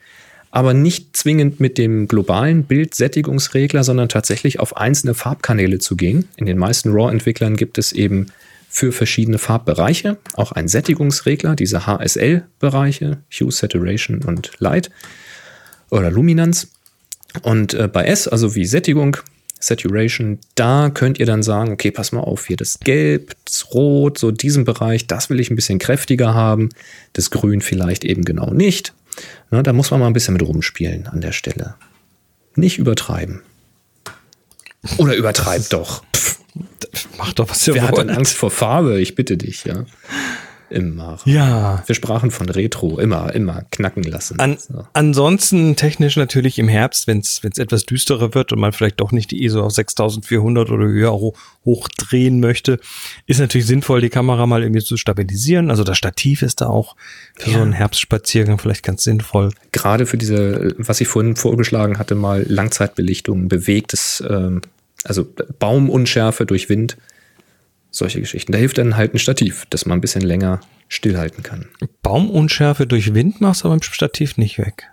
Aber 0.50 0.74
nicht 0.74 1.16
zwingend 1.16 1.60
mit 1.60 1.78
dem 1.78 2.06
globalen 2.08 2.64
Bildsättigungsregler, 2.64 3.84
sondern 3.84 4.10
tatsächlich 4.10 4.60
auf 4.60 4.76
einzelne 4.76 5.14
Farbkanäle 5.14 5.78
zu 5.78 5.96
gehen. 5.96 6.28
In 6.36 6.46
den 6.46 6.58
meisten 6.58 6.92
RAW-Entwicklern 6.92 7.56
gibt 7.56 7.78
es 7.78 7.92
eben 7.92 8.26
für 8.74 8.90
verschiedene 8.90 9.36
Farbbereiche 9.36 10.16
auch 10.32 10.52
einen 10.52 10.66
Sättigungsregler, 10.66 11.54
diese 11.56 11.86
HSL-Bereiche, 11.86 13.18
Hue, 13.30 13.52
Saturation 13.52 14.24
und 14.24 14.52
Light 14.60 14.90
oder 15.90 16.10
Luminanz. 16.10 16.68
Und 17.42 17.74
äh, 17.74 17.86
bei 17.86 18.06
S, 18.06 18.28
also 18.28 18.54
wie 18.54 18.64
Sättigung, 18.64 19.18
Saturation, 19.60 20.38
da 20.54 20.88
könnt 20.88 21.20
ihr 21.20 21.26
dann 21.26 21.42
sagen, 21.42 21.70
okay, 21.70 21.90
pass 21.90 22.12
mal 22.12 22.22
auf, 22.22 22.46
hier 22.46 22.56
das 22.56 22.80
Gelb, 22.80 23.36
das 23.44 23.74
Rot, 23.74 24.16
so 24.16 24.30
diesen 24.30 24.64
Bereich, 24.64 25.06
das 25.06 25.28
will 25.28 25.38
ich 25.38 25.50
ein 25.50 25.56
bisschen 25.56 25.78
kräftiger 25.78 26.32
haben, 26.32 26.70
das 27.12 27.30
Grün 27.30 27.60
vielleicht 27.60 28.06
eben 28.06 28.24
genau 28.24 28.54
nicht. 28.54 28.94
Na, 29.50 29.62
da 29.62 29.74
muss 29.74 29.90
man 29.90 30.00
mal 30.00 30.06
ein 30.06 30.14
bisschen 30.14 30.32
mit 30.32 30.42
rumspielen 30.42 31.08
an 31.08 31.20
der 31.20 31.32
Stelle. 31.32 31.74
Nicht 32.56 32.78
übertreiben. 32.78 33.42
Oder 34.96 35.14
übertreibt 35.14 35.74
doch. 35.74 36.02
Pff, 36.16 36.38
Mach 37.18 37.32
doch, 37.32 37.48
was 37.48 37.66
ihr 37.66 37.74
wer 37.74 37.82
hat 37.82 37.96
denn 37.96 38.08
wollt. 38.08 38.18
Angst 38.18 38.34
vor 38.34 38.50
Farbe? 38.50 39.00
Ich 39.00 39.14
bitte 39.14 39.36
dich, 39.36 39.64
ja. 39.64 39.84
Immer. 40.72 41.18
Ja. 41.26 41.82
Wir 41.86 41.94
sprachen 41.94 42.30
von 42.30 42.48
Retro, 42.48 42.98
immer, 42.98 43.34
immer 43.34 43.62
knacken 43.70 44.02
lassen. 44.04 44.40
An, 44.40 44.56
So. 44.56 44.86
Ansonsten 44.94 45.76
technisch 45.76 46.16
natürlich 46.16 46.58
im 46.58 46.68
Herbst, 46.68 47.06
wenn 47.06 47.18
es 47.18 47.42
etwas 47.44 47.84
düsterer 47.84 48.34
wird 48.34 48.52
und 48.52 48.58
man 48.58 48.72
vielleicht 48.72 49.00
doch 49.00 49.12
nicht 49.12 49.30
die 49.30 49.44
ISO 49.44 49.62
auf 49.62 49.72
6400 49.72 50.70
oder 50.70 50.86
höher 50.86 51.12
ho 51.12 51.34
hochdrehen 51.64 52.40
möchte, 52.40 52.80
ist 53.26 53.38
natürlich 53.38 53.66
sinnvoll, 53.66 54.00
die 54.00 54.08
Kamera 54.08 54.46
mal 54.46 54.62
irgendwie 54.62 54.82
zu 54.82 54.96
stabilisieren. 54.96 55.70
Also 55.70 55.84
das 55.84 55.98
Stativ 55.98 56.42
ist 56.42 56.60
da 56.60 56.68
auch 56.68 56.96
für 57.36 57.50
so 57.50 57.58
einen 57.58 57.72
Herbstspaziergang 57.72 58.58
vielleicht 58.58 58.82
ganz 58.82 59.04
sinnvoll. 59.04 59.50
gerade 59.72 60.06
für 60.06 60.16
diese, 60.16 60.74
was 60.78 61.00
ich 61.00 61.08
vorhin 61.08 61.36
vorgeschlagen 61.36 61.98
hatte, 61.98 62.14
mal 62.14 62.44
Langzeitbelichtung, 62.48 63.48
bewegtes, 63.48 64.24
ähm, 64.28 64.62
also 65.04 65.26
Baumunschärfe 65.58 66.46
durch 66.46 66.68
Wind, 66.68 66.96
solche 67.90 68.20
Geschichten. 68.20 68.52
Da 68.52 68.58
hilft 68.58 68.78
dann 68.78 68.96
halt 68.96 69.14
ein 69.14 69.18
Stativ, 69.18 69.66
das 69.70 69.86
man 69.86 69.98
ein 69.98 70.00
bisschen 70.00 70.22
länger 70.22 70.60
stillhalten 70.88 71.42
kann. 71.42 71.66
Baumunschärfe 72.02 72.86
durch 72.86 73.14
Wind 73.14 73.40
machst 73.40 73.62
du 73.62 73.66
aber 73.68 73.74
im 73.74 73.82
Stativ 73.82 74.36
nicht 74.36 74.58
weg. 74.58 74.84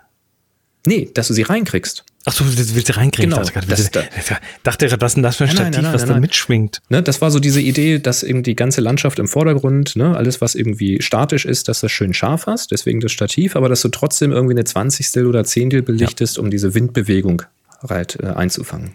Nee, 0.86 1.10
dass 1.12 1.28
du 1.28 1.34
sie 1.34 1.42
reinkriegst. 1.42 2.04
Ach 2.24 2.32
so, 2.32 2.44
willst, 2.46 2.74
willst 2.74 2.88
du 2.88 2.96
reinkriegen? 2.96 3.30
Genau, 3.30 3.42
Ich 3.42 3.50
dachte, 3.50 3.66
das- 3.68 3.90
du- 3.90 4.00
dachte, 4.62 4.90
was 5.00 5.10
ist 5.10 5.14
denn 5.16 5.22
das 5.22 5.36
für 5.36 5.44
ein 5.44 5.48
Nein, 5.48 5.56
nein, 5.56 5.72
Stativ, 5.72 5.82
nein, 5.84 5.92
was 5.94 6.00
nein, 6.02 6.08
da 6.08 6.14
nein. 6.14 6.20
mitschwingt? 6.22 6.82
Ne, 6.88 7.02
das 7.02 7.20
war 7.20 7.30
so 7.30 7.38
diese 7.38 7.60
Idee, 7.60 7.98
dass 7.98 8.22
eben 8.22 8.42
die 8.42 8.56
ganze 8.56 8.80
Landschaft 8.80 9.18
im 9.18 9.28
Vordergrund, 9.28 9.96
ne, 9.96 10.16
alles 10.16 10.40
was 10.40 10.54
irgendwie 10.54 11.00
statisch 11.02 11.44
ist, 11.44 11.68
dass 11.68 11.80
du 11.80 11.86
das 11.86 11.92
schön 11.92 12.12
scharf 12.14 12.46
hast, 12.46 12.70
deswegen 12.72 13.00
das 13.00 13.12
Stativ, 13.12 13.56
aber 13.56 13.68
dass 13.68 13.82
du 13.82 13.88
trotzdem 13.88 14.32
irgendwie 14.32 14.54
eine 14.54 14.64
Zwanzigstel 14.64 15.26
oder 15.26 15.44
Zehntel 15.44 15.82
belichtest, 15.82 16.38
um 16.38 16.50
diese 16.50 16.74
Windbewegung 16.74 17.42
halt 17.88 18.18
äh, 18.22 18.26
einzufangen. 18.26 18.92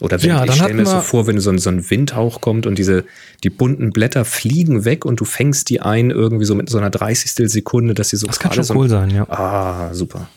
Oder 0.00 0.22
wenn 0.22 0.28
Ja, 0.28 0.44
ich 0.44 0.50
dann 0.50 0.58
stelle 0.58 0.74
mir 0.74 0.86
so 0.86 1.00
vor, 1.00 1.26
wenn 1.26 1.40
so 1.40 1.50
ein, 1.50 1.58
so 1.58 1.70
ein 1.70 1.90
Windhauch 1.90 2.40
kommt 2.40 2.66
und 2.66 2.78
diese 2.78 3.04
die 3.42 3.50
bunten 3.50 3.90
Blätter 3.90 4.24
fliegen 4.24 4.84
weg 4.84 5.04
und 5.04 5.20
du 5.20 5.24
fängst 5.24 5.70
die 5.70 5.80
ein 5.80 6.10
irgendwie 6.10 6.44
so 6.44 6.54
mit 6.54 6.68
so 6.68 6.78
einer 6.78 6.90
Dreißigstel 6.90 7.48
Sekunde, 7.48 7.94
dass 7.94 8.10
sie 8.10 8.16
so 8.16 8.26
Das 8.26 8.38
kann 8.38 8.52
schon 8.52 8.76
cool 8.76 8.88
sein, 8.88 9.10
ja. 9.10 9.28
Ah, 9.28 9.92
super. 9.94 10.28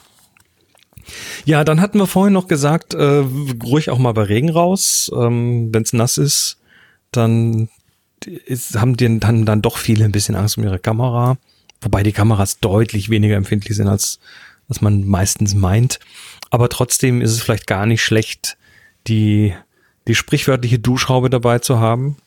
Ja, 1.46 1.64
dann 1.64 1.82
hatten 1.82 2.00
wir 2.00 2.08
vorhin 2.08 2.34
noch 2.34 2.48
gesagt, 2.48 2.94
äh, 2.94 3.24
ruhig 3.64 3.90
auch 3.90 4.00
mal 4.00 4.14
bei 4.14 4.24
Regen 4.24 4.50
raus. 4.50 5.12
Ähm, 5.16 5.70
Wenn 5.74 5.84
es 5.84 5.94
nass 5.94 6.18
ist, 6.18 6.58
dann 7.12 7.70
ist, 8.46 8.80
haben 8.80 8.98
die 8.98 9.20
dann, 9.20 9.46
dann 9.46 9.62
doch 9.62 9.78
viele 9.78 10.06
ein 10.06 10.12
bisschen 10.12 10.36
Angst 10.36 10.58
um 10.58 10.64
ihre 10.64 10.80
Kamera. 10.80 11.38
Wobei 11.82 12.04
die 12.04 12.12
Kameras 12.12 12.60
deutlich 12.60 13.10
weniger 13.10 13.36
empfindlich 13.36 13.76
sind, 13.76 13.88
als, 13.88 14.20
als 14.70 14.82
man 14.82 15.04
meistens 15.06 15.56
meint. 15.56 16.00
Aber 16.52 16.70
trotzdem 16.70 17.22
ist 17.22 17.32
es 17.32 17.42
vielleicht 17.42 17.66
gar 17.66 17.86
nicht 17.86 18.04
schlecht, 18.04 18.58
die, 19.08 19.54
die 20.08 20.16
sprichwörtliche 20.16 20.80
Duschraube 20.80 21.30
dabei 21.30 21.60
zu 21.60 21.80
haben. 21.80 22.18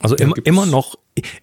Also 0.00 0.16
immer, 0.16 0.34
immer 0.44 0.66
noch, 0.66 0.96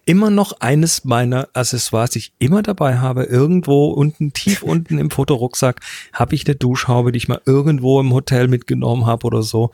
immer 0.04 0.30
noch 0.30 0.60
eines 0.60 1.04
meiner 1.04 1.48
Accessoires, 1.54 2.10
die 2.10 2.18
ich 2.18 2.32
immer 2.38 2.62
dabei 2.62 2.98
habe, 2.98 3.24
irgendwo 3.24 3.88
unten, 3.88 4.32
tief 4.32 4.62
unten 4.64 4.98
im 4.98 5.10
Fotorucksack, 5.10 5.80
habe 6.12 6.34
ich 6.34 6.46
eine 6.46 6.56
Duschhaube, 6.56 7.12
die 7.12 7.18
ich 7.18 7.28
mal 7.28 7.40
irgendwo 7.46 8.00
im 8.00 8.12
Hotel 8.12 8.48
mitgenommen 8.48 9.06
habe 9.06 9.26
oder 9.26 9.42
so, 9.42 9.70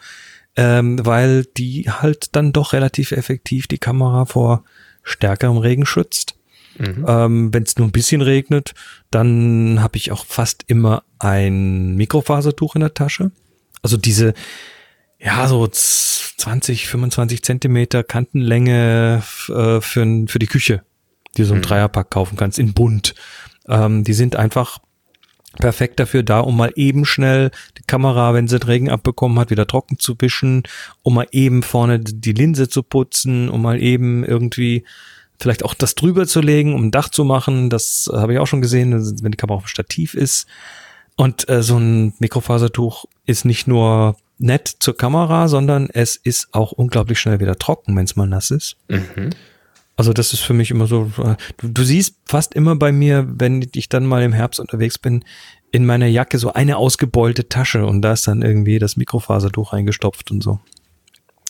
ähm, 0.56 1.04
weil 1.04 1.44
die 1.44 1.90
halt 1.90 2.36
dann 2.36 2.52
doch 2.52 2.72
relativ 2.72 3.12
effektiv 3.12 3.66
die 3.66 3.78
Kamera 3.78 4.24
vor 4.24 4.64
stärkerem 5.02 5.58
Regen 5.58 5.86
schützt. 5.86 6.34
Ähm, 7.06 7.54
Wenn 7.54 7.62
es 7.62 7.76
nur 7.76 7.88
ein 7.88 7.92
bisschen 7.92 8.20
regnet, 8.20 8.74
dann 9.10 9.80
habe 9.80 9.96
ich 9.96 10.12
auch 10.12 10.26
fast 10.26 10.64
immer 10.66 11.04
ein 11.18 11.94
Mikrofasertuch 11.96 12.74
in 12.74 12.80
der 12.80 12.94
Tasche. 12.94 13.30
Also 13.86 13.98
diese, 13.98 14.34
ja, 15.20 15.46
so 15.46 15.64
20, 15.68 16.88
25 16.88 17.44
Zentimeter 17.44 18.02
Kantenlänge 18.02 19.22
äh, 19.48 19.80
für, 19.80 20.24
für 20.26 20.38
die 20.40 20.48
Küche, 20.48 20.82
die 21.36 21.42
du 21.42 21.46
so 21.46 21.54
ein 21.54 21.62
Dreierpack 21.62 22.10
kaufen 22.10 22.36
kannst, 22.36 22.58
in 22.58 22.74
bunt. 22.74 23.14
Ähm, 23.68 24.02
die 24.02 24.12
sind 24.12 24.34
einfach 24.34 24.80
perfekt 25.60 26.00
dafür 26.00 26.24
da, 26.24 26.40
um 26.40 26.56
mal 26.56 26.72
eben 26.74 27.04
schnell 27.04 27.52
die 27.78 27.84
Kamera, 27.84 28.34
wenn 28.34 28.48
sie 28.48 28.58
den 28.58 28.66
Regen 28.66 28.90
abbekommen 28.90 29.38
hat, 29.38 29.50
wieder 29.50 29.68
trocken 29.68 30.00
zu 30.00 30.16
wischen, 30.18 30.64
um 31.04 31.14
mal 31.14 31.28
eben 31.30 31.62
vorne 31.62 32.00
die 32.00 32.32
Linse 32.32 32.68
zu 32.68 32.82
putzen, 32.82 33.48
um 33.50 33.62
mal 33.62 33.80
eben 33.80 34.24
irgendwie 34.24 34.84
vielleicht 35.38 35.64
auch 35.64 35.74
das 35.74 35.94
drüber 35.94 36.26
zu 36.26 36.40
legen, 36.40 36.74
um 36.74 36.86
ein 36.86 36.90
Dach 36.90 37.08
zu 37.08 37.24
machen. 37.24 37.70
Das 37.70 38.10
äh, 38.12 38.16
habe 38.16 38.32
ich 38.32 38.40
auch 38.40 38.48
schon 38.48 38.62
gesehen, 38.62 38.92
wenn 39.22 39.30
die 39.30 39.38
Kamera 39.38 39.58
auf 39.58 39.66
dem 39.66 39.68
Stativ 39.68 40.14
ist. 40.14 40.48
Und 41.14 41.48
äh, 41.48 41.62
so 41.62 41.78
ein 41.78 42.14
Mikrofasertuch 42.18 43.06
ist 43.26 43.44
nicht 43.44 43.66
nur 43.66 44.16
nett 44.38 44.68
zur 44.80 44.96
Kamera, 44.96 45.48
sondern 45.48 45.88
es 45.92 46.16
ist 46.16 46.48
auch 46.52 46.72
unglaublich 46.72 47.18
schnell 47.18 47.40
wieder 47.40 47.56
trocken, 47.56 47.96
wenn 47.96 48.04
es 48.04 48.16
mal 48.16 48.26
nass 48.26 48.50
ist. 48.50 48.76
Also 49.96 50.12
das 50.12 50.34
ist 50.34 50.40
für 50.40 50.52
mich 50.52 50.70
immer 50.70 50.86
so, 50.86 51.10
äh, 51.18 51.36
du, 51.56 51.68
du 51.68 51.82
siehst 51.82 52.16
fast 52.26 52.54
immer 52.54 52.76
bei 52.76 52.92
mir, 52.92 53.26
wenn 53.28 53.66
ich 53.74 53.88
dann 53.88 54.04
mal 54.04 54.22
im 54.22 54.34
Herbst 54.34 54.60
unterwegs 54.60 54.98
bin, 54.98 55.24
in 55.72 55.86
meiner 55.86 56.06
Jacke 56.06 56.38
so 56.38 56.52
eine 56.52 56.76
ausgebeulte 56.76 57.48
Tasche 57.48 57.86
und 57.86 58.02
da 58.02 58.12
ist 58.12 58.28
dann 58.28 58.42
irgendwie 58.42 58.78
das 58.78 58.96
Mikrofasertuch 58.96 59.72
eingestopft 59.72 60.30
und 60.30 60.42
so. 60.42 60.60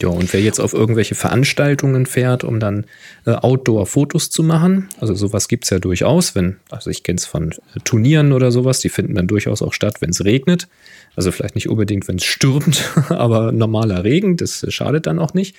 Ja, 0.02 0.08
und 0.08 0.30
wer 0.34 0.42
jetzt 0.42 0.60
auf 0.60 0.74
irgendwelche 0.74 1.14
Veranstaltungen 1.14 2.04
fährt, 2.04 2.44
um 2.44 2.60
dann 2.60 2.84
äh, 3.24 3.30
Outdoor-Fotos 3.30 4.28
zu 4.28 4.42
machen, 4.42 4.90
also 5.00 5.14
sowas 5.14 5.48
gibt's 5.48 5.70
ja 5.70 5.78
durchaus, 5.78 6.34
wenn, 6.34 6.56
also 6.68 6.90
ich 6.90 7.02
kenne 7.02 7.16
es 7.16 7.24
von 7.24 7.52
äh, 7.52 7.80
Turnieren 7.82 8.32
oder 8.32 8.52
sowas, 8.52 8.80
die 8.80 8.90
finden 8.90 9.14
dann 9.14 9.26
durchaus 9.26 9.62
auch 9.62 9.72
statt, 9.72 10.02
wenn 10.02 10.10
es 10.10 10.22
regnet. 10.22 10.68
Also 11.14 11.32
vielleicht 11.32 11.54
nicht 11.54 11.70
unbedingt, 11.70 12.08
wenn 12.08 12.16
es 12.16 12.24
stürmt, 12.24 12.92
aber 13.08 13.52
normaler 13.52 14.04
Regen, 14.04 14.36
das 14.36 14.62
äh, 14.62 14.70
schadet 14.70 15.06
dann 15.06 15.18
auch 15.18 15.32
nicht. 15.32 15.56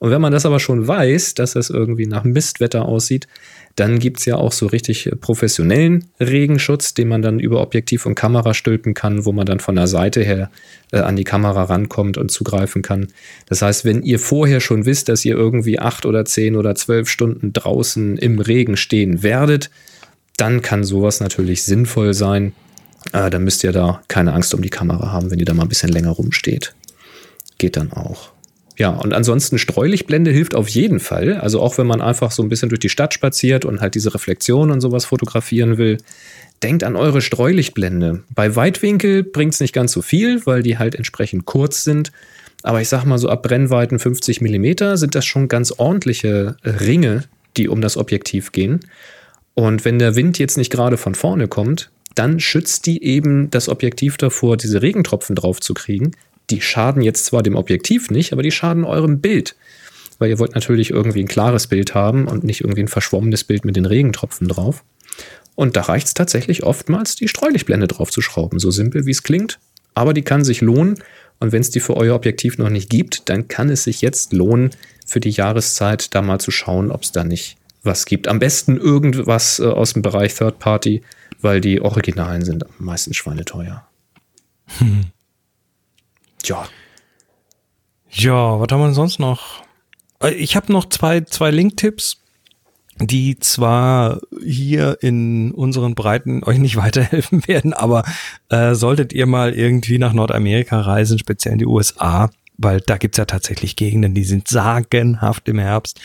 Und 0.00 0.10
wenn 0.10 0.20
man 0.20 0.32
das 0.32 0.46
aber 0.46 0.58
schon 0.60 0.88
weiß, 0.88 1.34
dass 1.34 1.54
es 1.54 1.68
irgendwie 1.68 2.06
nach 2.06 2.24
Mistwetter 2.24 2.86
aussieht, 2.86 3.28
dann 3.76 3.98
gibt's 3.98 4.24
ja 4.24 4.36
auch 4.36 4.50
so 4.50 4.66
richtig 4.66 5.06
äh, 5.06 5.14
professionellen 5.14 6.06
Regenschutz, 6.18 6.94
den 6.94 7.06
man 7.08 7.20
dann 7.20 7.38
über 7.38 7.60
Objektiv 7.60 8.06
und 8.06 8.14
Kamera 8.14 8.54
stülpen 8.54 8.94
kann, 8.94 9.26
wo 9.26 9.32
man 9.32 9.44
dann 9.44 9.60
von 9.60 9.76
der 9.76 9.86
Seite 9.86 10.22
her 10.22 10.50
äh, 10.90 11.00
an 11.00 11.16
die 11.16 11.24
Kamera 11.24 11.64
rankommt 11.64 12.16
und 12.16 12.30
zugreifen 12.30 12.80
kann. 12.80 13.08
Das 13.46 13.60
heißt, 13.60 13.84
wenn 13.84 14.02
ihr 14.02 14.18
vorher 14.18 14.60
schon 14.60 14.86
wisst, 14.86 15.10
dass 15.10 15.24
ihr 15.24 15.36
irgendwie 15.36 15.78
acht 15.78 16.06
oder 16.06 16.24
zehn 16.24 16.56
oder 16.56 16.74
zwölf 16.74 17.08
Stunden 17.08 17.52
draußen 17.52 18.16
im 18.16 18.38
Regen 18.38 18.78
stehen 18.78 19.22
werdet, 19.22 19.70
dann 20.38 20.62
kann 20.62 20.82
sowas 20.82 21.20
natürlich 21.20 21.62
sinnvoll 21.64 22.14
sein. 22.14 22.54
Äh, 23.12 23.28
dann 23.28 23.44
müsst 23.44 23.62
ihr 23.64 23.72
da 23.72 24.02
keine 24.08 24.32
Angst 24.32 24.54
um 24.54 24.62
die 24.62 24.70
Kamera 24.70 25.12
haben, 25.12 25.30
wenn 25.30 25.38
ihr 25.38 25.44
da 25.44 25.52
mal 25.52 25.64
ein 25.64 25.68
bisschen 25.68 25.92
länger 25.92 26.10
rumsteht. 26.10 26.74
Geht 27.58 27.76
dann 27.76 27.92
auch. 27.92 28.32
Ja, 28.80 28.88
und 28.88 29.12
ansonsten 29.12 29.58
Streulichtblende 29.58 30.30
hilft 30.30 30.54
auf 30.54 30.66
jeden 30.66 31.00
Fall. 31.00 31.34
Also 31.34 31.60
auch 31.60 31.76
wenn 31.76 31.86
man 31.86 32.00
einfach 32.00 32.30
so 32.30 32.42
ein 32.42 32.48
bisschen 32.48 32.70
durch 32.70 32.78
die 32.78 32.88
Stadt 32.88 33.12
spaziert 33.12 33.66
und 33.66 33.82
halt 33.82 33.94
diese 33.94 34.14
Reflexion 34.14 34.70
und 34.70 34.80
sowas 34.80 35.04
fotografieren 35.04 35.76
will, 35.76 35.98
denkt 36.62 36.82
an 36.82 36.96
eure 36.96 37.20
Streulichtblende. 37.20 38.22
Bei 38.34 38.56
Weitwinkel 38.56 39.22
bringt 39.22 39.52
es 39.52 39.60
nicht 39.60 39.74
ganz 39.74 39.92
so 39.92 40.00
viel, 40.00 40.46
weil 40.46 40.62
die 40.62 40.78
halt 40.78 40.94
entsprechend 40.94 41.44
kurz 41.44 41.84
sind. 41.84 42.10
Aber 42.62 42.80
ich 42.80 42.88
sag 42.88 43.04
mal 43.04 43.18
so 43.18 43.28
ab 43.28 43.42
Brennweiten 43.42 43.98
50 43.98 44.40
Millimeter 44.40 44.96
sind 44.96 45.14
das 45.14 45.26
schon 45.26 45.48
ganz 45.48 45.72
ordentliche 45.72 46.56
Ringe, 46.64 47.24
die 47.58 47.68
um 47.68 47.82
das 47.82 47.98
Objektiv 47.98 48.50
gehen. 48.50 48.80
Und 49.52 49.84
wenn 49.84 49.98
der 49.98 50.16
Wind 50.16 50.38
jetzt 50.38 50.56
nicht 50.56 50.72
gerade 50.72 50.96
von 50.96 51.14
vorne 51.14 51.48
kommt, 51.48 51.90
dann 52.14 52.40
schützt 52.40 52.86
die 52.86 53.04
eben 53.04 53.50
das 53.50 53.68
Objektiv 53.68 54.16
davor, 54.16 54.56
diese 54.56 54.80
Regentropfen 54.80 55.36
drauf 55.36 55.60
zu 55.60 55.74
kriegen 55.74 56.12
die 56.50 56.60
schaden 56.60 57.02
jetzt 57.02 57.26
zwar 57.26 57.42
dem 57.42 57.56
Objektiv 57.56 58.10
nicht, 58.10 58.32
aber 58.32 58.42
die 58.42 58.50
schaden 58.50 58.84
eurem 58.84 59.20
Bild. 59.20 59.56
Weil 60.18 60.30
ihr 60.30 60.38
wollt 60.38 60.54
natürlich 60.54 60.90
irgendwie 60.90 61.20
ein 61.20 61.28
klares 61.28 61.66
Bild 61.66 61.94
haben 61.94 62.26
und 62.26 62.44
nicht 62.44 62.60
irgendwie 62.60 62.82
ein 62.82 62.88
verschwommenes 62.88 63.44
Bild 63.44 63.64
mit 63.64 63.76
den 63.76 63.86
Regentropfen 63.86 64.48
drauf. 64.48 64.84
Und 65.54 65.76
da 65.76 65.82
reicht 65.82 66.06
es 66.08 66.14
tatsächlich 66.14 66.62
oftmals, 66.62 67.16
die 67.16 67.28
Streulichtblende 67.28 67.86
drauf 67.86 68.10
zu 68.10 68.20
schrauben. 68.20 68.58
So 68.58 68.70
simpel 68.70 69.06
wie 69.06 69.10
es 69.10 69.22
klingt, 69.22 69.58
aber 69.94 70.14
die 70.14 70.22
kann 70.22 70.44
sich 70.44 70.60
lohnen. 70.60 71.02
Und 71.38 71.52
wenn 71.52 71.62
es 71.62 71.70
die 71.70 71.80
für 71.80 71.96
euer 71.96 72.14
Objektiv 72.14 72.58
noch 72.58 72.68
nicht 72.68 72.90
gibt, 72.90 73.28
dann 73.28 73.48
kann 73.48 73.70
es 73.70 73.84
sich 73.84 74.02
jetzt 74.02 74.32
lohnen, 74.32 74.70
für 75.06 75.20
die 75.20 75.30
Jahreszeit 75.30 76.14
da 76.14 76.22
mal 76.22 76.38
zu 76.38 76.50
schauen, 76.50 76.90
ob 76.90 77.02
es 77.02 77.12
da 77.12 77.24
nicht 77.24 77.56
was 77.82 78.04
gibt. 78.04 78.28
Am 78.28 78.38
besten 78.38 78.76
irgendwas 78.76 79.58
äh, 79.58 79.64
aus 79.64 79.94
dem 79.94 80.02
Bereich 80.02 80.34
Third 80.34 80.58
Party, 80.58 81.02
weil 81.40 81.60
die 81.60 81.80
Originalen 81.80 82.44
sind 82.44 82.64
meistens 82.78 83.16
schweineteuer. 83.16 83.86
Hm. 84.78 85.06
Ja. 86.44 86.68
Ja, 88.10 88.58
was 88.60 88.68
haben 88.70 88.80
wir 88.80 88.92
sonst 88.92 89.18
noch? 89.18 89.62
Äh, 90.22 90.34
ich 90.34 90.56
habe 90.56 90.72
noch 90.72 90.88
zwei, 90.88 91.20
zwei 91.22 91.50
Link-Tipps, 91.50 92.18
die 92.98 93.38
zwar 93.38 94.20
hier 94.44 94.98
in 95.00 95.52
unseren 95.52 95.94
Breiten 95.94 96.42
euch 96.46 96.58
nicht 96.58 96.76
weiterhelfen 96.76 97.46
werden, 97.46 97.72
aber 97.72 98.04
äh, 98.48 98.74
solltet 98.74 99.12
ihr 99.12 99.26
mal 99.26 99.54
irgendwie 99.54 99.98
nach 99.98 100.12
Nordamerika 100.12 100.80
reisen, 100.80 101.18
speziell 101.18 101.52
in 101.52 101.58
die 101.58 101.66
USA, 101.66 102.30
weil 102.58 102.80
da 102.80 102.98
gibt's 102.98 103.18
ja 103.18 103.24
tatsächlich 103.24 103.76
Gegenden, 103.76 104.14
die 104.14 104.24
sind 104.24 104.48
sagenhaft 104.48 105.48
im 105.48 105.58
Herbst. 105.58 106.00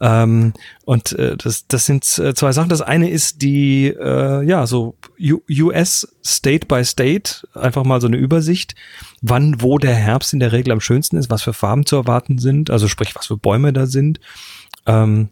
Ähm, 0.00 0.52
und 0.84 1.12
äh, 1.12 1.36
das, 1.36 1.66
das 1.66 1.86
sind 1.86 2.04
äh, 2.18 2.34
zwei 2.34 2.52
Sachen. 2.52 2.68
Das 2.68 2.82
eine 2.82 3.10
ist 3.10 3.42
die, 3.42 3.88
äh, 3.88 4.44
ja, 4.44 4.66
so 4.66 4.96
US 5.20 6.08
State 6.24 6.66
by 6.66 6.84
State, 6.84 7.46
einfach 7.54 7.84
mal 7.84 8.00
so 8.00 8.06
eine 8.06 8.16
Übersicht, 8.16 8.74
wann, 9.22 9.60
wo 9.60 9.78
der 9.78 9.94
Herbst 9.94 10.32
in 10.32 10.40
der 10.40 10.52
Regel 10.52 10.72
am 10.72 10.80
schönsten 10.80 11.16
ist, 11.16 11.30
was 11.30 11.42
für 11.42 11.52
Farben 11.52 11.86
zu 11.86 11.96
erwarten 11.96 12.38
sind, 12.38 12.70
also 12.70 12.86
sprich, 12.88 13.14
was 13.14 13.26
für 13.26 13.36
Bäume 13.36 13.72
da 13.72 13.86
sind. 13.86 14.20
Ähm, 14.86 15.30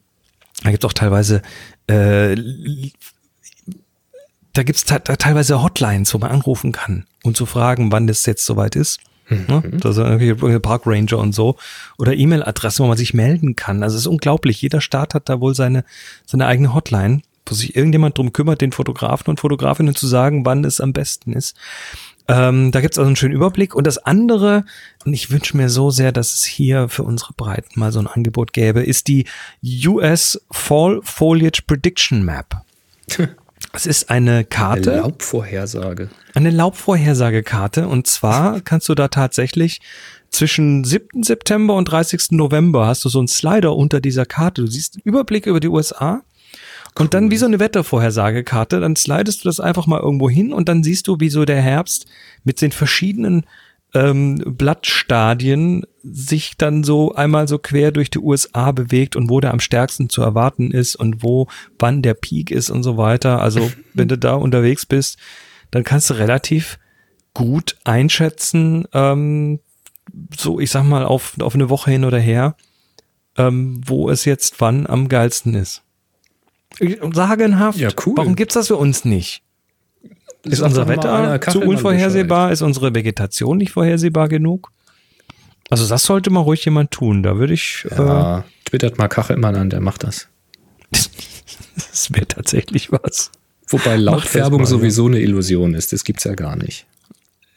da 0.62 0.70
gibt's 0.70 0.84
auch 0.84 0.92
teilweise 0.92 1.42
äh, 1.86 2.34
da 4.52 4.62
gibt's 4.62 4.84
da 4.84 4.98
teilweise 4.98 5.62
Hotlines, 5.62 6.14
wo 6.14 6.18
man 6.18 6.30
anrufen 6.30 6.72
kann, 6.72 7.06
um 7.22 7.34
zu 7.34 7.44
fragen, 7.44 7.92
wann 7.92 8.06
das 8.06 8.24
jetzt 8.24 8.46
soweit 8.46 8.74
ist. 8.74 9.00
Mhm. 9.28 9.44
Ne? 9.48 9.62
Das 9.80 9.96
sind 9.96 10.06
irgendwie 10.06 10.58
Park 10.58 10.82
Ranger 10.86 11.18
und 11.18 11.34
so. 11.34 11.56
Oder 11.98 12.14
E-Mail-Adressen, 12.14 12.84
wo 12.84 12.88
man 12.88 12.96
sich 12.96 13.14
melden 13.14 13.56
kann. 13.56 13.82
Also 13.82 13.96
es 13.96 14.02
ist 14.02 14.06
unglaublich. 14.06 14.60
Jeder 14.62 14.80
Staat 14.80 15.14
hat 15.14 15.28
da 15.28 15.40
wohl 15.40 15.54
seine, 15.54 15.84
seine 16.24 16.46
eigene 16.46 16.74
Hotline, 16.74 17.22
wo 17.46 17.54
sich 17.54 17.76
irgendjemand 17.76 18.18
drum 18.18 18.32
kümmert, 18.32 18.60
den 18.60 18.72
Fotografen 18.72 19.30
und 19.30 19.40
Fotografinnen 19.40 19.94
zu 19.94 20.06
sagen, 20.06 20.44
wann 20.46 20.64
es 20.64 20.80
am 20.80 20.92
besten 20.92 21.32
ist. 21.32 21.56
Ähm, 22.28 22.72
da 22.72 22.80
gibt's 22.80 22.98
also 22.98 23.06
einen 23.06 23.16
schönen 23.16 23.34
Überblick. 23.34 23.74
Und 23.74 23.86
das 23.86 23.98
andere, 23.98 24.64
und 25.04 25.12
ich 25.12 25.30
wünsche 25.30 25.56
mir 25.56 25.68
so 25.68 25.90
sehr, 25.90 26.12
dass 26.12 26.34
es 26.34 26.44
hier 26.44 26.88
für 26.88 27.04
unsere 27.04 27.34
Breiten 27.34 27.78
mal 27.78 27.92
so 27.92 28.00
ein 28.00 28.08
Angebot 28.08 28.52
gäbe, 28.52 28.82
ist 28.82 29.06
die 29.08 29.26
US 29.62 30.40
Fall 30.50 31.00
Foliage 31.02 31.62
Prediction 31.66 32.24
Map. 32.24 32.62
Es 33.72 33.86
ist 33.86 34.10
eine 34.10 34.44
Karte. 34.44 34.92
Eine 34.92 35.00
Laubvorhersage. 35.02 36.10
Eine 36.34 36.50
Laubvorhersagekarte. 36.50 37.88
Und 37.88 38.06
zwar 38.06 38.60
kannst 38.64 38.88
du 38.88 38.94
da 38.94 39.08
tatsächlich 39.08 39.80
zwischen 40.30 40.84
7. 40.84 41.22
September 41.22 41.74
und 41.74 41.86
30. 41.86 42.32
November 42.32 42.86
hast 42.86 43.04
du 43.04 43.08
so 43.08 43.18
einen 43.18 43.28
Slider 43.28 43.74
unter 43.76 44.00
dieser 44.00 44.26
Karte. 44.26 44.62
Du 44.62 44.66
siehst 44.68 44.96
einen 44.96 45.02
Überblick 45.04 45.46
über 45.46 45.60
die 45.60 45.68
USA. 45.68 46.22
Und 46.98 47.12
dann 47.12 47.30
wie 47.30 47.36
so 47.36 47.44
eine 47.44 47.60
Wettervorhersagekarte, 47.60 48.80
dann 48.80 48.96
slidest 48.96 49.44
du 49.44 49.48
das 49.48 49.60
einfach 49.60 49.86
mal 49.86 50.00
irgendwo 50.00 50.30
hin 50.30 50.52
und 50.52 50.68
dann 50.68 50.82
siehst 50.82 51.08
du, 51.08 51.20
wie 51.20 51.28
so 51.28 51.44
der 51.44 51.60
Herbst 51.60 52.06
mit 52.42 52.62
den 52.62 52.72
verschiedenen 52.72 53.44
ähm, 53.96 54.42
Blattstadien 54.44 55.86
sich 56.02 56.56
dann 56.58 56.84
so 56.84 57.14
einmal 57.14 57.48
so 57.48 57.58
quer 57.58 57.92
durch 57.92 58.10
die 58.10 58.18
USA 58.18 58.72
bewegt 58.72 59.16
und 59.16 59.30
wo 59.30 59.40
der 59.40 59.52
am 59.52 59.60
stärksten 59.60 60.10
zu 60.10 60.20
erwarten 60.20 60.70
ist 60.70 60.96
und 60.96 61.22
wo 61.22 61.48
wann 61.78 62.02
der 62.02 62.14
Peak 62.14 62.50
ist 62.50 62.68
und 62.68 62.82
so 62.82 62.98
weiter. 62.98 63.40
Also 63.40 63.72
wenn 63.94 64.08
du 64.08 64.18
da 64.18 64.34
unterwegs 64.34 64.84
bist, 64.84 65.18
dann 65.70 65.82
kannst 65.82 66.10
du 66.10 66.14
relativ 66.14 66.78
gut 67.32 67.76
einschätzen, 67.84 68.86
ähm, 68.92 69.60
so 70.36 70.60
ich 70.60 70.70
sag 70.70 70.84
mal 70.84 71.04
auf, 71.04 71.34
auf 71.40 71.54
eine 71.54 71.70
Woche 71.70 71.90
hin 71.90 72.04
oder 72.04 72.18
her, 72.18 72.54
ähm, 73.38 73.80
wo 73.84 74.10
es 74.10 74.26
jetzt 74.26 74.60
wann 74.60 74.86
am 74.86 75.08
geilsten 75.08 75.54
ist. 75.54 75.82
Sagenhaft. 77.12 77.78
Ja, 77.78 77.88
cool. 78.04 78.14
Warum 78.16 78.36
gibt's 78.36 78.54
das 78.54 78.66
für 78.66 78.76
uns 78.76 79.06
nicht? 79.06 79.42
Ist 80.50 80.60
unser 80.60 80.88
Wetter 80.88 81.40
zu 81.40 81.60
unvorhersehbar? 81.60 82.52
Ist 82.52 82.62
unsere 82.62 82.94
Vegetation 82.94 83.58
nicht 83.58 83.72
vorhersehbar 83.72 84.28
genug? 84.28 84.70
Also 85.70 85.86
das 85.88 86.04
sollte 86.04 86.30
mal 86.30 86.40
ruhig 86.40 86.64
jemand 86.64 86.90
tun. 86.90 87.22
Da 87.22 87.36
würde 87.38 87.54
ich. 87.54 87.86
Ja, 87.90 88.38
äh, 88.38 88.42
twittert 88.64 88.98
mal 88.98 89.08
Kachelmann 89.08 89.56
an, 89.56 89.70
der 89.70 89.80
macht 89.80 90.04
das. 90.04 90.28
das 90.90 92.12
wäre 92.12 92.26
tatsächlich 92.26 92.92
was. 92.92 93.32
Wobei 93.68 93.96
Lautfärbung 93.96 94.64
sowieso 94.64 95.06
eine 95.06 95.20
Illusion 95.20 95.74
ist. 95.74 95.92
Das 95.92 96.04
gibt's 96.04 96.24
ja 96.24 96.34
gar 96.34 96.56
nicht. 96.56 96.86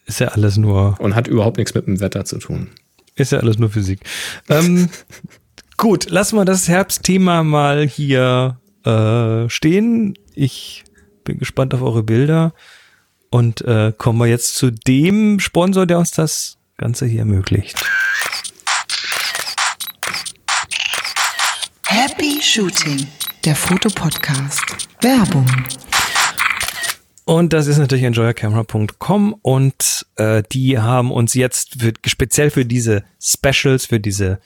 Ist 0.05 0.19
ja 0.19 0.29
alles 0.29 0.57
nur. 0.57 0.95
Und 0.99 1.15
hat 1.15 1.27
überhaupt 1.27 1.57
nichts 1.57 1.75
mit 1.75 1.85
dem 1.85 1.99
Wetter 1.99 2.25
zu 2.25 2.39
tun. 2.39 2.69
Ist 3.15 3.31
ja 3.31 3.39
alles 3.39 3.59
nur 3.59 3.69
Physik. 3.69 3.99
ähm, 4.49 4.89
gut, 5.77 6.09
lassen 6.09 6.35
wir 6.35 6.45
das 6.45 6.67
Herbstthema 6.67 7.43
mal 7.43 7.87
hier 7.87 8.59
äh, 8.85 9.47
stehen. 9.49 10.15
Ich 10.33 10.83
bin 11.25 11.37
gespannt 11.37 11.75
auf 11.75 11.83
eure 11.83 12.01
Bilder. 12.01 12.53
Und 13.29 13.61
äh, 13.61 13.93
kommen 13.97 14.19
wir 14.19 14.27
jetzt 14.27 14.55
zu 14.55 14.71
dem 14.71 15.39
Sponsor, 15.39 15.85
der 15.85 15.99
uns 15.99 16.11
das 16.11 16.57
Ganze 16.77 17.05
hier 17.05 17.19
ermöglicht. 17.19 17.83
Happy 21.85 22.41
Shooting, 22.41 23.07
der 23.45 23.55
Fotopodcast. 23.55 24.87
Werbung. 25.01 25.45
Und 27.25 27.53
das 27.53 27.67
ist 27.67 27.77
natürlich 27.77 28.05
enjoyercamera.com 28.05 29.35
und 29.43 30.07
äh, 30.15 30.41
die 30.51 30.79
haben 30.79 31.11
uns 31.11 31.35
jetzt 31.35 31.79
für, 31.79 31.93
speziell 32.07 32.49
für 32.49 32.65
diese 32.65 33.03
Specials, 33.21 33.85
für 33.85 33.99
diese 33.99 34.39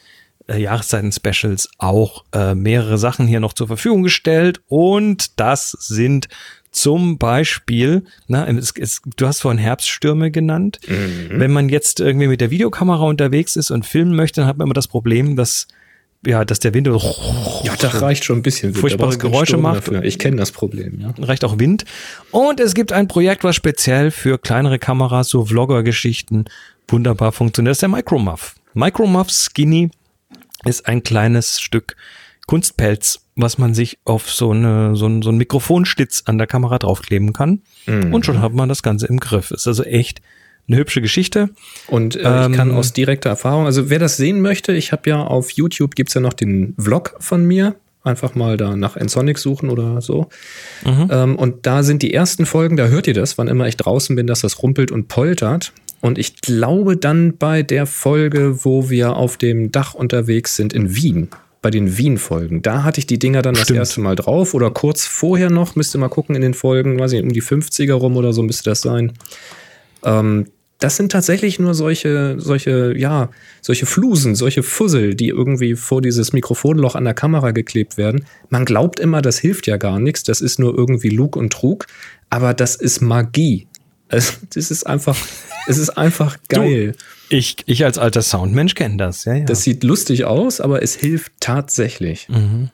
äh, 0.48 0.62
Jahreszeiten-Specials 0.62 1.70
auch 1.78 2.26
äh, 2.34 2.56
mehrere 2.56 2.98
Sachen 2.98 3.26
hier 3.26 3.40
noch 3.40 3.54
zur 3.54 3.68
Verfügung 3.68 4.04
gestellt 4.04 4.62
und 4.68 5.40
das 5.40 5.72
sind 5.72 6.28
zum 6.74 7.18
Beispiel, 7.18 8.04
na, 8.28 8.48
es, 8.48 8.74
es, 8.78 9.02
du 9.16 9.28
hast 9.28 9.42
vorhin 9.42 9.60
Herbststürme 9.60 10.32
genannt. 10.32 10.80
Mhm. 10.88 11.40
Wenn 11.40 11.52
man 11.52 11.70
jetzt 11.70 12.00
irgendwie 12.00 12.28
mit 12.28 12.42
der 12.42 12.52
Videokamera 12.52 13.04
unterwegs 13.04 13.56
ist 13.56 13.72
und 13.72 13.86
filmen 13.86 14.16
möchte, 14.16 14.42
dann 14.42 14.48
hat 14.48 14.58
man 14.58 14.68
immer 14.68 14.74
das 14.74 14.88
Problem, 14.88 15.36
dass 15.36 15.68
ja, 16.26 16.46
dass 16.46 16.60
der 16.60 16.74
Wind 16.74 16.88
Ja, 16.88 17.76
das 17.80 18.02
reicht 18.02 18.24
schon 18.24 18.40
ein 18.40 18.44
bisschen. 18.44 18.70
Wind. 18.70 18.78
Da 18.78 18.82
Furchtbare 18.82 19.18
Geräusche 19.18 19.58
macht. 19.58 19.88
Dafür. 19.88 20.04
Ich 20.04 20.20
kenne 20.20 20.38
das 20.38 20.52
Problem, 20.52 21.00
ja. 21.02 21.14
reicht 21.20 21.44
auch 21.44 21.60
Wind. 21.60 21.86
Und 22.32 22.60
es 22.60 22.74
gibt 22.74 22.94
ein 22.94 23.08
Projekt, 23.08 23.44
was 23.44 23.56
speziell 23.56 24.10
für 24.10 24.38
kleinere 24.38 24.80
Kameras, 24.80 25.30
so 25.30 25.46
Vlogger-Geschichten 25.46 26.46
wunderbar 26.88 27.34
funktioniert. 27.34 27.72
Das 27.72 27.78
ist 27.78 27.82
der 27.82 27.90
Micromuff. 27.90 28.56
Micromuff 28.74 29.30
Skinny 29.30 29.92
ist 30.66 30.88
ein 30.88 31.04
kleines 31.04 31.60
Stück 31.60 31.96
Kunstpelz, 32.48 33.22
was 33.36 33.58
man 33.58 33.74
sich 33.74 33.98
auf 34.06 34.30
so, 34.30 34.52
eine, 34.52 34.96
so, 34.96 35.08
ein, 35.08 35.22
so 35.22 35.30
ein 35.30 35.38
Mikrofonstitz 35.38 36.24
an 36.26 36.38
der 36.38 36.48
Kamera 36.48 36.78
draufkleben 36.80 37.34
kann. 37.34 37.62
Und 38.14 38.26
schon 38.26 38.42
hat 38.42 38.54
man 38.54 38.70
das 38.70 38.84
Ganze 38.84 39.08
im 39.08 39.20
Griff. 39.20 39.52
Ist 39.52 39.68
also 39.68 39.84
echt 39.84 40.22
eine 40.68 40.78
hübsche 40.78 41.02
Geschichte. 41.02 41.50
Und 41.88 42.16
äh, 42.16 42.24
Ähm, 42.24 42.52
ich 42.52 42.58
kann 42.58 42.72
aus 42.72 42.94
direkter 42.94 43.30
Erfahrung, 43.30 43.66
also 43.66 43.90
wer 43.90 44.00
das 44.00 44.18
sehen 44.18 44.42
möchte, 44.42 44.74
ich 44.74 44.92
habe 44.92 45.10
ja 45.10 45.22
auf 45.22 45.52
YouTube 45.52 45.96
gibt's 45.96 46.14
ja 46.14 46.22
noch 46.22 46.34
den 46.34 46.76
Vlog 46.78 47.16
von 47.20 47.46
mir. 47.46 47.76
Einfach 48.06 48.36
mal 48.36 48.58
da 48.58 48.76
nach 48.76 48.98
Ensonic 48.98 49.38
suchen 49.40 49.70
oder 49.70 50.02
so. 50.02 50.28
Ähm, 51.10 51.38
und 51.38 51.66
da 51.66 51.84
sind 51.84 52.02
die 52.02 52.14
ersten 52.14 52.46
Folgen, 52.46 52.76
da 52.76 52.88
hört 52.88 53.08
ihr 53.08 53.14
das, 53.14 53.38
wann 53.38 53.48
immer 53.48 53.66
ich 53.68 53.78
draußen 53.78 54.14
bin, 54.18 54.28
dass 54.28 54.42
das 54.42 54.62
rumpelt 54.62 54.92
und 54.92 55.08
poltert. 55.08 55.72
Und 56.02 56.18
ich 56.18 56.42
glaube 56.42 56.98
dann 56.98 57.38
bei 57.38 57.64
der 57.64 57.86
Folge, 57.86 58.66
wo 58.66 58.90
wir 58.90 59.16
auf 59.16 59.38
dem 59.38 59.72
Dach 59.72 59.94
unterwegs 59.94 60.58
sind 60.58 60.74
in 60.74 60.94
Wien, 60.98 61.30
bei 61.64 61.72
den 61.72 61.98
Wien-Folgen, 61.98 62.62
da 62.62 62.84
hatte 62.84 63.00
ich 63.00 63.08
die 63.08 63.18
Dinger 63.18 63.42
dann 63.42 63.56
Stimmt. 63.56 63.72
das 63.72 63.78
erste 63.78 64.02
Mal 64.02 64.16
drauf 64.16 64.54
oder 64.54 64.70
kurz 64.70 65.08
vorher 65.08 65.50
noch, 65.50 65.76
müsste 65.76 65.98
mal 65.98 66.10
gucken 66.10 66.36
in 66.36 66.44
den 66.44 66.54
Folgen, 66.54 67.00
weiß 67.00 67.14
ich 67.14 67.24
um 67.24 67.34
die 67.34 67.42
50er 67.42 67.94
rum 67.94 68.16
oder 68.18 68.34
so 68.34 68.44
müsste 68.44 68.70
das 68.70 68.82
sein. 68.82 69.14
Ähm, 70.04 70.46
das 70.84 70.98
sind 70.98 71.14
tatsächlich 71.14 71.60
nur 71.60 71.74
solche, 71.74 72.36
solche, 72.40 72.94
ja, 72.98 73.30
solche 73.62 73.86
Flusen, 73.86 74.36
solche 74.36 74.64
Fussel, 74.64 75.16
die 75.16 75.30
irgendwie 75.30 75.76
vor 75.76 76.02
dieses 76.02 76.34
Mikrofonloch 76.34 76.96
an 76.96 77.06
der 77.06 77.14
Kamera 77.14 77.52
geklebt 77.52 77.96
werden. 77.96 78.26
Man 78.50 78.66
glaubt 78.66 79.00
immer, 79.00 79.22
das 79.22 79.40
hilft 79.40 79.66
ja 79.66 79.78
gar 79.78 80.00
nichts, 80.00 80.24
das 80.24 80.42
ist 80.42 80.60
nur 80.60 80.78
irgendwie 80.78 81.10
Lug 81.10 81.38
und 81.38 81.54
Trug, 81.54 81.88
aber 82.30 82.54
das 82.54 82.76
ist 82.76 83.02
Magie. 83.02 83.68
Also, 84.10 84.34
das 84.54 84.72
ist 84.72 84.86
einfach, 84.86 85.18
es 85.68 85.78
ist 85.78 85.92
einfach 85.92 86.38
geil. 86.50 86.96
Ich, 87.30 87.58
ich 87.66 87.84
als 87.86 87.98
alter 87.98 88.22
Soundmensch 88.22 88.76
kenne 88.76 88.98
das. 88.98 89.26
Ja, 89.26 89.34
ja. 89.34 89.46
Das 89.46 89.64
sieht 89.64 89.84
lustig 89.84 90.26
aus, 90.26 90.62
aber 90.62 90.84
es 90.84 90.96
hilft 90.96 91.32
tatsächlich. 91.40 92.28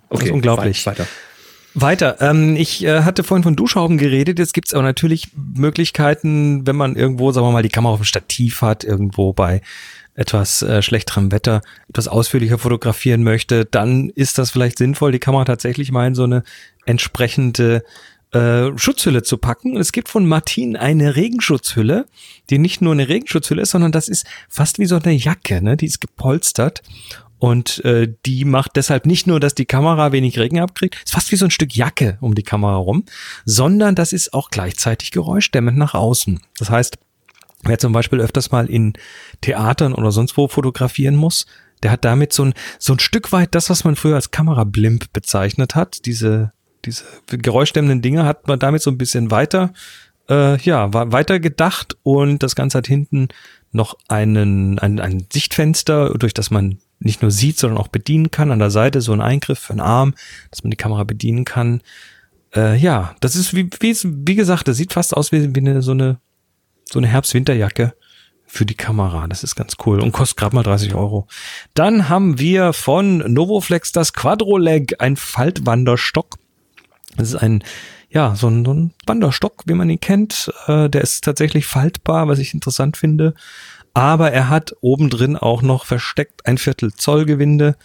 Das 0.10 0.22
ist 0.24 0.32
unglaublich. 0.32 0.86
wei- 0.86 0.92
Weiter. 0.92 1.08
Weiter. 1.76 2.18
Ähm, 2.20 2.56
ich 2.58 2.84
äh, 2.84 3.04
hatte 3.04 3.24
vorhin 3.24 3.44
von 3.44 3.56
Duschhauben 3.56 3.98
geredet. 3.98 4.40
Jetzt 4.40 4.54
gibt's 4.54 4.74
aber 4.74 4.84
natürlich 4.84 5.30
Möglichkeiten, 5.36 6.66
wenn 6.68 6.76
man 6.76 6.96
irgendwo, 6.96 7.32
sagen 7.32 7.46
wir 7.48 7.52
mal, 7.52 7.64
die 7.64 7.70
Kamera 7.70 7.94
auf 7.94 8.00
dem 8.02 8.06
Stativ 8.06 8.62
hat, 8.62 8.84
irgendwo 8.84 9.34
bei 9.34 9.62
etwas 10.16 10.62
äh, 10.64 10.82
schlechterem 10.82 11.32
Wetter 11.32 11.62
etwas 11.88 12.10
ausführlicher 12.10 12.58
fotografieren 12.58 13.24
möchte, 13.24 13.64
dann 13.66 14.10
ist 14.10 14.38
das 14.38 14.52
vielleicht 14.52 14.78
sinnvoll, 14.78 15.14
die 15.14 15.20
Kamera 15.20 15.46
tatsächlich 15.46 15.92
mal 15.94 16.08
in 16.08 16.16
so 16.16 16.24
eine 16.24 16.44
entsprechende 16.86 17.84
äh, 18.32 18.78
Schutzhülle 18.78 19.24
zu 19.24 19.38
packen. 19.38 19.78
Es 19.78 19.92
gibt 19.92 20.10
von 20.10 20.28
Martin 20.28 20.76
eine 20.76 21.16
Regenschutzhülle, 21.16 22.06
die 22.50 22.60
nicht 22.60 22.82
nur 22.82 22.94
eine 22.94 23.10
Regenschutzhülle 23.10 23.62
ist, 23.62 23.72
sondern 23.72 23.92
das 23.92 24.08
ist 24.08 24.26
fast 24.48 24.80
wie 24.80 24.86
so 24.86 24.98
eine 24.98 25.14
Jacke, 25.14 25.62
ne? 25.62 25.78
Die 25.78 25.88
ist 25.88 26.02
gepolstert 26.02 26.84
und 27.40 27.84
äh, 27.86 28.14
die 28.26 28.46
macht 28.46 28.76
deshalb 28.76 29.06
nicht 29.06 29.26
nur, 29.26 29.40
dass 29.40 29.56
die 29.56 29.66
Kamera 29.66 30.12
wenig 30.12 30.38
Regen 30.38 30.60
abkriegt, 30.60 30.98
ist 31.04 31.14
fast 31.14 31.32
wie 31.32 31.38
so 31.38 31.46
ein 31.46 31.52
Stück 31.52 31.74
Jacke 31.74 32.18
um 32.22 32.36
die 32.36 32.44
Kamera 32.44 32.76
rum, 32.76 33.06
sondern 33.46 33.96
das 33.96 34.14
ist 34.14 34.34
auch 34.34 34.50
gleichzeitig 34.50 35.12
geräuschdämmend 35.12 35.78
nach 35.78 35.94
außen. 35.94 36.42
Das 36.58 36.70
heißt, 36.70 36.98
wer 37.64 37.80
zum 37.80 37.94
Beispiel 37.94 38.20
öfters 38.20 38.52
mal 38.52 38.70
in 38.70 38.94
Theatern 39.42 39.94
oder 39.96 40.12
sonst 40.12 40.36
wo 40.38 40.48
fotografieren 40.50 41.16
muss, 41.16 41.46
der 41.82 41.92
hat 41.92 42.04
damit 42.04 42.34
so 42.34 42.44
ein, 42.44 42.54
so 42.78 42.94
ein 42.94 43.00
Stück 43.00 43.32
weit 43.32 43.56
das, 43.56 43.70
was 43.70 43.86
man 43.86 43.96
früher 43.96 44.16
als 44.16 44.32
Kamerablimp 44.32 45.14
bezeichnet 45.14 45.76
hat, 45.76 46.06
diese, 46.06 46.52
diese 46.86 47.06
geräuschdämmenden 47.28 48.02
Dinge 48.02 48.26
hat 48.26 48.48
man 48.48 48.60
damit 48.60 48.82
so 48.82 48.92
ein 48.92 48.98
bisschen 48.98 49.32
weiter, 49.32 49.74
äh, 50.30 50.58
ja, 50.62 50.94
weiter 50.94 51.40
gedacht 51.40 51.98
und 52.04 52.44
das 52.44 52.56
Ganze 52.56 52.78
hat 52.78 52.88
hinten 52.88 53.30
noch 53.72 53.98
einen, 54.08 54.80
ein, 54.80 55.00
ein 55.00 55.28
Sichtfenster, 55.32 56.12
durch 56.18 56.34
das 56.34 56.52
man 56.52 56.80
nicht 57.00 57.22
nur 57.22 57.32
sieht, 57.32 57.58
sondern 57.58 57.80
auch 57.80 57.88
bedienen 57.88 58.32
kann. 58.32 58.52
An 58.52 58.60
der 58.60 58.72
Seite 58.72 59.02
so 59.02 59.14
ein 59.14 59.22
Eingriff 59.22 59.60
für 59.60 59.72
einen 59.74 59.80
Arm, 59.80 60.14
dass 60.52 60.64
man 60.64 60.72
die 60.72 60.78
Kamera 60.78 61.04
bedienen 61.04 61.46
kann. 61.46 61.82
Äh, 62.56 62.78
ja, 62.78 63.16
das 63.22 63.36
ist 63.36 63.56
wie, 63.56 63.70
wie, 63.80 63.96
wie 64.04 64.36
gesagt, 64.36 64.68
das 64.68 64.78
sieht 64.78 64.94
fast 64.94 65.16
aus 65.16 65.32
wie, 65.32 65.56
wie 65.56 65.60
eine, 65.60 65.82
so 65.82 65.92
eine, 65.92 66.20
so 66.84 67.00
eine 67.00 67.08
Herbst-Winterjacke 67.08 67.94
für 68.46 68.66
die 68.66 68.76
Kamera. 68.76 69.28
Das 69.28 69.44
ist 69.44 69.56
ganz 69.56 69.76
cool 69.86 70.02
und 70.02 70.12
kostet 70.12 70.38
gerade 70.38 70.56
mal 70.56 70.64
30 70.64 70.96
Euro. 70.96 71.28
Dann 71.76 72.10
haben 72.10 72.40
wir 72.40 72.74
von 72.74 73.20
Novoflex 73.20 73.92
das 73.92 74.14
Quadroleg, 74.14 74.96
ein 75.00 75.16
Faltwanderstock. 75.16 76.38
Das 77.18 77.30
ist 77.30 77.36
ein, 77.36 77.64
ja, 78.10 78.36
so 78.36 78.48
ein, 78.48 78.66
so 78.66 78.74
ein 78.74 78.94
Wanderstock, 79.06 79.64
wie 79.66 79.74
man 79.74 79.90
ihn 79.90 80.00
kennt. 80.00 80.52
Äh, 80.68 80.90
der 80.90 81.02
ist 81.02 81.24
tatsächlich 81.24 81.66
faltbar, 81.66 82.28
was 82.28 82.40
ich 82.40 82.54
interessant 82.54 82.98
finde. 82.98 83.34
Aber 83.94 84.32
er 84.32 84.50
hat 84.50 84.76
obendrin 84.82 85.36
auch 85.36 85.62
noch 85.62 85.86
versteckt 85.86 86.46
ein 86.46 86.58
Viertel 86.58 86.94
Zoll 86.94 87.26
Gewinde. 87.26 87.76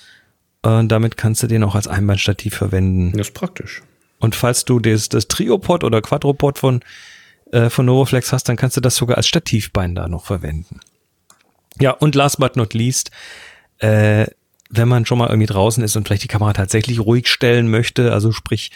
Äh, 0.62 0.84
damit 0.84 1.16
kannst 1.16 1.42
du 1.42 1.46
den 1.46 1.64
auch 1.64 1.74
als 1.74 1.88
Einbandstativ 1.88 2.54
verwenden. 2.54 3.12
Das 3.16 3.28
ist 3.28 3.34
praktisch. 3.34 3.82
Und 4.18 4.34
falls 4.34 4.64
du 4.64 4.78
das, 4.78 5.08
das 5.08 5.28
Triopod 5.28 5.84
oder 5.84 6.00
Quadropod 6.00 6.58
von, 6.58 6.80
äh, 7.52 7.68
von 7.68 7.86
Novoflex 7.86 8.32
hast, 8.32 8.48
dann 8.48 8.56
kannst 8.56 8.76
du 8.76 8.80
das 8.80 8.96
sogar 8.96 9.16
als 9.16 9.26
Stativbein 9.26 9.94
da 9.94 10.08
noch 10.08 10.24
verwenden. 10.24 10.80
Ja, 11.80 11.90
und 11.90 12.14
last 12.14 12.38
but 12.38 12.56
not 12.56 12.72
least, 12.74 13.10
äh, 13.78 14.26
wenn 14.70 14.88
man 14.88 15.06
schon 15.06 15.18
mal 15.18 15.28
irgendwie 15.28 15.46
draußen 15.46 15.82
ist 15.82 15.96
und 15.96 16.06
vielleicht 16.06 16.24
die 16.24 16.28
Kamera 16.28 16.52
tatsächlich 16.52 17.00
ruhig 17.00 17.28
stellen 17.28 17.68
möchte, 17.68 18.12
also 18.12 18.32
sprich, 18.32 18.70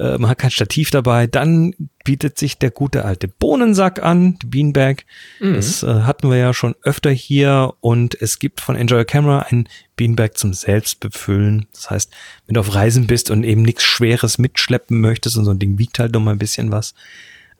äh, 0.00 0.18
man 0.18 0.30
hat 0.30 0.38
kein 0.38 0.50
Stativ 0.50 0.90
dabei, 0.90 1.26
dann 1.26 1.74
bietet 2.04 2.38
sich 2.38 2.58
der 2.58 2.70
gute 2.70 3.04
alte 3.04 3.28
Bohnensack 3.28 4.02
an, 4.02 4.38
die 4.38 4.46
Beanbag. 4.46 5.04
Das 5.40 5.82
äh, 5.82 6.02
hatten 6.02 6.30
wir 6.30 6.38
ja 6.38 6.54
schon 6.54 6.74
öfter 6.82 7.10
hier 7.10 7.74
und 7.80 8.20
es 8.20 8.38
gibt 8.38 8.60
von 8.60 8.76
Enjoy 8.76 8.98
Your 9.00 9.04
Camera 9.04 9.40
ein 9.50 9.68
Beanbag 9.96 10.30
zum 10.34 10.54
Selbstbefüllen. 10.54 11.66
Das 11.74 11.90
heißt, 11.90 12.12
wenn 12.46 12.54
du 12.54 12.60
auf 12.60 12.74
Reisen 12.74 13.06
bist 13.06 13.30
und 13.30 13.44
eben 13.44 13.62
nichts 13.62 13.84
Schweres 13.84 14.38
mitschleppen 14.38 15.00
möchtest 15.00 15.36
und 15.36 15.44
so 15.44 15.50
ein 15.50 15.58
Ding 15.58 15.78
wiegt 15.78 15.98
halt 15.98 16.12
noch 16.12 16.20
mal 16.20 16.32
ein 16.32 16.38
bisschen 16.38 16.72
was, 16.72 16.94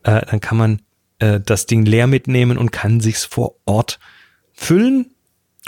äh, 0.05 0.25
dann 0.27 0.41
kann 0.41 0.57
man 0.57 0.83
äh, 1.19 1.41
das 1.41 1.67
Ding 1.67 1.85
leer 1.85 2.07
mitnehmen 2.07 2.57
und 2.57 2.73
kann 2.73 3.01
sich's 3.01 3.25
vor 3.27 3.57
Ort 3.67 4.01
füllen. 4.53 5.11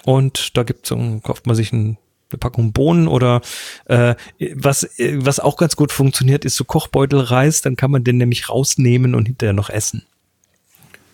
Und 0.05 0.57
da 0.57 0.63
gibt's 0.63 0.89
so, 0.89 1.21
kauft 1.23 1.47
man 1.47 1.55
sich 1.55 1.73
ein, 1.73 1.99
eine 2.33 2.39
Packung 2.39 2.73
Bohnen 2.73 3.09
oder 3.09 3.41
äh, 3.87 4.15
was, 4.55 4.85
äh, 4.99 5.15
was 5.17 5.41
auch 5.41 5.57
ganz 5.57 5.77
gut 5.77 5.93
funktioniert, 5.93 6.45
ist 6.45 6.57
so 6.57 6.65
Kochbeutelreis, 6.65 7.63
dann 7.63 7.77
kann 7.77 7.91
man 7.91 8.05
den 8.05 8.19
nämlich 8.19 8.49
rausnehmen 8.49 9.15
und 9.15 9.27
hinterher 9.27 9.53
noch 9.53 9.71
essen. 9.71 10.05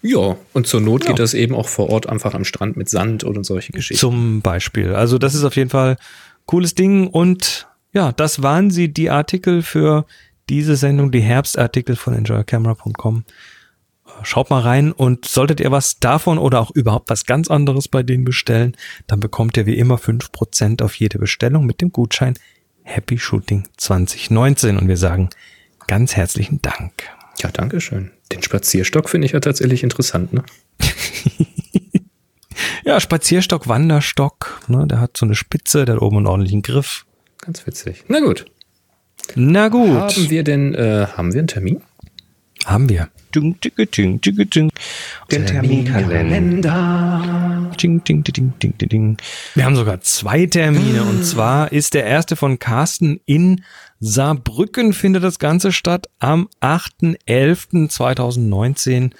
Ja, 0.02 0.36
und 0.52 0.66
zur 0.66 0.80
Not 0.80 1.04
Ja. 1.04 1.10
geht 1.10 1.18
das 1.18 1.34
eben 1.34 1.54
auch 1.54 1.68
vor 1.68 1.90
Ort 1.90 2.08
einfach 2.08 2.34
am 2.34 2.44
Strand 2.44 2.76
mit 2.76 2.88
Sand 2.88 3.24
oder 3.24 3.42
solche 3.42 3.72
Geschichten. 3.72 3.98
Zum 4.00 4.42
Beispiel. 4.42 4.94
Also 4.94 5.18
das 5.18 5.34
ist 5.34 5.44
auf 5.44 5.56
jeden 5.56 5.70
Fall 5.70 5.96
cooles 6.46 6.74
Ding 6.74 7.08
und 7.08 7.66
ja, 7.92 8.12
das 8.12 8.42
waren 8.42 8.70
sie, 8.70 8.92
die 8.92 9.10
Artikel 9.10 9.62
für 9.62 10.06
diese 10.48 10.76
Sendung, 10.76 11.10
die 11.10 11.20
Herbstartikel 11.20 11.96
von 11.96 12.14
enjoycamera.com. 12.14 13.24
Schaut 14.22 14.50
mal 14.50 14.60
rein 14.60 14.92
und 14.92 15.26
solltet 15.26 15.60
ihr 15.60 15.70
was 15.70 15.98
davon 16.00 16.38
oder 16.38 16.60
auch 16.60 16.70
überhaupt 16.70 17.10
was 17.10 17.26
ganz 17.26 17.48
anderes 17.48 17.88
bei 17.88 18.02
denen 18.02 18.24
bestellen, 18.24 18.76
dann 19.06 19.20
bekommt 19.20 19.56
ihr 19.56 19.66
wie 19.66 19.78
immer 19.78 19.96
5% 19.96 20.82
auf 20.82 20.94
jede 20.94 21.18
Bestellung 21.18 21.66
mit 21.66 21.80
dem 21.80 21.92
Gutschein 21.92 22.34
Happy 22.82 23.18
Shooting 23.18 23.68
2019 23.76 24.76
und 24.78 24.88
wir 24.88 24.96
sagen 24.96 25.30
ganz 25.86 26.16
herzlichen 26.16 26.60
Dank. 26.62 26.92
Ja, 27.42 27.50
danke 27.50 27.80
schön. 27.80 28.10
Den 28.32 28.42
Spazierstock 28.42 29.08
finde 29.08 29.26
ich 29.26 29.32
ja 29.32 29.40
tatsächlich 29.40 29.82
interessant, 29.82 30.32
ne? 30.32 30.42
Ja, 32.88 33.00
Spazierstock, 33.00 33.68
Wanderstock, 33.68 34.62
ne, 34.66 34.86
der 34.86 34.98
hat 34.98 35.18
so 35.18 35.26
eine 35.26 35.34
Spitze, 35.34 35.84
der 35.84 35.96
hat 35.96 36.02
oben 36.02 36.16
einen 36.16 36.26
ordentlichen 36.26 36.62
Griff. 36.62 37.04
Ganz 37.36 37.66
witzig. 37.66 38.04
Na 38.08 38.20
gut. 38.20 38.46
Na 39.34 39.68
gut. 39.68 39.90
Haben 39.90 40.30
wir 40.30 40.42
denn, 40.42 40.74
äh, 40.74 41.06
haben 41.14 41.34
wir 41.34 41.40
einen 41.40 41.48
Termin? 41.48 41.82
Haben 42.64 42.88
wir. 42.88 43.10
Ding, 43.34 43.58
ding, 43.60 43.90
ding, 43.90 44.20
ding, 44.20 44.50
ding. 44.50 44.70
Den 45.30 45.46
Terminkalender. 45.46 47.70
Ding, 47.80 48.02
ding, 48.04 48.24
ding, 48.24 48.52
ding, 48.58 48.78
ding, 48.78 48.88
ding. 48.88 49.16
Wir 49.54 49.64
haben 49.64 49.76
sogar 49.76 50.00
zwei 50.00 50.46
Termine 50.46 51.02
und 51.02 51.24
zwar 51.24 51.72
ist 51.72 51.94
der 51.94 52.04
erste 52.04 52.36
von 52.36 52.58
Carsten 52.58 53.20
in 53.26 53.62
Saarbrücken 54.00 54.92
findet 54.92 55.22
das 55.24 55.38
Ganze 55.38 55.72
statt 55.72 56.10
am 56.20 56.48
8.11.2019. 56.60 59.12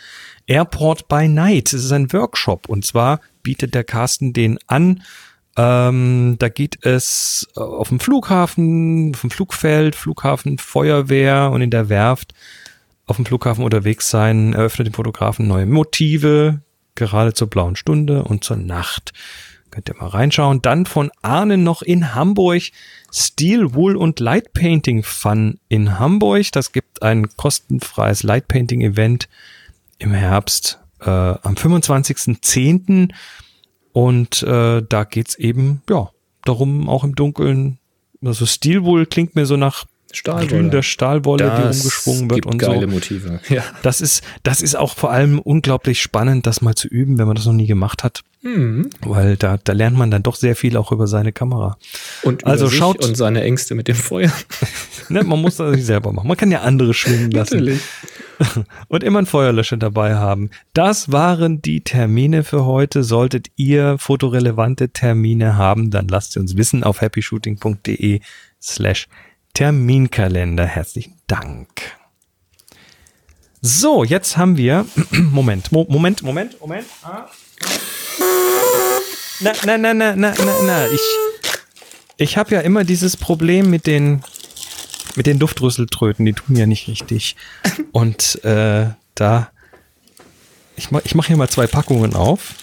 Airport 0.46 1.08
by 1.08 1.26
Night. 1.28 1.74
Es 1.74 1.84
ist 1.84 1.92
ein 1.92 2.10
Workshop 2.12 2.68
und 2.68 2.84
zwar 2.86 3.20
bietet 3.42 3.74
der 3.74 3.84
Carsten 3.84 4.32
den 4.32 4.58
an. 4.66 5.02
Ähm, 5.56 6.36
da 6.38 6.48
geht 6.48 6.84
es 6.86 7.46
äh, 7.56 7.60
auf 7.60 7.88
dem 7.88 8.00
Flughafen, 8.00 9.12
auf 9.14 9.20
dem 9.22 9.30
Flugfeld, 9.30 9.96
Flughafen, 9.96 10.58
Feuerwehr 10.58 11.50
und 11.52 11.62
in 11.62 11.70
der 11.70 11.88
Werft 11.88 12.34
auf 13.08 13.16
dem 13.16 13.26
Flughafen 13.26 13.64
unterwegs 13.64 14.10
sein, 14.10 14.52
eröffnet 14.52 14.88
dem 14.88 14.94
Fotografen 14.94 15.48
neue 15.48 15.66
Motive, 15.66 16.60
gerade 16.94 17.34
zur 17.34 17.48
blauen 17.48 17.74
Stunde 17.74 18.22
und 18.22 18.44
zur 18.44 18.56
Nacht. 18.56 19.12
Könnt 19.70 19.88
ihr 19.88 19.96
mal 19.96 20.08
reinschauen. 20.08 20.62
Dann 20.62 20.86
von 20.86 21.10
Arne 21.22 21.58
noch 21.58 21.82
in 21.82 22.14
Hamburg. 22.14 22.62
Steel, 23.12 23.74
Wool 23.74 23.96
und 23.96 24.20
Light 24.20 24.52
Painting 24.52 25.02
Fun 25.02 25.58
in 25.68 25.98
Hamburg. 25.98 26.52
Das 26.52 26.72
gibt 26.72 27.02
ein 27.02 27.28
kostenfreies 27.36 28.22
Light 28.22 28.48
Painting 28.48 28.80
Event 28.80 29.28
im 29.98 30.12
Herbst 30.12 30.78
äh, 31.00 31.10
am 31.10 31.54
25.10. 31.54 33.12
Und 33.92 34.42
äh, 34.42 34.82
da 34.88 35.04
geht's 35.04 35.34
eben, 35.34 35.82
ja, 35.88 36.10
darum, 36.44 36.88
auch 36.88 37.04
im 37.04 37.14
Dunkeln. 37.14 37.78
Also 38.24 38.46
Steel 38.46 38.84
Wool 38.84 39.06
klingt 39.06 39.34
mir 39.34 39.46
so 39.46 39.56
nach 39.56 39.86
Stahlwolle, 40.12 41.44
die 41.56 41.62
Das 41.62 41.78
umgeschwungen 41.78 42.30
wird 42.30 42.46
und 42.46 42.58
geile 42.58 42.82
so. 42.82 42.86
Motive. 42.88 43.40
Ja. 43.48 43.62
Das 43.82 44.00
ist, 44.00 44.22
das 44.42 44.62
ist 44.62 44.74
auch 44.76 44.96
vor 44.96 45.10
allem 45.10 45.38
unglaublich 45.38 46.00
spannend, 46.02 46.46
das 46.46 46.60
mal 46.60 46.74
zu 46.74 46.88
üben, 46.88 47.18
wenn 47.18 47.26
man 47.26 47.36
das 47.36 47.46
noch 47.46 47.52
nie 47.52 47.66
gemacht 47.66 48.04
hat. 48.04 48.22
Mhm. 48.42 48.90
Weil 49.00 49.36
da, 49.36 49.58
da 49.62 49.72
lernt 49.72 49.96
man 49.96 50.10
dann 50.10 50.22
doch 50.22 50.36
sehr 50.36 50.54
viel 50.56 50.76
auch 50.76 50.92
über 50.92 51.06
seine 51.06 51.32
Kamera. 51.32 51.76
Und 52.22 52.46
Also 52.46 52.70
schaut- 52.70 53.04
und 53.04 53.16
seine 53.16 53.42
Ängste 53.42 53.74
mit 53.74 53.88
dem 53.88 53.96
Feuer. 53.96 54.32
Ne, 55.10 55.24
man 55.24 55.40
muss 55.40 55.56
das 55.56 55.74
nicht 55.74 55.86
selber 55.86 56.12
machen. 56.12 56.28
Man 56.28 56.36
kann 56.36 56.50
ja 56.50 56.60
andere 56.60 56.92
schwingen 56.92 57.30
lassen. 57.30 57.60
Natürlich. 57.60 57.80
Und 58.88 59.02
immer 59.02 59.20
ein 59.20 59.26
Feuerlöscher 59.26 59.78
dabei 59.78 60.16
haben. 60.16 60.50
Das 60.74 61.10
waren 61.10 61.62
die 61.62 61.80
Termine 61.80 62.44
für 62.44 62.66
heute. 62.66 63.02
Solltet 63.02 63.46
ihr 63.56 63.96
fotorelevante 63.98 64.90
Termine 64.90 65.56
haben, 65.56 65.90
dann 65.90 66.08
lasst 66.08 66.32
sie 66.32 66.40
uns 66.40 66.58
wissen 66.58 66.84
auf 66.84 67.00
happyshooting.de 67.00 68.20
slash 68.60 69.08
Terminkalender. 69.58 70.66
Herzlichen 70.66 71.14
Dank. 71.26 71.68
So, 73.60 74.04
jetzt 74.04 74.36
haben 74.36 74.56
wir, 74.56 74.86
Moment, 75.10 75.72
Mo 75.72 75.84
Moment, 75.88 76.22
Moment, 76.22 76.60
Moment. 76.60 76.86
Ah. 77.02 77.26
Na, 79.40 79.52
na, 79.66 79.76
na, 79.76 79.94
na, 79.94 80.14
na, 80.14 80.32
na, 80.32 80.62
na, 80.64 80.86
ich, 80.86 81.00
ich 82.18 82.36
habe 82.36 82.54
ja 82.54 82.60
immer 82.60 82.84
dieses 82.84 83.16
Problem 83.16 83.68
mit 83.68 83.88
den, 83.88 84.22
mit 85.16 85.26
den 85.26 85.40
Luftrüsseltröten, 85.40 86.24
die 86.24 86.34
tun 86.34 86.54
ja 86.54 86.66
nicht 86.66 86.86
richtig. 86.86 87.34
Und 87.90 88.44
äh, 88.44 88.90
da, 89.16 89.50
ich 90.76 90.92
mache 90.92 91.02
ich 91.04 91.16
mach 91.16 91.26
hier 91.26 91.36
mal 91.36 91.48
zwei 91.48 91.66
Packungen 91.66 92.14
auf. 92.14 92.54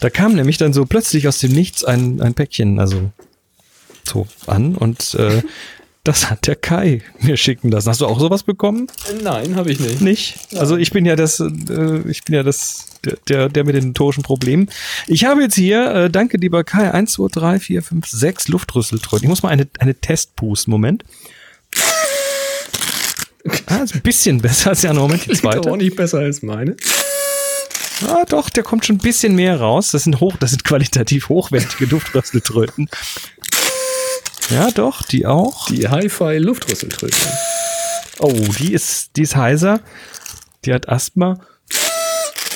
Da 0.00 0.10
kam 0.10 0.34
nämlich 0.34 0.56
dann 0.56 0.72
so 0.72 0.84
plötzlich 0.84 1.28
aus 1.28 1.38
dem 1.38 1.52
Nichts 1.52 1.84
ein, 1.84 2.20
ein 2.20 2.34
Päckchen, 2.34 2.80
also 2.80 3.12
so 4.08 4.26
an 4.46 4.74
und 4.74 5.14
äh, 5.14 5.42
das 6.04 6.30
hat 6.30 6.46
der 6.46 6.56
Kai 6.56 7.02
mir 7.20 7.36
schicken 7.36 7.70
lassen. 7.70 7.90
Hast 7.90 8.00
du 8.00 8.06
auch 8.06 8.18
sowas 8.18 8.42
bekommen? 8.42 8.86
Nein, 9.22 9.56
habe 9.56 9.70
ich 9.70 9.78
nicht. 9.78 10.00
Nicht? 10.00 10.38
Also 10.56 10.76
ich 10.76 10.90
bin 10.90 11.04
ja 11.04 11.16
das, 11.16 11.40
äh, 11.40 12.00
ich 12.08 12.24
bin 12.24 12.34
ja 12.34 12.42
das, 12.42 12.86
der, 13.28 13.48
der, 13.48 13.64
mit 13.64 13.74
den 13.74 13.88
notorischen 13.88 14.22
Problemen. 14.22 14.70
Ich 15.06 15.24
habe 15.24 15.42
jetzt 15.42 15.54
hier, 15.56 15.86
äh, 15.94 16.10
danke 16.10 16.38
lieber 16.38 16.64
Kai, 16.64 16.90
1, 16.90 17.12
2, 17.12 17.28
3, 17.30 17.60
4, 17.60 17.82
5, 17.82 18.06
6 18.08 18.48
Luftrüsseltröten. 18.48 19.24
Ich 19.24 19.28
muss 19.28 19.42
mal 19.42 19.50
eine, 19.50 19.68
eine 19.80 19.94
Test 19.94 20.34
pusten. 20.36 20.70
Moment. 20.70 21.04
Ah, 23.66 23.76
ist 23.82 23.94
ein 23.94 24.02
bisschen 24.02 24.40
besser 24.40 24.70
als 24.70 24.82
ja 24.82 24.92
Moment 24.92 25.22
die 25.22 25.26
Klingt 25.26 25.40
zweite. 25.40 25.70
auch 25.70 25.76
nicht 25.76 25.96
besser 25.96 26.18
als 26.18 26.42
meine. 26.42 26.76
Ah, 28.06 28.24
doch, 28.28 28.48
der 28.48 28.62
kommt 28.62 28.86
schon 28.86 28.96
ein 28.96 29.00
bisschen 29.00 29.34
mehr 29.34 29.60
raus. 29.60 29.90
Das 29.90 30.04
sind 30.04 30.20
hoch, 30.20 30.36
das 30.38 30.50
sind 30.50 30.64
qualitativ 30.64 31.28
hochwertige 31.28 31.86
Luftrüsseltröten. 31.86 32.88
Ja, 34.50 34.70
doch, 34.70 35.02
die 35.02 35.26
auch. 35.26 35.66
Die 35.68 35.88
Hi-Fi-Luftrüsseltröte. 35.88 37.16
Oh, 38.18 38.32
die 38.58 38.72
ist, 38.72 39.16
die 39.16 39.22
ist 39.22 39.36
heiser. 39.36 39.80
Die 40.64 40.72
hat 40.72 40.88
Asthma. 40.88 41.40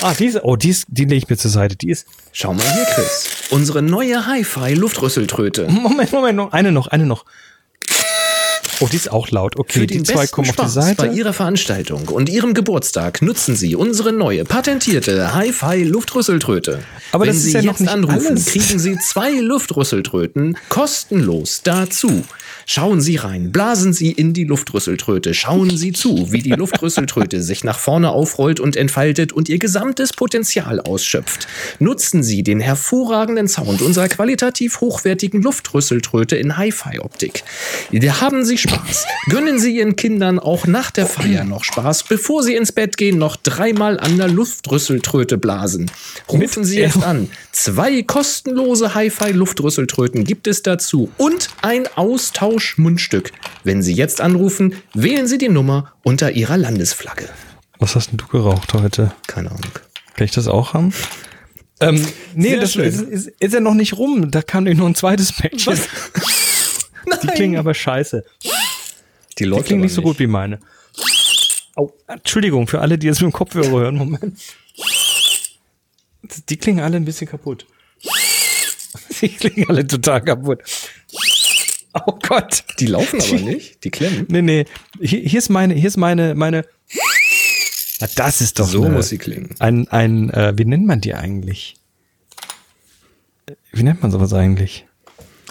Ah, 0.01 0.14
diese, 0.19 0.44
oh, 0.44 0.56
die 0.56 0.70
ist, 0.70 0.86
die 0.89 1.05
lege 1.05 1.16
ich 1.16 1.28
mir 1.28 1.36
zur 1.36 1.51
Seite. 1.51 1.77
Die 1.77 1.90
ist, 1.90 2.06
Schau 2.32 2.55
mal 2.55 2.64
hier, 2.73 2.85
Chris. 2.86 3.28
Unsere 3.51 3.82
neue 3.82 4.27
Hi-Fi-Luftrüsseltröte. 4.27 5.69
Moment, 5.69 6.12
Moment, 6.12 6.36
noch, 6.36 6.52
eine 6.52 6.73
noch, 6.73 6.86
eine 6.86 7.05
noch. 7.05 7.27
Oh, 8.82 8.88
die 8.90 8.96
ist 8.96 9.12
auch 9.12 9.30
laut. 9.30 9.56
Okay, 9.56 9.80
Für 9.80 9.86
die 9.86 9.94
den 9.98 10.04
zwei 10.04 10.26
kommen 10.26 10.48
auf 10.50 10.56
die 10.56 10.62
Spaß 10.62 10.74
bei 10.74 10.80
Seite. 10.94 11.06
Ihrer 11.06 11.32
Veranstaltung 11.32 12.09
und 12.09 12.28
Ihrem 12.28 12.52
Geburtstag 12.52 13.22
nutzen 13.22 13.54
Sie 13.54 13.76
unsere 13.76 14.12
neue 14.12 14.44
patentierte 14.44 15.32
Hi-Fi-Luftrüsseltröte. 15.34 16.80
Aber 17.12 17.22
Wenn 17.22 17.28
das 17.28 17.36
ist 17.36 17.44
Sie 17.44 17.52
ja 17.52 17.62
noch 17.62 17.72
jetzt 17.74 17.80
nicht 17.80 17.90
anrufen, 17.92 18.26
alles. 18.26 18.46
kriegen 18.46 18.78
Sie 18.80 18.98
zwei 18.98 19.30
Luftrüsseltröten 19.30 20.56
kostenlos 20.68 21.60
dazu. 21.62 22.24
Schauen 22.66 23.01
Sie 23.01 23.16
rein, 23.16 23.52
blasen 23.52 23.93
Sie 23.93 24.12
in 24.12 24.32
die 24.32 24.44
Luftrüsseltröte, 24.44 25.34
schauen 25.34 25.76
Sie 25.76 25.93
zu, 25.93 26.32
wie 26.32 26.43
die 26.43 26.51
Luftrüsseltröte 26.51 27.43
sich 27.43 27.64
nach 27.64 27.78
vorne 27.78 28.10
aufrollt 28.10 28.60
und 28.60 28.76
entfaltet 28.76 29.32
und 29.32 29.48
ihr 29.48 29.59
gesamtes 29.59 30.12
Potenzial 30.12 30.80
ausschöpft. 30.80 31.48
Nutzen 31.78 32.22
Sie 32.22 32.43
den 32.43 32.60
hervorragenden 32.60 33.48
Sound 33.48 33.82
unserer 33.82 34.09
qualitativ 34.09 34.80
hochwertigen 34.80 35.43
Luftrüsseltröte 35.43 36.36
in 36.36 36.56
Hi-Fi-Optik. 36.56 37.44
Haben 38.20 38.44
Sie 38.44 38.59
Spaß. 38.59 39.06
Gönnen 39.28 39.59
Sie 39.59 39.76
Ihren 39.76 39.97
Kindern 39.97 40.39
auch 40.39 40.66
nach 40.66 40.90
der 40.90 41.06
Feier 41.06 41.44
noch 41.44 41.64
Spaß, 41.64 42.05
bevor 42.05 42.43
Sie 42.43 42.55
ins 42.55 42.72
Bett 42.72 42.97
gehen, 42.97 43.18
noch 43.18 43.36
dreimal 43.36 43.98
an 43.98 44.16
der 44.16 44.28
Luftrüsseltröte 44.28 45.39
blasen. 45.39 45.90
Rufen 46.30 46.64
Sie 46.64 46.78
jetzt 46.78 47.02
an. 47.02 47.28
Zwei 47.52 48.02
kostenlose 48.02 48.94
Hi-Fi-Luftrüsseltröten 48.94 50.24
gibt 50.24 50.47
es 50.47 50.62
dazu 50.62 51.10
und 51.18 51.48
ein 51.62 51.86
Austauschmundstück. 52.52 53.32
Wenn 53.64 53.82
Sie 53.82 53.92
jetzt 53.94 54.20
anrufen, 54.20 54.74
wählen 54.94 55.26
Sie 55.26 55.38
die 55.38 55.48
Nummer 55.48 55.92
unter 56.02 56.32
Ihrer 56.32 56.56
Landesflagge. 56.56 57.28
Was 57.78 57.96
hast 57.96 58.10
denn 58.10 58.18
du 58.18 58.26
geraucht 58.26 58.74
heute? 58.74 59.12
Keine 59.26 59.50
Ahnung. 59.50 59.72
Kann 60.14 60.24
ich 60.24 60.30
das 60.32 60.48
auch 60.48 60.74
haben? 60.74 60.92
Ähm, 61.80 62.06
nee, 62.34 62.50
Sehr 62.50 62.60
das 62.60 62.72
schön. 62.74 62.84
ist, 62.84 63.00
ist, 63.00 63.28
ist 63.40 63.54
ja 63.54 63.60
noch 63.60 63.74
nicht 63.74 63.94
rum. 63.98 64.30
Da 64.30 64.42
kam 64.42 64.64
nämlich 64.64 64.78
noch 64.78 64.86
ein 64.86 64.94
zweites 64.94 65.32
Päckchen. 65.32 65.78
Die 67.22 67.26
klingen 67.28 67.58
aber 67.58 67.74
scheiße. 67.74 68.24
Die 69.38 69.44
Die 69.44 69.60
klingen 69.62 69.82
nicht 69.82 69.94
so 69.94 70.02
gut 70.02 70.18
wie 70.18 70.26
meine. 70.26 70.60
Oh, 71.76 71.90
Entschuldigung, 72.06 72.66
für 72.66 72.80
alle, 72.80 72.98
die 72.98 73.06
jetzt 73.06 73.22
mit 73.22 73.30
dem 73.30 73.32
Kopfhörer 73.32 73.70
hören. 73.70 73.96
Moment. 73.96 74.38
Die 76.48 76.56
klingen 76.56 76.80
alle 76.80 76.96
ein 76.96 77.04
bisschen 77.04 77.28
kaputt. 77.28 77.66
Die 79.20 79.28
klingen 79.28 79.68
alle 79.70 79.86
total 79.86 80.22
kaputt. 80.22 80.60
Oh 82.06 82.19
Gott. 82.27 82.64
Die 82.81 82.86
laufen 82.86 83.20
aber 83.20 83.40
nicht. 83.40 83.85
Die 83.85 83.90
klemmen. 83.90 84.27
Nee, 84.31 84.43
nee. 84.43 84.64
Hier, 85.01 85.20
hier 85.20 85.39
ist 85.39 85.51
meine, 85.51 85.74
hier 85.74 85.89
ist 85.89 85.97
meine, 85.98 86.35
meine. 86.35 86.64
Na, 88.01 88.09
das 88.16 88.40
ist 88.40 88.59
doch 88.59 88.66
So 88.66 88.85
eine- 88.85 88.94
muss 88.94 89.10
sie 89.10 89.19
klingen. 89.19 89.51
Ein, 89.59 89.89
ein, 89.89 90.31
äh, 90.31 90.55
wie 90.56 90.64
nennt 90.64 90.86
man 90.86 91.01
die 91.01 91.14
eigentlich? 91.14 91.74
Wie 93.73 93.82
nennt 93.82 94.02
man 94.02 94.10
sowas 94.10 94.32
eigentlich? 94.32 94.86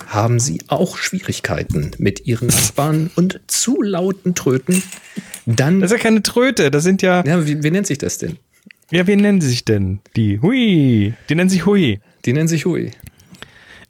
Haben 0.07 0.39
Sie 0.39 0.59
auch 0.67 0.97
Schwierigkeiten 0.97 1.91
mit 1.99 2.25
Ihren 2.25 2.47
Nachbarn 2.47 3.11
und 3.15 3.39
zu 3.47 3.81
lauten 3.81 4.33
Tröten? 4.35 4.81
Dann. 5.45 5.79
Das 5.79 5.91
ist 5.91 5.97
ja 5.97 6.03
keine 6.03 6.23
Tröte, 6.23 6.71
das 6.71 6.83
sind 6.83 7.01
ja, 7.01 7.23
Ja, 7.25 7.45
wie, 7.45 7.63
wie 7.63 7.71
nennt 7.71 7.87
sich 7.87 7.97
das 7.99 8.17
denn? 8.17 8.37
ja, 8.89 9.05
wie 9.07 9.15
nennen 9.15 9.41
sie 9.41 9.49
sich 9.49 9.63
denn? 9.63 9.99
Die, 10.15 10.39
hui, 10.41 11.13
die 11.29 11.35
nennen 11.35 11.49
sich 11.49 11.65
hui. 11.65 11.99
Die 12.25 12.33
nennen 12.33 12.47
sich 12.47 12.65
Hui. 12.65 12.91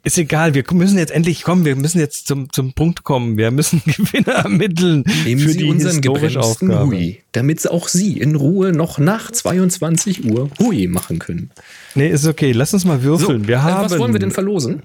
Ist 0.04 0.18
egal, 0.18 0.54
wir 0.54 0.64
müssen 0.72 0.98
jetzt 0.98 1.12
endlich 1.12 1.44
kommen, 1.44 1.64
wir 1.64 1.76
müssen 1.76 2.00
jetzt 2.00 2.26
zum, 2.26 2.52
zum 2.52 2.72
Punkt 2.72 3.04
kommen. 3.04 3.36
Wir 3.36 3.52
müssen 3.52 3.82
Gewinner 3.86 4.32
ermitteln 4.32 5.04
Nehmen 5.24 5.40
für 5.40 5.50
Sie 5.50 5.58
die 5.58 5.64
unseren 5.70 6.00
gebremsten. 6.00 6.76
Hui, 6.76 7.22
damit 7.30 7.70
auch 7.70 7.86
Sie 7.86 8.18
in 8.18 8.34
Ruhe 8.34 8.72
noch 8.72 8.98
nach 8.98 9.30
22 9.30 10.24
Uhr 10.24 10.50
Hui 10.58 10.88
machen 10.88 11.20
können. 11.20 11.50
Nee, 11.94 12.08
ist 12.08 12.26
okay, 12.26 12.50
lass 12.50 12.74
uns 12.74 12.84
mal 12.84 13.04
würfeln. 13.04 13.46
wir 13.46 13.56
äh, 13.56 13.58
haben, 13.58 13.90
was 13.90 13.98
wollen 13.98 14.12
wir 14.12 14.18
denn 14.18 14.32
verlosen? 14.32 14.82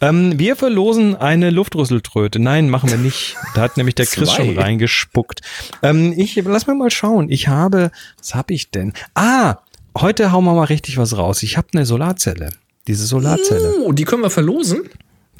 Ähm, 0.00 0.38
wir 0.38 0.54
verlosen 0.54 1.16
eine 1.16 1.50
Luftrüsseltröte. 1.50 2.38
Nein, 2.38 2.68
machen 2.68 2.90
wir 2.90 2.98
nicht. 2.98 3.36
Da 3.54 3.62
hat 3.62 3.76
nämlich 3.76 3.94
der 3.96 4.06
Chris 4.06 4.32
schon 4.32 4.56
reingespuckt. 4.56 5.40
Ähm, 5.82 6.14
ich 6.16 6.36
lass 6.36 6.66
mal 6.68 6.76
mal 6.76 6.90
schauen. 6.90 7.30
Ich 7.30 7.48
habe, 7.48 7.90
was 8.18 8.34
habe 8.34 8.54
ich 8.54 8.70
denn? 8.70 8.92
Ah, 9.14 9.56
heute 9.98 10.30
hauen 10.30 10.44
wir 10.44 10.54
mal 10.54 10.64
richtig 10.64 10.98
was 10.98 11.16
raus. 11.16 11.42
Ich 11.42 11.56
habe 11.56 11.68
eine 11.72 11.86
Solarzelle. 11.86 12.50
Diese 12.86 13.06
Solarzelle, 13.06 13.74
Oh, 13.84 13.92
die 13.92 14.04
können 14.04 14.22
wir 14.22 14.30
verlosen? 14.30 14.82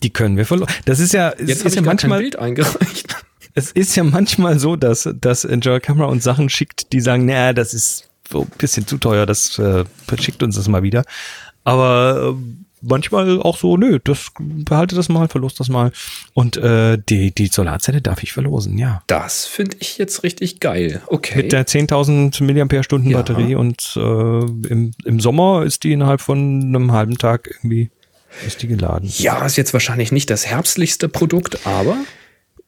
die 0.03 0.11
können 0.11 0.37
wir 0.37 0.45
verlosen. 0.45 0.75
Das 0.85 1.01
ist 1.01 1.13
ja, 1.13 1.33
Jetzt 1.39 1.65
ist 1.65 1.67
ich 1.67 1.75
ja 1.77 1.81
gar 1.83 1.97
kein 1.97 2.11
manchmal, 2.11 2.21
Bild 2.21 2.37
eingereicht. 2.39 3.17
es 3.55 3.73
ist 3.73 3.97
ja 3.97 4.05
manchmal 4.05 4.59
so, 4.59 4.77
dass, 4.77 5.09
dass 5.21 5.45
Enjoy 5.45 5.81
Camera 5.81 6.07
uns 6.09 6.23
Sachen 6.25 6.49
schickt, 6.51 6.93
die 6.93 7.01
sagen, 7.01 7.25
naja, 7.25 7.53
das 7.55 7.73
ist 7.73 8.09
so 8.31 8.43
ein 8.43 8.51
bisschen 8.59 8.87
zu 8.87 8.99
teuer, 8.99 9.25
das 9.25 9.59
äh, 9.59 9.85
schickt 10.19 10.43
uns 10.43 10.57
das 10.57 10.69
mal 10.69 10.83
wieder. 10.83 11.05
Aber 11.65 12.37
äh, 12.37 12.66
manchmal 12.83 13.41
auch 13.41 13.57
so, 13.57 13.77
nö, 13.77 13.99
das 14.03 14.27
behalte 14.39 14.95
das 14.95 15.09
mal, 15.09 15.29
verlust 15.29 15.61
das 15.61 15.69
mal. 15.69 15.93
Und 16.35 16.57
äh, 16.57 16.99
die, 17.09 17.33
die 17.35 17.47
Solarzelle 17.49 18.03
darf 18.03 18.23
ich 18.23 18.33
verlosen, 18.33 18.79
ja. 18.79 19.03
Das 19.07 19.47
finde 19.47 19.77
ich 19.81 19.99
jetzt 19.99 20.23
richtig 20.23 20.61
geil. 20.61 21.03
Okay. 21.07 21.37
Mit 21.39 21.53
der 21.53 21.67
10.000 21.67 22.43
Milliampere-Stunden 22.43 23.11
Ja. 23.11 23.19
Batterie 23.19 23.55
und 23.55 23.93
äh, 23.97 24.01
im, 24.01 24.93
im 25.05 25.21
Sommer 25.21 25.65
ist 25.65 25.85
die 25.85 25.93
innerhalb 25.93 26.21
von 26.21 26.39
einem 26.63 26.93
halben 26.93 27.19
Tag 27.19 27.49
irgendwie 27.49 27.91
ist 28.47 28.61
die 28.63 28.67
geladen. 28.69 29.11
ja, 29.17 29.47
ist 29.47 29.57
jetzt 29.57 29.73
wahrscheinlich 29.73 30.13
nicht 30.13 30.29
das 30.29 30.47
herbstlichste 30.47 31.09
Produkt, 31.09 31.67
aber 31.67 31.97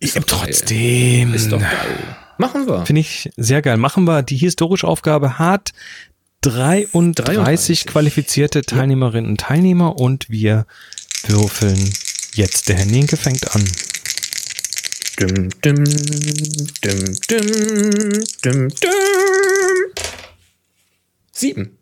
ist 0.00 0.14
geil. 0.14 0.24
Trotzdem. 0.26 1.34
Ist 1.34 1.52
doch 1.52 1.60
geil. 1.60 2.16
Machen 2.38 2.66
wir. 2.66 2.86
Finde 2.86 3.00
ich 3.00 3.30
sehr 3.36 3.60
geil. 3.60 3.76
Machen 3.76 4.04
wir. 4.04 4.22
Die 4.22 4.36
historische 4.36 4.86
Aufgabe 4.86 5.38
hat 5.38 5.72
33, 6.42 7.14
33. 7.24 7.86
qualifizierte 7.86 8.62
Teilnehmerinnen 8.62 9.30
und 9.30 9.40
Teilnehmer 9.40 9.98
und 9.98 10.30
wir 10.30 10.66
würfeln 11.26 11.92
jetzt. 12.34 12.68
Der 12.68 12.76
Herr 12.76 12.86
Nienke 12.86 13.16
fängt 13.16 13.54
an. 13.54 13.64
Dum, 15.16 15.48
dum, 15.62 15.84
dum, 16.80 17.04
dum, 17.28 18.22
dum, 18.42 18.68
dum. 18.68 18.68
Sieben. 21.32 21.77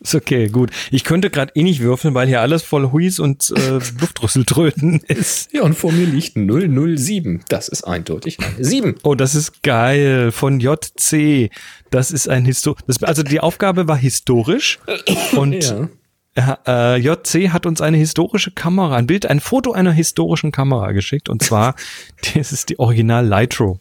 Ist 0.00 0.14
okay, 0.14 0.48
gut. 0.48 0.70
Ich 0.90 1.04
könnte 1.04 1.30
gerade 1.30 1.52
eh 1.54 1.62
nicht 1.62 1.80
würfeln, 1.80 2.14
weil 2.14 2.28
hier 2.28 2.40
alles 2.40 2.62
voll 2.62 2.92
Huis 2.92 3.18
und 3.18 3.52
äh, 3.56 3.72
Luftrüsseltröten 4.00 5.00
ist. 5.06 5.52
Ja, 5.52 5.62
und 5.62 5.74
vor 5.74 5.92
mir 5.92 6.06
liegt 6.06 6.34
007. 6.34 7.42
Das 7.48 7.68
ist 7.68 7.84
eindeutig 7.84 8.38
eine 8.40 8.64
7. 8.64 8.96
Oh, 9.02 9.14
das 9.14 9.34
ist 9.34 9.62
geil. 9.62 10.30
Von 10.32 10.60
JC. 10.60 11.50
Das 11.90 12.10
ist 12.10 12.28
ein 12.28 12.44
Histor. 12.44 12.76
Das, 12.86 13.02
also 13.02 13.22
die 13.22 13.40
Aufgabe 13.40 13.88
war 13.88 13.96
historisch 13.96 14.78
und 15.36 15.64
Ja. 15.64 15.88
Ja, 16.34 16.58
äh, 16.66 16.96
JC 16.96 17.50
hat 17.50 17.66
uns 17.66 17.82
eine 17.82 17.98
historische 17.98 18.52
Kamera, 18.52 18.96
ein 18.96 19.06
Bild, 19.06 19.26
ein 19.26 19.38
Foto 19.38 19.72
einer 19.72 19.92
historischen 19.92 20.50
Kamera 20.50 20.92
geschickt 20.92 21.28
und 21.28 21.42
zwar, 21.42 21.74
das 22.34 22.52
ist 22.52 22.70
die 22.70 22.78
Original 22.78 23.26
Lightro. 23.26 23.80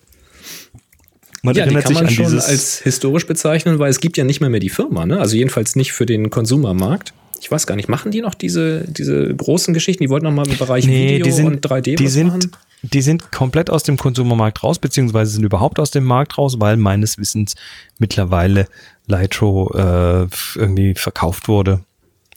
Man 1.43 1.55
Ja, 1.55 1.65
die 1.65 1.75
kann 1.75 1.93
man 1.93 2.09
schon 2.09 2.39
als 2.39 2.79
historisch 2.79 3.25
bezeichnen, 3.25 3.79
weil 3.79 3.89
es 3.89 3.99
gibt 3.99 4.17
ja 4.17 4.23
nicht 4.23 4.41
mehr 4.41 4.49
mehr 4.49 4.59
die 4.59 4.69
Firma, 4.69 5.05
ne? 5.05 5.19
Also 5.19 5.35
jedenfalls 5.35 5.75
nicht 5.75 5.91
für 5.91 6.05
den 6.05 6.29
Konsumermarkt. 6.29 7.13
Ich 7.39 7.49
weiß 7.49 7.65
gar 7.65 7.75
nicht, 7.75 7.89
machen 7.89 8.11
die 8.11 8.21
noch 8.21 8.35
diese, 8.35 8.85
diese 8.87 9.35
großen 9.35 9.73
Geschichten? 9.73 10.03
Die 10.03 10.09
wollten 10.09 10.25
noch 10.25 10.31
mal 10.31 10.47
im 10.47 10.57
Bereich 10.57 10.85
nee, 10.85 11.15
Video 11.15 11.25
die 11.25 11.31
sind, 11.31 11.47
und 11.47 11.65
3D 11.65 11.95
die 11.95 12.07
sind, 12.07 12.27
machen? 12.27 12.51
die 12.83 13.01
sind 13.01 13.31
komplett 13.31 13.71
aus 13.71 13.81
dem 13.81 13.97
Konsumermarkt 13.97 14.63
raus, 14.63 14.77
beziehungsweise 14.77 15.31
sind 15.31 15.43
überhaupt 15.43 15.79
aus 15.79 15.89
dem 15.89 16.03
Markt 16.03 16.37
raus, 16.37 16.57
weil 16.59 16.77
meines 16.77 17.17
Wissens 17.17 17.55
mittlerweile 17.97 18.67
Lightro 19.07 19.73
äh, 19.73 20.27
irgendwie 20.55 20.93
verkauft 20.93 21.47
wurde. 21.47 21.81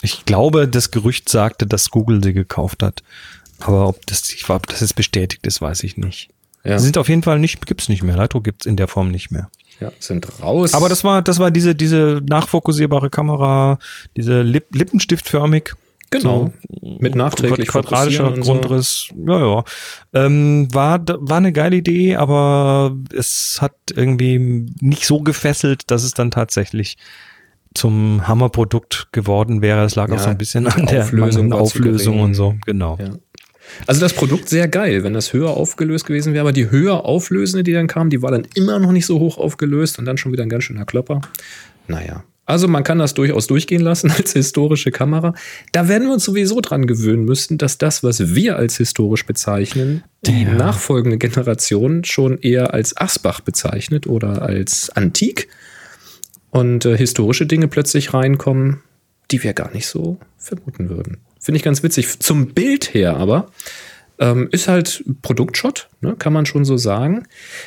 Ich 0.00 0.24
glaube, 0.24 0.66
das 0.66 0.90
Gerücht 0.90 1.28
sagte, 1.28 1.66
dass 1.66 1.90
Google 1.90 2.24
sie 2.24 2.32
gekauft 2.32 2.82
hat. 2.82 3.02
Aber 3.58 3.88
ob 3.88 4.06
das, 4.06 4.30
ich, 4.32 4.48
ob 4.48 4.66
das 4.66 4.80
jetzt 4.80 4.96
bestätigt 4.96 5.46
ist, 5.46 5.60
weiß 5.60 5.82
ich 5.84 5.98
nicht. 5.98 6.30
Ja, 6.64 6.78
Sie 6.78 6.84
sind 6.86 6.98
auf 6.98 7.08
jeden 7.08 7.22
Fall 7.22 7.38
nicht, 7.38 7.64
gibt's 7.66 7.88
nicht 7.88 8.02
mehr. 8.02 8.16
Lightro 8.16 8.40
gibt's 8.40 8.66
in 8.66 8.76
der 8.76 8.88
Form 8.88 9.10
nicht 9.10 9.30
mehr. 9.30 9.50
ja, 9.80 9.92
sind 9.98 10.26
raus. 10.42 10.72
Aber 10.74 10.88
das 10.88 11.04
war, 11.04 11.20
das 11.22 11.38
war 11.38 11.50
diese, 11.50 11.74
diese 11.74 12.22
nachfokussierbare 12.26 13.10
Kamera, 13.10 13.78
diese 14.16 14.42
Lip 14.42 14.74
lippenstiftförmig. 14.74 15.74
Genau. 16.10 16.52
Mit 17.00 17.16
nachträglich 17.16 17.68
quadratischer 17.68 18.28
und 18.28 18.36
so. 18.36 18.52
Grundriss. 18.52 19.08
Ja, 19.26 19.38
ja. 19.38 19.64
Ähm, 20.12 20.68
war, 20.72 21.00
war 21.06 21.38
eine 21.38 21.52
geile 21.52 21.76
Idee, 21.76 22.14
aber 22.16 22.96
es 23.12 23.58
hat 23.60 23.74
irgendwie 23.94 24.38
nicht 24.80 25.06
so 25.06 25.20
gefesselt, 25.22 25.90
dass 25.90 26.04
es 26.04 26.14
dann 26.14 26.30
tatsächlich 26.30 26.96
zum 27.74 28.28
Hammerprodukt 28.28 29.08
geworden 29.10 29.60
wäre. 29.60 29.84
Es 29.84 29.96
lag 29.96 30.08
auch 30.10 30.16
Ja, 30.16 30.18
so 30.20 30.30
ein 30.30 30.38
bisschen 30.38 30.68
an 30.68 30.86
der 30.86 31.02
Auflösung 31.02 31.52
Auflösung 31.52 32.20
und 32.20 32.34
so. 32.34 32.54
Genau. 32.64 32.96
Ja. 33.00 33.10
Also 33.86 34.00
das 34.00 34.12
Produkt 34.12 34.48
sehr 34.48 34.68
geil, 34.68 35.04
wenn 35.04 35.14
das 35.14 35.32
höher 35.32 35.50
aufgelöst 35.50 36.06
gewesen 36.06 36.32
wäre, 36.32 36.42
aber 36.42 36.52
die 36.52 36.70
höher 36.70 37.04
auflösende, 37.04 37.62
die 37.64 37.72
dann 37.72 37.86
kam, 37.86 38.10
die 38.10 38.22
war 38.22 38.30
dann 38.30 38.46
immer 38.54 38.78
noch 38.78 38.92
nicht 38.92 39.06
so 39.06 39.18
hoch 39.20 39.38
aufgelöst 39.38 39.98
und 39.98 40.04
dann 40.04 40.16
schon 40.18 40.32
wieder 40.32 40.42
ein 40.42 40.48
ganz 40.48 40.64
schöner 40.64 40.84
Klopper. 40.84 41.20
Naja. 41.88 42.24
Also 42.46 42.68
man 42.68 42.84
kann 42.84 42.98
das 42.98 43.14
durchaus 43.14 43.46
durchgehen 43.46 43.80
lassen 43.80 44.10
als 44.16 44.32
historische 44.34 44.90
Kamera. 44.90 45.34
Da 45.72 45.88
werden 45.88 46.08
wir 46.08 46.14
uns 46.14 46.24
sowieso 46.24 46.60
dran 46.60 46.86
gewöhnen 46.86 47.24
müssen, 47.24 47.56
dass 47.58 47.78
das, 47.78 48.02
was 48.02 48.34
wir 48.34 48.56
als 48.56 48.76
historisch 48.76 49.24
bezeichnen, 49.24 50.04
die 50.26 50.42
Ja. 50.42 50.52
nachfolgende 50.54 51.16
Generation 51.18 52.04
schon 52.04 52.38
eher 52.38 52.74
als 52.74 52.96
Asbach 52.96 53.40
bezeichnet 53.40 54.06
oder 54.06 54.42
als 54.42 54.90
antik 54.90 55.48
und 56.50 56.84
äh, 56.84 56.96
historische 56.96 57.46
Dinge 57.46 57.66
plötzlich 57.68 58.12
reinkommen, 58.12 58.80
die 59.30 59.42
wir 59.42 59.54
gar 59.54 59.72
nicht 59.72 59.86
so 59.86 60.18
vermuten 60.36 60.90
würden. 60.90 61.18
Finde 61.44 61.58
ich 61.58 61.62
ganz 61.62 61.82
witzig. 61.82 62.20
Zum 62.20 62.54
Bild 62.54 62.94
her 62.94 63.18
aber 63.18 63.50
ähm, 64.18 64.48
ist 64.50 64.66
halt 64.66 65.04
Produktshot, 65.20 65.90
ne, 66.00 66.16
kann 66.18 66.32
man 66.32 66.46
schon 66.46 66.64
so 66.64 66.78
sagen. 66.78 67.26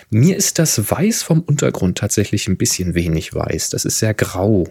Mir 0.10 0.36
ist 0.36 0.58
das 0.58 0.90
Weiß 0.90 1.22
vom 1.22 1.42
Untergrund 1.42 1.96
tatsächlich 1.96 2.48
ein 2.48 2.58
bisschen 2.58 2.96
wenig 2.96 3.36
weiß. 3.36 3.70
Das 3.70 3.86
ist 3.86 4.00
sehr 4.00 4.16
grau. 4.16 4.66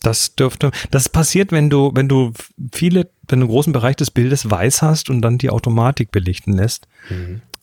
Das 0.00 0.36
dürfte, 0.36 0.70
das 0.92 1.08
passiert, 1.08 1.50
wenn 1.50 1.70
du, 1.70 1.90
wenn 1.94 2.08
du 2.08 2.32
viele, 2.72 3.08
wenn 3.26 3.40
du 3.40 3.46
einen 3.46 3.50
großen 3.50 3.72
Bereich 3.72 3.96
des 3.96 4.12
Bildes 4.12 4.48
weiß 4.48 4.80
hast 4.80 5.10
und 5.10 5.22
dann 5.22 5.38
die 5.38 5.50
Automatik 5.50 6.12
belichten 6.12 6.52
lässt, 6.52 6.86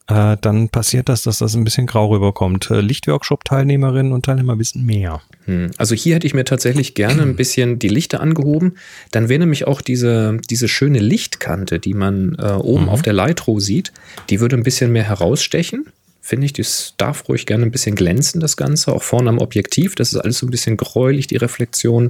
äh, 0.07 0.35
dann 0.41 0.67
passiert 0.67 1.07
das, 1.07 1.23
dass 1.23 1.37
das 1.37 1.55
ein 1.55 1.63
bisschen 1.63 1.87
grau 1.87 2.07
rüberkommt. 2.07 2.69
Äh, 2.69 2.81
Lichtworkshop-Teilnehmerinnen 2.81 4.11
und 4.11 4.25
Teilnehmer 4.25 4.59
wissen 4.59 4.85
mehr. 4.85 5.21
Hm. 5.45 5.71
Also 5.77 5.95
hier 5.95 6.15
hätte 6.15 6.27
ich 6.27 6.33
mir 6.33 6.43
tatsächlich 6.43 6.93
gerne 6.93 7.21
ein 7.21 7.37
bisschen 7.37 7.79
die 7.79 7.87
Lichter 7.87 8.19
angehoben. 8.19 8.73
Dann 9.11 9.29
wäre 9.29 9.39
nämlich 9.39 9.65
auch 9.65 9.81
diese, 9.81 10.39
diese 10.49 10.67
schöne 10.67 10.99
Lichtkante, 10.99 11.79
die 11.79 11.93
man 11.93 12.35
äh, 12.37 12.51
oben 12.51 12.89
auf 12.89 13.01
der 13.01 13.13
Lightro 13.13 13.59
sieht, 13.59 13.93
die 14.29 14.41
würde 14.41 14.57
ein 14.57 14.63
bisschen 14.63 14.91
mehr 14.91 15.03
herausstechen. 15.03 15.85
Finde 16.19 16.45
ich, 16.45 16.53
das 16.53 16.95
darf 16.97 17.27
ruhig 17.29 17.45
gerne 17.45 17.65
ein 17.65 17.71
bisschen 17.71 17.95
glänzen, 17.95 18.41
das 18.41 18.57
Ganze. 18.57 18.93
Auch 18.93 19.03
vorne 19.03 19.29
am 19.29 19.39
Objektiv, 19.39 19.95
das 19.95 20.11
ist 20.13 20.19
alles 20.19 20.37
so 20.37 20.47
ein 20.47 20.51
bisschen 20.51 20.75
gräulich, 20.75 21.27
die 21.27 21.37
Reflexion. 21.37 22.07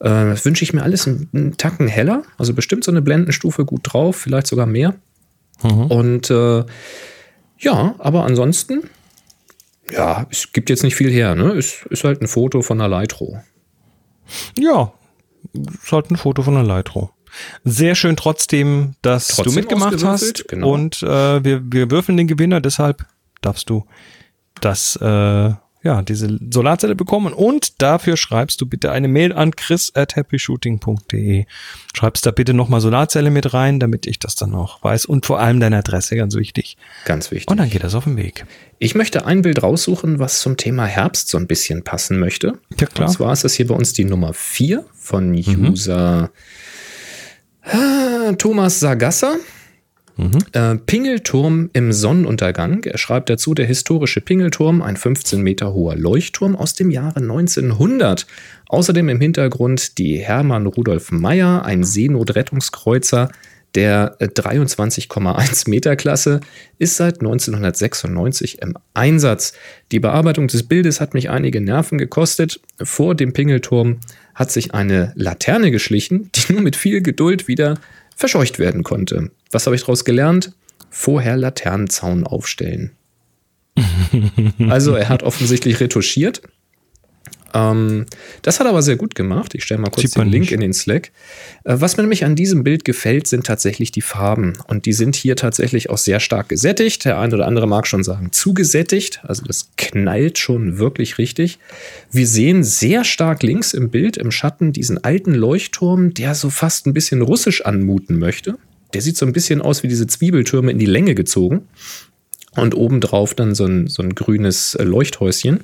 Äh, 0.00 0.08
das 0.08 0.46
wünsche 0.46 0.64
ich 0.64 0.72
mir 0.72 0.82
alles 0.82 1.06
einen, 1.06 1.28
einen 1.34 1.56
Tacken 1.58 1.88
heller. 1.88 2.22
Also 2.38 2.54
bestimmt 2.54 2.84
so 2.84 2.90
eine 2.90 3.02
Blendenstufe 3.02 3.66
gut 3.66 3.80
drauf, 3.84 4.16
vielleicht 4.16 4.46
sogar 4.46 4.66
mehr. 4.66 4.94
Und 5.62 6.30
äh, 6.30 6.64
ja, 7.58 7.94
aber 7.98 8.24
ansonsten, 8.24 8.88
ja, 9.90 10.26
es 10.30 10.52
gibt 10.52 10.70
jetzt 10.70 10.82
nicht 10.82 10.96
viel 10.96 11.10
her, 11.10 11.34
ne? 11.34 11.52
Es 11.52 11.84
ist 11.90 12.04
halt 12.04 12.20
ein 12.20 12.28
Foto 12.28 12.62
von 12.62 12.80
einer 12.80 12.88
Lightro. 12.88 13.40
Ja, 14.58 14.92
ist 15.52 15.92
halt 15.92 16.10
ein 16.10 16.16
Foto 16.16 16.42
von 16.42 16.54
der 16.54 16.64
Lightro. 16.64 17.10
Sehr 17.64 17.94
schön 17.94 18.16
trotzdem, 18.16 18.94
dass 19.02 19.28
Trotzdem 19.28 19.52
du 19.52 19.60
mitgemacht 19.60 20.02
hast. 20.02 20.48
genau. 20.48 20.72
Und 20.72 21.02
äh, 21.02 21.44
wir, 21.44 21.62
wir 21.70 21.90
würfeln 21.90 22.16
den 22.16 22.26
Gewinner, 22.26 22.60
deshalb 22.60 23.04
darfst 23.42 23.68
du 23.68 23.84
das, 24.60 24.96
äh, 24.96 25.52
ja, 25.86 26.02
diese 26.02 26.38
Solarzelle 26.50 26.96
bekommen. 26.96 27.32
Und 27.32 27.80
dafür 27.80 28.16
schreibst 28.16 28.60
du 28.60 28.66
bitte 28.66 28.90
eine 28.90 29.06
Mail 29.06 29.32
an 29.32 29.54
chris 29.54 29.92
at 29.94 30.16
happyshooting.de. 30.16 31.46
Schreibst 31.94 32.26
da 32.26 32.32
bitte 32.32 32.54
nochmal 32.54 32.80
Solarzelle 32.80 33.30
mit 33.30 33.54
rein, 33.54 33.78
damit 33.78 34.06
ich 34.06 34.18
das 34.18 34.34
dann 34.34 34.52
auch 34.54 34.82
weiß. 34.82 35.06
Und 35.06 35.26
vor 35.26 35.38
allem 35.38 35.60
deine 35.60 35.78
Adresse, 35.78 36.16
ganz 36.16 36.34
wichtig. 36.34 36.76
Ganz 37.04 37.30
wichtig. 37.30 37.48
Und 37.48 37.58
dann 37.58 37.70
geht 37.70 37.84
das 37.84 37.94
auf 37.94 38.04
den 38.04 38.16
Weg. 38.16 38.44
Ich 38.78 38.96
möchte 38.96 39.24
ein 39.26 39.42
Bild 39.42 39.62
raussuchen, 39.62 40.18
was 40.18 40.40
zum 40.40 40.56
Thema 40.56 40.84
Herbst 40.86 41.28
so 41.28 41.38
ein 41.38 41.46
bisschen 41.46 41.84
passen 41.84 42.18
möchte. 42.18 42.58
Ja, 42.78 42.86
klar. 42.86 43.08
Und 43.08 43.14
zwar 43.14 43.32
ist 43.32 43.44
das 43.44 43.54
hier 43.54 43.68
bei 43.68 43.74
uns 43.74 43.92
die 43.92 44.04
Nummer 44.04 44.34
4 44.34 44.84
von 44.92 45.32
User 45.32 46.30
ah, 47.62 48.32
Thomas 48.36 48.80
Sagassa. 48.80 49.36
Äh, 50.52 50.76
Pingelturm 50.76 51.68
im 51.74 51.92
Sonnenuntergang. 51.92 52.84
Er 52.84 52.96
schreibt 52.96 53.28
dazu, 53.28 53.52
der 53.52 53.66
historische 53.66 54.22
Pingelturm, 54.22 54.80
ein 54.80 54.96
15 54.96 55.42
Meter 55.42 55.74
hoher 55.74 55.94
Leuchtturm 55.94 56.56
aus 56.56 56.72
dem 56.74 56.90
Jahre 56.90 57.20
1900. 57.20 58.26
Außerdem 58.68 59.10
im 59.10 59.20
Hintergrund 59.20 59.98
die 59.98 60.16
Hermann 60.18 60.66
Rudolf 60.66 61.12
Meyer, 61.12 61.64
ein 61.64 61.84
Seenotrettungskreuzer 61.84 63.30
der 63.74 64.16
äh, 64.20 64.28
23,1 64.28 65.68
Meter 65.68 65.96
Klasse, 65.96 66.40
ist 66.78 66.96
seit 66.96 67.20
1996 67.20 68.62
im 68.62 68.74
Einsatz. 68.94 69.52
Die 69.92 70.00
Bearbeitung 70.00 70.48
des 70.48 70.62
Bildes 70.62 71.00
hat 71.00 71.12
mich 71.12 71.28
einige 71.28 71.60
Nerven 71.60 71.98
gekostet. 71.98 72.60
Vor 72.82 73.14
dem 73.14 73.34
Pingelturm 73.34 73.98
hat 74.34 74.50
sich 74.50 74.72
eine 74.72 75.12
Laterne 75.14 75.70
geschlichen, 75.70 76.30
die 76.34 76.54
nur 76.54 76.62
mit 76.62 76.74
viel 76.74 77.02
Geduld 77.02 77.48
wieder 77.48 77.74
verscheucht 78.16 78.58
werden 78.58 78.82
konnte. 78.82 79.30
Was 79.52 79.66
habe 79.66 79.76
ich 79.76 79.82
daraus 79.82 80.04
gelernt? 80.04 80.52
Vorher 80.90 81.36
Laternenzaun 81.36 82.26
aufstellen. 82.26 82.96
also 84.68 84.94
er 84.94 85.08
hat 85.08 85.22
offensichtlich 85.22 85.78
retuschiert. 85.78 86.42
Ähm, 87.56 88.04
das 88.42 88.60
hat 88.60 88.66
er 88.66 88.70
aber 88.70 88.82
sehr 88.82 88.96
gut 88.96 89.14
gemacht. 89.14 89.54
Ich 89.54 89.64
stelle 89.64 89.80
mal 89.80 89.90
kurz 89.90 90.10
den 90.10 90.28
Link 90.28 90.42
nicht. 90.42 90.52
in 90.52 90.60
den 90.60 90.74
Slack. 90.74 91.10
Äh, 91.64 91.76
was 91.78 91.96
mir 91.96 92.02
nämlich 92.02 92.24
an 92.24 92.36
diesem 92.36 92.64
Bild 92.64 92.84
gefällt, 92.84 93.26
sind 93.26 93.46
tatsächlich 93.46 93.90
die 93.90 94.02
Farben. 94.02 94.58
Und 94.66 94.84
die 94.84 94.92
sind 94.92 95.16
hier 95.16 95.36
tatsächlich 95.36 95.88
auch 95.88 95.98
sehr 95.98 96.20
stark 96.20 96.50
gesättigt. 96.50 97.04
Der 97.06 97.18
eine 97.18 97.34
oder 97.34 97.46
andere 97.46 97.66
mag 97.66 97.86
schon 97.86 98.04
sagen, 98.04 98.30
zu 98.32 98.52
gesättigt. 98.52 99.20
Also 99.22 99.44
das 99.44 99.70
knallt 99.78 100.38
schon 100.38 100.78
wirklich 100.78 101.16
richtig. 101.16 101.58
Wir 102.10 102.26
sehen 102.26 102.62
sehr 102.62 103.04
stark 103.04 103.42
links 103.42 103.72
im 103.72 103.90
Bild, 103.90 104.18
im 104.18 104.30
Schatten, 104.30 104.72
diesen 104.72 105.02
alten 105.02 105.34
Leuchtturm, 105.34 106.12
der 106.12 106.34
so 106.34 106.50
fast 106.50 106.86
ein 106.86 106.92
bisschen 106.92 107.22
russisch 107.22 107.64
anmuten 107.64 108.18
möchte. 108.18 108.58
Der 108.92 109.00
sieht 109.00 109.16
so 109.16 109.24
ein 109.24 109.32
bisschen 109.32 109.62
aus 109.62 109.82
wie 109.82 109.88
diese 109.88 110.06
Zwiebeltürme 110.06 110.70
in 110.70 110.78
die 110.78 110.86
Länge 110.86 111.14
gezogen. 111.14 111.68
Und 112.54 112.74
obendrauf 112.74 113.34
dann 113.34 113.54
so 113.54 113.66
ein, 113.66 113.86
so 113.86 114.02
ein 114.02 114.14
grünes 114.14 114.74
äh, 114.74 114.82
Leuchthäuschen. 114.82 115.60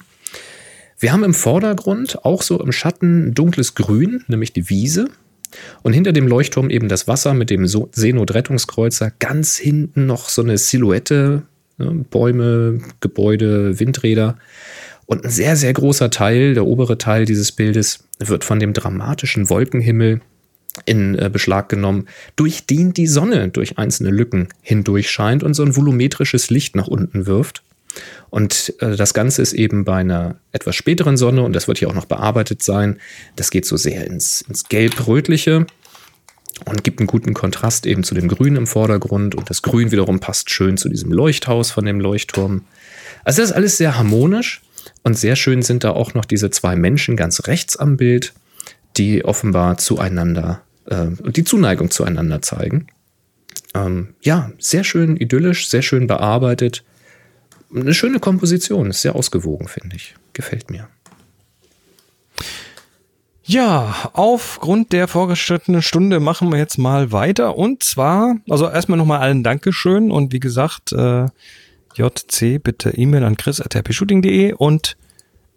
Wir 1.03 1.13
haben 1.13 1.25
im 1.25 1.35
Vordergrund 1.35 2.25
auch 2.25 2.43
so 2.43 2.63
im 2.63 2.71
Schatten 2.71 3.35
dunkles 3.35 3.75
Grün, 3.75 4.23
nämlich 4.29 4.53
die 4.53 4.71
Wiese. 4.71 5.09
Und 5.83 5.95
hinter 5.95 6.13
dem 6.13 6.29
Leuchtturm 6.29 6.71
eben 6.71 6.89
das 6.89 7.09
Wasser 7.09 7.35
mit 7.35 7.51
dem 7.51 7.67
Seenotrettungskreuzer. 7.67 9.13
Ganz 9.19 9.57
hinten 9.57 10.07
noch 10.07 10.29
so 10.29 10.43
eine 10.43 10.59
Silhouette, 10.59 11.43
ne, 11.79 12.05
Bäume, 12.09 12.83
Gebäude, 13.01 13.81
Windräder. 13.81 14.39
Und 15.07 15.25
ein 15.25 15.31
sehr, 15.31 15.57
sehr 15.57 15.73
großer 15.73 16.09
Teil, 16.11 16.55
der 16.55 16.67
obere 16.67 16.99
Teil 16.99 17.25
dieses 17.25 17.51
Bildes, 17.51 18.05
wird 18.21 18.45
von 18.45 18.61
dem 18.61 18.73
dramatischen 18.73 19.51
Wolkenhimmel 19.51 20.21
in 20.87 21.19
äh, 21.19 21.29
Beschlag 21.33 21.69
genommen, 21.69 22.07
durch 22.37 22.65
den 22.67 22.93
die 22.93 23.09
Sonne 23.09 23.49
durch 23.49 23.77
einzelne 23.77 24.11
Lücken 24.11 24.51
hindurch 24.63 25.11
scheint 25.11 25.43
und 25.43 25.55
so 25.55 25.65
ein 25.65 25.75
volumetrisches 25.75 26.49
Licht 26.49 26.77
nach 26.77 26.87
unten 26.87 27.27
wirft. 27.27 27.65
Und 28.33 28.73
äh, 28.79 28.97
das 28.97 29.13
Ganze 29.13 29.43
ist 29.43 29.53
eben 29.53 29.85
bei 29.85 29.97
einer 29.97 30.37
etwas 30.53 30.75
späteren 30.75 31.19
Sonne, 31.19 31.43
und 31.43 31.53
das 31.53 31.69
wird 31.69 31.77
hier 31.77 31.91
auch 31.91 31.95
noch 31.95 32.07
bearbeitet 32.07 32.63
sein, 32.63 32.99
das 33.37 33.51
geht 33.51 33.67
so 33.67 33.77
sehr 33.77 34.07
ins, 34.07 34.41
ins 34.49 34.71
Gelb-Rötliche 34.71 35.67
und 36.65 36.83
gibt 36.83 37.01
einen 37.01 37.09
guten 37.09 37.35
Kontrast 37.35 37.85
eben 37.85 38.05
zu 38.05 38.15
dem 38.15 38.29
Grün 38.29 38.57
im 38.57 38.67
Vordergrund. 38.67 39.35
Und 39.35 39.51
das 39.51 39.61
Grün 39.61 39.91
wiederum 39.91 40.19
passt 40.19 40.49
schön 40.49 40.79
zu 40.79 40.89
diesem 40.89 41.13
Leuchthaus 41.13 41.71
von 41.71 41.85
dem 41.85 42.01
Leuchtturm. 42.01 42.65
Also 43.23 43.43
das 43.43 43.51
ist 43.51 43.57
alles 43.57 43.77
sehr 43.77 43.99
harmonisch 43.99 44.63
und 45.03 45.19
sehr 45.19 45.37
schön 45.37 45.61
sind 45.61 45.85
da 45.85 45.91
auch 45.91 46.15
noch 46.15 46.25
diese 46.25 46.49
zwei 46.49 46.75
Menschen 46.75 47.19
ganz 47.19 47.47
rechts 47.47 47.77
am 47.77 47.99
Bild, 47.99 48.33
die 48.97 49.27
offenbar 49.27 49.77
zueinander, 49.77 50.63
äh, 50.87 51.09
die 51.33 51.45
Zuneigung 51.45 51.91
zueinander 51.91 52.41
zeigen. 52.41 52.87
Ähm, 53.75 54.15
ja, 54.23 54.53
sehr 54.59 54.85
schön 54.85 55.19
idyllisch, 55.19 55.69
sehr 55.69 55.83
schön 55.83 56.07
bearbeitet 56.07 56.83
eine 57.75 57.95
schöne 57.95 58.21
Komposition, 58.21 58.91
ist 58.91 59.03
sehr 59.03 59.15
ausgewogen, 59.15 59.69
finde 59.69 59.97
ich. 59.97 60.15
Gefällt 60.33 60.71
mir. 60.71 60.89
Ja, 63.45 64.11
aufgrund 64.13 64.93
der 64.93 65.09
vorgeschrittenen 65.09 65.83
Stunde 65.83 66.21
machen 66.21 66.51
wir 66.51 66.59
jetzt 66.59 66.79
mal 66.79 67.11
weiter. 67.13 67.57
Und 67.57 67.83
zwar, 67.83 68.37
also 68.49 68.69
erstmal 68.69 68.99
nochmal 68.99 69.21
allen 69.21 69.43
Dankeschön 69.43 70.11
und 70.11 70.33
wie 70.33 70.41
gesagt, 70.41 70.93
äh, 70.93 71.27
JC 71.95 72.63
bitte 72.63 72.91
E-Mail 72.91 73.25
an 73.25 73.37
chris.rpshooting.de 73.37 74.53
und 74.55 74.97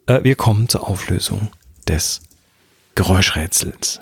äh, 0.08 0.24
wir 0.24 0.36
kommen 0.36 0.68
zur 0.68 0.88
Auflösung 0.88 1.52
des 1.88 2.22
Geräuschrätsels. 2.96 4.02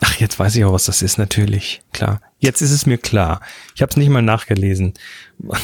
Ach, 0.00 0.13
jetzt 0.24 0.38
weiß 0.38 0.56
ich 0.56 0.64
auch, 0.64 0.72
was 0.72 0.86
das 0.86 1.02
ist, 1.02 1.18
natürlich. 1.18 1.82
Klar. 1.92 2.20
Jetzt 2.38 2.62
ist 2.62 2.72
es 2.72 2.86
mir 2.86 2.98
klar. 2.98 3.40
Ich 3.74 3.82
habe 3.82 3.90
es 3.90 3.96
nicht 3.96 4.08
mal 4.08 4.22
nachgelesen. 4.22 4.94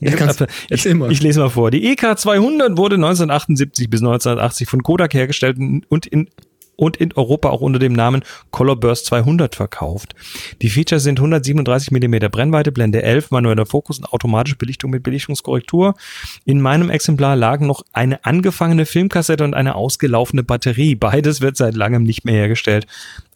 Ja, 0.00 0.14
kannst, 0.14 0.44
ich, 0.70 0.86
ich, 0.86 1.22
lese 1.24 1.40
mal 1.40 1.50
vor. 1.50 1.72
Die 1.72 1.90
EK 1.90 2.16
200 2.16 2.76
wurde 2.76 2.94
1978 2.94 3.90
bis 3.90 4.00
1980 4.00 4.68
von 4.68 4.84
Kodak 4.84 5.12
hergestellt 5.12 5.58
und 5.58 6.06
in 6.06 6.28
und 6.76 6.96
in 6.96 7.12
Europa 7.14 7.48
auch 7.48 7.60
unter 7.60 7.80
dem 7.80 7.92
Namen 7.92 8.22
Color 8.52 8.76
Burst 8.76 9.06
200 9.06 9.56
verkauft. 9.56 10.14
Die 10.62 10.70
Features 10.70 11.02
sind 11.02 11.18
137 11.18 11.90
mm 11.90 12.30
Brennweite, 12.30 12.70
Blende 12.70 13.02
11, 13.02 13.32
manueller 13.32 13.66
Fokus 13.66 13.98
und 13.98 14.04
automatische 14.12 14.54
Belichtung 14.54 14.92
mit 14.92 15.02
Belichtungskorrektur. 15.02 15.96
In 16.44 16.60
meinem 16.60 16.88
Exemplar 16.88 17.34
lagen 17.34 17.66
noch 17.66 17.82
eine 17.92 18.24
angefangene 18.24 18.86
Filmkassette 18.86 19.42
und 19.42 19.54
eine 19.54 19.74
ausgelaufene 19.74 20.44
Batterie. 20.44 20.94
Beides 20.94 21.40
wird 21.40 21.56
seit 21.56 21.74
langem 21.74 22.04
nicht 22.04 22.24
mehr 22.24 22.36
hergestellt 22.36 22.86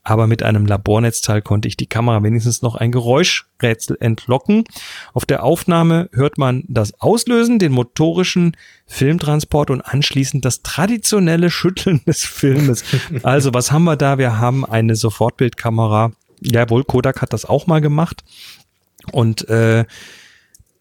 aber 0.05 0.27
mit 0.27 0.43
einem 0.43 0.67
Labornetzteil 0.67 1.43
konnte 1.43 1.69
ich 1.69 1.77
die 1.77 1.87
Kamera 1.87 2.23
wenigstens 2.23 2.61
noch 2.63 2.75
ein 2.75 2.91
Geräuschrätsel 2.91 3.97
entlocken. 4.01 4.65
Auf 5.15 5.27
der 5.27 5.45
Aufnahme 5.45 6.09
hört 6.13 6.39
man 6.39 6.65
das 6.67 7.01
Auslösen, 7.01 7.61
den 7.61 7.73
motorischen 7.73 8.57
Filmtransport 8.87 9.71
und 9.71 9.81
anschließend 9.81 10.45
das 10.45 10.63
traditionelle 10.63 11.51
Schütteln 11.51 12.01
des 12.07 12.25
Filmes. 12.25 12.85
Also 13.23 13.55
was 13.55 13.71
haben 13.71 13.85
wir 13.85 13.97
da? 13.97 14.19
Wir 14.19 14.39
haben 14.39 14.65
eine 14.65 14.97
Sofortbildkamera. 14.97 16.13
Jawohl, 16.41 16.85
Kodak 16.85 17.23
hat 17.23 17.33
das 17.33 17.45
auch 17.45 17.67
mal 17.67 17.81
gemacht. 17.81 18.25
Und 19.13 19.49
äh, 19.49 19.85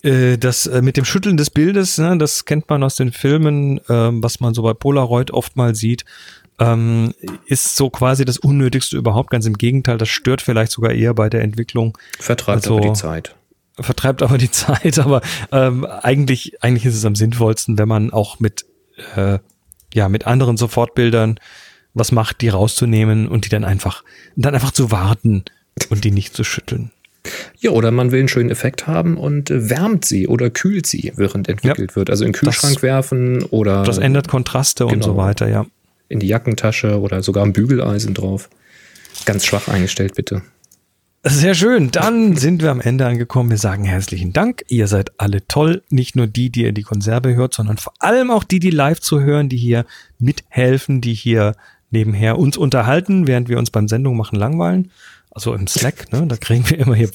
äh 0.01 0.37
das 0.37 0.65
äh, 0.65 0.81
mit 0.81 0.97
dem 0.97 1.05
Schütteln 1.05 1.37
des 1.37 1.49
Bildes, 1.49 1.97
ne, 1.97 2.17
das 2.17 2.45
kennt 2.45 2.69
man 2.69 2.83
aus 2.83 2.95
den 2.95 3.11
Filmen, 3.11 3.77
äh, 3.79 3.83
was 3.87 4.39
man 4.39 4.53
so 4.53 4.63
bei 4.63 4.73
Polaroid 4.73 5.31
oft 5.31 5.55
mal 5.55 5.75
sieht 5.75 6.05
ähm, 6.61 7.13
ist 7.45 7.75
so 7.75 7.89
quasi 7.89 8.23
das 8.23 8.37
Unnötigste 8.37 8.95
überhaupt. 8.95 9.31
Ganz 9.31 9.45
im 9.45 9.57
Gegenteil, 9.57 9.97
das 9.97 10.09
stört 10.09 10.41
vielleicht 10.41 10.71
sogar 10.71 10.91
eher 10.91 11.13
bei 11.13 11.29
der 11.29 11.41
Entwicklung. 11.41 11.97
Vertreibt 12.19 12.63
also, 12.63 12.77
aber 12.77 12.87
die 12.87 12.93
Zeit. 12.93 13.35
Vertreibt 13.79 14.21
aber 14.21 14.37
die 14.37 14.51
Zeit, 14.51 14.99
aber 14.99 15.21
ähm, 15.51 15.85
eigentlich, 15.85 16.63
eigentlich 16.63 16.85
ist 16.85 16.95
es 16.95 17.05
am 17.05 17.15
sinnvollsten, 17.15 17.79
wenn 17.79 17.87
man 17.87 18.11
auch 18.11 18.39
mit, 18.39 18.65
äh, 19.15 19.39
ja, 19.93 20.07
mit 20.07 20.27
anderen 20.27 20.57
Sofortbildern 20.57 21.39
was 21.93 22.11
macht, 22.11 22.41
die 22.41 22.49
rauszunehmen 22.49 23.27
und 23.27 23.45
die 23.45 23.49
dann 23.49 23.65
einfach, 23.65 24.03
dann 24.35 24.53
einfach 24.53 24.71
zu 24.71 24.91
warten 24.91 25.43
und 25.89 26.03
die 26.03 26.11
nicht 26.11 26.35
zu 26.35 26.43
schütteln. 26.43 26.91
Ja, 27.59 27.71
oder 27.71 27.91
man 27.91 28.11
will 28.11 28.19
einen 28.19 28.29
schönen 28.29 28.49
Effekt 28.49 28.87
haben 28.87 29.17
und 29.17 29.49
wärmt 29.51 30.05
sie 30.05 30.27
oder 30.27 30.49
kühlt 30.49 30.87
sie, 30.87 31.11
während 31.15 31.49
entwickelt 31.49 31.91
ja, 31.91 31.95
wird. 31.95 32.09
Also 32.09 32.23
in 32.23 32.29
den 32.29 32.39
Kühlschrank 32.39 32.75
das, 32.75 32.83
werfen 32.83 33.43
oder. 33.43 33.83
Das 33.83 33.97
ändert 33.97 34.27
Kontraste 34.27 34.85
genau. 34.85 34.93
und 34.93 35.03
so 35.03 35.17
weiter, 35.17 35.49
ja 35.49 35.65
in 36.11 36.19
die 36.19 36.27
Jackentasche 36.27 36.99
oder 36.99 37.23
sogar 37.23 37.45
ein 37.45 37.53
Bügeleisen 37.53 38.13
drauf. 38.13 38.49
Ganz 39.25 39.45
schwach 39.45 39.67
eingestellt, 39.67 40.15
bitte. 40.15 40.41
Sehr 41.23 41.53
schön. 41.53 41.91
Dann 41.91 42.35
sind 42.35 42.63
wir 42.63 42.71
am 42.71 42.81
Ende 42.81 43.05
angekommen. 43.05 43.51
Wir 43.51 43.59
sagen 43.59 43.85
herzlichen 43.85 44.33
Dank. 44.33 44.63
Ihr 44.69 44.87
seid 44.87 45.11
alle 45.19 45.45
toll. 45.47 45.83
Nicht 45.89 46.15
nur 46.15 46.25
die, 46.25 46.49
die 46.49 46.63
ihr 46.63 46.71
die 46.71 46.81
Konserve 46.81 47.35
hört, 47.35 47.53
sondern 47.53 47.77
vor 47.77 47.93
allem 47.99 48.31
auch 48.31 48.43
die, 48.43 48.59
die 48.59 48.71
live 48.71 48.99
zu 48.99 49.21
hören, 49.21 49.47
die 49.47 49.57
hier 49.57 49.85
mithelfen, 50.17 50.99
die 50.99 51.13
hier 51.13 51.55
nebenher 51.91 52.39
uns 52.39 52.57
unterhalten, 52.57 53.27
während 53.27 53.49
wir 53.49 53.59
uns 53.59 53.69
beim 53.69 53.87
Sendung 53.87 54.17
machen 54.17 54.37
langweilen. 54.37 54.89
Also 55.29 55.53
im 55.53 55.67
Slack, 55.67 56.11
ne? 56.11 56.25
Da 56.25 56.37
kriegen 56.37 56.67
wir 56.69 56.79
immer 56.79 56.95
hier, 56.95 57.11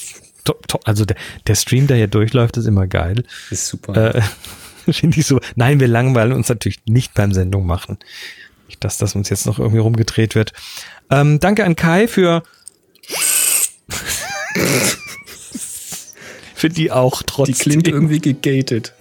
also 0.85 1.05
der, 1.05 1.17
der 1.49 1.55
Stream, 1.57 1.89
der 1.89 1.97
hier 1.97 2.07
durchläuft, 2.07 2.57
ist 2.59 2.67
immer 2.67 2.87
geil. 2.87 3.25
Ist 3.51 3.67
super. 3.67 4.15
Äh, 4.15 4.23
Finde 4.93 5.19
ich 5.19 5.27
so. 5.27 5.41
Nein, 5.57 5.81
wir 5.81 5.89
langweilen 5.89 6.33
uns 6.33 6.49
natürlich 6.49 6.81
nicht 6.87 7.15
beim 7.15 7.33
Sendung 7.33 7.67
machen. 7.67 7.99
Nicht, 8.67 8.83
dass 8.83 8.99
das 8.99 9.15
uns 9.15 9.29
jetzt 9.29 9.47
noch 9.47 9.59
irgendwie 9.59 9.79
rumgedreht 9.79 10.35
wird. 10.35 10.53
Ähm, 11.11 11.39
danke 11.41 11.65
an 11.65 11.77
Kai 11.77 12.09
für 12.09 12.43
für 16.55 16.69
die 16.69 16.91
auch 16.91 17.23
trotzdem. 17.23 17.55
Die 17.55 17.61
klingt 17.61 17.89
irgendwie 17.89 18.19
gegated. 18.21 18.93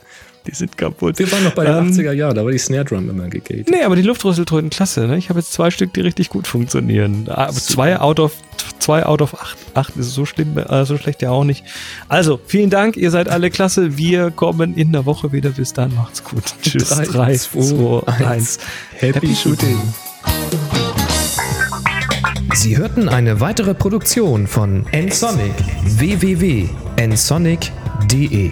Die 0.48 0.54
sind 0.54 0.78
kaputt. 0.78 1.18
Wir 1.18 1.32
waren 1.32 1.44
noch 1.44 1.54
bei 1.54 1.66
den 1.66 1.76
ähm, 1.76 1.92
80er 1.92 2.12
Jahren, 2.12 2.36
da 2.36 2.44
war 2.44 2.52
die 2.52 2.58
Snare 2.58 2.86
Drum 2.86 3.10
immer 3.10 3.28
gegated. 3.28 3.70
Nee, 3.70 3.84
aber 3.84 3.96
die 3.96 4.04
Luftrüsseltröten 4.04 4.70
klasse. 4.70 5.08
Ne? 5.08 5.18
Ich 5.18 5.30
habe 5.30 5.40
jetzt 5.40 5.54
zwei 5.54 5.72
Stück, 5.72 5.94
die 5.94 6.02
richtig 6.02 6.30
gut 6.30 6.48
funktionieren. 6.48 7.28
Ah, 7.30 7.52
zwei 7.52 8.00
out 8.00 8.20
of 8.20 8.34
zwei 8.80 9.06
out 9.06 9.22
of 9.22 9.40
acht, 9.40 9.58
acht 9.74 9.96
ist 9.98 10.14
so 10.14 10.26
schlimm, 10.26 10.58
äh, 10.58 10.86
so 10.86 10.98
schlecht 10.98 11.22
ja 11.22 11.32
auch 11.32 11.44
nicht. 11.44 11.64
Also, 12.08 12.40
vielen 12.46 12.70
Dank, 12.70 12.98
ihr 12.98 13.12
seid 13.12 13.30
alle 13.30 13.50
klasse. 13.50 13.98
Wir 13.98 14.32
kommen 14.32 14.76
in 14.76 14.92
der 14.92 15.06
Woche 15.06 15.32
wieder. 15.32 15.50
Bis 15.50 15.74
dann, 15.74 15.94
macht's 15.96 16.24
gut. 16.24 16.44
Tschüss. 16.62 16.90
3, 16.90 17.36
2, 17.36 18.08
1. 18.08 18.60
Happy, 18.98 19.14
Happy 19.14 19.36
Shooting. 19.36 19.80
Sie 22.54 22.78
hörten 22.78 23.10
eine 23.10 23.42
weitere 23.42 23.74
Produktion 23.74 24.48
von 24.48 24.86
nsonic 24.92 25.54
www.nsonic.de 25.84 28.52